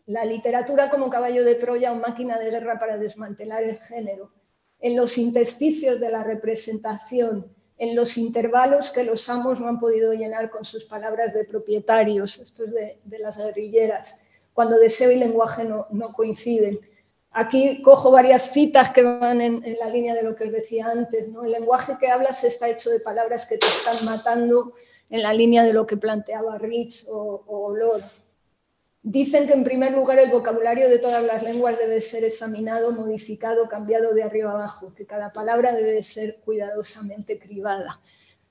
La 0.08 0.26
literatura 0.26 0.90
como 0.90 1.10
caballo 1.10 1.46
de 1.46 1.56
Troya 1.56 1.94
o 1.94 1.96
máquina 1.96 2.38
de 2.38 2.52
guerra 2.52 2.78
para 2.78 2.98
desmantelar 2.98 3.64
el 3.64 3.80
género 3.80 4.34
en 4.82 4.98
los 4.98 5.18
intersticios 5.18 5.98
de 5.98 6.12
la 6.12 6.24
representación, 6.24 7.55
en 7.78 7.96
los 7.96 8.18
intervalos 8.18 8.90
que 8.90 9.04
los 9.04 9.28
amos 9.30 9.60
no 9.60 9.68
han 9.68 9.80
podido 9.80 10.14
llenar 10.14 10.50
con 10.50 10.64
sus 10.64 10.86
palabras 10.86 11.34
de 11.34 11.44
propietarios, 11.44 12.40
esto 12.40 12.64
es 12.64 12.72
de, 12.72 13.20
las 13.20 13.38
guerrilleras, 13.38 14.22
cuando 14.54 14.78
deseo 14.78 15.12
y 15.12 15.18
lenguaje 15.18 15.66
no, 15.66 16.14
coinciden. 16.14 16.80
Aquí 17.32 17.82
cojo 17.82 18.12
varias 18.12 18.54
citas 18.54 18.90
que 18.92 19.04
van 19.04 19.42
en, 19.42 19.78
la 19.78 19.90
línea 19.90 20.16
de 20.16 20.24
lo 20.24 20.36
que 20.36 20.46
os 20.46 20.52
decía 20.54 20.88
antes. 20.88 21.28
¿no? 21.28 21.44
El 21.44 21.52
lenguaje 21.52 21.98
que 22.00 22.08
hablas 22.08 22.46
está 22.46 22.70
hecho 22.70 22.90
de 22.90 23.02
palabras 23.02 23.46
que 23.46 23.58
te 23.58 23.68
están 23.68 24.06
matando 24.06 24.74
en 25.10 25.22
la 25.22 25.34
línea 25.34 25.64
de 25.64 25.74
lo 25.74 25.86
que 25.86 25.98
planteaba 25.98 26.58
Rich 26.58 27.08
o, 27.10 27.44
o 27.46 27.76
Lord. 27.76 28.04
Dicen 29.08 29.46
que 29.46 29.54
en 29.54 29.64
primer 29.64 29.92
lugar 29.92 30.18
el 30.18 30.32
vocabulario 30.32 30.90
de 30.90 30.98
todas 30.98 31.24
las 31.24 31.44
lenguas 31.44 31.78
debe 31.78 32.02
ser 32.02 32.24
examinado, 32.24 32.92
modificado, 32.92 33.70
cambiado 33.70 34.16
de 34.16 34.24
arriba 34.24 34.50
abajo, 34.50 34.96
que 34.96 35.06
cada 35.06 35.32
palabra 35.32 35.76
debe 35.76 36.02
ser 36.02 36.38
cuidadosamente 36.44 37.38
cribada. 37.38 38.02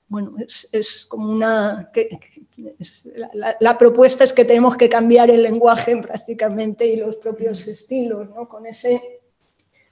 Bueno, 0.07 0.37
es, 0.39 1.05
como 1.07 1.29
una... 1.29 1.91
la, 3.59 3.77
propuesta 3.77 4.23
es 4.23 4.31
que 4.31 4.45
tenemos 4.45 4.77
que 4.77 4.87
cambiar 4.87 5.29
el 5.29 5.43
lenguaje 5.43 5.97
prácticamente 6.01 6.85
y 6.85 6.95
los 6.95 7.17
propios 7.17 7.67
estilos, 7.67 8.29
¿no? 8.29 8.47
con, 8.47 8.65
ese, 8.65 9.19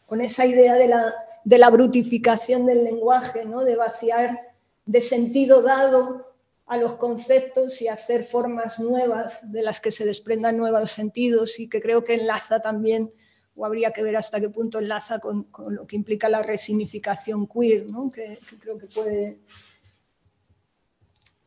con 0.06 0.22
esa 0.22 0.46
idea 0.46 0.76
de 0.76 0.88
la, 0.88 1.14
de 1.44 1.58
la 1.58 1.70
brutificación 1.72 2.66
del 2.66 2.86
lenguaje, 2.86 3.44
¿no? 3.44 3.66
de 3.66 3.76
vaciar 3.76 4.54
de 4.86 5.02
sentido 5.02 5.62
dado 5.62 6.33
a 6.74 6.78
los 6.78 6.96
conceptos 6.96 7.82
y 7.82 7.88
hacer 7.88 8.24
formas 8.24 8.80
nuevas 8.80 9.52
de 9.52 9.62
las 9.62 9.80
que 9.80 9.92
se 9.92 10.06
desprendan 10.06 10.58
nuevos 10.58 10.92
sentidos 10.92 11.60
y 11.60 11.70
que 11.70 11.82
creo 11.82 12.04
que 12.04 12.16
enlaza 12.16 12.62
también, 12.62 13.14
o 13.56 13.66
habría 13.66 13.92
que 13.92 14.02
ver 14.02 14.18
hasta 14.18 14.42
qué 14.42 14.50
punto 14.50 14.80
enlaza 14.80 15.20
con, 15.20 15.48
lo 15.70 15.86
que 15.86 15.96
implica 15.96 16.30
la 16.30 16.42
resignificación 16.42 17.48
queer, 17.48 17.86
¿no? 17.86 18.12
que, 18.12 18.40
creo 18.60 18.78
que 18.78 18.88
puede... 18.88 19.40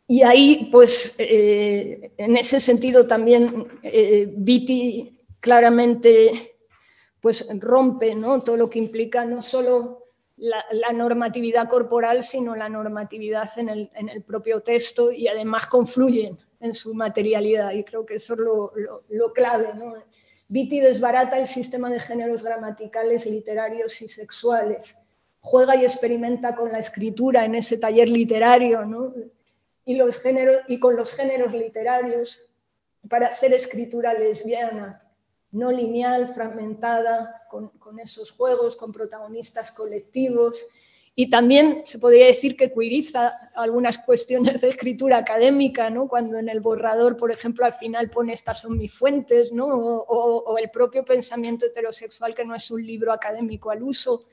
Y 0.08 0.22
ahí, 0.22 0.68
pues, 0.70 1.16
eh, 1.18 2.12
en 2.16 2.36
ese 2.36 2.60
sentido 2.60 3.08
también 3.08 3.66
eh, 3.82 4.32
Viti 4.36 5.26
claramente 5.40 6.56
pues, 7.20 7.48
rompe 7.58 8.14
¿no? 8.14 8.40
todo 8.40 8.56
lo 8.56 8.70
que 8.70 8.78
implica 8.78 9.24
no 9.24 9.42
solo 9.42 10.05
la, 10.36 10.92
normatividad 10.92 11.68
corporal, 11.68 12.22
sino 12.22 12.54
la 12.54 12.68
normatividad 12.68 13.48
en 13.58 13.68
el, 13.68 14.22
propio 14.22 14.60
texto 14.60 15.10
y 15.10 15.28
además 15.28 15.66
confluyen 15.66 16.38
en 16.60 16.74
su 16.74 16.94
materialidad. 16.94 17.72
Y 17.72 17.84
creo 17.84 18.04
que 18.04 18.14
eso 18.14 18.34
es 18.34 18.40
lo, 18.40 19.32
clave. 19.32 19.74
¿no? 19.74 19.94
Vitti 20.48 20.80
desbarata 20.80 21.38
el 21.38 21.46
sistema 21.46 21.90
de 21.90 22.00
géneros 22.00 22.42
gramaticales, 22.42 23.26
literarios 23.26 24.00
y 24.02 24.08
sexuales. 24.08 24.96
Juega 25.40 25.76
y 25.76 25.84
experimenta 25.84 26.54
con 26.54 26.72
la 26.72 26.78
escritura 26.78 27.44
en 27.44 27.54
ese 27.54 27.78
taller 27.78 28.08
literario 28.08 28.84
¿no? 28.84 29.14
y, 29.84 29.94
los 29.94 30.20
géneros, 30.20 30.58
y 30.68 30.78
con 30.78 30.96
los 30.96 31.14
géneros 31.14 31.52
literarios 31.52 32.50
para 33.08 33.28
hacer 33.28 33.52
escritura 33.52 34.12
lesbiana, 34.12 35.02
no 35.52 35.70
lineal, 35.70 36.28
fragmentada, 36.28 37.42
con, 37.48 37.70
esos 37.98 38.30
juegos, 38.30 38.76
con 38.76 38.92
protagonistas 38.92 39.70
colectivos 39.72 40.66
y 41.18 41.30
también 41.30 41.80
se 41.86 41.98
podría 41.98 42.26
decir 42.26 42.58
que 42.58 42.70
queeriza 42.70 43.32
algunas 43.54 43.96
cuestiones 43.96 44.60
de 44.60 44.68
escritura 44.68 45.16
académica, 45.16 45.88
¿no? 45.88 46.08
cuando 46.08 46.38
en 46.38 46.50
el 46.50 46.60
borrador, 46.60 47.16
por 47.16 47.32
ejemplo, 47.32 47.64
al 47.64 47.72
final 47.72 48.10
pone 48.10 48.34
estas 48.34 48.60
son 48.60 48.76
mis 48.76 48.92
fuentes, 48.92 49.50
¿no? 49.50 49.66
o, 49.66 50.58
el 50.58 50.70
propio 50.70 51.06
pensamiento 51.06 51.64
heterosexual 51.64 52.34
que 52.34 52.44
no 52.44 52.54
es 52.54 52.70
un 52.70 52.84
libro 52.84 53.14
académico 53.14 53.70
al 53.70 53.82
uso. 53.82 54.26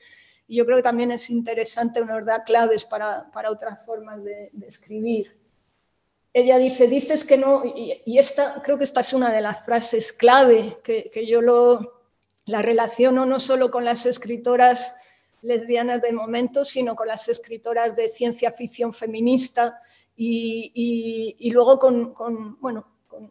Y 0.46 0.56
yo 0.56 0.66
creo 0.66 0.76
que 0.76 0.82
también 0.82 1.10
es 1.10 1.30
interesante, 1.30 2.04
nos 2.04 2.26
da 2.26 2.44
claves 2.44 2.84
para, 2.84 3.30
para 3.30 3.50
otras 3.50 3.82
formas 3.82 4.22
de, 4.22 4.50
escribir. 4.66 5.34
Ella 6.34 6.58
dice, 6.58 6.86
dices 6.86 7.24
que 7.24 7.38
no, 7.38 7.62
y, 7.64 8.18
esta, 8.18 8.60
creo 8.62 8.76
que 8.76 8.84
esta 8.84 9.00
es 9.00 9.14
una 9.14 9.32
de 9.32 9.40
las 9.40 9.64
frases 9.64 10.12
clave 10.12 10.76
que, 10.84 11.10
que 11.10 11.26
yo 11.26 11.40
lo, 11.40 11.93
la 12.46 12.62
relaciono 12.62 13.24
no 13.26 13.40
solo 13.40 13.70
con 13.70 13.84
las 13.84 14.06
escritoras 14.06 14.94
lesbianas 15.42 16.00
del 16.00 16.14
momento, 16.14 16.64
sino 16.64 16.96
con 16.96 17.08
las 17.08 17.28
escritoras 17.28 17.96
de 17.96 18.08
ciencia 18.08 18.50
ficción 18.50 18.92
feminista 18.92 19.80
y, 20.16 21.50
luego 21.52 21.78
con, 21.78 22.14
bueno, 22.60 22.86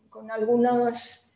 con, 0.09 0.31
algunas... 0.31 1.29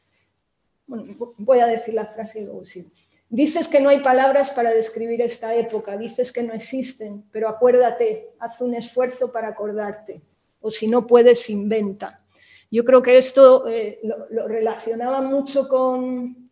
voy 0.88 1.60
a 1.60 1.68
decir 1.68 1.94
la 1.94 2.06
frase 2.06 2.42
y 2.42 2.46
luego 2.46 2.66
sí. 2.66 2.88
Dices 3.30 3.68
que 3.68 3.82
no 3.82 3.90
hay 3.90 4.02
palabras 4.02 4.52
para 4.54 4.72
describir 4.72 5.22
esta 5.22 5.54
época, 5.54 5.98
dices 5.98 6.32
que 6.32 6.44
no 6.44 6.54
existen, 6.54 7.26
pero 7.32 7.50
acuérdate, 7.50 8.30
haz 8.40 8.62
un 8.62 8.74
esfuerzo 8.74 9.32
para 9.32 9.50
acordarte, 9.50 10.22
o 10.62 10.72
si 10.72 10.88
no 10.88 11.06
puedes, 11.06 11.50
inventa. 11.50 12.22
Yo 12.72 12.86
creo 12.86 13.02
que 13.02 13.18
esto 13.18 13.68
eh, 13.68 14.00
lo 14.30 14.48
relacionaba 14.48 15.22
mucho 15.22 15.68
con, 15.68 16.47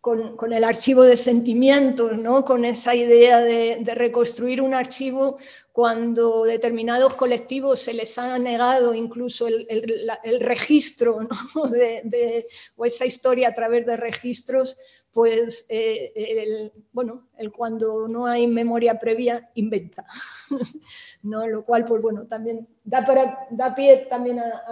con, 0.00 0.52
el 0.52 0.64
archivo 0.64 1.02
de 1.02 1.16
sentimientos, 1.16 2.16
¿no? 2.16 2.42
con 2.42 2.64
esa 2.64 2.94
idea 2.94 3.40
de, 3.40 3.82
reconstruir 3.94 4.62
un 4.62 4.72
archivo 4.72 5.36
cuando 5.72 6.44
determinados 6.44 7.14
colectivos 7.14 7.80
se 7.80 7.92
les 7.92 8.16
ha 8.16 8.38
negado 8.38 8.94
incluso 8.94 9.46
el, 9.46 10.40
registro 10.40 11.20
de, 11.70 12.46
o 12.76 12.86
esa 12.86 13.04
historia 13.04 13.48
a 13.48 13.54
través 13.54 13.84
de 13.84 13.96
registros, 13.98 14.78
pues 15.12 15.66
eh, 15.68 16.72
bueno, 16.92 17.28
el 17.36 17.52
cuando 17.52 18.08
no 18.08 18.26
hay 18.26 18.46
memoria 18.46 18.98
previa 18.98 19.50
inventa, 19.54 20.06
¿no? 21.22 21.46
lo 21.46 21.62
cual 21.62 21.84
pues 21.84 22.00
bueno, 22.00 22.26
también 22.26 22.66
da, 22.84 23.04
para, 23.04 23.46
da 23.50 23.74
pie 23.74 24.06
también 24.08 24.38
a, 24.38 24.62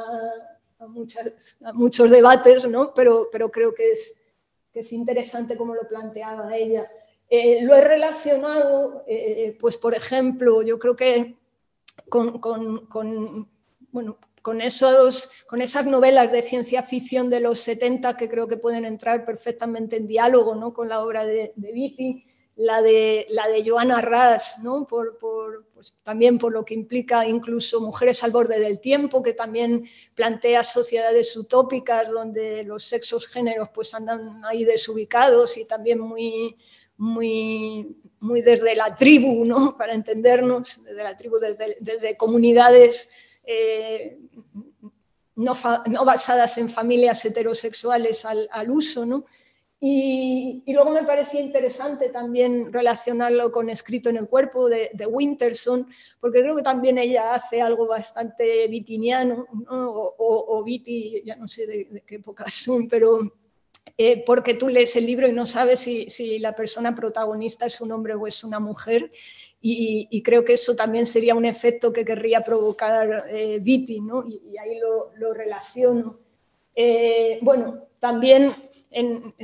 a, 0.78 0.86
muchos 1.74 2.10
debates, 2.10 2.66
¿no? 2.66 2.94
pero, 2.94 3.28
pero 3.30 3.50
creo 3.50 3.74
que 3.74 3.90
es 3.90 4.14
es 4.80 4.92
interesante 4.92 5.56
como 5.56 5.74
lo 5.74 5.86
planteaba 5.88 6.56
ella. 6.56 6.90
Eh, 7.30 7.62
lo 7.62 7.74
he 7.74 7.82
relacionado, 7.82 9.05
eh, 9.06 9.56
pues 9.60 9.76
por 9.76 9.94
ejemplo, 9.94 10.62
yo 10.62 10.78
creo 10.78 10.96
que 10.96 11.36
con, 12.09 12.40
bueno, 13.92 14.18
con, 14.42 14.60
esos, 14.60 15.30
con 15.46 15.60
esas 15.60 15.86
novelas 15.86 16.32
de 16.32 16.42
ciencia 16.42 16.82
ficción 16.82 17.28
de 17.28 17.40
los 17.40 17.60
70 17.60 18.16
que 18.16 18.28
creo 18.28 18.48
que 18.48 18.56
pueden 18.56 18.84
entrar 18.84 19.24
perfectamente 19.24 19.96
en 19.96 20.06
diálogo 20.06 20.55
¿no? 20.55 20.72
con 20.72 20.88
la 20.88 21.05
obra 21.05 21.24
de, 21.26 21.52
de 21.56 22.24
la 22.56 22.82
de, 22.82 23.26
la 23.28 23.46
de 23.46 23.68
Joana 23.68 24.00
Ras, 24.00 24.60
¿no? 24.62 24.86
por, 24.86 25.18
pues, 25.78 25.94
también 26.02 26.38
por 26.38 26.52
lo 26.52 26.64
que 26.64 26.74
implica 26.74 27.24
incluso 27.24 27.80
Mujeres 27.80 28.24
al 28.24 28.32
borde 28.32 28.59
del 28.59 28.80
tiempo, 28.80 29.22
que 29.22 29.32
también 29.32 29.88
plantea 30.12 30.64
sociedades 30.64 31.36
utópicas 31.36 32.10
donde 32.10 32.64
los 32.64 32.82
sexos 32.82 33.28
géneros 33.28 33.68
pues, 33.72 33.94
andan 33.94 34.44
ahí 34.44 34.64
desubicados 34.64 35.56
y 35.56 35.66
también 35.66 36.00
muy, 36.00 36.56
muy, 36.96 37.96
muy 38.18 38.40
desde 38.40 38.74
la 38.74 38.92
tribu, 38.92 39.44
¿no? 39.44 39.76
para 39.78 39.94
entendernos, 39.94 40.82
desde 40.82 41.05
la 41.05 41.16
tribu, 41.16 41.36
desde, 41.38 42.16
comunidades 42.16 43.09
eh, 43.44 44.18
no, 45.36 45.56
no, 45.86 46.05
basadas 46.05 46.59
en 46.59 46.68
familias 46.68 47.24
heterosexuales 47.24 48.24
al, 48.24 48.48
al 48.50 48.68
uso. 48.68 49.06
¿no? 49.06 49.26
Y, 49.80 50.64
luego 50.66 50.90
me 50.90 51.05
parecía 51.05 51.40
interesante 51.40 52.09
también 52.09 52.72
relacionarlo 52.72 53.52
con 53.52 53.70
Escrito 53.70 54.10
en 54.10 54.16
el 54.16 54.28
cuerpo 54.28 54.68
de, 54.68 54.90
Winterson, 55.06 55.86
porque 56.20 56.40
creo 56.40 56.56
que 56.56 56.62
también 56.62 56.98
ella 56.98 57.34
hace 57.34 57.62
algo 57.62 57.86
bastante 57.86 58.66
vitiniano, 58.66 59.46
o, 59.68 60.44
o, 60.48 60.64
viti, 60.64 61.22
ya 61.24 61.36
no 61.36 61.46
sé 61.46 61.66
de, 61.66 62.02
qué 62.05 62.16
época 62.16 62.44
son, 62.50 62.88
pero 62.88 63.20
eh, 63.96 64.24
porque 64.24 64.55
tú 64.55 64.68
lees 64.68 64.94
el 64.96 65.06
libro 65.06 65.28
y 65.28 65.32
no 65.32 65.46
sabes 65.46 65.80
si, 65.80 66.38
la 66.40 66.56
persona 66.56 66.94
protagonista 66.94 67.66
es 67.66 67.80
un 67.80 67.92
hombre 67.92 68.14
o 68.14 68.26
es 68.26 68.42
una 68.42 68.59
mujer, 68.59 69.10
y, 69.60 70.22
creo 70.22 70.44
que 70.44 70.55
eso 70.55 70.74
también 70.76 71.06
sería 71.06 71.34
un 71.34 71.44
efecto 71.44 71.92
que 71.92 72.05
querría 72.05 72.42
provocar 72.42 73.24
eh, 73.28 73.59
Viti, 73.60 74.00
¿no? 74.00 74.24
y, 74.26 74.56
ahí 74.59 74.78
lo, 74.78 75.32
relaciono. 75.34 76.18
Eh, 76.74 77.38
bueno, 77.42 77.88
también 77.98 78.52
en 78.90 79.35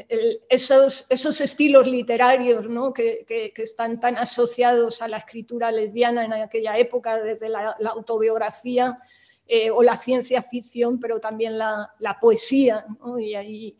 esos, 0.49 1.07
estilos 1.11 1.87
literarios 1.87 2.67
que, 2.95 3.53
están 3.57 4.01
tan 4.01 4.17
asociados 4.17 5.03
a 5.03 5.09
la 5.09 5.19
escritura 5.19 5.71
lesbiana 5.71 6.25
en 6.25 6.33
aquella 6.33 6.79
época, 6.79 7.23
desde 7.23 7.49
la, 7.49 7.77
autobiografía 7.91 8.99
eh, 9.47 9.71
o 9.71 9.83
la 9.83 9.97
ciencia 9.97 10.43
ficción, 10.43 10.99
pero 10.99 11.21
también 11.21 11.59
la, 11.59 11.91
poesía. 12.21 12.87
Y 13.19 13.35
ahí 13.35 13.77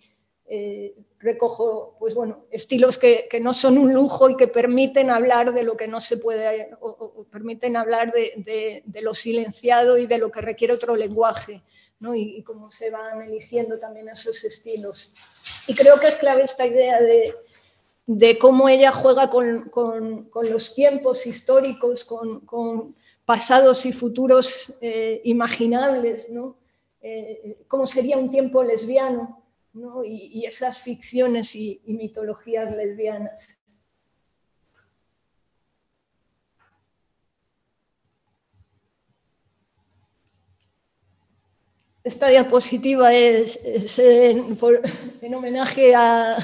eh, 0.47 0.95
recojo 1.19 1.97
pues, 1.99 2.15
bueno, 2.15 2.45
estilos 2.51 2.99
que, 2.99 3.27
que, 3.31 3.41
no 3.41 3.55
son 3.55 3.79
un 3.79 3.95
lujo 3.95 4.29
y 4.29 4.37
que 4.37 4.49
permiten 4.49 5.11
hablar 5.11 5.55
de 5.55 5.63
lo 5.63 5.77
que 5.77 5.89
no 5.89 6.01
se 6.01 6.19
puede, 6.19 6.71
o, 6.81 7.27
permiten 7.31 7.77
hablar 7.77 8.13
de, 8.13 8.33
de, 8.37 8.83
de 8.85 9.01
lo 9.01 9.15
silenciado 9.15 9.97
y 9.97 10.07
de 10.07 10.19
lo 10.19 10.31
que 10.31 10.43
requiere 10.43 10.75
otro 10.75 10.95
lenguaje. 10.95 11.63
Y, 12.13 12.43
cómo 12.43 12.73
se 12.73 12.91
van 12.91 13.23
eligiendo 13.23 13.79
también 13.79 14.09
esos 14.09 14.43
estilos. 14.43 15.13
Y 15.69 15.75
creo 15.75 16.01
que 16.01 16.09
es 16.09 16.17
clave 16.17 16.43
esta 16.43 16.67
idea 16.67 17.01
de, 17.01 17.33
de 18.07 18.37
cómo 18.37 18.69
ella 18.69 18.91
juega 18.91 19.31
con, 19.31 19.69
con, 19.71 20.29
los 20.51 20.75
tiempos 20.75 21.25
históricos, 21.25 22.05
con, 22.05 22.41
con 22.41 22.97
pasados 23.25 23.87
y 23.87 23.93
futuros 23.93 24.75
eh, 24.81 25.21
imaginables, 25.23 26.29
¿no? 26.31 26.57
Eh, 27.01 27.59
cómo 27.69 27.87
sería 27.87 28.17
un 28.17 28.31
tiempo 28.31 28.65
lesbiano 28.65 29.43
¿no? 29.75 30.03
y, 30.05 30.45
esas 30.47 30.81
ficciones 30.81 31.55
y 31.55 31.81
mitologías 31.85 32.75
lesbianas. 32.75 33.57
Esta 42.05 42.29
diapositiva 42.29 43.15
es, 43.15 43.99
en, 43.99 44.59
homenaje 45.35 45.95
a, 45.97 46.37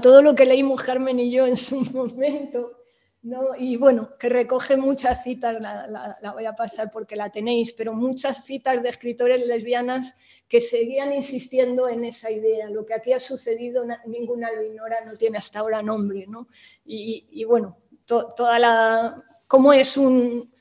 todo 0.00 0.22
lo 0.22 0.34
que 0.34 0.46
leímos 0.46 0.82
Carmen 0.82 1.20
y 1.20 1.30
yo 1.30 1.46
en 1.46 1.58
su 1.58 1.80
momento. 1.92 2.80
¿no? 3.20 3.54
Y 3.58 3.76
bueno, 3.76 4.16
que 4.18 4.30
recoge 4.30 4.78
muchas 4.78 5.22
citas, 5.22 5.60
la, 5.60 6.32
voy 6.32 6.46
a 6.46 6.56
pasar 6.56 6.90
porque 6.90 7.16
la 7.16 7.28
tenéis, 7.28 7.74
pero 7.74 7.92
muchas 7.92 8.46
citas 8.46 8.82
de 8.82 8.88
escritores 8.88 9.46
lesbianas 9.46 10.14
que 10.48 10.62
seguían 10.62 11.12
insistiendo 11.12 11.86
en 11.86 12.06
esa 12.06 12.30
idea. 12.30 12.70
Lo 12.70 12.86
que 12.86 12.94
aquí 12.94 13.12
ha 13.12 13.20
sucedido, 13.20 13.84
ninguna 14.06 14.50
lo 14.52 14.62
ignora, 14.62 15.04
no 15.04 15.12
tiene 15.12 15.36
hasta 15.36 15.58
ahora 15.58 15.82
nombre. 15.82 16.24
¿no? 16.26 16.48
Y, 16.86 17.44
bueno, 17.44 17.76
toda 18.06 18.58
la. 18.58 19.22
cómo 19.46 19.74
es 19.74 19.98
un, 19.98 20.53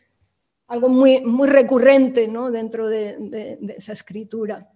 algo 0.74 0.90
muy, 0.90 1.22
muy 1.22 1.48
recurrente 1.48 2.28
dentro 2.52 2.90
de, 2.90 3.60
esa 3.78 3.94
escritura. 3.94 4.72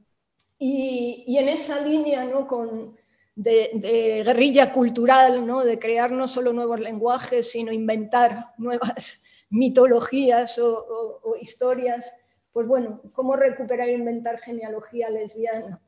Y, 0.60 1.36
en 1.38 1.50
esa 1.50 1.82
línea 1.82 2.24
¿no? 2.24 2.46
Con, 2.46 2.96
de, 3.34 4.22
guerrilla 4.24 4.72
cultural, 4.72 5.46
¿no? 5.48 5.64
de 5.64 5.80
crear 5.80 6.12
no 6.12 6.28
solo 6.28 6.54
nuevos 6.54 6.80
lenguajes, 6.80 7.52
sino 7.52 7.72
inventar 7.72 8.54
nuevas 8.60 9.24
mitologías 9.50 10.60
o, 10.60 11.36
historias, 11.42 12.16
pues 12.54 12.68
bueno, 12.68 13.02
cómo 13.12 13.36
recuperar 13.36 13.90
e 13.90 13.94
inventar 13.94 14.40
genealogía 14.40 15.10
lesbiana. 15.10 15.82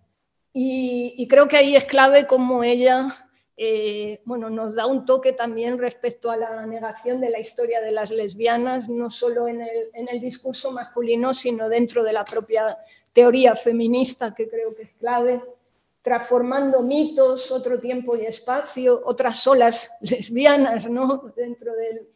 Y, 0.52 1.14
y 1.20 1.28
creo 1.28 1.48
que 1.48 1.58
ahí 1.58 1.76
es 1.76 1.86
clave 1.86 2.26
cómo 2.26 2.64
ella 2.64 3.29
eh, 3.62 4.22
bueno, 4.24 4.50
nos 4.50 4.74
da 4.74 4.86
un 4.86 5.06
toque 5.06 5.34
también 5.34 5.78
respecto 5.78 6.32
a 6.32 6.38
la 6.38 6.66
negación 6.66 7.20
de 7.20 7.30
la 7.30 7.40
historia 7.40 7.82
de 7.82 7.92
las 7.92 8.10
lesbianas, 8.10 8.88
no 8.88 9.10
solo 9.10 9.50
en 9.50 9.60
el, 9.60 10.22
discurso 10.22 10.72
masculino, 10.72 11.34
sino 11.34 11.68
dentro 11.68 12.02
de 12.02 12.14
la 12.14 12.24
propia 12.24 12.78
teoría 13.12 13.58
feminista, 13.58 14.34
que 14.34 14.48
creo 14.48 14.74
que 14.74 14.84
es 14.84 14.92
clave, 14.94 15.44
transformando 16.02 16.84
mitos, 16.84 17.52
otro 17.52 17.82
tiempo 17.82 18.16
y 18.16 18.26
espacio, 18.28 19.02
otras 19.04 19.46
olas 19.46 19.92
lesbianas 20.00 20.90
¿no? 20.90 21.34
dentro 21.36 21.74
del, 21.76 22.08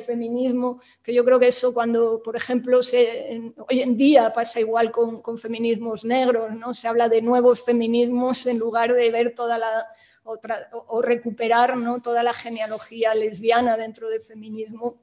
feminismo, 0.00 0.80
que 1.02 1.14
yo 1.14 1.24
creo 1.26 1.38
que 1.38 1.48
eso 1.48 1.72
cuando, 1.72 2.20
por 2.22 2.34
ejemplo, 2.34 2.80
hoy 2.80 3.80
en 3.82 3.96
día 3.96 4.32
pasa 4.32 4.58
igual 4.58 4.90
con, 4.90 5.20
con, 5.22 5.38
feminismos 5.38 6.04
negros, 6.06 6.52
¿no? 6.54 6.74
se 6.74 6.88
habla 6.88 7.08
de 7.08 7.22
nuevos 7.22 7.62
feminismos 7.62 8.46
en 8.46 8.58
lugar 8.58 8.94
de 8.94 9.10
ver 9.12 9.32
toda 9.32 9.58
la 9.58 9.86
o, 10.26 11.02
recuperar 11.02 11.76
¿no? 11.76 12.00
toda 12.02 12.22
la 12.22 12.32
genealogía 12.32 13.14
lesbiana 13.14 13.76
dentro 13.76 14.08
del 14.08 14.20
feminismo, 14.20 14.96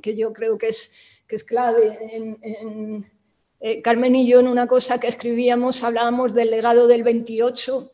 que 0.00 0.16
yo 0.16 0.32
creo 0.32 0.56
que 0.56 0.68
es, 0.68 0.92
que 1.26 1.36
es 1.36 1.44
clave. 1.44 1.98
En, 2.12 3.10
eh, 3.60 3.82
Carmen 3.82 4.16
y 4.16 4.26
yo 4.26 4.40
en 4.40 4.48
una 4.48 4.66
cosa 4.66 4.98
que 4.98 5.08
escribíamos 5.08 5.84
hablábamos 5.84 6.32
del 6.32 6.50
legado 6.50 6.86
del 6.86 7.02
28 7.02 7.92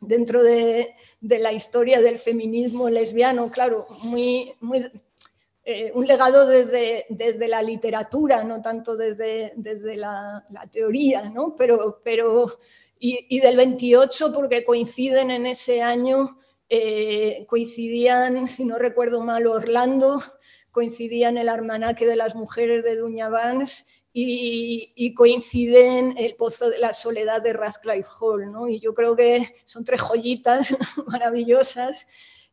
dentro 0.00 0.42
de, 0.42 0.94
de 1.20 1.38
la 1.38 1.52
historia 1.52 2.00
del 2.00 2.18
feminismo 2.18 2.88
lesbiano, 2.88 3.50
claro, 3.50 3.86
muy, 4.02 4.52
muy 4.60 4.90
eh, 5.66 5.90
un 5.94 6.06
legado 6.06 6.46
desde, 6.46 7.06
desde, 7.08 7.48
la 7.48 7.62
literatura, 7.62 8.44
no 8.44 8.60
tanto 8.60 8.96
desde, 8.96 9.54
desde 9.56 9.96
la, 9.96 10.44
teoría, 10.70 11.30
¿no? 11.30 11.56
pero, 11.56 12.02
pero 12.04 12.58
y, 13.06 13.40
del 13.40 13.56
28 13.56 14.32
porque 14.32 14.64
coinciden 14.64 15.30
en 15.30 15.46
ese 15.46 15.82
año, 15.82 16.38
eh, 16.70 17.44
coincidían, 17.48 18.48
si 18.48 18.64
no 18.64 18.78
recuerdo 18.78 19.20
mal, 19.20 19.46
Orlando, 19.46 20.22
coincidían 20.70 21.36
el 21.36 21.50
almanaque 21.50 22.06
de 22.06 22.16
las 22.16 22.34
mujeres 22.34 22.82
de 22.82 22.96
Duña 22.96 23.28
Vance 23.28 23.84
y, 24.12 24.92
y, 24.94 25.12
coinciden 25.12 26.14
el 26.16 26.34
Pozo 26.36 26.70
de 26.70 26.78
la 26.78 26.94
Soledad 26.94 27.42
de 27.42 27.52
Radcliffe 27.52 28.08
Hall. 28.20 28.50
¿no? 28.50 28.68
Y 28.68 28.80
yo 28.80 28.94
creo 28.94 29.14
que 29.14 29.52
son 29.66 29.84
tres 29.84 30.00
joyitas 30.00 30.74
maravillosas 31.06 32.06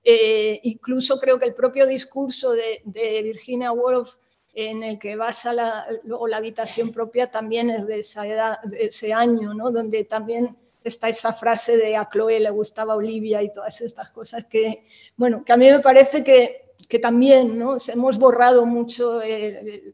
eh, 0.03 0.59
incluso 0.63 1.19
creo 1.19 1.37
que 1.37 1.45
el 1.45 1.53
propio 1.53 1.85
discurso 1.85 2.53
de, 2.53 2.81
Virginia 3.23 3.71
Woolf 3.71 4.15
en 4.53 4.83
el 4.83 4.99
que 4.99 5.15
basa 5.15 5.53
la, 5.53 5.85
luego 6.03 6.27
la 6.27 6.37
habitación 6.37 6.91
propia 6.91 7.31
también 7.31 7.69
es 7.69 7.87
de, 7.87 7.99
esa 7.99 8.27
edad, 8.27 8.61
de 8.63 8.85
ese 8.85 9.13
año, 9.13 9.53
¿no? 9.53 9.71
donde 9.71 10.03
también 10.03 10.57
está 10.83 11.09
esa 11.09 11.31
frase 11.31 11.77
de 11.77 11.95
a 11.95 12.09
Chloe 12.09 12.39
le 12.39 12.49
gustaba 12.49 12.95
Olivia 12.95 13.41
y 13.41 13.51
todas 13.51 13.79
estas 13.81 14.09
cosas 14.09 14.45
que, 14.45 14.85
bueno, 15.15 15.43
que 15.45 15.53
a 15.53 15.57
mí 15.57 15.69
me 15.69 15.79
parece 15.79 16.23
que, 16.23 16.73
que 16.89 16.99
también 16.99 17.57
¿no? 17.57 17.77
hemos 17.87 18.17
borrado 18.17 18.65
mucho, 18.65 19.21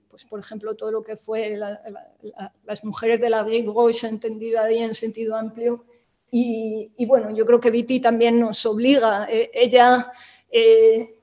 pues, 0.09 0.25
por 0.25 0.39
ejemplo, 0.39 0.75
todo 0.75 0.91
lo 0.91 1.03
que 1.03 1.17
fue 1.17 1.55
las 1.55 2.83
mujeres 2.83 3.19
de 3.19 3.29
la 3.29 3.43
Big 3.43 3.65
Gauche 3.65 4.07
entendida 4.07 4.63
ahí 4.63 4.79
en 4.79 4.95
sentido 4.95 5.35
amplio, 5.35 5.83
y, 6.29 7.05
bueno, 7.05 7.31
yo 7.31 7.45
creo 7.45 7.59
que 7.59 7.71
Viti 7.71 7.99
también 7.99 8.39
nos 8.39 8.65
obliga. 8.65 9.27
Eh, 9.29 9.49
ella 9.53 10.11
eh, 10.51 11.16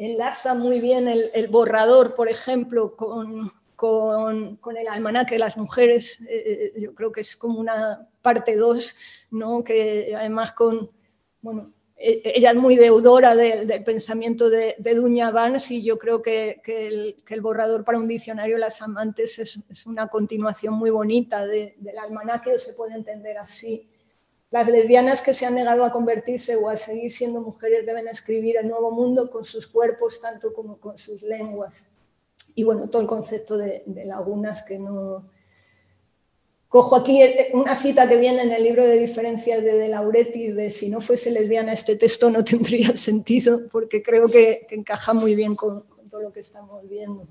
enlaza 0.00 0.54
muy 0.54 0.80
bien 0.80 1.08
el, 1.08 1.46
borrador, 1.48 2.14
por 2.14 2.28
ejemplo, 2.28 2.96
con, 2.96 3.52
con, 3.76 4.76
el 4.76 4.88
almanaque 4.88 5.34
de 5.34 5.40
las 5.40 5.56
mujeres. 5.56 6.18
Eh, 6.28 6.72
yo 6.78 6.94
creo 6.94 7.12
que 7.12 7.20
es 7.20 7.36
como 7.36 7.60
una 7.60 8.08
parte 8.22 8.56
2, 8.56 8.96
¿no? 9.32 9.62
que 9.62 10.14
además 10.16 10.52
con, 10.54 10.90
bueno, 11.42 11.72
e, 11.96 12.22
ella 12.24 12.52
es 12.52 12.56
muy 12.56 12.76
deudora 12.76 13.36
del 13.36 13.84
pensamiento 13.84 14.48
de, 14.48 14.74
Duña 14.78 15.30
Vance 15.30 15.74
y 15.74 15.82
yo 15.82 15.98
creo 15.98 16.22
que, 16.22 16.62
el, 16.64 17.40
borrador 17.42 17.84
para 17.84 17.98
un 17.98 18.08
diccionario 18.08 18.54
de 18.54 18.60
las 18.60 18.80
amantes 18.80 19.38
es, 19.38 19.86
una 19.86 20.08
continuación 20.08 20.74
muy 20.74 20.88
bonita 20.88 21.46
del 21.46 21.98
almanaque, 22.02 22.58
se 22.58 22.72
puede 22.72 22.94
entender 22.94 23.36
así. 23.36 23.86
Las 24.50 24.68
lesbianas 24.68 25.22
que 25.22 25.32
se 25.32 25.46
han 25.46 25.54
negado 25.54 25.84
a 25.84 25.92
convertirse 25.92 26.56
o 26.56 26.68
a 26.68 26.76
seguir 26.76 27.12
siendo 27.12 27.40
mujeres 27.40 27.86
deben 27.86 28.08
escribir 28.08 28.56
el 28.56 28.68
nuevo 28.68 28.90
mundo 28.90 29.30
con 29.30 29.44
sus 29.44 29.68
cuerpos 29.68 30.20
tanto 30.20 30.52
como 30.52 30.78
con 30.78 30.98
sus 30.98 31.22
lenguas. 31.22 31.84
Y 32.56 32.64
bueno, 32.64 32.88
todo 32.90 33.00
el 33.02 33.08
concepto 33.08 33.56
de, 33.56 33.84
lagunas 34.04 34.64
que 34.64 34.78
no... 34.78 35.24
Cojo 36.68 36.96
aquí 36.96 37.20
una 37.52 37.74
cita 37.74 38.08
que 38.08 38.16
viene 38.16 38.42
en 38.42 38.52
el 38.52 38.62
libro 38.62 38.84
de 38.84 38.98
diferencias 38.98 39.62
de 39.62 39.72
De 39.72 39.88
Lauretis 39.88 40.54
de 40.54 40.70
si 40.70 40.88
no 40.88 41.00
fuese 41.00 41.32
lesbiana 41.32 41.72
este 41.72 41.96
texto 41.96 42.30
no 42.30 42.44
tendría 42.44 42.96
sentido 42.96 43.68
porque 43.70 44.02
creo 44.02 44.28
que, 44.28 44.66
encaja 44.70 45.12
muy 45.12 45.34
bien 45.34 45.54
con 45.56 45.84
todo 46.10 46.22
lo 46.22 46.32
que 46.32 46.40
estamos 46.40 46.88
viendo. 46.88 47.26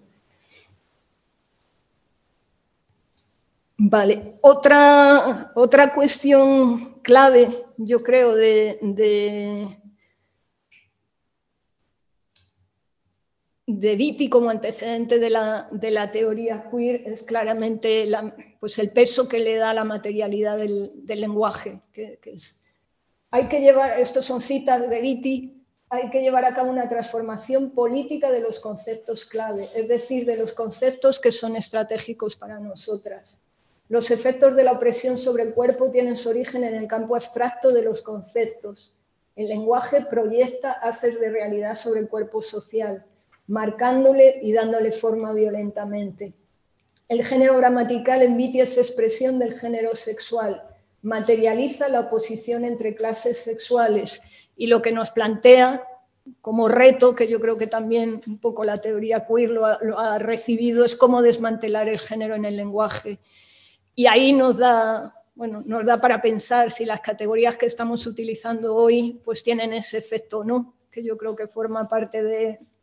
Vale, 3.82 4.36
otra, 4.42 5.54
otra 5.56 5.94
cuestión 5.94 6.89
clave, 7.10 7.50
yo 7.78 8.04
creo, 8.04 8.36
de, 8.36 8.78
de, 13.66 13.96
Vitti 13.96 14.30
como 14.30 14.52
antecedente 14.52 15.18
de 15.18 15.32
la, 15.32 15.68
de 15.72 15.90
la, 15.90 16.12
teoría 16.12 16.70
queer 16.70 17.08
es 17.08 17.24
claramente 17.24 18.08
pues 18.60 18.78
el 18.78 18.92
peso 18.92 19.28
que 19.28 19.40
le 19.40 19.56
da 19.56 19.74
la 19.74 19.86
materialidad 19.86 20.60
del, 20.60 21.04
lenguaje. 21.08 21.82
Que, 21.92 22.20
hay 23.32 23.46
que 23.48 23.60
llevar, 23.60 24.00
estos 24.00 24.26
son 24.28 24.40
citas 24.40 24.88
de 24.88 25.02
Vitti, 25.02 25.66
hay 25.90 26.12
que 26.12 26.22
llevar 26.22 26.46
a 26.46 26.54
cabo 26.54 26.70
una 26.70 26.88
transformación 26.88 27.72
política 27.72 28.32
de 28.32 28.42
los 28.42 28.60
conceptos 28.60 29.26
clave, 29.26 29.68
es 29.76 29.88
decir, 29.88 30.28
de 30.28 30.38
los 30.38 30.54
conceptos 30.54 31.20
que 31.20 31.32
son 31.32 31.56
estratégicos 31.56 32.36
para 32.36 32.60
nosotras. 32.60 33.42
Los 33.90 34.12
efectos 34.12 34.56
de 34.56 34.64
la 34.64 34.74
opresión 34.74 35.18
sobre 35.18 35.42
el 35.42 35.56
cuerpo 35.56 35.90
tienen 35.90 36.16
su 36.16 36.30
origen 36.30 36.64
en 36.64 36.76
el 36.76 36.88
campo 36.88 37.16
abstracto 37.16 37.72
de 37.72 37.82
los 37.82 38.04
conceptos. 38.04 38.94
El 39.36 39.50
lenguaje 39.50 40.06
proyecta 40.08 40.74
haces 40.74 41.20
de 41.20 41.32
realidad 41.32 41.74
sobre 41.74 42.02
el 42.02 42.08
cuerpo 42.08 42.44
social, 42.44 43.04
marcándole 43.48 44.42
y 44.44 44.54
dándole 44.54 44.92
forma 44.92 45.34
violentamente. 45.34 46.34
El 47.08 47.26
género 47.26 47.58
gramatical 47.58 48.22
envitia 48.22 48.62
esa 48.62 48.82
expresión 48.82 49.40
del 49.40 49.60
género 49.60 49.96
sexual, 49.96 50.62
materializa 51.02 51.90
la 51.90 52.02
oposición 52.02 52.66
entre 52.66 52.94
clases 52.94 53.40
sexuales 53.40 54.22
y 54.56 54.68
lo 54.68 54.84
que 54.84 54.92
nos 54.92 55.10
plantea 55.10 55.84
como 56.42 56.68
reto, 56.68 57.16
que 57.16 57.28
yo 57.28 57.40
creo 57.40 57.58
que 57.58 57.66
también 57.66 58.22
un 58.28 58.38
poco 58.38 58.64
la 58.64 58.78
teoría 58.78 59.26
queer 59.26 59.50
lo 59.50 59.66
ha 59.66 60.20
recibido, 60.20 60.86
es 60.86 60.96
cómo 60.96 61.24
desmantelar 61.24 61.90
el 61.90 61.98
género 61.98 62.36
en 62.36 62.46
el 62.46 62.56
lenguaje 62.56 63.18
y 64.00 64.08
ahí 64.08 64.32
nos 64.32 64.60
da, 64.60 65.14
bueno, 65.36 65.62
nos 65.66 65.86
da 65.86 65.98
para 65.98 66.22
pensar 66.22 66.72
si 66.72 66.86
las 66.86 67.02
categorías 67.02 67.58
que 67.58 67.66
estamos 67.66 68.08
utilizando 68.08 68.74
hoy 68.74 69.20
pues 69.26 69.44
tienen 69.44 69.74
ese 69.74 69.98
efecto 69.98 70.40
o 70.40 70.44
no, 70.46 70.78
que 70.90 71.04
yo 71.04 71.18
creo 71.18 71.36
que 71.36 71.48
forma 71.48 71.86
parte 71.86 72.24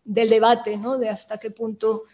del 0.05 0.28
debate, 0.28 0.76
¿no? 0.76 0.98
de 0.98 1.09
hasta 1.09 1.38
qué 1.38 1.51
punto 1.51 2.05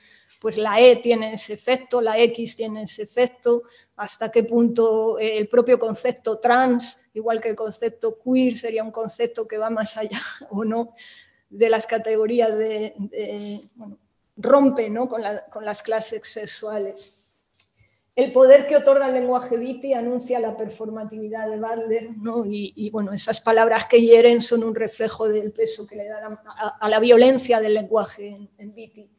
pues 0.41 0.57
la 0.57 0.81
E 0.81 0.95
tiene 0.95 1.35
ese 1.35 1.55
efecto, 1.55 2.01
la 2.01 2.17
X 2.17 2.55
tiene 2.55 2.85
ese 2.85 3.03
efecto, 3.03 3.65
hasta 3.97 4.31
qué 4.31 4.45
punto 4.45 5.19
el 5.19 5.49
propio 5.49 5.81
concepto 5.81 6.39
trans, 6.39 7.01
igual 7.13 7.41
que 7.41 7.49
el 7.49 7.57
concepto 7.57 8.21
queer, 8.23 8.57
sería 8.57 8.85
un 8.85 8.93
concepto 8.93 9.49
que 9.49 9.59
va 9.59 9.69
más 9.69 9.97
allá 9.97 10.21
o 10.51 10.65
no 10.65 10.95
de 11.51 11.69
las 11.69 11.89
categorías 11.89 12.57
de, 12.57 12.95
bueno, 13.75 13.99
rompe 14.37 14.89
¿no? 14.91 15.09
con 15.09 15.23
las 15.65 15.83
clases 15.83 16.23
sexuales. 16.23 17.22
El 18.15 18.31
poder 18.33 18.67
que 18.67 18.77
otorga 18.77 19.07
el 19.07 19.15
lenguaje 19.15 19.57
Viti 19.57 19.95
anuncia 19.95 20.39
la 20.39 20.55
performatividad 20.55 21.49
de 21.49 21.59
Butler, 21.59 22.11
¿no? 22.19 22.45
y, 22.45 22.91
bueno, 22.91 23.13
esas 23.15 23.41
palabras 23.41 23.87
que 23.87 24.03
hieren 24.03 24.43
son 24.43 24.65
un 24.65 24.75
reflejo 24.75 25.29
del 25.29 25.51
peso 25.53 25.87
que 25.87 25.97
le 25.97 26.09
da 26.09 26.45
a, 26.79 26.89
la 26.91 27.01
violencia 27.01 27.59
del 27.59 27.73
lenguaje 27.73 28.29
en, 28.29 28.51
en 28.59 28.75
Viti. 28.75 29.11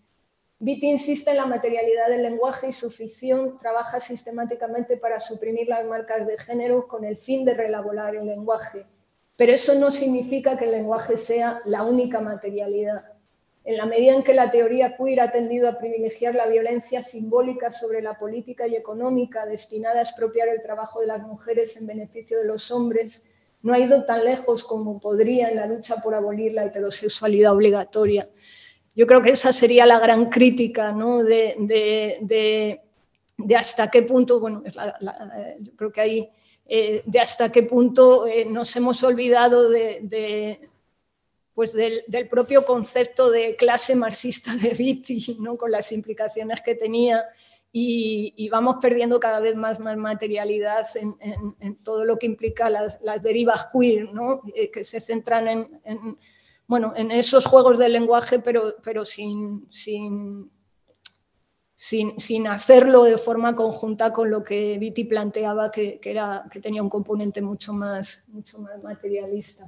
Viti 0.59 0.87
insiste 0.87 1.31
en 1.31 1.37
la 1.37 1.47
materialidad 1.47 2.07
del 2.07 2.21
lenguaje 2.21 2.67
y 2.69 2.71
su 2.71 2.91
ficción 2.91 3.57
trabaja 3.57 3.99
sistemáticamente 3.99 4.95
para 4.95 5.19
suprimir 5.19 5.67
las 5.67 5.85
marcas 5.85 6.27
de 6.27 6.37
género 6.37 6.87
con 6.87 7.03
el 7.03 7.17
fin 7.17 7.43
de 7.45 7.55
relaborar 7.55 8.15
el 8.15 8.27
lenguaje. 8.27 8.85
Pero 9.35 9.53
eso 9.53 9.73
no 9.79 9.91
significa 9.91 10.55
que 10.55 10.65
el 10.65 10.71
lenguaje 10.71 11.17
sea 11.17 11.59
la 11.65 11.81
única 11.83 12.21
materialidad. 12.21 13.12
En 13.65 13.77
la 13.77 13.85
medida 13.85 14.13
en 14.13 14.23
que 14.23 14.33
la 14.33 14.49
teoría 14.49 14.97
queer 14.97 15.21
ha 15.21 15.31
tendido 15.31 15.69
a 15.69 15.77
privilegiar 15.77 16.35
la 16.35 16.47
violencia 16.47 17.01
simbólica 17.01 17.71
sobre 17.71 18.01
la 18.01 18.17
política 18.17 18.67
y 18.67 18.75
económica 18.75 19.45
destinada 19.45 19.99
a 19.99 20.03
expropiar 20.03 20.49
el 20.49 20.61
trabajo 20.61 20.99
de 20.99 21.07
las 21.07 21.21
mujeres 21.21 21.77
en 21.77 21.87
beneficio 21.87 22.39
de 22.39 22.45
los 22.45 22.71
hombres, 22.71 23.23
no 23.61 23.73
ha 23.73 23.79
ido 23.79 24.03
tan 24.03 24.25
lejos 24.25 24.65
como 24.65 24.99
podría 24.99 25.49
en 25.49 25.55
la 25.55 25.65
lucha 25.65 25.95
por 25.97 26.13
abolir 26.13 26.53
la 26.53 26.65
heterosexualidad 26.65 27.53
obligatoria. 27.53 28.29
Yo 28.95 29.07
creo 29.07 29.21
que 29.21 29.31
esa 29.31 29.53
sería 29.53 29.85
la 29.85 29.99
gran 29.99 30.29
crítica 30.29 30.91
¿no? 30.91 31.23
de, 31.23 32.79
hasta 33.57 33.89
qué 33.89 34.03
punto, 34.03 34.39
bueno, 34.39 34.63
yo 35.59 35.71
creo 35.75 35.91
que 35.91 36.01
ahí, 36.01 36.29
eh, 36.67 37.01
de 37.05 37.19
hasta 37.19 37.51
qué 37.51 37.63
punto 37.63 38.27
eh, 38.27 38.45
nos 38.45 38.75
hemos 38.75 39.03
olvidado 39.03 39.69
de, 39.69 40.69
pues 41.53 41.73
del, 41.73 42.03
propio 42.29 42.65
concepto 42.65 43.29
de 43.29 43.55
clase 43.55 43.95
marxista 43.95 44.55
de 44.55 44.69
Vitti, 44.69 45.37
¿no? 45.39 45.57
con 45.57 45.71
las 45.71 45.91
implicaciones 45.91 46.61
que 46.61 46.75
tenía, 46.75 47.25
y, 47.75 48.47
vamos 48.49 48.75
perdiendo 48.79 49.19
cada 49.19 49.39
vez 49.39 49.55
más, 49.55 49.79
materialidad 49.79 50.85
en, 50.95 51.75
todo 51.83 52.05
lo 52.05 52.19
que 52.19 52.27
implica 52.27 52.69
las, 52.69 53.01
derivas 53.23 53.67
queer, 53.73 54.13
¿no? 54.13 54.41
Eh, 54.53 54.69
que 54.69 54.83
se 54.83 54.99
centran 54.99 55.47
en, 55.47 56.17
bueno, 56.67 56.93
en 56.95 57.09
esos 57.09 57.47
juegos 57.47 57.79
del 57.79 57.93
lenguaje, 57.93 58.37
pero, 58.37 58.75
pero 58.83 59.05
sin, 59.05 59.65
sin, 59.71 60.51
sin, 61.73 62.47
hacerlo 62.47 63.05
de 63.05 63.17
forma 63.17 63.55
conjunta 63.55 64.13
con 64.13 64.29
lo 64.29 64.43
que 64.43 64.77
Vitti 64.77 65.05
planteaba, 65.05 65.71
que, 65.71 65.99
era, 66.03 66.45
que 66.51 66.59
tenía 66.59 66.83
un 66.83 66.89
componente 66.89 67.41
mucho 67.41 67.73
más, 67.73 68.23
mucho 68.27 68.59
más 68.59 68.83
materialista. 68.83 69.67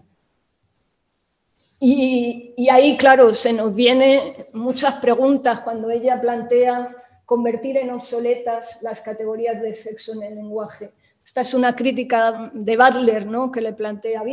Y, 1.80 2.68
ahí, 2.70 2.98
claro, 2.98 3.34
se 3.34 3.54
nos 3.54 3.76
vienen 3.76 4.48
muchas 4.54 4.96
preguntas 4.96 5.62
cuando 5.62 5.90
ella 5.90 6.20
plantea 6.22 6.96
convertir 7.26 7.78
en 7.78 7.90
obsoletas 7.92 8.82
las 8.82 9.02
categorías 9.02 9.62
de 9.62 9.74
sexo 9.74 10.14
en 10.14 10.24
el 10.24 10.36
lenguaje. 10.36 10.92
Esta 11.24 11.42
es 11.42 11.54
una 11.54 11.76
crítica 11.76 12.52
de 12.54 12.78
Butler 12.78 13.26
¿no? 13.26 13.52
que 13.52 13.62
le 13.62 13.74
plantea 13.74 14.22
a. 14.22 14.24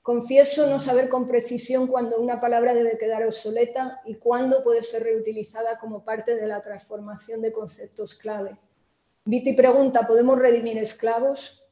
Confieso 0.00 0.68
no 0.68 0.78
saber 0.78 1.08
con 1.08 1.26
precisión 1.26 1.86
cuándo 1.86 2.18
una 2.18 2.38
palabra 2.38 2.74
debe 2.74 2.98
quedar 2.98 3.24
obsoleta 3.24 4.02
y 4.04 4.16
cuándo 4.16 4.62
puede 4.62 4.82
ser 4.82 5.02
reutilizada 5.02 5.78
como 5.78 6.04
parte 6.04 6.36
de 6.36 6.46
la 6.46 6.60
transformación 6.60 7.40
de 7.40 7.52
conceptos 7.52 8.14
clave. 8.14 8.56
Vitti 9.24 9.54
pregunta, 9.54 10.06
¿podemos 10.06 10.38
redimir 10.38 10.76
esclavos? 10.76 11.64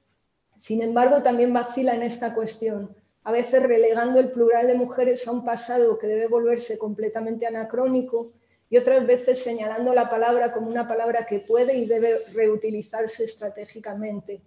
Sin 0.56 0.80
embargo, 0.80 1.22
también 1.22 1.52
vacila 1.52 1.94
en 1.94 2.02
esta 2.02 2.34
cuestión 2.34 2.96
a 3.24 3.32
veces 3.32 3.62
relegando 3.62 4.18
el 4.18 4.30
plural 4.30 4.66
de 4.66 4.74
mujeres 4.74 5.26
a 5.28 5.32
un 5.32 5.44
pasado 5.44 5.98
que 5.98 6.06
debe 6.06 6.26
volverse 6.26 6.78
completamente 6.78 7.46
anacrónico 7.46 8.32
y 8.68 8.78
otras 8.78 9.06
veces 9.06 9.42
señalando 9.42 9.94
la 9.94 10.10
palabra 10.10 10.52
como 10.52 10.68
una 10.68 10.88
palabra 10.88 11.24
que 11.26 11.38
puede 11.38 11.76
y 11.76 11.86
debe 11.86 12.20
reutilizarse 12.32 13.24
estratégicamente. 13.24 14.40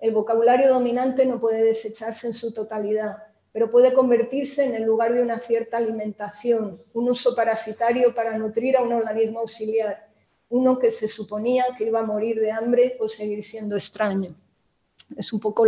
El 0.00 0.12
vocabulario 0.12 0.68
dominante 0.68 1.24
no 1.24 1.38
puede 1.38 1.62
desecharse 1.62 2.26
en 2.26 2.34
su 2.34 2.52
totalidad, 2.52 3.18
pero 3.52 3.70
puede 3.70 3.94
convertirse 3.94 4.64
en 4.64 4.74
el 4.74 4.82
lugar 4.82 5.14
de 5.14 5.22
una 5.22 5.38
cierta 5.38 5.76
alimentación, 5.76 6.82
un 6.94 7.08
uso 7.08 7.34
parasitario 7.34 8.12
para 8.12 8.36
nutrir 8.36 8.76
a 8.76 8.82
un 8.82 8.92
organismo 8.92 9.40
auxiliar, 9.40 10.08
uno 10.48 10.78
que 10.78 10.90
se 10.90 11.08
suponía 11.08 11.66
que 11.76 11.84
iba 11.84 12.00
a 12.00 12.06
morir 12.06 12.40
de 12.40 12.50
hambre 12.50 12.96
o 12.98 13.08
seguir 13.08 13.44
siendo 13.44 13.76
extraño 13.76 14.34
es 15.16 15.32
un 15.32 15.40
poco 15.40 15.66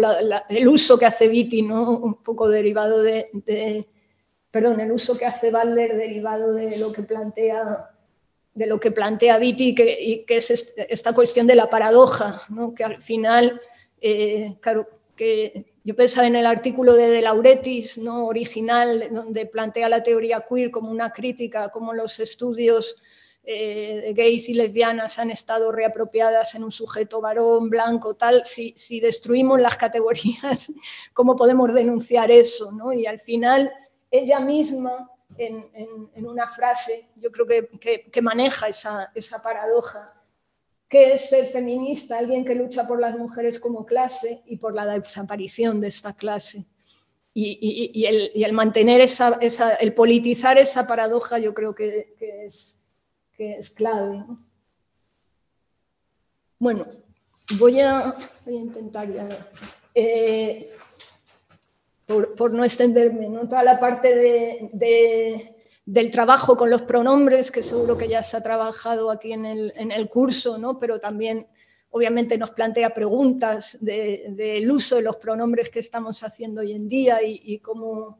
el 0.48 0.68
uso 0.68 0.98
que 0.98 1.06
hace 1.06 1.28
Vitti, 1.28 1.62
¿no? 1.62 1.90
un 1.90 2.22
poco 2.22 2.48
derivado 2.48 3.02
de, 3.02 3.86
perdón, 4.50 4.80
el 4.80 4.92
uso 4.92 5.16
que 5.16 5.26
hace 5.26 5.50
Balder 5.50 5.96
derivado 5.96 6.52
de 6.54 6.78
lo 6.78 6.92
que 6.92 7.02
plantea 7.02 7.90
de 8.54 8.66
lo 8.66 8.80
que 8.80 8.90
plantea 8.90 9.38
Vitti, 9.38 9.72
que, 9.72 10.24
que 10.26 10.36
es 10.38 10.74
esta 10.76 11.12
cuestión 11.12 11.46
de 11.46 11.54
la 11.54 11.70
paradoja, 11.70 12.42
¿no? 12.48 12.74
que 12.74 12.82
al 12.82 13.00
final, 13.00 13.60
eh, 14.00 14.56
claro, 14.60 14.88
que 15.14 15.74
yo 15.84 15.94
pensaba 15.94 16.26
en 16.26 16.34
el 16.34 16.44
artículo 16.44 16.94
de 16.94 17.08
De 17.08 17.22
Lauretis, 17.22 17.98
¿no? 17.98 18.26
original, 18.26 19.08
donde 19.12 19.46
plantea 19.46 19.88
la 19.88 20.02
teoría 20.02 20.44
queer 20.48 20.72
como 20.72 20.90
una 20.90 21.12
crítica, 21.12 21.68
como 21.68 21.94
los 21.94 22.18
estudios 22.18 22.96
eh, 23.50 24.12
gays 24.14 24.50
y 24.50 24.52
lesbianas 24.52 25.18
han 25.18 25.30
estado 25.30 25.72
reapropiadas 25.72 26.54
en 26.54 26.64
un 26.64 26.70
sujeto 26.70 27.22
varón, 27.22 27.70
blanco, 27.70 28.14
tal, 28.14 28.42
si, 28.44 29.00
destruimos 29.00 29.58
las 29.58 29.78
categorías, 29.78 30.70
¿cómo 31.14 31.34
podemos 31.34 31.72
denunciar 31.72 32.30
eso? 32.30 32.70
Y 32.92 33.06
al 33.06 33.18
final, 33.18 33.72
ella 34.10 34.38
misma, 34.40 35.10
en, 35.38 36.26
una 36.26 36.46
frase, 36.46 37.08
yo 37.16 37.32
creo 37.32 37.46
que, 37.46 38.20
maneja 38.20 38.68
esa, 38.68 39.42
paradoja, 39.42 40.12
que 40.86 41.14
es 41.14 41.30
ser 41.30 41.46
feminista, 41.46 42.18
alguien 42.18 42.44
que 42.44 42.54
lucha 42.54 42.86
por 42.86 43.00
las 43.00 43.16
mujeres 43.16 43.58
como 43.58 43.86
clase 43.86 44.42
y 44.44 44.58
por 44.58 44.74
la 44.74 44.84
desaparición 44.84 45.80
de 45.80 45.86
esta 45.86 46.12
clase. 46.12 46.66
Y, 47.32 48.04
el, 48.44 48.52
mantener 48.52 49.00
esa, 49.00 49.38
el 49.80 49.94
politizar 49.94 50.58
esa 50.58 50.86
paradoja, 50.86 51.38
yo 51.38 51.54
creo 51.54 51.74
que 51.74 52.14
es 52.44 52.77
que 53.38 53.54
es 53.54 53.70
clave. 53.70 54.24
Bueno, 56.58 56.86
voy 57.56 57.78
a, 57.80 58.16
intentar 58.46 59.08
ya, 59.08 59.28
eh, 59.94 60.72
por, 62.04 62.52
no 62.52 62.64
extenderme, 62.64 63.28
¿no? 63.28 63.48
toda 63.48 63.62
la 63.62 63.78
parte 63.78 64.12
de, 64.16 65.56
del 65.86 66.10
trabajo 66.10 66.56
con 66.56 66.68
los 66.68 66.82
pronombres, 66.82 67.52
que 67.52 67.62
seguro 67.62 67.96
que 67.96 68.08
ya 68.08 68.24
se 68.24 68.36
ha 68.36 68.42
trabajado 68.42 69.08
aquí 69.08 69.32
en 69.32 69.44
el, 69.44 70.08
curso, 70.08 70.58
¿no? 70.58 70.80
pero 70.80 70.98
también 70.98 71.46
obviamente 71.90 72.36
nos 72.36 72.50
plantea 72.50 72.92
preguntas 72.92 73.78
del 73.80 74.68
uso 74.68 74.96
de 74.96 75.02
los 75.02 75.16
pronombres 75.16 75.70
que 75.70 75.78
estamos 75.78 76.24
haciendo 76.24 76.62
hoy 76.62 76.72
en 76.72 76.88
día 76.88 77.22
y, 77.22 77.60
cómo, 77.60 78.18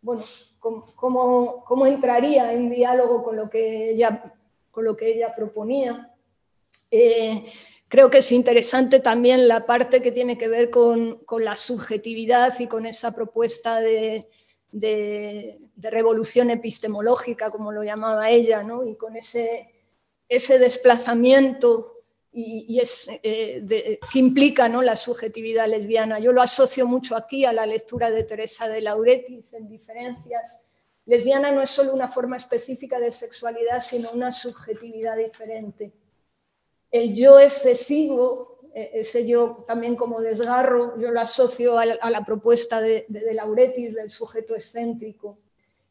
bueno, 0.00 0.22
cómo, 0.58 1.64
cómo, 1.66 1.86
entraría 1.86 2.50
en 2.54 2.70
diálogo 2.70 3.22
con 3.22 3.36
lo 3.36 3.50
que 3.50 3.90
ella 3.90 4.34
lo 4.82 4.96
que 4.96 5.12
ella 5.12 5.34
proponía. 5.34 6.14
Eh, 6.90 7.44
creo 7.88 8.10
que 8.10 8.18
es 8.18 8.32
interesante 8.32 9.00
también 9.00 9.48
la 9.48 9.66
parte 9.66 10.02
que 10.02 10.12
tiene 10.12 10.38
que 10.38 10.48
ver 10.48 10.70
con, 10.70 11.20
la 11.40 11.56
subjetividad 11.56 12.58
y 12.60 12.66
con 12.66 12.86
esa 12.86 13.12
propuesta 13.12 13.80
de, 13.80 14.28
revolución 15.76 16.50
epistemológica, 16.50 17.50
como 17.50 17.72
lo 17.72 17.82
llamaba 17.82 18.30
ella, 18.30 18.62
y 18.86 18.94
con 18.96 19.16
ese, 19.16 19.72
ese 20.28 20.58
desplazamiento 20.58 21.94
y, 22.32 22.78
es, 22.78 23.10
eh, 23.22 23.98
que 24.12 24.18
implica 24.18 24.68
¿no? 24.68 24.82
la 24.82 24.96
subjetividad 24.96 25.66
lesbiana. 25.66 26.18
Yo 26.18 26.32
lo 26.32 26.42
asocio 26.42 26.86
mucho 26.86 27.16
aquí 27.16 27.44
a 27.44 27.52
la 27.52 27.66
lectura 27.66 28.10
de 28.10 28.22
Teresa 28.24 28.68
de 28.68 28.80
Lauretis 28.80 29.54
en 29.54 29.68
Diferencias, 29.68 30.64
Lesbiana 31.08 31.50
no 31.50 31.62
es 31.62 31.70
solo 31.70 31.94
una 31.94 32.06
forma 32.06 32.36
específica 32.36 33.00
de 33.00 33.10
sexualidad, 33.10 33.80
sino 33.80 34.10
una 34.10 34.30
subjetividad 34.30 35.16
diferente. 35.16 35.90
El 36.90 37.14
yo 37.14 37.40
excesivo, 37.40 38.60
e, 38.74 38.90
ese 38.92 39.26
yo 39.26 39.64
también 39.66 39.96
como 39.96 40.20
desgarro, 40.20 41.00
yo 41.00 41.10
lo 41.10 41.18
asocio 41.18 41.78
a 41.78 41.86
la, 41.86 42.24
propuesta 42.26 42.82
de, 42.82 43.06
de, 43.08 43.32
Lauretis 43.32 43.94
del 43.94 44.10
sujeto 44.10 44.54
excéntrico. 44.54 45.38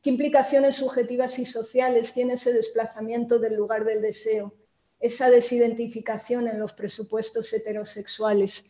¿Qué 0.04 0.12
implicaciones 0.12 0.76
subjetivas 0.76 1.40
y 1.40 1.48
sociales 1.48 2.14
tiene 2.14 2.34
ese 2.34 2.54
desplazamiento 2.54 3.40
del 3.40 3.56
lugar 3.56 3.86
del 3.86 4.04
deseo? 4.04 4.54
Esa 5.00 5.32
desidentificación 5.32 6.48
en 6.48 6.60
los 6.60 6.74
presupuestos 6.74 7.52
heterosexuales. 7.54 8.68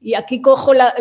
Y 0.00 0.14
aquí 0.14 0.40
cojo 0.40 0.72
la 0.72 0.94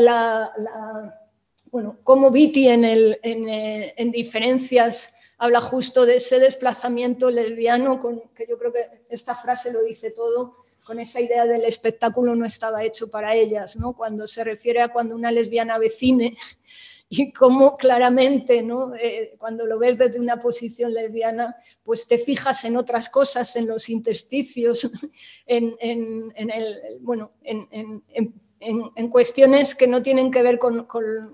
bueno, 1.72 2.00
como 2.04 2.32
Vitti 2.32 2.68
eh, 2.68 3.94
en, 3.96 4.12
diferencias 4.12 5.14
habla 5.38 5.62
justo 5.62 6.06
de 6.06 6.18
ese 6.18 6.40
desplazamiento 6.40 7.30
lesbiano, 7.30 8.02
que 8.36 8.48
yo 8.48 8.58
creo 8.58 8.74
que 8.74 9.06
esta 9.10 9.36
frase 9.36 9.72
lo 9.72 9.84
dice 9.84 10.12
todo, 10.12 10.56
con 10.84 11.00
esa 11.00 11.22
idea 11.22 11.46
del 11.46 11.66
espectáculo 11.66 12.36
no 12.36 12.46
estaba 12.46 12.84
hecho 12.84 13.10
para 13.10 13.36
ellas, 13.36 13.76
¿no? 13.76 13.94
cuando 13.94 14.28
se 14.28 14.44
refiere 14.44 14.82
a 14.82 14.90
cuando 14.90 15.16
una 15.16 15.32
lesbiana 15.32 15.78
ve 15.78 15.90
cine 15.90 16.36
y 17.10 17.32
cómo 17.32 17.78
claramente, 17.78 18.62
¿no? 18.62 18.94
Eh, 18.96 19.36
cuando 19.40 19.66
lo 19.66 19.80
ves 19.80 19.98
desde 19.98 20.20
una 20.20 20.40
posición 20.40 20.94
lesbiana, 20.94 21.56
pues 21.84 22.08
te 22.08 22.20
fijas 22.20 22.66
en 22.66 22.78
otras 22.78 23.10
cosas, 23.10 23.56
en 23.56 23.68
los 23.68 23.90
intersticios, 23.90 24.90
en, 25.48 25.76
el, 26.36 26.82
bueno, 27.02 27.32
en 27.44 27.68
en, 27.72 28.34
cuestiones 29.10 29.76
que 29.76 29.88
no 29.88 30.02
tienen 30.02 30.31
que 30.31 30.44
ver 30.44 30.60
con, 30.60 30.88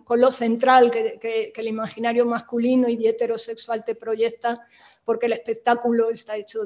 lo 0.09 0.31
central 0.31 0.91
que, 0.91 1.51
el 1.55 1.67
imaginario 1.67 2.25
masculino 2.25 2.87
y 2.87 3.07
heterosexual 3.07 3.83
te 3.83 3.95
proyecta, 3.95 4.67
porque 5.03 5.25
el 5.25 5.33
espectáculo 5.33 6.09
está 6.09 6.37
hecho 6.37 6.61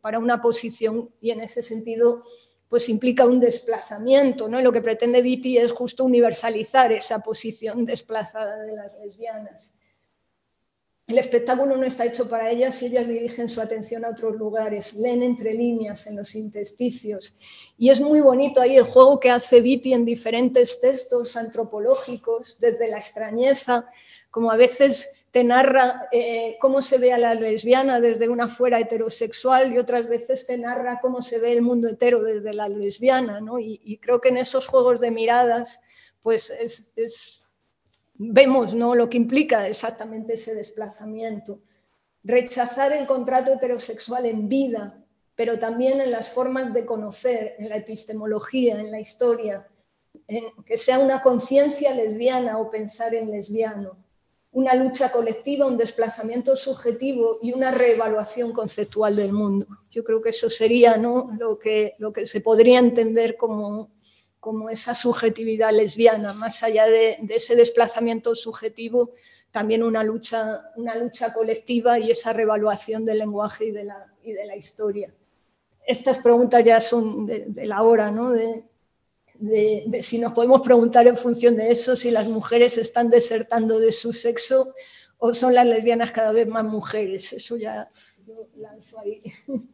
para 0.00 0.18
una 0.18 0.40
posición 0.40 1.10
y 1.20 1.30
en 1.30 1.40
ese 1.40 1.62
sentido 1.62 2.22
pues 2.68 2.88
implica 2.88 3.26
un 3.26 3.40
desplazamiento. 3.40 4.48
¿no? 4.48 4.60
lo 4.60 4.72
que 4.72 4.80
pretende 4.80 5.22
Vitti 5.22 5.58
es 5.58 5.72
justo 5.72 6.04
universalizar 6.04 6.92
esa 6.92 7.18
posición 7.18 7.84
desplazada 7.84 8.58
de 8.58 8.76
las 8.76 8.92
lesbianas. 8.98 9.74
El 11.10 11.18
espectáculo 11.18 11.76
no 11.76 11.84
está 11.84 12.04
hecho 12.04 12.28
para 12.28 12.52
ellas 12.52 12.80
y 12.80 12.86
ellas 12.86 13.08
dirigen 13.08 13.48
su 13.48 13.60
atención 13.60 14.04
a 14.04 14.10
otros 14.10 14.36
lugares, 14.36 14.94
leen 14.94 15.24
entre 15.24 15.54
líneas 15.54 16.06
en 16.06 16.14
los 16.14 16.36
intersticios. 16.36 17.34
Y 17.76 17.90
es 17.90 18.00
muy 18.00 18.20
bonito 18.20 18.60
ahí 18.60 18.76
el 18.76 18.84
juego 18.84 19.18
que 19.18 19.28
hace 19.28 19.60
Vitti 19.60 19.92
en 19.92 20.04
diferentes 20.04 20.78
textos 20.80 21.36
antropológicos, 21.36 22.60
desde 22.60 22.88
la 22.88 22.98
extrañeza, 22.98 23.90
como 24.30 24.52
a 24.52 24.56
veces 24.56 25.26
te 25.32 25.42
narra 25.42 26.06
eh, 26.12 26.56
cómo 26.60 26.80
se 26.80 26.98
ve 26.98 27.12
a 27.12 27.18
la 27.18 27.34
lesbiana 27.34 28.00
desde 28.00 28.28
una 28.28 28.46
fuera 28.46 28.78
heterosexual 28.78 29.72
y 29.72 29.78
otras 29.78 30.08
veces 30.08 30.46
te 30.46 30.58
narra 30.58 31.00
cómo 31.00 31.22
se 31.22 31.40
ve 31.40 31.50
el 31.50 31.62
mundo 31.62 31.88
hetero 31.88 32.22
desde 32.22 32.54
la 32.54 32.68
lesbiana. 32.68 33.40
Y, 33.60 33.98
creo 33.98 34.20
que 34.20 34.28
en 34.28 34.36
esos 34.36 34.68
juegos 34.68 35.00
de 35.00 35.10
miradas 35.10 35.80
pues 36.22 36.50
es 36.94 37.39
vemos 38.22 38.74
¿no? 38.74 38.94
lo 38.94 39.08
que 39.08 39.16
implica 39.16 39.66
exactamente 39.66 40.34
ese 40.34 40.54
desplazamiento. 40.54 41.60
Rechazar 42.22 42.92
el 42.92 43.06
contrato 43.06 43.50
heterosexual 43.50 44.26
en 44.26 44.46
vida, 44.46 45.02
pero 45.34 45.58
también 45.58 46.02
en 46.02 46.10
las 46.10 46.28
formas 46.28 46.74
de 46.74 46.84
conocer, 46.84 47.54
en 47.58 47.70
la 47.70 47.76
epistemología, 47.76 48.78
en 48.78 48.90
la 48.90 49.00
historia, 49.00 49.66
en 50.28 50.44
que 50.66 50.76
sea 50.76 50.98
una 50.98 51.22
conciencia 51.22 51.94
lesbiana 51.94 52.58
o 52.58 52.70
pensar 52.70 53.14
en 53.14 53.30
lesbiano, 53.30 53.96
una 54.52 54.74
lucha 54.74 55.10
colectiva, 55.10 55.66
un 55.66 55.78
desplazamiento 55.78 56.56
subjetivo 56.56 57.38
y 57.40 57.52
una 57.52 57.70
reevaluación 57.70 58.52
conceptual 58.52 59.16
del 59.16 59.32
mundo. 59.32 59.66
Yo 59.90 60.04
creo 60.04 60.20
que 60.20 60.30
eso 60.30 60.50
sería 60.50 60.98
¿no? 60.98 61.30
lo, 61.38 61.58
que, 61.58 61.94
lo 61.96 62.12
que 62.12 62.26
se 62.26 62.42
podría 62.42 62.80
entender 62.80 63.38
como 63.38 63.88
como 64.40 64.70
esa 64.70 64.94
subjetividad 64.94 65.70
lesbiana, 65.70 66.32
más 66.32 66.62
allá 66.62 66.86
de, 66.86 67.18
ese 67.28 67.54
desplazamiento 67.54 68.34
subjetivo, 68.34 69.12
también 69.50 69.82
una 69.82 70.02
lucha, 70.02 70.72
una 70.76 70.94
lucha 70.94 71.32
colectiva 71.32 71.98
y 71.98 72.10
esa 72.10 72.32
revaluación 72.32 73.04
del 73.04 73.18
lenguaje 73.18 73.66
y 73.66 73.70
de 73.70 73.84
la, 73.84 74.12
y 74.22 74.32
de 74.32 74.46
la 74.46 74.56
historia. 74.56 75.12
Estas 75.86 76.18
preguntas 76.18 76.64
ya 76.64 76.80
son 76.80 77.26
de, 77.26 77.66
la 77.66 77.82
hora, 77.82 78.10
¿no? 78.10 78.30
De, 78.30 78.64
de, 79.34 80.02
si 80.02 80.18
nos 80.18 80.32
podemos 80.32 80.62
preguntar 80.62 81.06
en 81.06 81.16
función 81.16 81.56
de 81.56 81.70
eso, 81.70 81.94
si 81.94 82.10
las 82.10 82.28
mujeres 82.28 82.78
están 82.78 83.10
desertando 83.10 83.78
de 83.78 83.92
su 83.92 84.12
sexo 84.12 84.74
o 85.18 85.34
son 85.34 85.54
las 85.54 85.66
lesbianas 85.66 86.12
cada 86.12 86.32
vez 86.32 86.46
más 86.46 86.64
mujeres. 86.64 87.32
Eso 87.32 87.56
ya 87.56 87.90
lo 88.26 88.48
lanzo 88.56 88.98
ahí. 88.98 89.22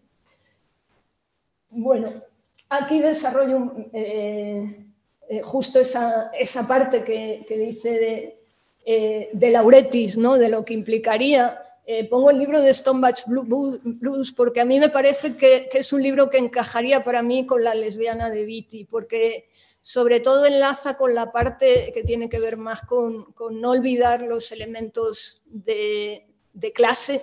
Bueno, 1.69 2.23
aquí 2.69 3.01
desarrollo 3.01 3.73
eh, 3.93 4.85
eh, 5.29 5.43
justo 5.43 5.81
esa, 5.81 6.31
parte 6.67 7.05
que, 7.05 7.45
dice 7.49 7.91
de, 7.91 8.41
eh, 8.85 9.31
de, 9.33 9.51
Lauretis, 9.51 10.17
¿no? 10.17 10.37
de 10.37 10.49
lo 10.49 10.65
que 10.65 10.75
implicaría. 10.75 11.63
pongo 12.11 12.31
el 12.31 12.39
libro 12.39 12.61
de 12.61 12.75
Stonebatch 12.75 13.27
Blues 13.27 14.33
porque 14.33 14.61
a 14.61 14.65
mí 14.65 14.81
me 14.81 14.89
parece 14.89 15.37
que, 15.37 15.69
es 15.73 15.93
un 15.93 16.03
libro 16.03 16.31
que 16.31 16.39
encajaría 16.39 17.05
para 17.05 17.23
mí 17.23 17.47
con 17.47 17.63
la 17.63 17.75
lesbiana 17.75 18.31
de 18.31 18.45
Viti, 18.45 18.85
porque 18.85 19.49
sobre 19.83 20.19
todo 20.19 20.47
enlaza 20.47 20.97
con 20.97 21.15
la 21.15 21.31
parte 21.31 21.93
que 21.95 22.03
tiene 22.03 22.29
que 22.29 22.41
ver 22.41 22.57
más 22.57 22.83
con, 22.83 23.35
no 23.53 23.71
olvidar 23.71 24.23
los 24.23 24.51
elementos 24.51 25.43
de, 25.47 26.27
de 26.53 26.73
clase 26.73 27.23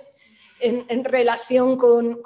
en, 0.60 1.04
relación 1.04 1.76
con, 1.76 2.22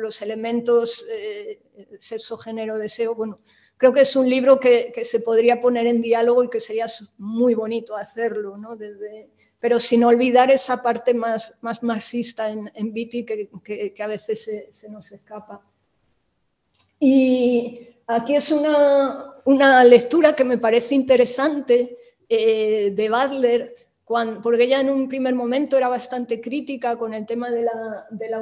los 0.00 0.22
elementos 0.22 1.06
eh, 1.10 1.60
sexo, 1.98 2.36
género, 2.36 2.78
deseo. 2.78 3.14
Bueno, 3.14 3.40
creo 3.76 3.92
que 3.92 4.02
es 4.02 4.16
un 4.16 4.28
libro 4.28 4.58
que, 4.60 4.92
se 5.04 5.20
podría 5.20 5.60
poner 5.60 5.86
en 5.86 6.00
diálogo 6.00 6.44
y 6.44 6.50
que 6.50 6.60
sería 6.60 6.86
muy 7.18 7.54
bonito 7.54 7.96
hacerlo, 7.96 8.56
¿no? 8.56 8.76
Pero 9.58 9.78
sin 9.78 10.04
olvidar 10.04 10.50
esa 10.50 10.82
parte 10.82 11.14
más, 11.14 11.56
más 11.60 11.82
marxista 11.82 12.50
en, 12.50 12.70
en 12.74 12.92
Viti 12.92 13.24
que, 13.24 13.94
a 13.98 14.06
veces 14.06 14.68
se, 14.70 14.88
nos 14.88 15.10
escapa. 15.12 15.62
Y 16.98 17.88
aquí 18.06 18.36
es 18.36 18.50
una, 18.50 19.34
una 19.44 19.84
lectura 19.84 20.34
que 20.34 20.44
me 20.44 20.58
parece 20.58 20.94
interesante 20.94 21.98
eh, 22.28 22.92
de 22.92 23.08
Porque 24.04 24.64
ella 24.64 24.80
en 24.80 24.90
un 24.90 25.08
primer 25.08 25.34
momento 25.34 25.78
era 25.78 25.88
bastante 25.88 26.40
crítica 26.40 26.96
con 26.96 27.14
el 27.14 27.24
tema 27.24 27.50
de 27.50 27.62
la, 27.62 28.40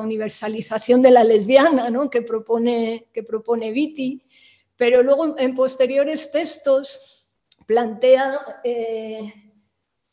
universalización 0.00 1.02
de 1.02 1.10
la 1.10 1.24
lesbiana 1.24 1.90
¿no? 1.90 2.08
que, 2.08 2.22
propone, 2.22 3.08
que 3.12 3.22
propone 3.22 3.72
Vitti, 3.72 4.22
pero 4.76 5.02
luego 5.02 5.36
en 5.38 5.54
posteriores 5.54 6.30
textos 6.30 7.28
plantea, 7.66 8.60
eh, 8.64 9.34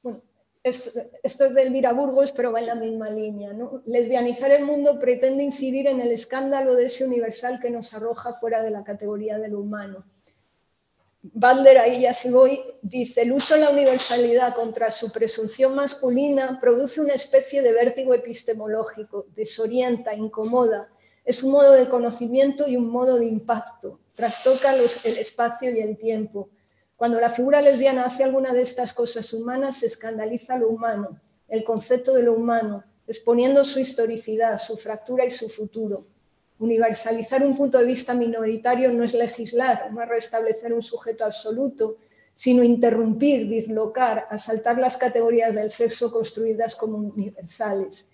bueno, 0.01 0.21
esto, 0.63 0.91
esto, 1.23 1.45
es 1.45 1.55
de 1.55 1.61
Elvira 1.61 1.93
Burgos, 1.93 2.33
pero 2.33 2.51
va 2.51 2.59
en 2.59 2.65
la 2.65 2.75
misma 2.75 3.09
línea. 3.09 3.53
¿no? 3.53 3.83
Lesbianizar 3.85 4.51
el 4.51 4.65
mundo 4.65 4.99
pretende 4.99 5.43
incidir 5.43 5.87
en 5.87 6.01
el 6.01 6.11
escándalo 6.11 6.75
de 6.75 6.87
ese 6.87 7.05
universal 7.05 7.59
que 7.61 7.69
nos 7.69 7.93
arroja 7.93 8.33
fuera 8.33 8.61
de 8.61 8.71
la 8.71 8.83
categoría 8.83 9.37
del 9.37 9.55
humano 9.55 10.03
Butler, 11.21 11.79
ahí 11.79 12.01
ya 12.01 12.13
sí 12.13 12.29
voy, 12.29 12.61
dice, 12.81 13.23
el 13.23 13.31
uso 13.31 13.55
de 13.55 13.61
la 13.61 13.69
universalidad 13.71 14.53
contra 14.55 14.91
su 14.91 15.11
presunción 15.11 15.75
masculina 15.75 16.57
produce 16.59 17.01
una 17.01 17.13
especie 17.13 17.61
de 17.61 17.73
vértigo 17.73 18.13
epistemológico, 18.13 19.25
desorienta, 19.35 20.13
incomoda, 20.13 20.89
es 21.25 21.43
un 21.43 21.51
modo 21.51 21.73
de 21.73 21.89
conocimiento 21.89 22.67
y 22.67 22.77
un 22.77 22.89
modo 22.89 23.17
de 23.17 23.25
impacto, 23.25 23.99
trastoca 24.15 24.73
el 24.73 25.17
espacio 25.17 25.75
y 25.75 25.79
el 25.79 25.97
tiempo. 25.97 26.49
Cuando 26.95 27.19
la 27.19 27.29
figura 27.29 27.61
lesbiana 27.61 28.05
hace 28.05 28.23
alguna 28.23 28.53
de 28.53 28.61
estas 28.61 28.93
cosas 28.93 29.33
humanas, 29.33 29.79
se 29.79 29.87
escandaliza 29.87 30.57
lo 30.57 30.69
humano, 30.69 31.19
el 31.49 31.63
concepto 31.63 32.13
de 32.13 32.23
lo 32.23 32.33
humano, 32.33 32.83
exponiendo 33.05 33.63
su 33.65 33.79
historicidad, 33.79 34.57
su 34.57 34.77
fractura 34.77 35.25
y 35.25 35.29
su 35.29 35.49
futuro. 35.49 36.05
Universalizar 36.59 37.45
un 37.45 37.55
punto 37.55 37.77
de 37.77 37.85
vista 37.85 38.13
minoritario 38.13 38.91
no 38.91 39.03
es 39.03 39.13
legislar, 39.13 39.91
no 39.93 40.01
es 40.01 40.09
restablecer 40.09 40.73
un 40.73 40.81
sujeto 40.81 41.25
absoluto, 41.25 41.97
sino 42.33 42.63
interrumpir, 42.63 43.47
dislocar, 43.47 44.27
asaltar 44.29 44.77
las 44.77 44.97
categorías 44.97 45.55
del 45.55 45.71
sexo 45.71 46.11
construidas 46.11 46.75
como 46.75 46.97
universales. 46.97 48.09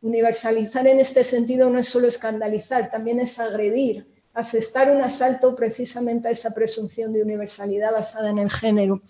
Universalizar 0.00 0.86
en 0.86 1.00
este 1.00 1.22
sentido 1.24 1.70
no 1.70 1.78
es 1.78 1.88
solo 1.88 2.08
escandalizar, 2.08 2.90
también 2.90 3.20
es 3.20 3.38
agredir, 3.38 4.06
asestar 4.34 4.90
un 4.90 5.02
asalto 5.02 5.54
precisamente 5.54 6.28
a 6.28 6.32
esa 6.32 6.52
presunción 6.54 7.12
de 7.12 7.22
universalidad 7.22 7.92
basada 7.92 8.30
en 8.30 8.38
el 8.38 8.50
género. 8.50 9.02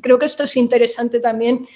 Creo 0.00 0.18
que 0.18 0.26
esto 0.26 0.44
es 0.44 0.56
interesante 0.56 1.20
también 1.20 1.66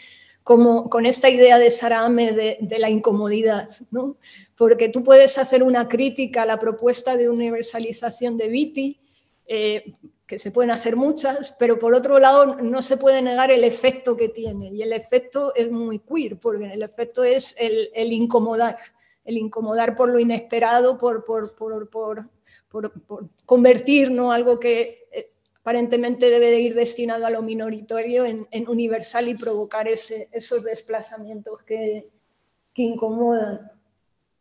como 0.45 0.91
con 0.91 1.07
esta 1.07 1.31
idea 1.31 1.59
de 1.59 1.71
Sara 1.71 2.07
de, 2.09 2.77
la 2.79 2.91
incomodidad, 2.91 3.69
¿no? 3.91 4.19
porque 4.57 4.91
tú 4.91 5.03
puedes 5.03 5.39
hacer 5.39 5.63
una 5.63 5.89
crítica 5.89 6.43
a 6.43 6.47
la 6.47 6.59
propuesta 6.59 7.17
de 7.17 7.31
universalización 7.31 8.37
de 8.37 8.49
Viti, 8.49 9.01
eh, 9.47 9.95
que 10.27 10.39
se 10.39 10.51
pueden 10.51 10.71
hacer 10.71 10.97
muchas, 10.97 11.57
pero 11.59 11.79
por 11.79 11.95
otro 11.95 12.19
lado 12.19 12.57
no 12.57 12.83
se 12.83 12.99
puede 12.99 13.23
negar 13.23 13.51
el 13.51 13.65
efecto 13.65 14.17
que 14.19 14.29
tiene, 14.29 14.69
y 14.69 14.83
el 14.83 14.93
efecto 14.93 15.55
es 15.55 15.71
muy 15.71 16.01
queer, 16.01 16.39
porque 16.39 16.73
el 16.73 16.83
efecto 16.83 17.25
es 17.25 17.57
el, 17.59 18.13
incomodar, 18.13 18.77
el 19.25 19.39
incomodar 19.39 19.97
por 19.97 20.11
lo 20.11 20.21
inesperado, 20.21 20.99
por, 20.99 21.25
por 21.25 22.29
convertir 23.47 24.11
¿no? 24.11 24.31
algo 24.31 24.61
que 24.61 25.07
eh, 25.11 25.31
aparentemente 25.65 26.29
debe 26.29 26.51
de 26.51 26.61
ir 26.61 26.75
destinado 26.75 27.25
a 27.25 27.31
lo 27.31 27.41
minoritario 27.41 28.27
en, 28.27 28.69
universal 28.69 29.29
y 29.29 29.35
provocar 29.35 29.89
esos 29.89 30.63
desplazamientos 30.63 31.63
que, 31.63 32.11
que 32.75 32.83
incomodan. 32.83 33.73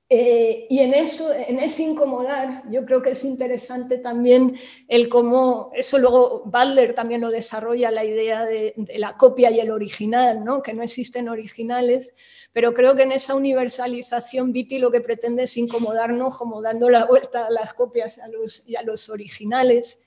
Eh, 0.09 0.67
y 0.69 0.79
en 0.79 0.93
eso, 0.93 1.33
en 1.33 1.59
ese 1.59 1.83
incomodar, 1.83 2.69
yo 2.69 2.85
creo 2.85 3.01
que 3.01 3.11
es 3.11 3.23
interesante 3.23 3.99
también 3.99 4.57
el 4.89 5.07
cómo, 5.07 5.71
eso 5.73 5.97
luego 5.97 6.43
Butler 6.43 6.93
también 6.93 7.21
lo 7.21 7.31
desarrolla, 7.31 7.89
la 7.89 8.03
idea 8.03 8.43
de, 8.43 8.73
la 8.97 9.15
copia 9.15 9.49
y 9.49 9.61
el 9.61 9.71
original, 9.71 10.43
¿no? 10.43 10.61
que 10.61 10.73
no 10.73 10.83
existen 10.83 11.29
originales, 11.29 12.13
pero 12.51 12.73
creo 12.73 12.97
que 12.97 13.03
en 13.03 13.13
esa 13.13 13.33
universalización 13.33 14.51
Viti 14.51 14.77
lo 14.77 14.91
que 14.91 14.99
pretende 14.99 15.43
es 15.43 15.55
incomodarnos 15.55 16.37
como 16.37 16.61
dando 16.61 16.89
la 16.89 17.05
vuelta 17.05 17.45
a 17.45 17.49
las 17.49 17.73
copias 17.73 18.19
a 18.19 18.27
los, 18.27 18.67
y 18.67 18.75
a 18.75 18.81
los 18.83 19.09
originales. 19.09 20.01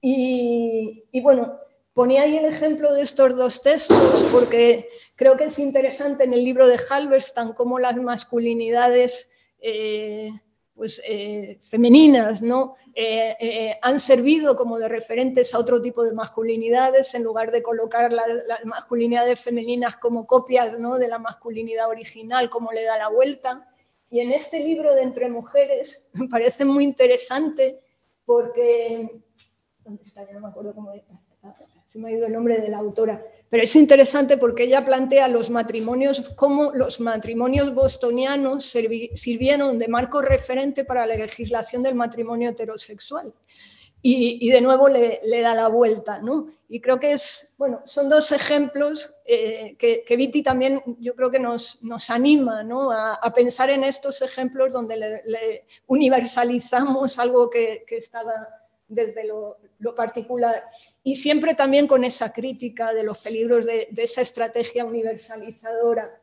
Y, 0.00 1.20
bueno, 1.22 1.58
ponía 1.92 2.22
ahí 2.22 2.36
el 2.36 2.44
ejemplo 2.44 2.92
de 2.92 3.02
estos 3.02 3.36
dos 3.36 3.62
textos 3.62 4.24
porque 4.30 4.88
creo 5.16 5.36
que 5.36 5.44
es 5.44 5.58
interesante 5.58 6.24
en 6.24 6.32
el 6.32 6.44
libro 6.44 6.66
de 6.66 6.78
Halberstam 6.78 7.54
cómo 7.54 7.78
las 7.78 7.96
masculinidades 7.96 9.30
eh, 9.60 10.30
pues, 10.74 11.02
eh, 11.04 11.58
femeninas 11.60 12.40
¿no? 12.40 12.76
Eh, 12.94 13.76
han 13.82 13.98
servido 13.98 14.56
como 14.56 14.78
de 14.78 14.88
referentes 14.88 15.52
a 15.52 15.58
otro 15.58 15.82
tipo 15.82 16.04
de 16.04 16.14
masculinidades 16.14 17.12
en 17.14 17.24
lugar 17.24 17.50
de 17.50 17.62
colocar 17.62 18.12
las 18.12 18.64
masculinidades 18.64 19.40
femeninas 19.40 19.96
como 19.96 20.24
copias 20.24 20.78
¿no? 20.78 20.98
de 20.98 21.08
la 21.08 21.18
masculinidad 21.18 21.88
original, 21.88 22.48
como 22.48 22.70
le 22.70 22.84
da 22.84 22.96
la 22.96 23.08
vuelta. 23.08 23.68
Y 24.10 24.20
en 24.20 24.30
este 24.30 24.60
libro 24.60 24.94
de 24.94 25.02
Entre 25.02 25.28
Mujeres 25.28 26.04
me 26.12 26.28
parece 26.28 26.64
muy 26.64 26.84
interesante 26.84 27.80
porque... 28.24 29.24
¿Dónde? 29.88 30.02
Ya 30.04 30.32
no 30.34 30.40
me 30.40 30.48
acuerdo 30.48 30.74
cómo 30.74 30.92
se 31.86 31.98
me 31.98 32.08
ha 32.08 32.12
ido 32.12 32.26
el 32.26 32.32
nombre 32.32 32.58
de 32.58 32.68
la 32.68 32.78
autora, 32.78 33.24
pero 33.48 33.62
es 33.62 33.74
interesante 33.74 34.36
porque 34.36 34.64
ella 34.64 34.84
plantea 34.84 35.26
los 35.28 35.48
matrimonios, 35.48 36.20
cómo 36.36 36.72
los 36.72 37.00
matrimonios 37.00 37.74
bostonianos 37.74 38.64
sirvieron 38.64 39.78
de 39.78 39.88
marco 39.88 40.20
referente 40.20 40.84
para 40.84 41.06
la 41.06 41.16
legislación 41.16 41.82
del 41.82 41.94
matrimonio 41.94 42.50
heterosexual. 42.50 43.32
Y, 44.00 44.48
de 44.50 44.60
nuevo 44.60 44.88
le, 44.88 45.20
da 45.42 45.54
la 45.54 45.68
vuelta, 45.68 46.20
¿no? 46.20 46.46
Y 46.68 46.80
creo 46.80 47.00
que 47.00 47.12
es, 47.12 47.54
bueno, 47.58 47.80
son 47.84 48.08
dos 48.08 48.30
ejemplos 48.30 49.12
eh, 49.24 49.74
que, 49.76 50.04
que 50.04 50.16
Viti 50.16 50.40
también 50.42 50.80
yo 51.00 51.16
creo 51.16 51.32
que 51.32 51.40
nos, 51.40 51.82
nos 51.82 52.08
anima, 52.08 52.62
¿no? 52.62 52.92
a, 52.92 53.32
pensar 53.34 53.70
en 53.70 53.82
estos 53.82 54.22
ejemplos 54.22 54.72
donde 54.72 54.96
le, 54.96 55.64
universalizamos 55.88 57.18
algo 57.18 57.50
que, 57.50 57.84
que 57.86 57.96
estaba 57.96 58.48
desde 58.86 59.26
lo, 59.26 59.58
particular 59.94 60.64
y 61.02 61.16
siempre 61.16 61.54
también 61.54 61.86
con 61.86 62.04
esa 62.04 62.32
crítica 62.32 62.92
de 62.92 63.02
los 63.02 63.18
peligros 63.18 63.66
de, 63.66 63.88
esa 63.96 64.20
estrategia 64.20 64.84
universalizadora. 64.84 66.20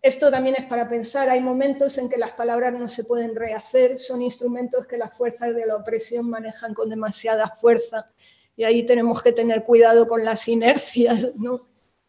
Esto 0.00 0.30
también 0.30 0.56
es 0.58 0.64
para 0.66 0.88
pensar, 0.88 1.30
hay 1.30 1.40
momentos 1.40 1.96
en 1.98 2.08
que 2.08 2.18
las 2.18 2.32
palabras 2.32 2.72
no 2.74 2.88
se 2.88 3.04
pueden 3.04 3.36
rehacer, 3.36 3.98
son 3.98 4.20
instrumentos 4.20 4.86
que 4.86 4.98
las 4.98 5.16
fuerzas 5.16 5.54
de 5.54 5.64
la 5.64 5.76
opresión 5.76 6.28
manejan 6.28 6.74
con 6.74 6.88
demasiada 6.88 7.48
fuerza 7.48 8.10
y 8.56 8.64
ahí 8.64 8.84
tenemos 8.84 9.22
que 9.22 9.32
tener 9.32 9.62
cuidado 9.62 10.08
con 10.08 10.24
las 10.24 10.48
inercias. 10.48 11.34
¿no? 11.36 11.66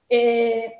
Eh, 0.09 0.73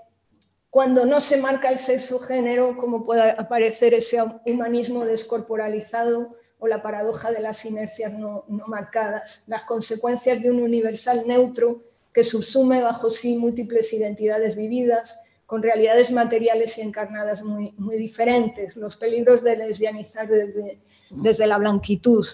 cuando 0.70 1.06
no 1.06 1.22
se 1.22 1.38
marca 1.38 1.70
el 1.70 1.78
sexo 1.78 2.18
género, 2.20 2.76
como 2.78 3.06
puede 3.06 3.30
aparecer 3.30 3.94
ese 3.94 4.18
humanismo 4.46 5.06
descorporalizado 5.06 6.36
o 6.64 6.68
la 6.68 6.82
paradoja 6.82 7.30
de 7.30 7.42
las 7.42 7.66
inercias 7.66 8.14
no, 8.14 8.46
marcadas, 8.48 9.44
las 9.48 9.66
consecuencias 9.66 10.42
de 10.42 10.50
un 10.50 10.62
universal 10.62 11.28
neutro 11.28 11.84
que 12.14 12.24
subsume 12.24 12.82
bajo 12.82 13.10
sí 13.10 13.36
múltiples 13.36 13.92
identidades 13.92 14.56
vividas, 14.56 15.20
con 15.46 15.62
realidades 15.62 16.10
materiales 16.14 16.78
y 16.78 16.82
encarnadas 16.82 17.44
muy, 17.44 17.74
muy 17.78 17.98
diferentes, 17.98 18.78
los 18.78 18.96
peligros 18.96 19.44
de 19.44 19.58
lesbianizar 19.58 20.30
desde, 20.30 20.80
desde 21.10 21.48
la 21.48 21.58
blanquitud. 21.58 22.26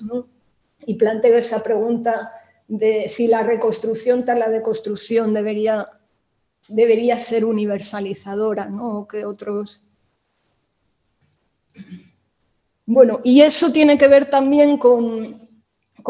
Y 0.85 0.93
planteo 0.93 1.35
esa 1.35 1.63
pregunta 1.63 2.31
de 2.67 3.09
si 3.09 3.25
la 3.25 3.41
reconstrucción 3.41 4.25
tras 4.25 4.37
la 4.37 4.49
deconstrucción 4.49 5.33
debería, 5.33 5.89
debería 6.67 7.17
ser 7.17 7.45
universalizadora, 7.45 8.65
¿no? 8.67 8.99
o 8.99 9.07
que 9.07 9.25
otros 9.25 9.81
bueno, 12.91 13.21
y 13.23 13.41
eso 13.41 13.71
tiene 13.71 13.99
que 13.99 14.07
ver 14.07 14.31
también 14.31 14.79
con, 14.79 15.47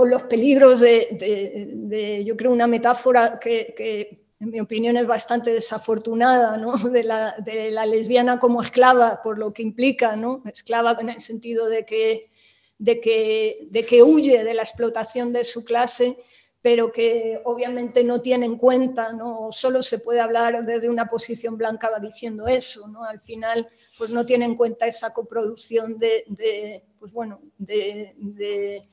los 0.05 0.23
peligros 0.23 0.79
de, 0.79 2.23
yo 2.25 2.37
creo, 2.37 2.53
una 2.53 2.67
metáfora 2.67 3.37
que, 3.37 4.23
en 4.39 4.49
mi 4.49 4.61
opinión 4.61 4.95
es 4.95 5.05
bastante 5.05 5.51
desafortunada, 5.51 6.55
¿no? 6.55 6.77
de, 6.89 7.03
la, 7.03 7.85
lesbiana 7.85 8.39
como 8.39 8.61
esclava, 8.61 9.21
por 9.21 9.37
lo 9.37 9.51
que 9.51 9.61
implica, 9.61 10.15
¿no? 10.15 10.41
esclava 10.45 10.97
en 11.01 11.09
el 11.09 11.19
sentido 11.19 11.67
de 11.67 11.83
que, 11.85 12.31
de 12.77 13.01
que, 13.01 13.67
de 13.69 13.85
que 13.85 14.01
huye 14.01 14.41
de 14.45 14.53
la 14.53 14.63
explotación 14.63 15.33
de 15.33 15.43
su 15.43 15.65
clase 15.65 16.15
pero 16.61 16.91
que 16.91 17.41
obviamente 17.45 18.03
no 18.03 18.21
tiene 18.21 18.45
en 18.45 18.57
cuenta, 18.57 19.13
¿no? 19.13 19.49
solo 19.51 19.81
se 19.81 19.99
puede 19.99 20.19
hablar 20.19 20.65
desde 20.65 20.89
una 20.89 21.09
posición 21.09 21.57
blanca 21.57 21.89
diciendo 22.01 22.47
eso, 22.47 22.87
¿no? 22.87 23.05
al 23.05 23.21
final 23.21 23.69
pues 23.97 24.09
no 24.09 24.25
tiene 24.25 24.45
en 24.45 24.55
cuenta 24.55 24.85
esa 24.85 25.13
coproducción 25.13 25.97
de, 25.97 26.83
pues 26.99 27.13
bueno, 27.13 27.39
de, 27.57 28.85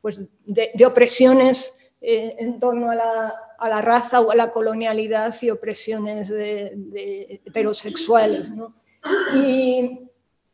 pues 0.00 0.20
de 0.44 0.86
opresiones 0.86 1.78
eh, 2.04 2.34
en 2.40 2.58
torno 2.58 2.90
a 2.90 2.96
la, 2.96 3.32
a 3.56 3.68
la, 3.68 3.80
raza 3.80 4.20
o 4.20 4.32
a 4.32 4.34
la 4.34 4.50
colonialidad 4.50 5.32
y 5.40 5.50
opresiones 5.50 6.32
heterosexuales. 6.34 8.50
¿no? 8.50 8.74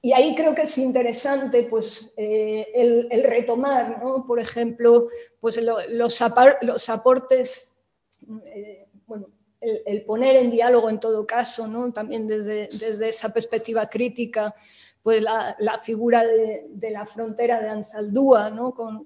Y 0.01 0.13
ahí 0.13 0.35
creo 0.35 0.55
que 0.55 0.63
es 0.63 0.79
interesante 0.79 1.65
pues, 1.65 2.13
eh, 2.17 2.69
el, 2.75 3.23
retomar, 3.25 4.03
¿no? 4.03 4.25
por 4.27 4.39
ejemplo, 4.39 5.09
pues 5.41 5.61
los, 5.63 5.91
los, 5.91 6.89
aportes, 6.89 7.73
eh, 8.47 8.87
bueno, 9.07 9.27
el, 9.61 10.05
poner 10.05 10.37
en 10.37 10.53
diálogo 10.53 10.89
en 10.89 11.01
todo 11.01 11.27
caso, 11.27 11.67
¿no? 11.67 11.93
también 11.93 12.29
desde, 12.29 12.69
desde 12.71 13.09
esa 13.09 13.33
perspectiva 13.33 13.89
crítica, 13.89 14.55
pues 15.09 15.23
la, 15.23 15.57
figura 15.83 16.23
de, 16.23 16.91
la 16.91 17.07
frontera 17.07 17.63
de 17.63 17.71
Ansaldúa, 17.71 18.51
¿no? 18.51 18.75
con, 18.75 19.03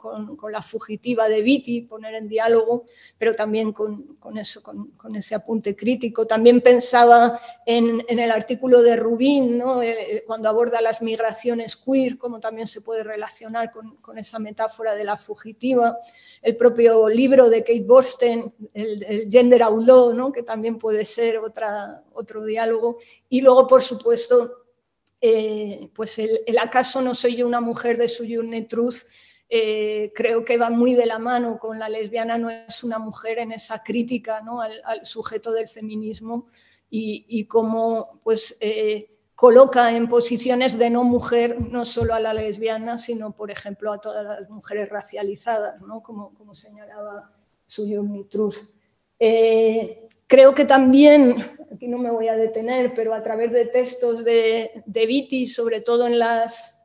la 0.51 0.61
fugitiva 0.61 1.29
de 1.29 1.43
Viti, 1.43 1.83
poner 1.83 2.17
en 2.17 2.27
diálogo, 2.27 2.87
pero 3.17 3.37
también 3.37 3.73
con, 3.73 4.19
eso, 4.37 4.65
con, 4.65 5.15
ese 5.15 5.37
apunte 5.37 5.77
crítico. 5.77 6.27
También 6.27 6.61
pensaba 6.61 7.41
en, 7.65 8.05
el 8.09 8.33
artículo 8.33 8.83
de 8.83 8.97
Rubín, 8.97 9.59
¿no? 9.59 9.81
Eh, 9.81 10.17
eh, 10.17 10.25
cuando 10.27 10.49
aborda 10.49 10.81
las 10.81 11.03
migraciones 11.03 11.77
queer, 11.77 12.19
cómo 12.19 12.41
también 12.41 12.67
se 12.67 12.81
puede 12.81 13.05
relacionar 13.05 13.71
con, 13.71 14.19
esa 14.19 14.41
metáfora 14.41 14.97
de 14.97 15.05
la 15.05 15.17
fugitiva. 15.17 15.99
El 16.43 16.57
propio 16.57 17.09
libro 17.09 17.49
de 17.49 17.61
Kate 17.61 17.85
Borsten, 17.87 18.53
el, 18.75 19.29
Gender 19.31 19.63
Outlaw, 19.63 20.13
¿no? 20.15 20.33
que 20.33 20.43
también 20.43 20.81
puede 20.81 21.05
ser 21.05 21.39
otro 21.39 22.45
diálogo. 22.45 22.99
Y 23.29 23.41
luego, 23.41 23.69
por 23.69 23.83
supuesto, 23.83 24.62
eh, 25.25 25.89
pues 25.95 26.19
el, 26.19 26.59
acaso 26.61 27.01
no 27.01 27.15
soy 27.15 27.37
yo 27.37 27.47
una 27.47 27.61
mujer 27.61 27.97
de 27.97 28.09
su 28.09 28.25
Truth, 28.69 29.07
eh, 29.49 30.13
creo 30.17 30.45
que 30.45 30.57
va 30.57 30.69
muy 30.69 30.95
de 30.95 31.07
la 31.07 31.21
mano 31.21 31.61
con 31.61 31.79
la 31.79 31.89
lesbiana 31.89 32.39
no 32.39 32.51
es 32.51 32.83
una 32.83 32.99
mujer 32.99 33.39
en 33.39 33.53
esa 33.53 33.85
crítica 33.85 34.41
¿no? 34.41 34.61
al, 34.61 35.07
sujeto 35.07 35.53
del 35.53 35.69
feminismo 35.69 36.49
y, 36.91 37.47
cómo 37.47 38.21
pues, 38.25 38.57
eh, 38.61 39.17
coloca 39.37 39.93
en 39.97 40.09
posiciones 40.09 40.77
de 40.77 40.91
no 40.91 41.05
mujer 41.05 41.61
no 41.71 41.85
solo 41.85 42.15
a 42.15 42.21
la 42.21 42.35
lesbiana, 42.35 42.99
sino 42.99 43.37
por 43.37 43.53
ejemplo 43.53 43.93
a 43.93 44.01
todas 44.01 44.25
las 44.25 44.51
mujeres 44.51 44.89
racializadas, 44.89 45.81
¿no? 45.83 46.03
como, 46.03 46.33
señalaba 46.53 47.33
su 47.69 48.27
Truth. 48.29 48.57
Creo 50.33 50.55
que 50.55 50.65
también, 50.65 51.45
aquí 51.75 51.89
no 51.89 51.99
me 51.99 52.11
voy 52.11 52.29
a 52.29 52.37
detener, 52.37 52.95
pero 52.95 53.13
a 53.13 53.23
través 53.23 53.53
de 53.53 53.67
textos 53.67 54.25
de, 54.25 54.83
Viti, 54.87 55.45
sobre 55.45 55.83
todo 55.83 56.07
en 56.07 56.19
las, 56.19 56.83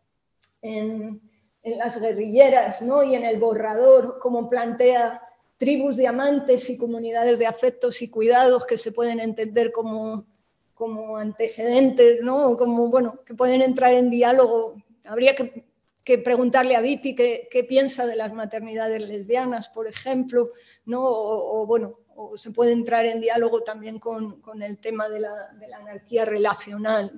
en, 0.62 1.22
las 1.64 1.98
guerrilleras 2.02 2.82
¿no? 2.82 3.04
y 3.04 3.16
en 3.16 3.24
el 3.24 3.40
borrador, 3.40 4.20
como 4.20 4.50
plantea 4.50 5.22
tribus 5.56 5.96
de 5.96 6.08
amantes 6.08 6.70
y 6.70 6.78
comunidades 6.78 7.40
de 7.40 7.48
afectos 7.48 8.02
y 8.02 8.10
cuidados 8.10 8.66
que 8.66 8.78
se 8.78 8.92
pueden 8.92 9.22
entender 9.22 9.72
como, 9.72 10.26
como 10.74 11.16
antecedentes, 11.16 12.20
¿no? 12.22 12.58
como, 12.58 12.90
bueno, 12.90 13.22
que 13.26 13.34
pueden 13.34 13.62
entrar 13.62 13.94
en 13.94 14.10
diálogo. 14.10 14.76
Habría 15.06 15.36
que, 15.36 15.64
que 16.04 16.18
preguntarle 16.18 16.76
a 16.76 16.82
Viti 16.82 17.16
qué, 17.16 17.48
qué, 17.50 17.64
piensa 17.64 18.06
de 18.08 18.18
las 18.18 18.34
maternidades 18.34 19.08
lesbianas, 19.08 19.70
por 19.70 19.88
ejemplo, 19.88 20.52
¿no? 20.84 21.02
o 21.02 21.66
bueno, 21.66 22.00
o 22.20 22.36
se 22.36 22.50
puede 22.50 22.72
entrar 22.72 23.06
en 23.06 23.22
diálogo 23.22 23.62
también 23.62 24.00
con, 24.00 24.42
con 24.42 24.64
el 24.64 24.80
tema 24.80 25.08
de 25.08 25.20
la, 25.20 25.54
de 25.54 25.68
la 25.68 25.78
anarquía 25.78 26.26
relacional. 26.26 27.14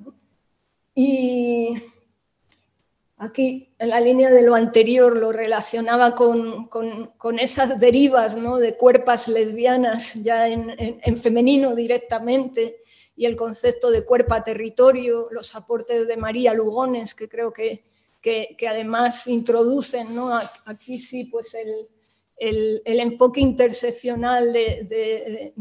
Y 0.93 1.81
aquí, 3.15 3.73
en 3.79 3.89
la 3.89 4.01
línea 4.01 4.29
de 4.29 4.41
lo 4.41 4.55
anterior, 4.55 5.15
lo 5.15 5.31
relacionaba 5.31 6.13
con, 6.13 6.67
con, 6.67 7.13
con 7.17 7.39
esas 7.39 7.79
derivas 7.79 8.35
¿no? 8.35 8.57
de 8.57 8.75
cuerpas 8.75 9.29
lesbianas 9.29 10.15
ya 10.15 10.49
en, 10.49 10.75
en, 10.77 11.17
femenino 11.17 11.75
directamente 11.75 12.81
y 13.15 13.25
el 13.25 13.37
concepto 13.37 13.91
de 13.91 14.03
cuerpo 14.03 14.35
territorio, 14.43 15.29
los 15.31 15.55
aportes 15.55 16.09
de 16.09 16.17
María 16.17 16.53
Lugones, 16.53 17.15
que 17.15 17.29
creo 17.29 17.53
que, 17.53 17.85
que, 18.21 18.53
que 18.57 18.67
además 18.67 19.27
introducen 19.27 20.13
¿no? 20.13 20.37
aquí 20.65 20.99
sí 20.99 21.23
pues 21.23 21.53
el, 21.53 21.87
el, 22.39 22.81
enfoque 22.85 23.41
interseccional 23.41 24.53
de, 24.53 25.53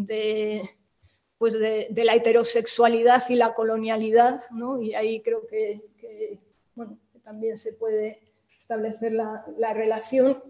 pues 1.37 1.55
de, 1.55 2.05
la 2.05 2.15
heterosexualidad 2.15 3.23
y 3.29 3.35
la 3.35 3.55
colonialidad, 3.55 4.41
¿no? 4.53 4.81
y 4.81 4.95
ahí 4.95 5.21
creo 5.23 5.47
que, 5.47 5.83
también 7.25 7.59
se 7.59 7.75
puede 7.75 8.23
establecer 8.59 9.13
la, 9.13 9.75
relación. 9.75 10.43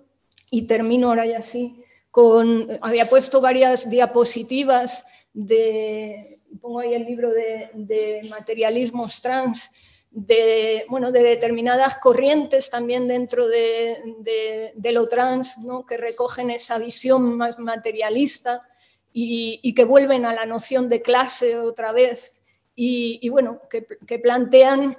Y 0.51 0.67
termino 0.67 1.09
ahora 1.09 1.27
ya 1.27 1.39
así 1.39 1.83
con, 2.11 2.79
había 2.81 3.09
puesto 3.09 3.41
varias 3.41 3.91
diapositivas 3.91 5.05
de, 5.33 6.41
pongo 6.61 6.81
ahí 6.81 6.95
el 6.95 7.05
libro 7.05 7.33
de 7.33 8.27
materialismos 8.31 9.21
trans, 9.21 9.71
de, 10.11 10.85
bueno, 10.89 11.13
de 11.13 11.23
determinadas 11.23 11.97
corrientes 11.97 12.71
también 12.71 13.07
dentro 13.09 13.47
de, 13.47 14.73
lo 14.77 15.09
trans, 15.09 15.59
¿no? 15.59 15.85
que 15.87 15.97
recogen 15.97 16.51
esa 16.51 16.79
visión 16.79 17.37
más 17.37 17.59
materialista 17.59 18.63
y, 19.13 19.75
que 19.75 19.85
vuelven 19.85 20.25
a 20.27 20.35
la 20.35 20.47
noción 20.47 20.89
de 20.89 21.03
clase 21.03 21.59
otra 21.59 21.93
vez 21.93 22.43
y, 22.75 23.29
bueno, 23.29 23.61
que, 23.69 24.19
plantean 24.19 24.97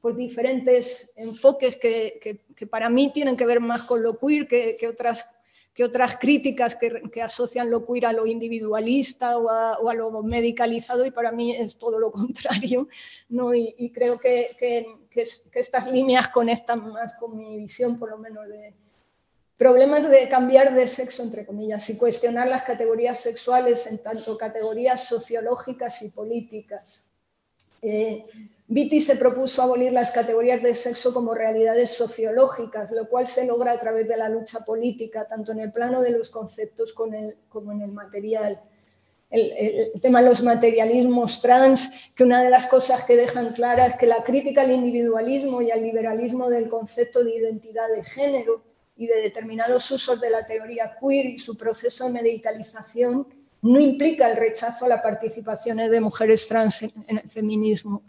pues, 0.00 0.16
diferentes 0.16 1.12
enfoques 1.16 1.76
que, 1.76 2.44
para 2.70 2.88
mí 2.88 3.10
tienen 3.12 3.36
que 3.36 3.46
ver 3.46 3.60
más 3.60 3.82
con 3.82 4.02
lo 4.02 4.18
queer 4.18 4.46
que, 4.46 4.76
que 4.76 4.88
otras 4.88 5.35
que 5.76 5.84
otras 5.84 6.16
críticas 6.16 6.74
que, 6.74 7.22
asocian 7.22 7.70
lo 7.70 7.84
queer 7.86 8.06
a 8.06 8.12
lo 8.14 8.26
individualista 8.26 9.36
o 9.36 9.50
a, 9.50 9.94
lo 9.94 10.22
medicalizado 10.22 11.04
y 11.04 11.10
para 11.10 11.30
mí 11.32 11.54
es 11.54 11.76
todo 11.76 11.98
lo 11.98 12.10
contrario. 12.20 12.88
¿no? 13.28 13.54
Y, 13.54 13.92
creo 13.94 14.18
que, 14.18 14.56
estas 15.52 15.92
líneas 15.92 16.30
conectan 16.30 16.90
más 16.90 17.14
con 17.16 17.36
mi 17.36 17.58
visión, 17.58 17.98
por 17.98 18.08
lo 18.08 18.16
menos, 18.16 18.48
de 18.48 18.72
problemas 19.58 20.08
de 20.08 20.26
cambiar 20.30 20.74
de 20.74 20.86
sexo, 20.86 21.22
entre 21.22 21.44
comillas, 21.44 21.88
y 21.90 21.98
cuestionar 21.98 22.48
las 22.48 22.62
categorías 22.62 23.20
sexuales 23.20 23.86
en 23.86 24.02
tanto 24.02 24.38
categorías 24.38 25.04
sociológicas 25.04 26.00
y 26.00 26.08
políticas. 26.08 27.04
Eh, 27.82 28.24
Vitti 28.68 29.00
se 29.00 29.16
propuso 29.16 29.62
abolir 29.62 29.92
las 29.92 30.10
categorías 30.10 30.60
de 30.60 30.74
sexo 30.74 31.14
como 31.14 31.34
realidades 31.34 31.96
sociológicas, 31.96 32.90
lo 32.90 33.08
cual 33.08 33.28
se 33.28 33.46
logra 33.46 33.72
a 33.72 33.78
través 33.78 34.08
de 34.08 34.16
la 34.16 34.28
lucha 34.28 34.60
política, 34.64 35.24
tanto 35.26 35.52
en 35.52 35.60
el 35.60 35.70
plano 35.70 36.02
de 36.02 36.10
los 36.10 36.30
conceptos 36.30 36.92
como 36.92 37.72
en 37.72 37.80
el 37.80 37.92
material. 37.92 38.60
El, 39.30 39.92
tema 40.00 40.20
de 40.20 40.28
los 40.28 40.42
materialismos 40.42 41.40
trans, 41.40 42.10
que 42.14 42.24
una 42.24 42.42
de 42.42 42.50
las 42.50 42.66
cosas 42.66 43.04
que 43.04 43.16
dejan 43.16 43.52
clara 43.52 43.86
es 43.86 43.96
que 43.96 44.06
la 44.06 44.24
crítica 44.24 44.62
al 44.62 44.72
individualismo 44.72 45.62
y 45.62 45.70
al 45.70 45.82
liberalismo 45.82 46.48
del 46.48 46.68
concepto 46.68 47.22
de 47.22 47.36
identidad 47.36 47.88
de 47.94 48.02
género 48.02 48.62
y 48.96 49.06
de 49.06 49.20
determinados 49.22 49.90
usos 49.92 50.20
de 50.20 50.30
la 50.30 50.44
teoría 50.44 50.96
queer 51.00 51.26
y 51.26 51.38
su 51.38 51.56
proceso 51.56 52.06
de 52.06 52.12
medicalización 52.12 53.28
no 53.62 53.80
implica 53.80 54.28
el 54.28 54.36
rechazo 54.36 54.86
a 54.86 54.88
la 54.88 55.02
participación 55.02 55.76
de 55.78 56.00
mujeres 56.00 56.46
trans 56.46 56.82
en 56.82 57.18
el 57.18 57.28
feminismo. 57.28 58.02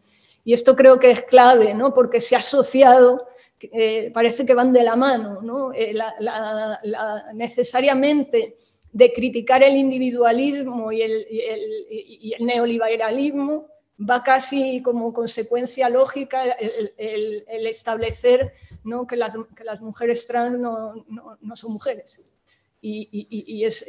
Y 0.48 0.54
esto 0.54 0.78
creo 0.78 0.98
que 0.98 1.12
es 1.12 1.24
clave, 1.24 1.74
¿no? 1.74 1.94
porque 1.94 2.22
se 2.22 2.34
ha 2.34 2.40
asociado 2.40 3.28
eh, 3.60 4.12
parece 4.14 4.46
que 4.46 4.54
van 4.54 4.72
de 4.72 4.82
la 4.82 4.96
mano, 4.96 5.42
¿no? 5.42 5.74
necesariamente 7.34 8.56
de 8.94 9.12
criticar 9.12 9.62
el 9.62 9.76
individualismo 9.76 10.94
y 10.94 11.02
el, 11.02 11.28
y 11.30 12.34
el 12.40 12.46
neoliberalismo 12.46 13.68
va 14.00 14.24
casi 14.24 14.82
como 14.82 15.12
consecuencia 15.12 15.90
lógica 15.90 16.44
el, 16.98 17.68
establecer 17.68 18.54
¿no? 18.86 19.06
que, 19.06 19.18
las, 19.18 19.36
que, 19.54 19.66
las, 19.66 19.82
mujeres 19.82 20.26
trans 20.28 20.58
no, 20.58 21.06
no, 21.42 21.56
son 21.58 21.74
mujeres. 21.74 22.22
Y, 22.80 23.10
y 23.12 23.66
es, 23.66 23.86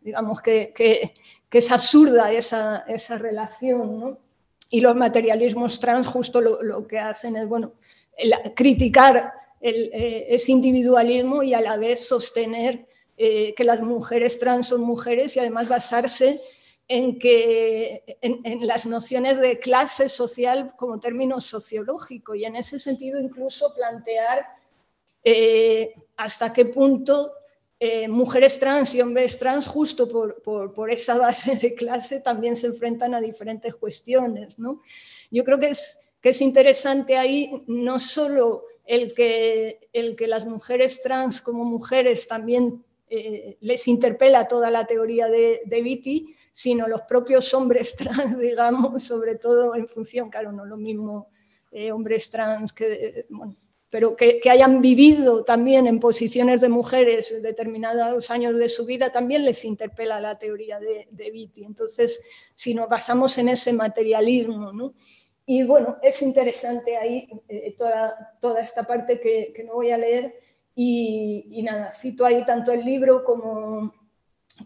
digamos 0.00 0.40
que, 0.40 0.72
que, 0.74 1.12
que, 1.50 1.58
es 1.58 1.70
absurda 1.70 2.32
esa, 2.32 2.78
esa 2.88 3.18
relación. 3.18 4.00
¿no? 4.00 4.25
Y 4.70 4.80
los 4.80 4.96
materialismos 4.96 5.78
trans 5.78 6.06
justo 6.06 6.40
lo, 6.40 6.62
lo 6.62 6.86
que 6.86 6.98
hacen 6.98 7.36
es 7.36 7.48
bueno, 7.48 7.72
criticar 8.54 9.32
el, 9.60 9.90
eh, 9.92 10.26
ese 10.34 10.52
individualismo 10.52 11.42
y 11.42 11.54
a 11.54 11.60
la 11.60 11.76
vez 11.76 12.06
sostener 12.06 12.86
eh, 13.16 13.54
que 13.54 13.64
las 13.64 13.80
mujeres 13.80 14.38
trans 14.38 14.68
son 14.68 14.82
mujeres 14.82 15.36
y 15.36 15.40
además 15.40 15.68
basarse 15.68 16.40
en, 16.88 17.18
que, 17.18 18.18
en, 18.20 18.66
las 18.66 18.86
nociones 18.86 19.40
de 19.40 19.58
clase 19.58 20.08
social 20.08 20.74
como 20.76 21.00
término 21.00 21.40
sociológico 21.40 22.34
y 22.34 22.44
en 22.44 22.56
ese 22.56 22.78
sentido 22.78 23.18
incluso 23.18 23.74
plantear 23.74 24.46
eh, 25.24 25.94
hasta 26.16 26.52
qué 26.52 26.66
punto 26.66 27.32
eh, 27.78 28.08
mujeres 28.08 28.58
trans 28.58 28.94
y 28.94 29.02
hombres 29.02 29.38
trans, 29.38 29.66
justo 29.66 30.08
por, 30.08 30.42
por, 30.42 30.90
esa 30.90 31.18
base 31.18 31.56
de 31.56 31.74
clase, 31.74 32.20
también 32.20 32.56
se 32.56 32.68
enfrentan 32.68 33.14
a 33.14 33.20
diferentes 33.20 33.76
cuestiones. 33.76 34.58
¿no? 34.58 34.80
Yo 35.30 35.44
creo 35.44 35.58
que 35.58 35.70
es, 35.70 35.98
que 36.20 36.30
es 36.30 36.40
interesante 36.40 37.18
ahí 37.18 37.50
no 37.66 37.98
solo 37.98 38.64
el 38.86 39.14
que, 39.14 39.88
el 39.92 40.16
que 40.16 40.26
las 40.26 40.46
mujeres 40.46 41.02
trans 41.02 41.40
como 41.40 41.64
mujeres 41.64 42.26
también 42.26 42.84
eh, 43.08 43.56
les 43.60 43.86
interpela 43.88 44.48
toda 44.48 44.70
la 44.70 44.86
teoría 44.86 45.28
de, 45.28 45.60
de 45.64 45.82
Vitti, 45.82 46.34
sino 46.52 46.88
los 46.88 47.02
propios 47.02 47.52
hombres 47.52 47.94
trans, 47.98 48.38
digamos, 48.38 49.02
sobre 49.02 49.34
todo 49.34 49.74
en 49.74 49.86
función, 49.86 50.30
claro, 50.30 50.50
no 50.50 50.64
lo 50.64 50.76
mismo 50.76 51.28
eh, 51.70 51.92
hombres 51.92 52.30
trans 52.30 52.72
que, 52.72 53.26
pero 53.96 54.14
que, 54.14 54.42
hayan 54.50 54.82
vivido 54.82 55.42
también 55.42 55.86
en 55.86 56.00
posiciones 56.00 56.60
de 56.60 56.68
mujeres 56.68 57.34
determinados 57.40 58.30
años 58.30 58.54
de 58.56 58.68
su 58.68 58.84
vida, 58.84 59.10
también 59.10 59.42
les 59.42 59.64
interpela 59.64 60.20
la 60.20 60.38
teoría 60.38 60.78
de, 60.78 61.08
de 61.10 61.30
Vitti. 61.30 61.64
Entonces, 61.64 62.20
si 62.54 62.74
nos 62.74 62.90
basamos 62.90 63.38
en 63.38 63.48
ese 63.48 63.72
materialismo, 63.72 64.70
¿no? 64.70 64.92
Y 65.46 65.62
bueno, 65.62 65.96
es 66.02 66.20
interesante 66.20 66.94
ahí 66.94 67.26
eh, 67.48 67.74
toda, 67.74 68.36
toda 68.38 68.60
esta 68.60 68.84
parte 68.84 69.18
que, 69.18 69.54
que, 69.56 69.64
no 69.64 69.72
voy 69.72 69.90
a 69.90 69.96
leer. 69.96 70.40
Y, 70.74 71.46
y, 71.52 71.62
nada, 71.62 71.94
cito 71.94 72.26
ahí 72.26 72.44
tanto 72.44 72.72
el 72.72 72.84
libro 72.84 73.24
como, 73.24 73.94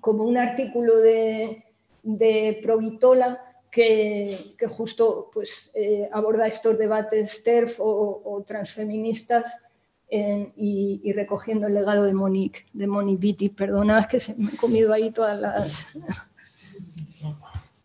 como 0.00 0.24
un 0.24 0.38
artículo 0.38 0.98
de 0.98 2.58
Provitola 2.64 3.49
que, 3.70 4.56
justo 4.68 5.30
pues, 5.32 5.70
eh, 5.74 6.08
aborda 6.12 6.46
estos 6.46 6.78
debates 6.78 7.42
TERF 7.44 7.78
o, 7.80 8.44
transfeministas 8.46 9.64
y, 10.10 11.12
recogiendo 11.12 11.68
el 11.68 11.74
legado 11.74 12.04
de 12.04 12.14
Monique, 12.14 12.66
de 12.72 12.86
Monique 12.86 13.20
Vitti. 13.20 13.48
Perdonad 13.48 14.06
que 14.06 14.18
se 14.18 14.34
me 14.34 14.52
he 14.52 14.56
comido 14.56 14.92
ahí 14.92 15.10
todas 15.10 15.38
las... 15.38 15.86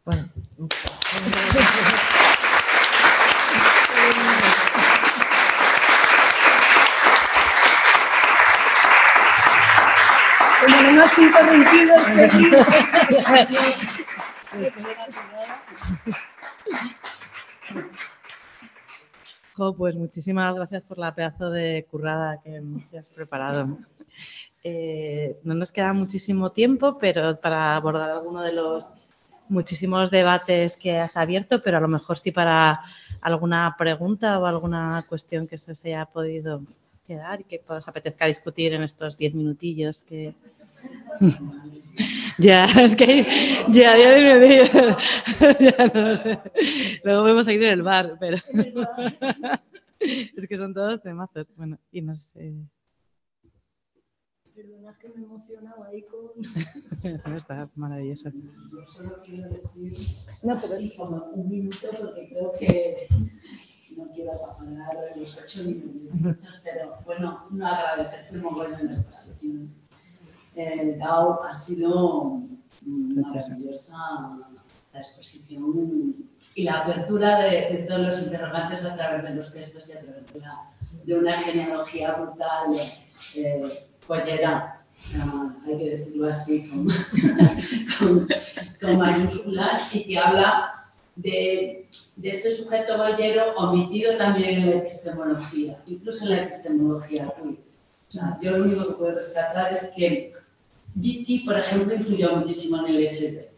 Bueno. 0.03 0.29
No 10.67 11.03
has 11.03 11.17
interrumpido 11.19 11.95
pues 19.77 19.95
muchísimas 19.95 20.53
gracias 20.53 20.85
por 20.85 20.97
la 20.97 21.15
pedazo 21.15 21.49
de 21.49 21.87
currada 21.89 22.41
que 22.41 22.61
has 22.97 23.09
preparado. 23.09 23.77
Eh, 24.63 25.37
no 25.43 25.53
nos 25.53 25.71
queda 25.71 25.93
muchísimo 25.93 26.51
tiempo, 26.51 26.97
pero 26.97 27.39
para 27.39 27.75
abordar 27.75 28.09
alguno 28.09 28.41
de 28.41 28.53
los 28.53 28.89
muchísimos 29.47 30.09
debates 30.09 30.75
que 30.75 30.97
has 30.97 31.17
abierto, 31.17 31.61
pero 31.61 31.77
a 31.77 31.81
lo 31.81 31.87
mejor 31.87 32.17
sí 32.17 32.31
para 32.31 32.81
alguna 33.21 33.75
pregunta 33.77 34.39
o 34.39 34.45
alguna 34.45 35.05
cuestión 35.07 35.47
que 35.47 35.57
se 35.57 35.71
haya 35.87 36.05
podido 36.05 36.61
quedar 37.07 37.41
y 37.41 37.43
que 37.43 37.61
os 37.67 37.87
apetezca 37.87 38.25
discutir 38.25 38.73
en 38.73 38.83
estos 38.83 39.17
diez 39.17 39.35
minutillos 39.35 40.03
que, 40.03 40.33
ya, 42.37 42.65
es 42.65 42.95
que 42.95 43.25
ya, 43.69 43.97
ya, 43.97 44.17
ya, 44.17 45.57
ya 45.59 45.87
no 45.93 46.17
sé. 46.17 46.39
Luego 47.03 47.23
vamos 47.23 47.47
a 47.47 47.53
ir 47.53 47.63
en 47.63 47.73
el 47.73 47.81
bar, 47.81 48.17
pero 48.19 48.37
es 49.99 50.47
que 50.47 50.57
son 50.57 50.73
todos 50.73 51.01
temazos. 51.01 51.51
Bueno, 51.55 51.77
y 51.91 52.01
no 52.01 52.15
sé. 52.15 52.53
Perdona 54.53 54.97
que 54.97 55.09
me 55.09 55.23
emocionaba 55.23 55.87
ahí 55.87 56.03
con. 56.03 56.31
no, 57.31 57.37
está 57.37 57.69
maravilloso. 57.75 58.31
Yo 58.31 58.85
solo 58.85 59.21
quiero 59.23 59.49
decir, 59.49 59.93
no, 60.43 60.61
pero 60.61 60.75
sí, 60.75 60.93
como 60.95 61.25
un 61.33 61.49
minuto, 61.49 61.89
porque 61.97 62.29
creo 62.29 62.53
que 62.53 63.07
no 63.97 64.11
quiero 64.13 64.33
apagar 64.33 64.97
los 65.17 65.41
ocho 65.41 65.63
minutos, 65.63 66.37
pero 66.63 66.95
bueno, 67.05 67.47
no 67.51 67.67
agradecerte 67.67 68.37
un 68.37 68.43
montón 68.43 68.71
la 68.71 68.93
exposición 68.93 69.84
eh, 70.55 70.95
DAO 70.97 71.43
ha 71.43 71.53
sido 71.53 72.41
maravillosa 72.85 73.97
la 74.93 74.99
exposición 74.99 76.15
y 76.55 76.63
la 76.63 76.79
apertura 76.79 77.39
de, 77.39 77.85
todos 77.87 78.07
los 78.07 78.21
interrogantes 78.21 78.85
a 78.85 78.95
través 78.95 79.23
de 79.23 79.35
los 79.35 79.53
textos 79.53 79.89
y 79.89 79.91
a 79.93 80.01
través 80.01 80.23
de, 81.03 81.15
una 81.17 81.37
genealogía 81.37 82.13
brutal, 82.13 82.71
eh, 83.35 83.63
pollera, 84.07 84.85
hay 85.67 85.77
que 85.77 85.97
decirlo 85.97 86.29
así 86.29 86.69
con, 87.99 88.27
con, 88.79 88.97
mayúsculas, 88.97 89.93
y 89.93 90.05
que 90.05 90.17
habla 90.17 90.71
de, 91.15 91.87
de, 92.15 92.29
ese 92.29 92.51
sujeto 92.51 92.97
bollero 92.97 93.53
omitido 93.57 94.17
también 94.17 94.61
en 94.61 94.69
la 94.69 94.75
epistemología, 94.77 95.83
incluso 95.85 96.23
en 96.25 96.31
la 96.31 96.43
epistemología. 96.43 97.27
O 97.27 98.11
sea, 98.11 98.39
yo 98.41 98.51
lo 98.51 98.63
único 98.63 98.87
que 98.87 98.93
puedo 98.93 99.15
rescatar 99.15 99.73
es 99.73 99.91
que 99.95 100.31
Vitti, 100.95 101.39
por 101.39 101.59
ejemplo, 101.59 101.93
influyó 101.93 102.37
muchísimo 102.37 102.77
en 102.79 102.95
el 102.95 103.03
ST. 103.03 103.51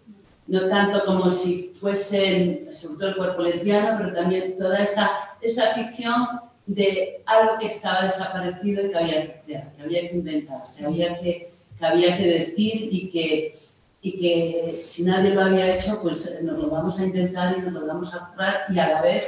No 0.48 0.68
tanto 0.70 1.06
como 1.06 1.30
si 1.30 1.72
fuese, 1.76 2.68
sobre 2.74 2.98
todo 2.98 3.10
el 3.10 3.16
cuerpo 3.16 3.42
lesbiano, 3.44 3.98
pero 3.98 4.14
también 4.14 4.58
toda 4.58 4.82
esa, 4.82 5.12
esa 5.40 5.74
ficción 5.76 6.26
de 6.66 7.22
algo 7.26 7.58
que 7.60 7.68
estaba 7.68 8.06
desaparecido 8.06 8.86
y 8.86 8.90
que 8.90 8.98
había 8.98 10.10
que 10.10 10.16
inventar, 10.16 10.62
que 10.76 10.86
había 10.86 11.20
que, 11.20 11.52
que, 11.78 11.86
había 11.86 12.18
que 12.18 12.26
decir 12.26 12.90
y 12.92 13.10
que, 13.10 13.56
y 14.02 14.18
que 14.20 14.84
si 14.86 15.04
nadie 15.04 15.30
lo 15.30 15.42
había 15.42 15.76
hecho, 15.76 16.02
pues 16.02 16.42
nos 16.42 16.58
lo 16.58 16.70
vamos 16.70 17.00
a 17.00 17.06
inventar 17.06 17.56
y 17.58 17.62
nos 17.62 17.74
lo 17.74 17.86
vamos 17.86 18.16
a 18.16 18.30
currar 18.30 18.66
y 18.70 18.80
a 18.80 18.90
la 18.94 19.02
vez 19.02 19.26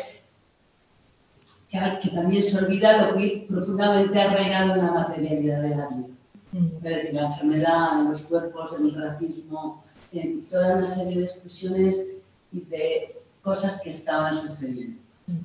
que, 1.69 1.80
que 2.02 2.10
también 2.10 2.41
se 2.41 2.57
olvida 2.57 3.06
lo 3.06 3.18
que 3.18 3.45
profundamente 3.48 4.19
arraigado 4.19 4.73
en 4.73 4.86
la 4.86 4.91
materialidad 4.91 5.61
de 5.61 5.69
la 5.76 5.88
vida 5.90 6.09
la 6.52 7.26
enfermedad, 7.26 8.02
en 8.02 8.10
los 8.10 8.22
cuerpos, 8.24 8.72
en 8.78 8.86
el 8.88 8.96
racismo, 8.96 9.84
en 10.12 10.46
toda 10.46 10.78
una 10.78 10.90
serie 10.90 11.18
de 11.18 11.24
exclusiones 11.24 12.06
y 12.52 12.62
de 12.62 13.16
cosas 13.42 13.82
que 13.82 13.90
estaban 13.90 14.34
sucediendo. 14.34 15.00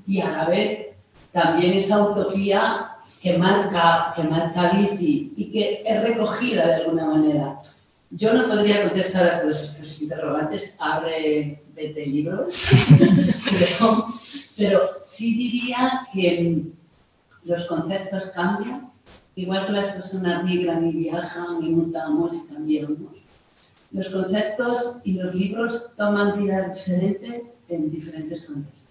Y 0.07 0.21
a 0.21 0.31
la 0.31 0.45
vez 0.47 0.89
también 1.33 1.75
esa 1.75 2.03
utopía 2.03 2.97
que 3.21 3.37
marca, 3.37 4.13
que 4.17 4.23
marca 4.23 4.73
Viti 4.73 5.33
y 5.37 5.51
que 5.51 5.83
es 5.85 6.03
recogida 6.03 6.67
de 6.67 6.75
alguna 6.75 7.07
manera. 7.07 7.61
Yo 8.11 8.33
no 8.33 8.47
podría 8.47 8.85
contestar 8.85 9.27
a 9.27 9.41
todos 9.41 9.63
estos 9.63 10.03
interrogantes, 10.03 10.77
abre 10.79 11.63
20 11.75 12.07
libros, 12.07 12.65
pero, 13.51 14.05
pero 14.57 14.81
sí 15.03 15.37
diría 15.37 16.07
que 16.13 16.63
los 17.45 17.67
conceptos 17.67 18.27
cambian 18.29 18.94
Igual 19.36 19.66
que 19.66 19.73
las 19.73 19.94
personas 19.94 20.44
migran 20.44 20.86
y 20.86 20.93
viajan 20.93 21.62
y 21.62 21.70
mutamos 21.70 22.35
y 22.35 22.47
cambiamos, 22.47 22.98
los 23.90 24.09
conceptos 24.09 24.97
y 25.05 25.15
los 25.15 25.35
libros 25.35 25.89
toman 25.97 26.39
vidas 26.40 26.74
diferentes 26.74 27.59
en 27.69 27.90
diferentes 27.90 28.44
contextos. 28.44 28.82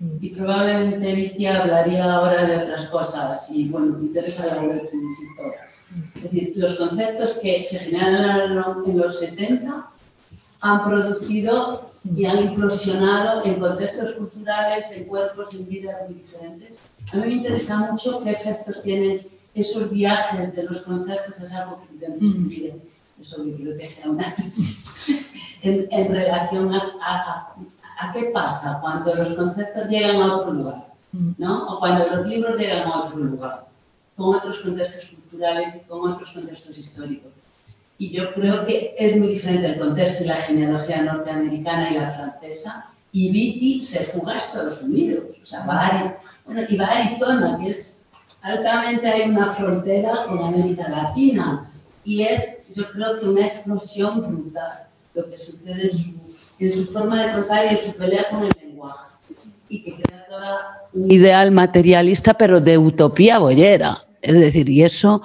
Mm. 0.00 0.16
Y 0.20 0.28
probablemente 0.30 1.14
Vicky 1.14 1.46
hablaría 1.46 2.12
ahora 2.12 2.44
de 2.44 2.56
otras 2.56 2.86
cosas 2.86 3.50
y, 3.50 3.68
bueno, 3.68 3.98
me 3.98 4.06
interesa 4.06 4.46
la 4.46 4.62
web 4.62 4.82
de 4.82 4.88
todas. 5.36 5.80
Es 6.14 6.22
decir, 6.22 6.52
los 6.56 6.76
conceptos 6.76 7.38
que 7.42 7.62
se 7.62 7.78
generaron 7.80 8.88
en 8.88 8.98
los 8.98 9.18
70 9.18 9.90
han 10.60 10.84
producido 10.84 11.90
y 12.16 12.24
han 12.24 12.44
implosionado 12.44 13.44
en 13.44 13.58
contextos 13.58 14.12
culturales, 14.12 14.90
en 14.92 15.04
cuerpos, 15.04 15.52
en 15.54 15.68
vidas 15.68 15.96
muy 16.08 16.14
diferentes 16.14 16.72
a 17.12 17.16
mí 17.16 17.26
me 17.26 17.32
interesa 17.34 17.78
mucho 17.90 18.22
qué 18.22 18.30
efectos 18.30 18.82
tienen 18.82 19.20
esos 19.54 19.90
viajes 19.90 20.54
de 20.54 20.62
los 20.62 20.82
conceptos, 20.82 21.40
es 21.40 21.52
algo 21.52 21.80
que 21.82 21.94
intento 21.94 22.24
escribir, 22.24 22.74
eso 23.20 23.44
yo 23.44 23.56
creo 23.56 23.76
que 23.76 23.84
sea 23.84 24.10
una 24.10 24.34
tesis, 24.34 25.26
en, 25.62 25.88
en 25.90 26.08
relación 26.08 26.72
a, 26.72 26.82
a, 27.02 27.54
a, 28.00 28.12
qué 28.12 28.30
pasa 28.32 28.78
cuando 28.80 29.14
los 29.14 29.34
conceptos 29.34 29.88
llegan 29.88 30.16
a 30.16 30.36
otro 30.36 30.52
lugar, 30.52 30.88
¿no? 31.12 31.66
O 31.66 31.80
cuando 31.80 32.06
los 32.06 32.26
libros 32.26 32.58
llegan 32.58 32.86
a 32.86 33.02
otro 33.04 33.18
lugar, 33.18 33.66
con 34.16 34.36
otros 34.36 34.60
contextos 34.60 35.08
culturales 35.08 35.76
y 35.76 35.88
con 35.88 36.12
otros 36.12 36.32
contextos 36.32 36.78
históricos. 36.78 37.32
Y 38.00 38.10
yo 38.10 38.32
creo 38.32 38.64
que 38.64 38.94
es 38.96 39.16
muy 39.16 39.28
diferente 39.28 39.66
el 39.66 39.78
contexto 39.78 40.22
y 40.22 40.28
la 40.28 40.36
genealogía 40.36 41.02
norteamericana 41.02 41.90
y 41.90 41.94
la 41.94 42.08
francesa. 42.08 42.92
Y 43.10 43.32
Viti 43.32 43.80
se 43.80 44.04
fuga 44.04 44.34
a 44.34 44.36
Estados 44.36 44.82
Unidos, 44.82 45.24
o 45.42 45.44
sea, 45.44 45.64
va 45.66 45.86
a, 45.86 46.18
bueno, 46.44 46.62
y 46.68 46.76
va 46.76 46.86
a 46.86 46.98
Arizona, 46.98 47.58
que 47.58 47.70
es 47.70 47.97
altamente 48.42 49.06
hay 49.06 49.30
una 49.30 49.46
frontera 49.46 50.24
con 50.26 50.38
América 50.42 50.88
Latina. 50.88 51.70
Y 52.04 52.22
es, 52.22 52.58
yo 52.74 52.88
creo 52.90 53.18
que 53.18 53.26
una 53.26 53.46
explosión 53.46 54.20
brutal 54.20 54.88
lo 55.14 55.28
que 55.28 55.36
sucede 55.36 55.90
en 56.58 56.72
su, 56.72 56.86
forma 56.86 57.22
de 57.22 57.32
contar 57.32 57.66
y 57.66 57.68
en 57.70 57.78
su 57.78 57.96
pelea 57.96 58.26
con 58.30 58.44
el 58.44 58.52
lenguaje. 58.60 59.08
Y 59.68 59.82
que 59.82 60.02
crea 60.02 60.26
toda 60.28 60.78
un 60.92 61.10
ideal 61.10 61.50
materialista, 61.50 62.34
pero 62.34 62.60
de 62.60 62.78
utopía 62.78 63.38
boyera. 63.38 63.98
Es 64.22 64.32
decir, 64.32 64.68
y 64.68 64.82
eso 64.82 65.22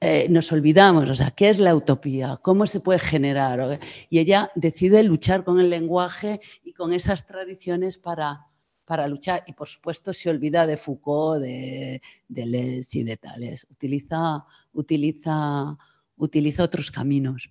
eh, 0.00 0.26
nos 0.28 0.50
olvidamos, 0.52 1.08
o 1.10 1.14
sea, 1.14 1.30
¿qué 1.30 1.48
es 1.48 1.58
la 1.58 1.74
utopía? 1.74 2.38
¿Cómo 2.42 2.66
se 2.66 2.80
puede 2.80 2.98
generar? 2.98 3.80
Y 4.08 4.18
ella 4.18 4.50
decide 4.54 5.02
luchar 5.02 5.44
con 5.44 5.60
el 5.60 5.70
lenguaje 5.70 6.40
y 6.64 6.72
con 6.72 6.92
esas 6.92 7.26
tradiciones 7.26 7.98
para, 7.98 8.46
para 8.90 9.06
luchar. 9.06 9.44
Y 9.46 9.52
por 9.52 9.68
supuesto 9.68 10.12
se 10.12 10.28
olvida 10.28 10.66
de 10.66 10.76
Foucault, 10.76 11.40
de, 11.40 12.02
de 12.26 12.84
y 12.92 13.02
de 13.04 13.16
Tales. 13.16 13.64
Utiliza, 13.70 14.44
utiliza, 14.72 15.78
utiliza 16.16 16.64
otros 16.64 16.90
caminos. 16.90 17.48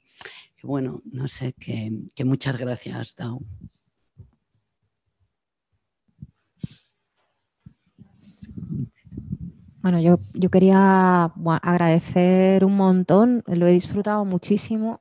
Que 0.58 0.68
bueno, 0.68 1.02
no 1.06 1.30
sé, 1.30 1.54
que, 1.54 1.94
que 2.14 2.26
muchas 2.26 2.58
gracias, 2.58 3.16
Dao. 3.16 3.40
Bueno, 9.82 10.02
yo, 10.02 10.20
yo 10.34 10.50
quería 10.50 11.32
agradecer 11.62 12.66
un 12.66 12.76
montón, 12.76 13.46
lo 13.48 13.66
he 13.66 13.72
disfrutado 13.72 14.26
muchísimo 14.26 15.00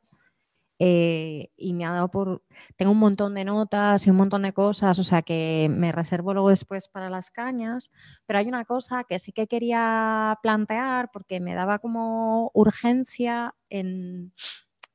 eh, 0.79 1.51
y 1.57 1.75
me 1.75 1.85
ha 1.85 1.93
dado 1.93 2.09
por... 2.09 2.43
Tengo 2.77 2.93
un 2.93 2.99
montón 2.99 3.35
de 3.35 3.45
notas 3.45 4.07
y 4.07 4.11
un 4.11 4.17
montón 4.17 4.43
de 4.43 4.53
cosas, 4.53 4.99
o 4.99 5.05
sea 5.05 5.23
que 5.23 5.69
me 5.71 5.93
reservo 5.93 6.33
luego 6.33 6.51
después 6.51 6.89
para 6.89 7.11
las 7.11 7.31
cañas, 7.31 7.91
pero 8.27 8.39
hay 8.39 8.49
una 8.49 8.65
cosa 8.65 9.05
que 9.05 9.19
sí 9.19 9.33
que 9.33 9.47
quería 9.47 10.39
plantear 10.43 11.11
porque 11.13 11.41
me 11.41 11.55
daba 11.55 11.79
como 11.79 12.51
urgencia 12.55 13.55
en, 13.71 14.33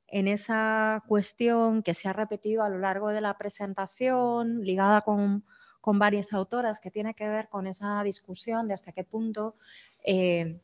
en 0.08 0.28
esa 0.28 1.04
cuestión 1.08 1.84
que 1.84 1.94
se 1.94 2.10
ha 2.10 2.14
repetido 2.14 2.64
a 2.64 2.70
lo 2.70 2.80
largo 2.80 3.10
de 3.10 3.22
la 3.22 3.38
presentación, 3.38 4.62
ligada 4.62 5.02
con 5.02 5.44
con 5.84 6.00
varias 6.00 6.32
autoras 6.32 6.80
que 6.80 6.92
tiene 6.92 7.14
que 7.14 7.28
ver 7.28 7.50
con 7.50 7.68
esa 7.68 8.02
discusión 8.04 8.70
de 8.70 8.74
hasta 8.74 8.94
qué 8.94 9.04
punto 9.04 9.56
eh, 10.06 10.62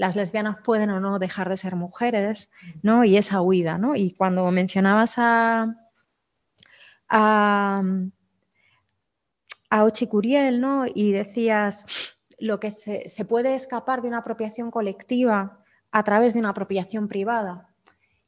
las 0.00 0.16
lesbianas 0.16 0.56
pueden 0.64 0.90
o 0.90 0.98
no 0.98 1.18
dejar 1.18 1.48
de 1.48 1.56
ser 1.56 1.76
mujeres, 1.76 2.50
¿no? 2.82 3.04
Y 3.04 3.16
esa 3.16 3.42
huida, 3.42 3.78
¿no? 3.78 3.94
Y 3.94 4.12
cuando 4.12 4.50
mencionabas 4.50 5.14
a, 5.18 5.76
a, 7.08 7.82
a 9.70 9.84
Ochi 9.84 10.06
Curiel, 10.06 10.60
¿no? 10.60 10.86
Y 10.86 11.12
decías 11.12 11.86
lo 12.38 12.58
que 12.58 12.70
se, 12.70 13.08
se 13.08 13.24
puede 13.24 13.54
escapar 13.54 14.00
de 14.00 14.08
una 14.08 14.18
apropiación 14.18 14.70
colectiva 14.70 15.62
a 15.92 16.02
través 16.02 16.32
de 16.32 16.40
una 16.40 16.50
apropiación 16.50 17.06
privada. 17.06 17.68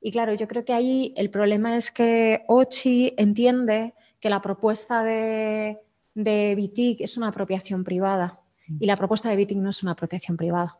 Y 0.00 0.12
claro, 0.12 0.34
yo 0.34 0.46
creo 0.46 0.64
que 0.64 0.74
ahí 0.74 1.14
el 1.16 1.30
problema 1.30 1.76
es 1.76 1.90
que 1.90 2.44
Ochi 2.48 3.14
entiende 3.16 3.94
que 4.20 4.30
la 4.30 4.42
propuesta 4.42 5.02
de 5.02 5.80
de 6.14 6.54
BITIC 6.54 7.00
es 7.00 7.16
una 7.16 7.28
apropiación 7.28 7.84
privada 7.84 8.40
y 8.78 8.86
la 8.86 8.96
propuesta 8.96 9.28
de 9.28 9.36
BITIC 9.36 9.58
no 9.58 9.70
es 9.70 9.82
una 9.82 9.92
apropiación 9.92 10.36
privada. 10.36 10.78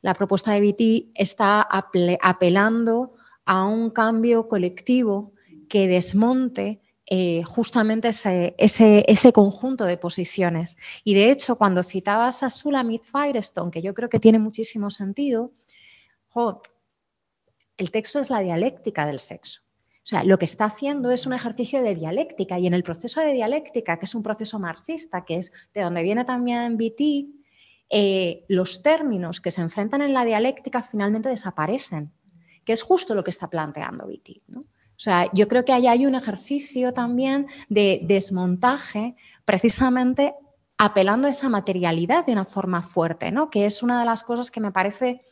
La 0.00 0.14
propuesta 0.14 0.52
de 0.52 0.60
BITIC 0.60 1.10
está 1.14 1.62
apelando 1.62 3.14
a 3.44 3.64
un 3.64 3.90
cambio 3.90 4.46
colectivo 4.46 5.32
que 5.68 5.88
desmonte 5.88 6.80
eh, 7.06 7.42
justamente 7.42 8.08
ese, 8.08 8.54
ese, 8.58 9.32
conjunto 9.32 9.84
de 9.84 9.96
posiciones. 9.96 10.76
Y 11.04 11.14
de 11.14 11.30
hecho, 11.30 11.56
cuando 11.56 11.82
citabas 11.82 12.42
a 12.42 12.50
Sulamit 12.50 13.02
Firestone, 13.02 13.70
que 13.70 13.80
yo 13.80 13.94
creo 13.94 14.10
que 14.10 14.20
tiene 14.20 14.38
muchísimo 14.38 14.90
sentido, 14.90 15.52
el 17.76 17.90
texto 17.90 18.20
es 18.20 18.30
la 18.30 18.40
dialéctica 18.40 19.06
del 19.06 19.20
sexo. 19.20 19.62
O 19.62 20.08
sea, 20.08 20.24
lo 20.24 20.38
que 20.38 20.46
está 20.46 20.66
haciendo 20.66 21.10
es 21.10 21.26
un 21.26 21.32
ejercicio 21.32 21.82
de 21.82 21.94
dialéctica 21.94 22.58
y 22.58 22.66
en 22.66 22.74
el 22.74 22.82
proceso 22.82 23.20
de 23.20 23.32
dialéctica, 23.32 23.98
que 23.98 24.06
es 24.06 24.14
un 24.14 24.22
proceso 24.22 24.58
marxista, 24.58 25.24
que 25.24 25.36
es 25.36 25.52
de 25.74 25.82
donde 25.82 26.02
viene 26.02 26.24
también 26.24 26.76
BT, 26.76 27.37
eh, 27.90 28.44
los 28.48 28.82
términos 28.82 29.40
que 29.40 29.50
se 29.50 29.62
enfrentan 29.62 30.02
en 30.02 30.12
la 30.12 30.24
dialéctica 30.24 30.82
finalmente 30.82 31.28
desaparecen, 31.28 32.12
que 32.64 32.72
es 32.72 32.82
justo 32.82 33.14
lo 33.14 33.24
que 33.24 33.30
está 33.30 33.48
planteando 33.48 34.06
BT. 34.06 34.42
O 34.54 35.00
sea, 35.00 35.30
yo 35.32 35.46
creo 35.48 35.64
que 35.64 35.72
ahí 35.72 35.86
hay 35.86 36.06
un 36.06 36.14
ejercicio 36.14 36.92
también 36.92 37.46
de 37.68 38.00
desmontaje 38.02 39.14
precisamente 39.44 40.34
apelando 40.76 41.26
a 41.28 41.30
esa 41.30 41.48
materialidad 41.48 42.26
de 42.26 42.32
una 42.32 42.44
forma 42.44 42.82
fuerte, 42.82 43.30
¿no? 43.32 43.48
que 43.48 43.64
es 43.64 43.82
una 43.82 43.98
de 43.98 44.06
las 44.06 44.22
cosas 44.22 44.50
que 44.50 44.60
me 44.60 44.72
parece 44.72 45.22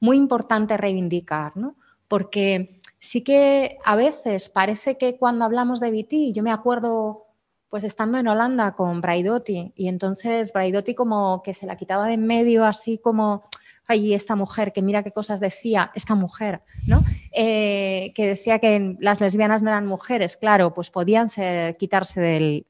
muy 0.00 0.16
importante 0.16 0.76
reivindicar, 0.76 1.56
¿no? 1.56 1.76
porque 2.08 2.80
sí 2.98 3.22
que 3.22 3.78
a 3.84 3.94
veces 3.94 4.48
parece 4.48 4.98
que 4.98 5.16
cuando 5.16 5.44
hablamos 5.44 5.80
de 5.80 5.90
BT, 5.90 6.34
yo 6.34 6.42
me 6.42 6.50
acuerdo 6.50 7.26
pues 7.70 7.84
estando 7.84 8.18
en 8.18 8.28
Holanda 8.28 8.72
con 8.72 9.00
Braidotti 9.00 9.72
y 9.76 9.88
entonces 9.88 10.52
Braidotti 10.52 10.94
como 10.94 11.42
que 11.42 11.54
se 11.54 11.66
la 11.66 11.76
quitaba 11.76 12.06
de 12.06 12.14
en 12.14 12.26
medio 12.26 12.64
así 12.64 12.98
como, 12.98 13.44
ay, 13.86 14.12
esta 14.12 14.36
mujer, 14.36 14.72
que 14.72 14.82
mira 14.82 15.02
qué 15.02 15.12
cosas 15.12 15.40
decía, 15.40 15.92
esta 15.94 16.14
mujer, 16.14 16.62
¿no? 16.86 17.00
Eh, 17.32 18.12
que 18.14 18.26
decía 18.26 18.58
que 18.58 18.96
las 18.98 19.20
lesbianas 19.20 19.62
no 19.62 19.70
eran 19.70 19.86
mujeres, 19.86 20.36
claro, 20.36 20.74
pues 20.74 20.90
podían 20.90 21.28
quitarse 21.78 22.20
del... 22.20 22.66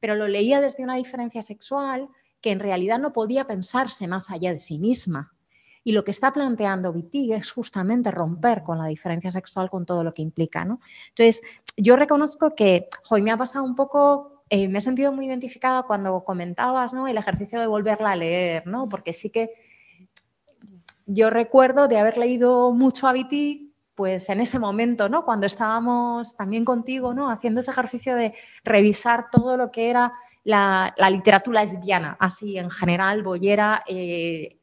Pero 0.00 0.14
lo 0.14 0.26
leía 0.26 0.60
desde 0.60 0.82
una 0.82 0.96
diferencia 0.96 1.42
sexual 1.42 2.08
que 2.40 2.50
en 2.50 2.60
realidad 2.60 2.98
no 2.98 3.12
podía 3.12 3.46
pensarse 3.46 4.08
más 4.08 4.30
allá 4.30 4.52
de 4.52 4.60
sí 4.60 4.78
misma, 4.78 5.32
y 5.88 5.92
lo 5.92 6.04
que 6.04 6.10
está 6.10 6.34
planteando 6.34 6.90
Wittig 6.90 7.32
es 7.32 7.50
justamente 7.50 8.10
romper 8.10 8.62
con 8.62 8.76
la 8.76 8.88
diferencia 8.88 9.30
sexual 9.30 9.70
con 9.70 9.86
todo 9.86 10.04
lo 10.04 10.12
que 10.12 10.20
implica. 10.20 10.62
¿no? 10.62 10.80
Entonces, 11.08 11.42
yo 11.78 11.96
reconozco 11.96 12.54
que 12.54 12.90
hoy 13.08 13.22
me 13.22 13.30
ha 13.30 13.38
pasado 13.38 13.64
un 13.64 13.74
poco, 13.74 14.37
eh, 14.50 14.68
me 14.68 14.78
he 14.78 14.80
sentido 14.80 15.12
muy 15.12 15.26
identificada 15.26 15.82
cuando 15.82 16.24
comentabas 16.24 16.92
el 16.94 17.16
ejercicio 17.16 17.60
de 17.60 17.66
volverla 17.66 18.12
a 18.12 18.16
leer, 18.16 18.64
porque 18.90 19.12
sí 19.12 19.30
que 19.30 19.50
yo 21.06 21.30
recuerdo 21.30 21.88
de 21.88 21.98
haber 21.98 22.18
leído 22.18 22.72
mucho 22.72 23.06
a 23.06 23.12
Wittig 23.12 23.68
pues 23.98 24.28
en 24.28 24.40
ese 24.40 24.60
momento. 24.60 25.10
Cuando 25.24 25.46
estábamos 25.46 26.36
también 26.36 26.64
contigo. 26.64 27.12
Haciendo 27.28 27.58
ese 27.58 27.72
ejercicio 27.72 28.14
de 28.14 28.32
revisar 28.62 29.26
todo 29.32 29.56
lo 29.56 29.72
que 29.72 29.90
era 29.90 30.12
la, 30.44 30.94
literatura 31.10 31.62
lesbiana, 31.62 32.16
así 32.20 32.58
en 32.58 32.70
general, 32.70 33.24
boyera, 33.24 33.82
eh, 33.88 34.60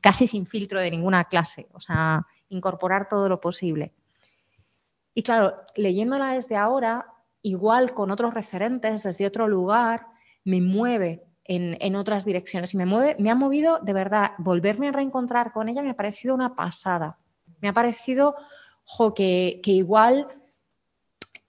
casi 0.00 0.26
sin 0.26 0.46
filtro 0.46 0.80
de 0.80 0.90
ninguna 0.90 1.24
clase, 1.24 1.68
o 1.74 1.80
sea, 1.80 2.26
incorporar 2.48 3.08
todo 3.08 3.28
lo 3.28 3.40
posible. 3.40 3.92
Y 5.14 5.22
claro, 5.22 5.56
leyéndola 5.76 6.32
desde 6.32 6.56
ahora, 6.56 7.06
igual 7.42 7.94
con 7.94 8.10
otros 8.10 8.34
referentes, 8.34 9.02
desde 9.02 9.26
otro 9.26 9.48
lugar, 9.48 10.06
me 10.44 10.60
mueve 10.60 11.24
en, 11.44 11.96
otras 11.96 12.24
direcciones 12.24 12.74
y 12.74 12.76
me, 12.76 12.86
mueve, 12.86 13.16
me 13.18 13.30
ha 13.30 13.34
movido 13.34 13.80
de 13.80 13.92
verdad, 13.92 14.32
volverme 14.38 14.88
a 14.88 14.92
reencontrar 14.92 15.52
con 15.52 15.68
ella 15.68 15.82
me 15.82 15.90
ha 15.90 15.96
parecido 15.96 16.34
una 16.34 16.54
pasada. 16.54 17.18
Me 17.60 17.68
ha 17.68 17.72
parecido 17.72 18.36
que, 19.16 19.60
igual 19.64 20.28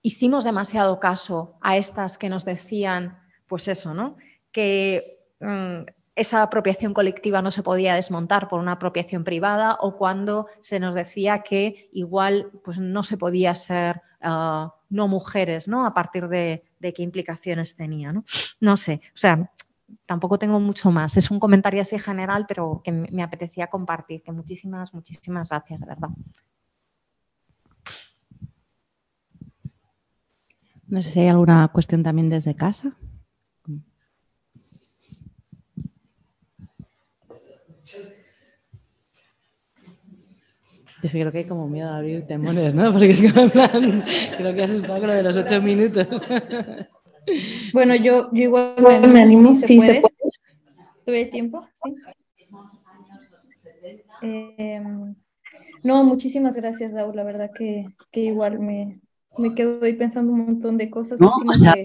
hicimos 0.01 0.43
demasiado 0.43 0.99
caso 0.99 1.57
a 1.61 1.77
estas 1.77 2.17
que 2.17 2.29
nos 2.29 2.45
decían, 2.45 3.19
pues 3.47 3.67
eso, 3.67 3.93
¿no? 3.93 4.17
Que 4.51 5.19
mm, 5.39 5.83
esa 6.15 6.41
apropiación 6.41 6.93
colectiva 6.93 7.43
no 7.43 7.51
se 7.51 7.61
podía 7.61 7.93
desmontar 7.93 8.49
por 8.49 8.59
una 8.59 8.73
apropiación 8.73 9.23
privada 9.23 9.77
o 9.81 9.97
cuando 9.97 10.47
se 10.61 10.79
nos 10.79 10.95
decía 10.95 11.43
que 11.43 11.89
igual 11.93 12.49
pues, 12.63 12.79
no 12.79 13.03
se 13.03 13.17
podía 13.17 13.53
ser 13.53 14.01
ah, 14.21 14.73
no 14.91 15.07
mujeres, 15.07 15.67
¿no? 15.67 15.85
A 15.85 15.93
partir 15.93 16.27
de, 16.27 16.63
qué 16.79 17.01
implicaciones 17.01 17.75
tenía, 17.75 18.13
¿no? 18.13 18.23
No 18.59 18.77
sé, 18.77 19.01
o 19.07 19.17
sea, 19.17 19.51
tampoco 20.05 20.37
tengo 20.37 20.59
mucho 20.59 20.91
más. 20.91 21.17
Es 21.17 21.31
un 21.31 21.39
comentario 21.39 21.81
así 21.81 21.97
general, 21.97 22.45
pero 22.47 22.81
que 22.83 22.91
me 22.91 23.23
apetecía 23.23 23.67
compartir. 23.67 24.21
Que 24.21 24.31
muchísimas, 24.31 24.93
muchísimas 24.93 25.49
gracias, 25.49 25.81
de 25.81 25.87
verdad. 25.87 26.09
No 30.87 31.01
sé 31.01 31.09
si 31.09 31.19
hay 31.21 31.29
alguna 31.29 31.67
cuestión 31.69 32.03
también 32.03 32.29
desde 32.29 32.53
casa. 32.53 32.93
Yo 41.03 41.09
creo 41.09 41.31
que 41.31 41.37
hay 41.39 41.45
como 41.45 41.67
miedo 41.67 41.89
a 41.89 41.97
abrir 41.97 42.25
temores, 42.27 42.75
¿no? 42.75 42.91
Porque 42.93 43.11
es 43.11 43.33
como 43.33 43.45
en 43.45 43.49
plan, 43.49 44.03
creo 44.37 44.55
que 44.55 44.63
has 44.63 44.71
estado 44.71 44.99
con 44.99 45.07
lo 45.07 45.13
de 45.13 45.23
los 45.23 45.37
ocho 45.37 45.61
minutos. 45.61 46.07
Bueno, 47.71 47.93
yo, 47.93 48.29
yo 48.33 48.43
igual 48.43 48.75
me, 49.07 49.21
animo, 49.21 49.55
si 49.55 49.79
se 49.79 50.01
puede. 50.01 50.15
¿Tuve 51.05 51.25
tiempo? 51.25 51.63
Sí. 51.71 51.95
Em, 54.23 55.15
no, 55.83 56.03
muchísimas 56.03 56.55
gracias, 56.55 56.91
Raúl. 56.91 57.15
La 57.15 57.23
verdad 57.23 57.51
que, 57.55 57.85
que 58.11 58.21
igual 58.21 58.59
me, 58.59 58.99
me, 59.37 59.53
quedo 59.53 59.83
ahí 59.83 59.93
pensando 59.93 60.31
un 60.31 60.45
montón 60.45 60.77
de 60.77 60.89
cosas. 60.89 61.21
No, 61.21 61.29
o 61.29 61.53
sea, 61.53 61.75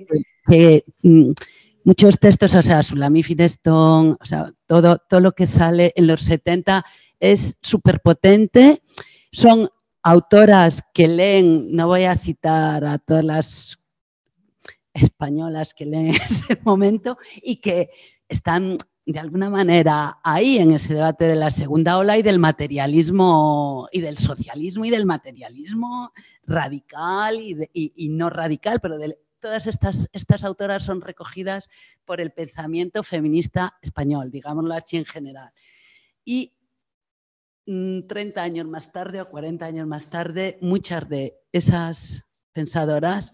que, 0.49 0.85
mm, 1.03 1.33
muchos 1.85 2.19
textos, 2.19 2.55
o 2.55 2.63
sea, 2.63 2.83
Sulami 2.83 3.23
Fineston, 3.23 4.17
o 4.21 4.25
sea, 4.25 4.53
todo, 4.67 4.99
todo 4.99 5.21
lo 5.21 5.33
que 5.33 5.47
sale 5.47 5.93
en 5.97 6.07
los 6.07 6.23
70 6.23 6.85
es 7.21 7.57
súper 7.63 8.01
potente. 8.01 8.83
Son 9.33 9.69
autoras 10.03 10.85
que 10.95 11.09
leen, 11.09 11.73
no 11.73 11.89
voy 11.89 12.05
a 12.05 12.17
citar 12.17 12.85
a 12.85 12.99
todas 12.99 13.25
las 13.25 13.79
españolas 14.95 15.75
que 15.75 15.87
leen 15.87 16.07
en 16.15 16.15
ese 16.15 16.59
momento 16.65 17.19
y 17.43 17.57
que 17.57 17.91
están 18.29 18.79
de 19.07 19.21
alguna 19.21 19.49
manera 19.49 20.19
ahí 20.25 20.59
en 20.59 20.73
ese 20.73 20.95
debate 20.95 21.27
de 21.27 21.37
la 21.37 21.53
segunda 21.53 21.97
ola 21.97 22.19
y 22.19 22.23
del 22.23 22.41
materialismo 22.41 23.89
y 23.93 24.01
del 24.01 24.19
socialismo 24.19 24.85
y 24.85 24.91
del 24.91 25.07
materialismo 25.07 26.13
radical 26.45 27.39
y, 27.41 28.09
no 28.09 28.31
radical, 28.31 28.81
pero 28.81 28.99
todas 29.41 29.69
estas, 29.69 30.09
estas 30.13 30.43
autoras 30.43 30.85
son 30.85 31.01
recogidas 31.01 31.69
por 32.05 32.21
el 32.21 32.33
pensamiento 32.33 33.05
feminista 33.05 33.79
español, 33.81 34.33
digámoslo 34.33 34.75
así 34.75 34.97
en 34.97 35.05
general. 35.05 35.53
Y 36.25 36.56
30 37.67 38.41
mm, 38.41 38.45
años 38.45 38.67
más 38.67 38.93
tarde 38.93 39.21
o 39.21 39.29
40 39.29 39.67
años 39.67 39.87
más 39.87 40.09
tarde, 40.09 40.59
muchas 40.61 41.09
de 41.09 41.37
esas 41.53 42.23
pensadoras 42.53 43.33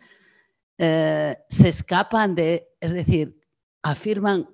eh, 0.78 1.36
se 1.48 1.68
escapan 1.68 2.34
de, 2.34 2.68
es 2.80 2.92
decir, 2.92 3.38
afirman 3.82 4.48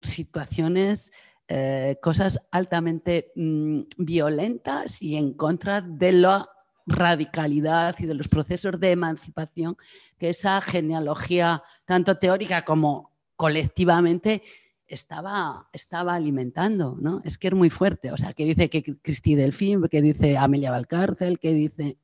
situaciones, 0.00 1.12
eh, 1.48 1.98
cosas 2.02 2.40
altamente 2.50 3.32
mm, 3.36 3.82
violentas 3.98 5.02
y 5.02 5.16
en 5.16 5.34
contra 5.34 5.80
de 5.80 6.12
la 6.12 6.48
radicalidad 6.86 7.96
y 7.98 8.06
de 8.06 8.14
los 8.14 8.28
procesos 8.28 8.80
de 8.80 8.92
emancipación 8.92 9.76
que 10.18 10.30
esa 10.30 10.60
genealogía, 10.60 11.62
tanto 11.84 12.16
teórica 12.16 12.64
como 12.64 13.12
colectivamente, 13.36 14.42
estaba, 14.86 15.68
estaba 15.72 16.14
alimentando, 16.14 16.96
¿no? 17.00 17.20
Es 17.24 17.38
que 17.38 17.48
es 17.48 17.54
muy 17.54 17.70
fuerte, 17.70 18.12
o 18.12 18.16
sea, 18.16 18.32
que 18.32 18.44
dice 18.44 18.70
que 18.70 18.82
Cristi 18.82 19.34
Delfín, 19.34 19.82
que 19.88 20.02
dice 20.02 20.36
Amelia 20.36 20.70
Valcárcel, 20.70 21.38
que 21.38 21.52
dice, 21.52 21.98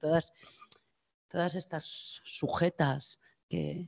todas, 0.00 0.32
todas 1.28 1.54
estas 1.54 2.20
sujetas 2.24 3.18
que... 3.48 3.86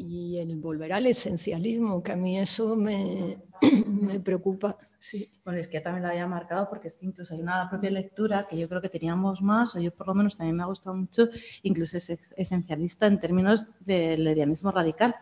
y 0.00 0.38
el 0.38 0.56
volver 0.56 0.92
al 0.92 1.06
esencialismo, 1.06 2.02
que 2.02 2.12
a 2.12 2.16
mí 2.16 2.38
eso 2.38 2.76
me, 2.76 3.38
me 3.86 4.20
preocupa. 4.20 4.76
Sí. 4.98 5.30
Bueno, 5.44 5.60
es 5.60 5.68
que 5.68 5.80
también 5.80 6.02
lo 6.02 6.08
había 6.08 6.26
marcado 6.26 6.68
porque 6.68 6.88
es 6.88 6.96
que 6.96 7.06
incluso 7.06 7.34
hay 7.34 7.40
una 7.40 7.68
propia 7.68 7.90
lectura 7.90 8.46
que 8.48 8.58
yo 8.58 8.68
creo 8.68 8.80
que 8.80 8.88
teníamos 8.88 9.42
más, 9.42 9.76
o 9.76 9.80
yo 9.80 9.92
por 9.94 10.08
lo 10.08 10.14
menos 10.14 10.36
también 10.36 10.56
me 10.56 10.62
ha 10.62 10.66
gustado 10.66 10.96
mucho, 10.96 11.28
incluso 11.62 11.96
es 11.96 12.10
esencialista 12.36 13.06
en 13.06 13.20
términos 13.20 13.68
del 13.80 14.24
lesbianismo 14.24 14.70
radical. 14.70 15.14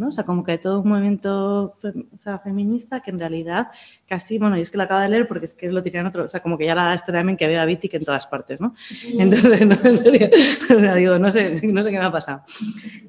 ¿No? 0.00 0.08
O 0.08 0.10
sea, 0.10 0.24
como 0.24 0.42
que 0.42 0.56
todo 0.58 0.80
un 0.80 0.88
movimiento 0.88 1.76
o 2.12 2.16
sea, 2.16 2.38
feminista 2.38 3.00
que 3.00 3.10
en 3.10 3.18
realidad 3.18 3.68
casi, 4.08 4.38
bueno, 4.38 4.56
yo 4.56 4.62
es 4.62 4.70
que 4.70 4.78
lo 4.78 4.84
acabo 4.84 5.02
de 5.02 5.10
leer 5.10 5.28
porque 5.28 5.44
es 5.44 5.54
que 5.54 5.70
lo 5.70 5.82
tiran 5.82 6.06
otro, 6.06 6.24
o 6.24 6.28
sea, 6.28 6.40
como 6.40 6.56
que 6.56 6.64
ya 6.64 6.74
la 6.74 6.96
también 6.96 7.36
que 7.36 7.44
había 7.44 7.64
Vitic 7.66 7.94
en 7.94 8.04
todas 8.04 8.26
partes, 8.26 8.60
¿no? 8.60 8.74
Entonces, 9.18 9.66
no, 9.66 9.76
en 9.84 9.98
serio, 9.98 10.30
o 10.76 10.80
sea, 10.80 10.94
digo, 10.94 11.18
no 11.18 11.30
sé, 11.30 11.60
no 11.68 11.84
sé 11.84 11.90
qué 11.90 11.98
me 11.98 12.04
ha 12.04 12.10
pasado. 12.10 12.42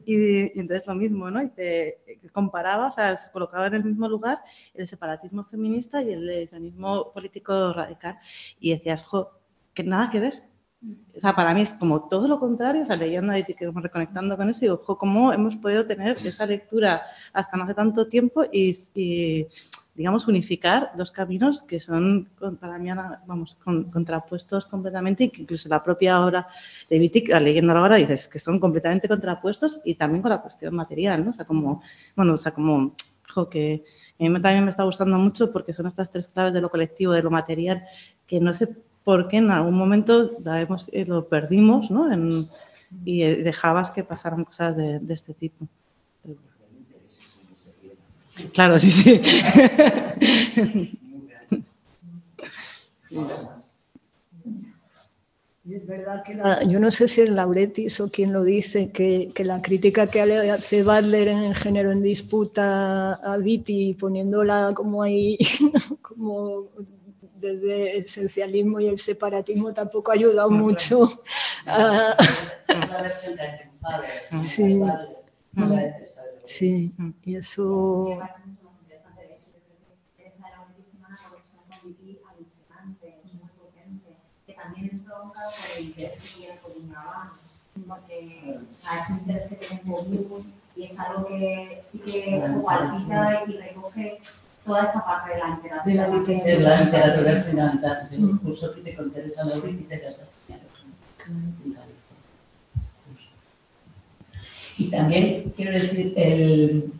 Y, 0.05 0.59
entonces 0.59 0.85
lo 0.85 0.95
mismo, 0.95 1.31
¿no? 1.31 1.41
Y 1.41 1.49
te 1.49 1.99
comparaba, 2.33 2.87
o 2.87 2.91
sea, 2.91 3.15
se 3.15 3.31
colocaba 3.31 3.67
en 3.67 3.75
el 3.75 3.85
mismo 3.85 4.09
lugar 4.09 4.39
el 4.73 4.85
separatismo 4.85 5.45
feminista 5.45 6.01
y 6.01 6.11
el 6.11 6.25
lesbianismo 6.25 7.13
político 7.13 7.71
radical 7.73 8.17
y 8.59 8.71
decías, 8.71 9.03
jo, 9.03 9.31
que 9.73 9.83
nada 9.83 10.09
que 10.09 10.19
ver, 10.19 10.50
o 10.83 11.19
sea, 11.19 11.35
para 11.35 11.53
mí 11.53 11.61
es 11.61 11.73
como 11.73 12.07
todo 12.07 12.27
lo 12.27 12.39
contrario, 12.39 12.81
o 12.81 12.85
sea, 12.85 12.95
leyendo 12.95 13.37
y 13.37 13.43
reconectando 13.43 14.35
con 14.35 14.49
eso, 14.49 14.65
y 14.65 14.69
ojo, 14.69 14.97
cómo 14.97 15.31
hemos 15.31 15.55
podido 15.55 15.85
tener 15.85 16.17
esa 16.25 16.45
lectura 16.47 17.03
hasta 17.33 17.55
no 17.55 17.65
hace 17.65 17.75
tanto 17.75 18.07
tiempo 18.07 18.43
y, 18.51 19.47
digamos, 19.93 20.27
unificar 20.27 20.91
dos 20.97 21.11
caminos 21.11 21.61
que 21.61 21.79
son, 21.79 22.29
para 22.59 22.79
mí, 22.79 22.89
vamos, 23.27 23.59
contrapuestos 23.63 24.65
completamente 24.65 25.25
incluso 25.25 25.69
la 25.69 25.83
propia 25.83 26.19
obra 26.19 26.47
de 26.89 26.97
Wittig, 26.97 27.29
leyendo 27.39 27.73
ahora, 27.73 27.97
dices 27.97 28.27
que 28.27 28.39
son 28.39 28.59
completamente 28.59 29.07
contrapuestos 29.07 29.81
y 29.85 29.93
también 29.93 30.23
con 30.23 30.31
la 30.31 30.41
cuestión 30.41 30.73
material, 30.75 31.23
¿no? 31.23 31.29
O 31.29 31.33
sea, 31.33 31.45
como, 31.45 31.83
bueno, 32.15 32.33
o 32.33 32.37
sea, 32.37 32.53
como, 32.53 32.95
ojo, 33.29 33.47
que 33.47 33.83
a 34.19 34.23
mí 34.23 34.33
también 34.41 34.63
me 34.63 34.71
está 34.71 34.81
gustando 34.81 35.19
mucho 35.19 35.51
porque 35.51 35.73
son 35.73 35.85
estas 35.85 36.11
tres 36.11 36.27
claves 36.27 36.55
de 36.55 36.61
lo 36.61 36.71
colectivo, 36.71 37.13
de 37.13 37.21
lo 37.21 37.29
material, 37.29 37.83
que 38.25 38.39
no 38.39 38.51
se 38.55 38.75
porque 39.03 39.37
en 39.37 39.51
algún 39.51 39.75
momento 39.75 40.37
eh, 40.91 41.05
lo 41.05 41.27
perdimos 41.27 41.91
¿no? 41.91 42.07
y 43.05 43.23
eh, 43.23 43.37
dejabas 43.37 43.91
que 43.91 44.03
pasaran 44.03 44.43
cosas 44.43 44.77
de, 44.77 45.01
este 45.09 45.33
tipo. 45.33 45.67
Claro, 48.53 48.79
sí, 48.79 48.89
sí. 48.89 49.21
es 55.73 55.87
verdad 55.87 56.23
que 56.23 56.37
yo 56.67 56.79
no 56.79 56.91
sé 56.91 57.07
si 57.07 57.21
es 57.21 57.29
Lauretis 57.29 57.99
o 58.01 58.09
quien 58.09 58.33
lo 58.33 58.43
dice, 58.43 58.91
que, 58.91 59.31
la 59.43 59.61
crítica 59.61 60.07
que 60.07 60.21
hace 60.21 60.83
Butler 60.83 61.29
en 61.29 61.53
género 61.53 61.91
en 61.91 62.01
disputa 62.01 63.13
a 63.13 63.37
Viti, 63.37 63.93
poniéndola 63.93 64.71
como 64.75 65.03
ahí, 65.03 65.37
como 66.01 66.67
desde 67.41 67.97
el 67.97 68.05
esencialismo 68.05 68.79
y 68.79 68.87
el 68.87 68.99
separatismo 68.99 69.73
tampoco 69.73 70.11
ha 70.11 70.15
ayudado 70.15 70.49
mucho. 70.49 71.09
A... 71.65 72.15
La 72.67 73.01
versión 73.01 73.35
que 73.35 74.43
sí. 74.43 74.81
sí, 76.43 76.91
y 77.23 77.35
eso... 77.35 78.19
también 84.55 84.91
es 84.93 85.01
provocado 85.01 85.49
por 85.49 85.77
el 85.77 85.85
interés 85.85 86.21
que 86.21 86.27
tiene 86.37 86.55
por 86.61 86.71
porque 87.87 88.59
a 88.85 88.99
ese 88.99 89.13
interés 89.13 89.47
que 89.47 89.55
tiene 89.55 89.81
por 89.83 90.05
y 90.75 90.83
es 90.83 90.99
algo 90.99 91.27
que 91.27 91.79
sí 91.83 91.99
que 91.99 92.41
palpita 92.63 93.43
y 93.47 93.57
recoge 93.57 94.19
toda 94.65 94.83
esa 94.83 95.05
parte 95.05 95.33
de 95.33 95.39
la 95.39 95.55
literatura. 95.55 95.83
De 95.85 95.95
la 95.95 96.07
literatura, 96.07 96.43
de 96.43 96.59
la 96.61 96.83
literatura 96.83 97.31
es 97.37 97.45
fundamental. 97.45 98.07
Que 98.09 98.17
te 98.81 99.71
y 99.71 99.85
se 99.85 100.01
casa. 100.01 100.27
Y 104.77 104.89
también 104.89 105.53
quiero 105.55 105.73
decir, 105.73 106.13
el, 106.15 106.91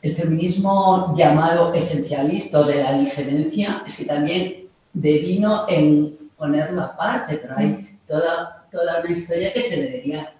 el 0.00 0.16
feminismo 0.16 1.14
llamado 1.16 1.74
esencialista 1.74 2.62
de 2.62 2.82
la 2.82 2.94
diferencia 2.94 3.82
es 3.86 3.98
que 3.98 4.04
también 4.06 4.64
devino 4.92 5.66
en 5.68 6.16
ponerlo 6.36 6.82
aparte, 6.82 7.38
pero 7.38 7.58
hay 7.58 7.98
toda, 8.06 8.66
toda 8.70 9.00
una 9.00 9.10
historia 9.10 9.52
que 9.52 9.60
se 9.60 9.82
debería 9.82 10.32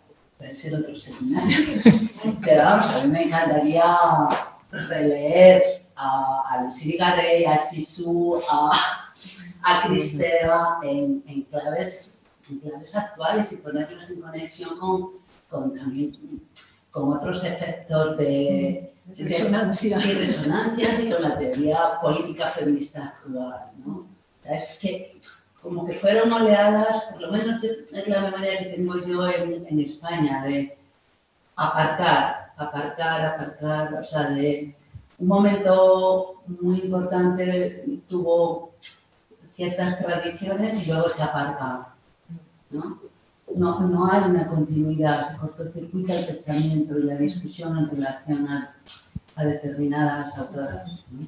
ser 0.52 0.74
otro 0.74 0.94
seminario. 0.94 1.56
Pero 2.44 2.62
vamos, 2.62 2.86
a 2.86 3.04
mí 3.04 3.12
me 3.12 3.22
encantaría 3.24 3.84
releer 4.70 5.62
a, 5.96 6.42
a 6.50 6.62
Lucille 6.62 6.96
Garey, 6.96 7.44
a 7.44 7.58
Sisu, 7.58 8.40
a, 8.50 8.72
a 9.62 9.82
Cristeva 9.86 10.80
en, 10.82 11.22
en, 11.26 11.42
claves, 11.42 12.22
en 12.50 12.58
claves 12.60 12.96
actuales 12.96 13.52
y 13.52 13.56
ponerlos 13.56 14.10
en 14.10 14.20
conexión 14.20 14.78
con, 14.78 15.10
con 15.48 15.74
también 15.74 16.18
con 16.90 17.12
otros 17.12 17.44
efectos 17.44 18.16
de, 18.18 18.94
de 19.04 19.24
resonancia. 19.24 19.98
de, 19.98 20.14
resonancias 20.14 21.00
y 21.00 21.10
con 21.10 21.22
la 21.22 21.38
teoría 21.38 22.00
política 22.00 22.46
feminista 22.46 23.06
actual. 23.06 23.70
¿no? 23.84 24.06
Es 24.44 24.78
que 24.80 25.18
como 25.60 25.86
que 25.86 25.94
fueron 25.94 26.30
oleadas, 26.32 27.04
por 27.04 27.22
lo 27.22 27.32
menos 27.32 27.62
yo, 27.62 27.70
es 27.70 28.06
la 28.06 28.20
memoria 28.20 28.58
que 28.58 28.64
tengo 28.66 29.00
yo 29.00 29.26
en, 29.28 29.66
en 29.66 29.80
España, 29.80 30.44
de 30.44 30.78
aparcar, 31.56 32.52
aparcar, 32.56 33.24
aparcar, 33.24 33.94
o 33.94 34.04
sea, 34.04 34.28
de 34.30 34.76
un 35.24 35.28
momento 35.28 36.42
muy 36.60 36.80
importante 36.80 37.82
tuvo 38.09 38.74
ciertas 39.56 39.98
tradiciones 39.98 40.82
y 40.82 40.90
luego 40.90 41.09
se 41.09 41.22
aparca. 41.22 41.94
¿no? 42.70 43.01
No, 43.56 43.80
no 43.88 44.10
hay 44.10 44.24
una 44.30 44.46
continuidad, 44.48 45.22
se 45.26 45.38
cortocircuita 45.38 46.14
el 46.18 46.26
pensamiento 46.26 46.98
y 46.98 47.05
la 47.05 47.16
discusión 47.16 47.78
en 47.78 47.88
relación 47.88 48.46
a, 48.48 48.74
a 49.36 49.44
determinadas 49.44 50.36
autoras. 50.38 50.90
¿no? 51.10 51.26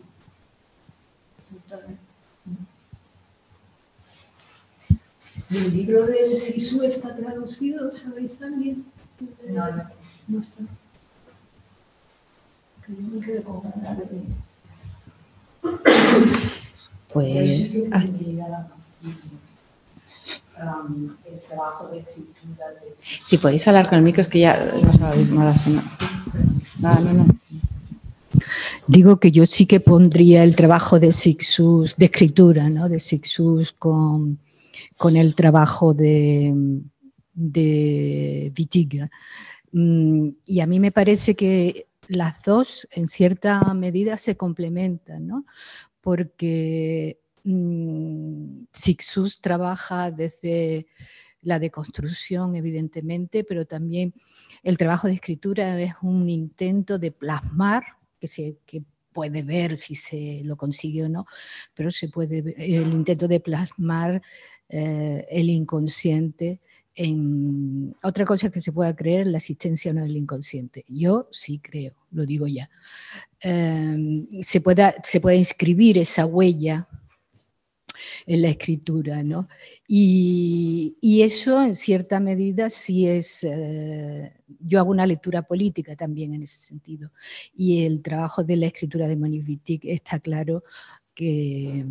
¿El 5.50 5.72
libro 5.72 6.04
de 6.06 6.36
Sisu 6.36 6.82
está 6.82 7.14
traducido? 7.16 7.96
¿Sabéis? 7.96 8.38
No, 8.40 9.70
no. 9.70 9.82
No 10.28 10.40
está. 10.42 10.60
Que 10.60 10.64
yo 10.64 10.74
me 10.74 10.74
quedé 10.74 10.84
con 12.02 12.74
ganas 12.74 12.75
de- 12.75 12.75
Pues, 17.12 17.74
ah, 17.92 18.04
si 22.94 23.38
podéis 23.38 23.66
hablar 23.68 23.88
con 23.88 23.98
el 23.98 24.04
micro, 24.04 24.22
es 24.22 24.28
que 24.28 24.40
ya 24.40 24.72
no 24.82 24.92
sabéis 24.92 25.30
nada. 25.30 25.56
si 25.56 25.70
no- 25.70 25.82
No, 26.80 27.00
no. 27.00 27.26
Digo 28.86 29.18
que 29.18 29.30
yo 29.32 29.46
sí 29.46 29.66
que 29.66 29.80
pondría 29.80 30.44
el 30.44 30.54
trabajo 30.54 31.00
de 31.00 31.10
Sixus, 31.12 31.96
de 31.96 32.06
escritura, 32.06 32.68
¿no? 32.68 32.88
De 32.88 32.98
Sixus 33.00 33.72
con, 33.72 34.38
con 34.96 35.16
el 35.16 35.34
trabajo 35.34 35.92
de, 35.94 36.52
de 37.34 38.52
Wittig. 38.56 39.08
Mm, 39.72 40.28
Y 40.46 40.60
a 40.60 40.66
mí 40.66 40.78
me 40.80 40.92
parece 40.92 41.34
que 41.34 41.86
las 42.08 42.42
dos, 42.42 42.86
en 42.90 43.06
cierta 43.06 43.62
medida, 43.74 44.18
se 44.18 44.36
complementan, 44.36 45.26
¿no? 45.26 45.46
Porque 46.00 47.18
mm, 47.44 48.64
Sixus 48.72 49.40
trabaja 49.40 50.10
desde 50.10 50.86
la 51.42 51.58
deconstrucción, 51.58 52.56
evidentemente, 52.56 53.44
pero 53.44 53.66
también 53.66 54.14
el 54.62 54.78
trabajo 54.78 55.06
de 55.06 55.14
escritura 55.14 55.80
es 55.80 55.94
un 56.02 56.28
intento 56.28 56.98
de 56.98 57.12
plasmar, 57.12 57.84
que, 58.18 58.26
se, 58.26 58.56
que 58.66 58.82
puede 59.12 59.42
ver 59.42 59.76
si 59.76 59.94
se 59.94 60.42
lo 60.44 60.56
consigue 60.56 61.04
o 61.04 61.08
no, 61.08 61.26
pero 61.74 61.90
se 61.90 62.08
puede 62.08 62.42
ver 62.42 62.54
el 62.58 62.92
intento 62.92 63.28
de 63.28 63.40
plasmar 63.40 64.22
eh, 64.68 65.26
el 65.30 65.48
inconsciente 65.48 66.60
en 66.96 67.94
otra 68.02 68.24
cosa 68.24 68.50
que 68.50 68.60
se 68.60 68.72
pueda 68.72 68.96
creer 68.96 69.26
la 69.26 69.38
existencia 69.38 69.90
o 69.90 69.94
no 69.94 70.02
del 70.02 70.16
inconsciente. 70.16 70.84
Yo 70.88 71.28
sí 71.30 71.58
creo, 71.58 71.94
lo 72.10 72.24
digo 72.24 72.46
ya. 72.46 72.70
Eh, 73.42 74.24
se, 74.40 74.60
pueda, 74.62 74.94
se 75.04 75.20
puede 75.20 75.36
inscribir 75.36 75.98
esa 75.98 76.24
huella 76.24 76.88
en 78.26 78.42
la 78.42 78.48
escritura, 78.48 79.22
¿no? 79.22 79.48
Y, 79.86 80.96
eso 81.02 81.62
en 81.62 81.74
cierta 81.74 82.20
medida 82.20 82.70
sí 82.70 83.08
es, 83.08 83.42
eh, 83.42 84.32
yo 84.60 84.78
hago 84.78 84.90
una 84.90 85.06
lectura 85.06 85.42
política 85.42 85.96
también 85.96 86.34
en 86.34 86.42
ese 86.42 86.58
sentido, 86.58 87.10
y 87.54 87.84
el 87.84 88.02
trabajo 88.02 88.44
de 88.44 88.56
la 88.56 88.66
escritura 88.66 89.08
de 89.08 89.16
Wittig 89.16 89.80
está 89.84 90.20
claro 90.20 90.62
que, 91.14 91.84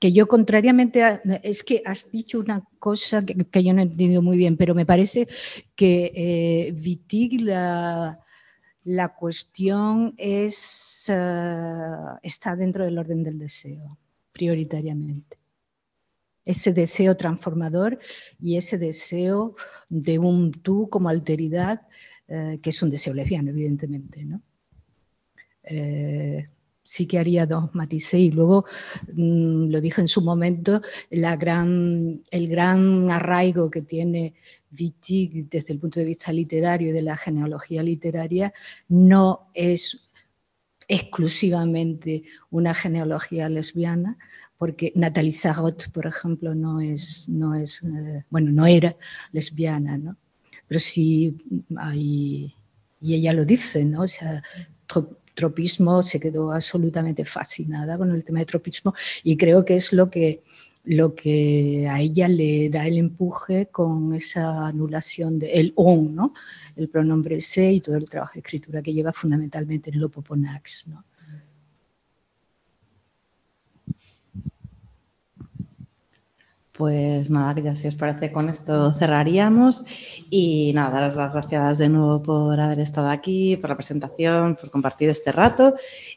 que 0.00 0.12
yo 0.12 0.26
contrariamente, 0.26 1.04
a, 1.04 1.22
es 1.42 1.62
que 1.62 1.82
has 1.84 2.10
dicho 2.10 2.40
una 2.40 2.64
cosa 2.78 3.24
que, 3.24 3.34
yo 3.62 3.74
no 3.74 3.80
he 3.80 3.84
entendido 3.84 4.22
muy 4.22 4.38
bien, 4.38 4.56
pero 4.56 4.74
me 4.74 4.86
parece 4.86 5.28
que 5.76 6.10
eh, 6.16 7.38
la, 7.42 8.18
la 8.84 9.14
cuestión 9.14 10.14
es, 10.16 11.04
uh, 11.10 12.18
está 12.22 12.56
dentro 12.56 12.84
del 12.84 12.98
orden 12.98 13.22
del 13.22 13.38
deseo 13.38 13.98
prioritariamente. 14.32 15.38
Ese 16.46 16.72
deseo 16.72 17.14
transformador 17.14 17.98
y 18.40 18.56
ese 18.56 18.78
deseo 18.78 19.54
de 19.90 20.18
un 20.18 20.50
tú 20.50 20.88
como 20.88 21.10
alteridad, 21.10 21.82
eh, 22.26 22.58
que 22.62 22.70
es 22.70 22.82
un 22.82 22.88
deseo 22.88 23.12
lesbiano, 23.12 23.50
evidentemente. 23.50 24.24
¿no? 24.24 24.40
Eh, 25.62 26.48
sí 26.90 27.06
que 27.06 27.20
haría 27.20 27.46
dos 27.46 27.72
matices 27.72 28.18
y 28.18 28.30
luego, 28.32 28.64
mmm, 29.12 29.70
lo 29.70 29.80
dije 29.80 30.00
en 30.00 30.08
su 30.08 30.22
momento, 30.22 30.82
la 31.10 31.36
gran, 31.36 32.20
el 32.32 32.48
gran 32.48 33.10
arraigo 33.12 33.70
que 33.70 33.82
tiene 33.82 34.34
Wittig 34.76 35.48
desde 35.48 35.72
el 35.72 35.78
punto 35.78 36.00
de 36.00 36.06
vista 36.06 36.32
literario 36.32 36.88
y 36.88 36.92
de 36.92 37.02
la 37.02 37.16
genealogía 37.16 37.84
literaria 37.84 38.52
no 38.88 39.50
es 39.54 40.00
exclusivamente 40.88 42.24
una 42.50 42.74
genealogía 42.74 43.48
lesbiana, 43.48 44.18
porque 44.58 44.92
Nathalie 44.96 45.30
Sarraute, 45.30 45.90
por 45.90 46.08
ejemplo, 46.08 46.56
no 46.56 46.80
es, 46.80 47.28
no 47.28 47.54
es 47.54 47.84
eh, 47.84 48.24
bueno, 48.30 48.50
no 48.50 48.66
era 48.66 48.96
lesbiana, 49.30 49.96
¿no? 49.96 50.16
Pero 50.66 50.80
sí 50.80 51.36
hay, 51.76 52.52
y 53.00 53.14
ella 53.14 53.32
lo 53.32 53.44
dice, 53.44 53.84
¿no? 53.84 54.02
O 54.02 54.08
sea, 54.08 54.42
tropismo, 55.40 56.02
se 56.02 56.20
quedó 56.20 56.52
absolutamente 56.52 57.24
fascinada 57.24 57.96
con 57.98 58.10
el 58.10 58.24
tema 58.24 58.40
de 58.40 58.46
tropismo 58.46 58.94
y 59.24 59.36
creo 59.36 59.64
que 59.64 59.74
es 59.74 59.92
lo 59.92 60.10
que, 60.10 60.42
lo 60.84 61.14
que 61.14 61.86
a 61.88 62.00
ella 62.00 62.28
le 62.28 62.68
da 62.68 62.86
el 62.86 62.98
empuje 62.98 63.66
con 63.66 64.14
esa 64.14 64.66
anulación 64.66 65.38
del 65.38 65.72
on, 65.76 66.14
¿no? 66.14 66.32
el 66.76 66.88
pronombre 66.88 67.40
se 67.40 67.72
y 67.72 67.80
todo 67.80 67.96
el 67.96 68.08
trabajo 68.08 68.34
de 68.34 68.40
escritura 68.40 68.82
que 68.82 68.92
lleva 68.92 69.12
fundamentalmente 69.12 69.90
en 69.90 69.96
el 69.96 70.04
opoponax. 70.04 70.88
¿no? 70.88 71.04
Pues 76.80 77.28
nada, 77.28 77.60
ya 77.60 77.76
si 77.76 77.88
os 77.88 77.94
parece 77.94 78.32
con 78.32 78.48
esto 78.48 78.90
cerraríamos 78.94 79.84
y 80.30 80.72
nada, 80.72 80.88
daros 80.88 81.14
las 81.14 81.30
gracias 81.30 81.76
de 81.76 81.90
nuevo 81.90 82.22
por 82.22 82.58
haber 82.58 82.80
estado 82.80 83.10
aquí, 83.10 83.58
por 83.58 83.68
la 83.68 83.76
presentación, 83.76 84.56
por 84.56 84.70
compartir 84.70 85.10
este 85.10 85.30
rato 85.30 85.74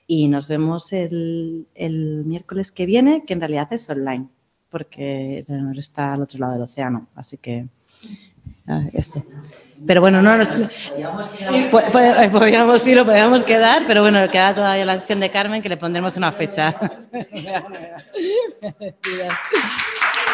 y 0.07 0.29
nos 0.29 0.47
vemos 0.47 0.93
el, 0.93 1.67
el 1.75 2.23
miércoles 2.23 2.71
que 2.71 2.85
viene, 2.85 3.25
que 3.25 3.33
en 3.33 3.41
realidad 3.41 3.73
es 3.73 3.89
online, 3.89 4.29
porque 4.69 5.43
Leonor 5.49 5.77
está 5.77 6.13
al 6.13 6.21
otro 6.21 6.39
lado 6.39 6.53
del 6.53 6.61
océano, 6.61 7.07
así 7.13 7.35
que 7.35 7.67
eso. 8.93 9.21
Pero 9.85 9.99
bueno, 9.99 10.21
no 10.21 10.37
nos... 10.37 10.47
Podríamos 10.47 11.35
ir 12.87 12.99
o 12.99 13.05
podríamos 13.05 13.43
quedar, 13.43 13.83
pero 13.85 14.01
bueno, 14.01 14.25
queda 14.29 14.55
todavía 14.55 14.85
la 14.85 14.97
sesión 14.97 15.19
de 15.19 15.29
Carmen 15.29 15.61
que 15.61 15.67
le 15.67 15.75
pondremos 15.75 16.15
una 16.15 16.31
fecha. 16.31 16.73